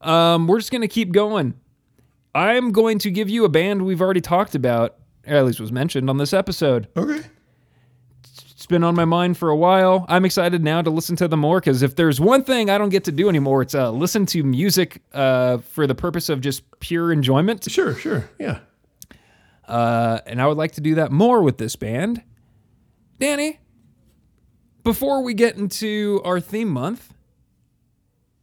um, 0.00 0.46
we're 0.46 0.58
just 0.58 0.70
gonna 0.70 0.88
keep 0.88 1.12
going. 1.12 1.54
I'm 2.34 2.72
going 2.72 2.98
to 3.00 3.10
give 3.10 3.28
you 3.30 3.44
a 3.44 3.48
band 3.48 3.84
we've 3.84 4.00
already 4.00 4.20
talked 4.20 4.54
about, 4.54 4.96
or 5.26 5.36
at 5.36 5.44
least 5.44 5.60
was 5.60 5.70
mentioned 5.72 6.10
on 6.10 6.18
this 6.18 6.32
episode. 6.32 6.88
Okay. 6.96 7.22
It's 8.64 8.66
been 8.66 8.82
on 8.82 8.94
my 8.94 9.04
mind 9.04 9.36
for 9.36 9.50
a 9.50 9.56
while. 9.56 10.06
I'm 10.08 10.24
excited 10.24 10.64
now 10.64 10.80
to 10.80 10.88
listen 10.90 11.16
to 11.16 11.28
them 11.28 11.40
more 11.40 11.60
because 11.60 11.82
if 11.82 11.96
there's 11.96 12.18
one 12.20 12.42
thing 12.44 12.70
I 12.70 12.78
don't 12.78 12.88
get 12.88 13.04
to 13.04 13.12
do 13.12 13.28
anymore, 13.28 13.60
it's 13.60 13.74
uh, 13.74 13.90
listen 13.90 14.24
to 14.26 14.42
music 14.42 15.02
uh, 15.12 15.58
for 15.58 15.86
the 15.86 15.94
purpose 15.94 16.30
of 16.30 16.40
just 16.40 16.62
pure 16.80 17.12
enjoyment. 17.12 17.70
Sure, 17.70 17.94
sure. 17.94 18.28
Yeah. 18.38 18.60
Uh, 19.68 20.20
and 20.26 20.40
I 20.40 20.46
would 20.46 20.56
like 20.56 20.72
to 20.72 20.80
do 20.80 20.94
that 20.94 21.12
more 21.12 21.42
with 21.42 21.58
this 21.58 21.76
band. 21.76 22.22
Danny, 23.18 23.60
before 24.84 25.22
we 25.22 25.34
get 25.34 25.56
into 25.56 26.20
our 26.24 26.38
theme 26.40 26.68
month, 26.68 27.12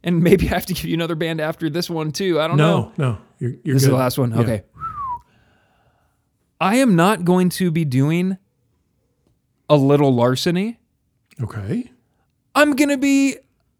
and 0.04 0.22
maybe 0.22 0.46
I 0.50 0.54
have 0.54 0.66
to 0.66 0.74
give 0.74 0.84
you 0.84 0.94
another 0.94 1.14
band 1.14 1.40
after 1.40 1.70
this 1.70 1.88
one 1.88 2.12
too. 2.12 2.40
I 2.40 2.48
don't 2.48 2.56
know. 2.56 2.92
No, 2.98 3.12
no. 3.12 3.18
You're, 3.38 3.50
you're 3.64 3.74
This 3.74 3.84
is 3.84 3.88
the 3.88 3.94
last 3.96 4.18
one. 4.18 4.32
Yeah. 4.32 4.40
Okay. 4.40 4.62
I 6.60 6.76
am 6.76 6.94
not 6.94 7.24
going 7.24 7.48
to 7.50 7.70
be 7.70 7.84
doing 7.84 8.38
a 9.68 9.76
little 9.76 10.14
larceny. 10.14 10.78
Okay. 11.42 11.90
I'm 12.54 12.76
going 12.76 12.90
to 12.90 12.98
be 12.98 13.38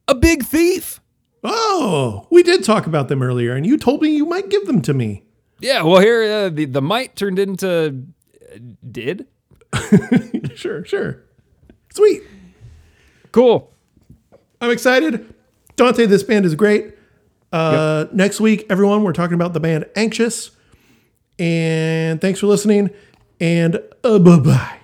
a 0.08 0.14
big 0.14 0.44
thief. 0.44 1.00
Oh, 1.44 2.26
we 2.30 2.42
did 2.42 2.64
talk 2.64 2.86
about 2.86 3.08
them 3.08 3.22
earlier, 3.22 3.54
and 3.54 3.66
you 3.66 3.76
told 3.76 4.00
me 4.02 4.08
you 4.10 4.26
might 4.26 4.48
give 4.48 4.66
them 4.66 4.80
to 4.82 4.94
me. 4.94 5.24
Yeah, 5.60 5.82
well, 5.82 6.00
here 6.00 6.22
uh, 6.22 6.48
the 6.48 6.64
the 6.64 6.82
might 6.82 7.14
turned 7.14 7.38
into 7.38 8.02
uh, 8.52 8.58
did. 8.90 9.26
sure, 10.54 10.84
sure. 10.84 11.22
Sweet. 11.92 12.22
Cool. 13.32 13.72
I'm 14.60 14.70
excited. 14.70 15.34
Dante, 15.76 16.06
this 16.06 16.22
band 16.22 16.44
is 16.44 16.54
great. 16.54 16.94
Uh, 17.52 18.06
Next 18.12 18.40
week, 18.40 18.66
everyone, 18.70 19.02
we're 19.02 19.12
talking 19.12 19.34
about 19.34 19.52
the 19.52 19.60
band 19.60 19.86
Anxious. 19.96 20.50
And 21.38 22.20
thanks 22.20 22.40
for 22.40 22.46
listening. 22.46 22.90
And 23.40 23.80
uh, 24.04 24.18
bye 24.18 24.38
bye. 24.38 24.76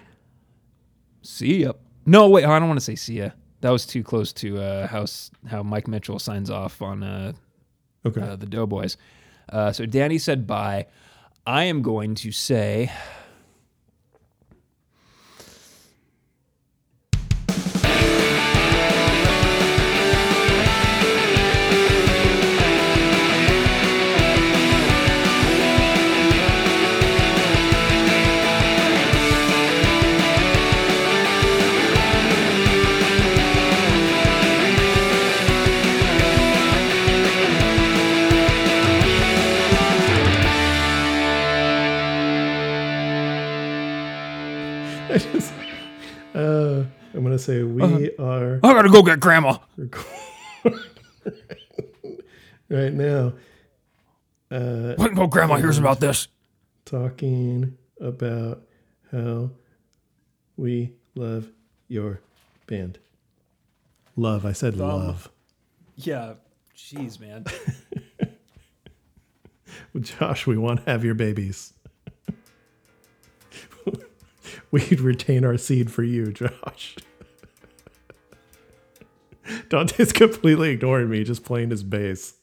See 1.23 1.63
ya. 1.63 1.73
No, 2.07 2.29
wait, 2.29 2.45
I 2.45 2.59
don't 2.59 2.69
want 2.69 2.81
to 2.81 2.85
say 2.85 2.97
see 2.97 3.19
ya. 3.19 3.31
That 3.61 3.71
was 3.71 3.85
too 3.87 4.03
close 4.03 4.33
to 4.35 4.59
uh, 4.59 4.87
how 4.87 5.05
how 5.47 5.63
Mike 5.63 5.87
Mitchell 5.89 6.19
signs 6.19 6.49
off 6.51 6.81
on 6.83 7.03
uh, 7.03 7.33
Okay. 8.07 8.21
uh, 8.21 8.37
the 8.37 8.47
Doughboys. 8.47 8.97
Uh, 9.49 9.73
so 9.73 9.85
Danny 9.87 10.19
said 10.19 10.47
bye. 10.47 10.87
I 11.47 11.65
am 11.65 11.83
going 11.83 12.15
to 12.17 12.33
say. 12.33 12.91
Just, 45.19 45.53
uh, 46.35 46.85
I'm 47.15 47.21
going 47.25 47.33
to 47.33 47.39
say 47.39 47.63
we 47.63 48.15
are 48.17 48.61
I 48.63 48.73
gotta 48.73 48.91
go 48.91 49.03
get 49.03 49.21
Grandma. 49.21 49.59
right 52.71 52.93
now 52.93 53.33
uh, 54.51 54.95
Wait 54.99 55.11
until 55.11 55.27
Grandma 55.27 55.57
hears 55.57 55.79
about 55.79 56.01
this. 56.01 56.29
talking 56.85 57.77
about 58.01 58.63
how 59.13 59.51
we 60.57 60.93
love 61.15 61.49
your 61.89 62.21
band. 62.67 62.99
Love. 64.17 64.45
I 64.47 64.53
said 64.53 64.77
love. 64.77 65.31
Yeah, 65.97 66.35
jeez, 66.77 67.21
man. 67.21 67.45
Josh, 70.01 70.47
we 70.47 70.57
want 70.57 70.85
to 70.85 70.91
have 70.91 71.05
your 71.05 71.15
babies. 71.15 71.73
We'd 74.71 75.01
retain 75.01 75.45
our 75.45 75.57
seed 75.57 75.91
for 75.91 76.03
you, 76.03 76.33
Josh. 76.33 76.97
Dante's 79.71 80.13
completely 80.13 80.71
ignoring 80.71 81.09
me, 81.09 81.25
just 81.25 81.45
playing 81.45 81.71
his 81.71 81.83
bass. 81.83 82.35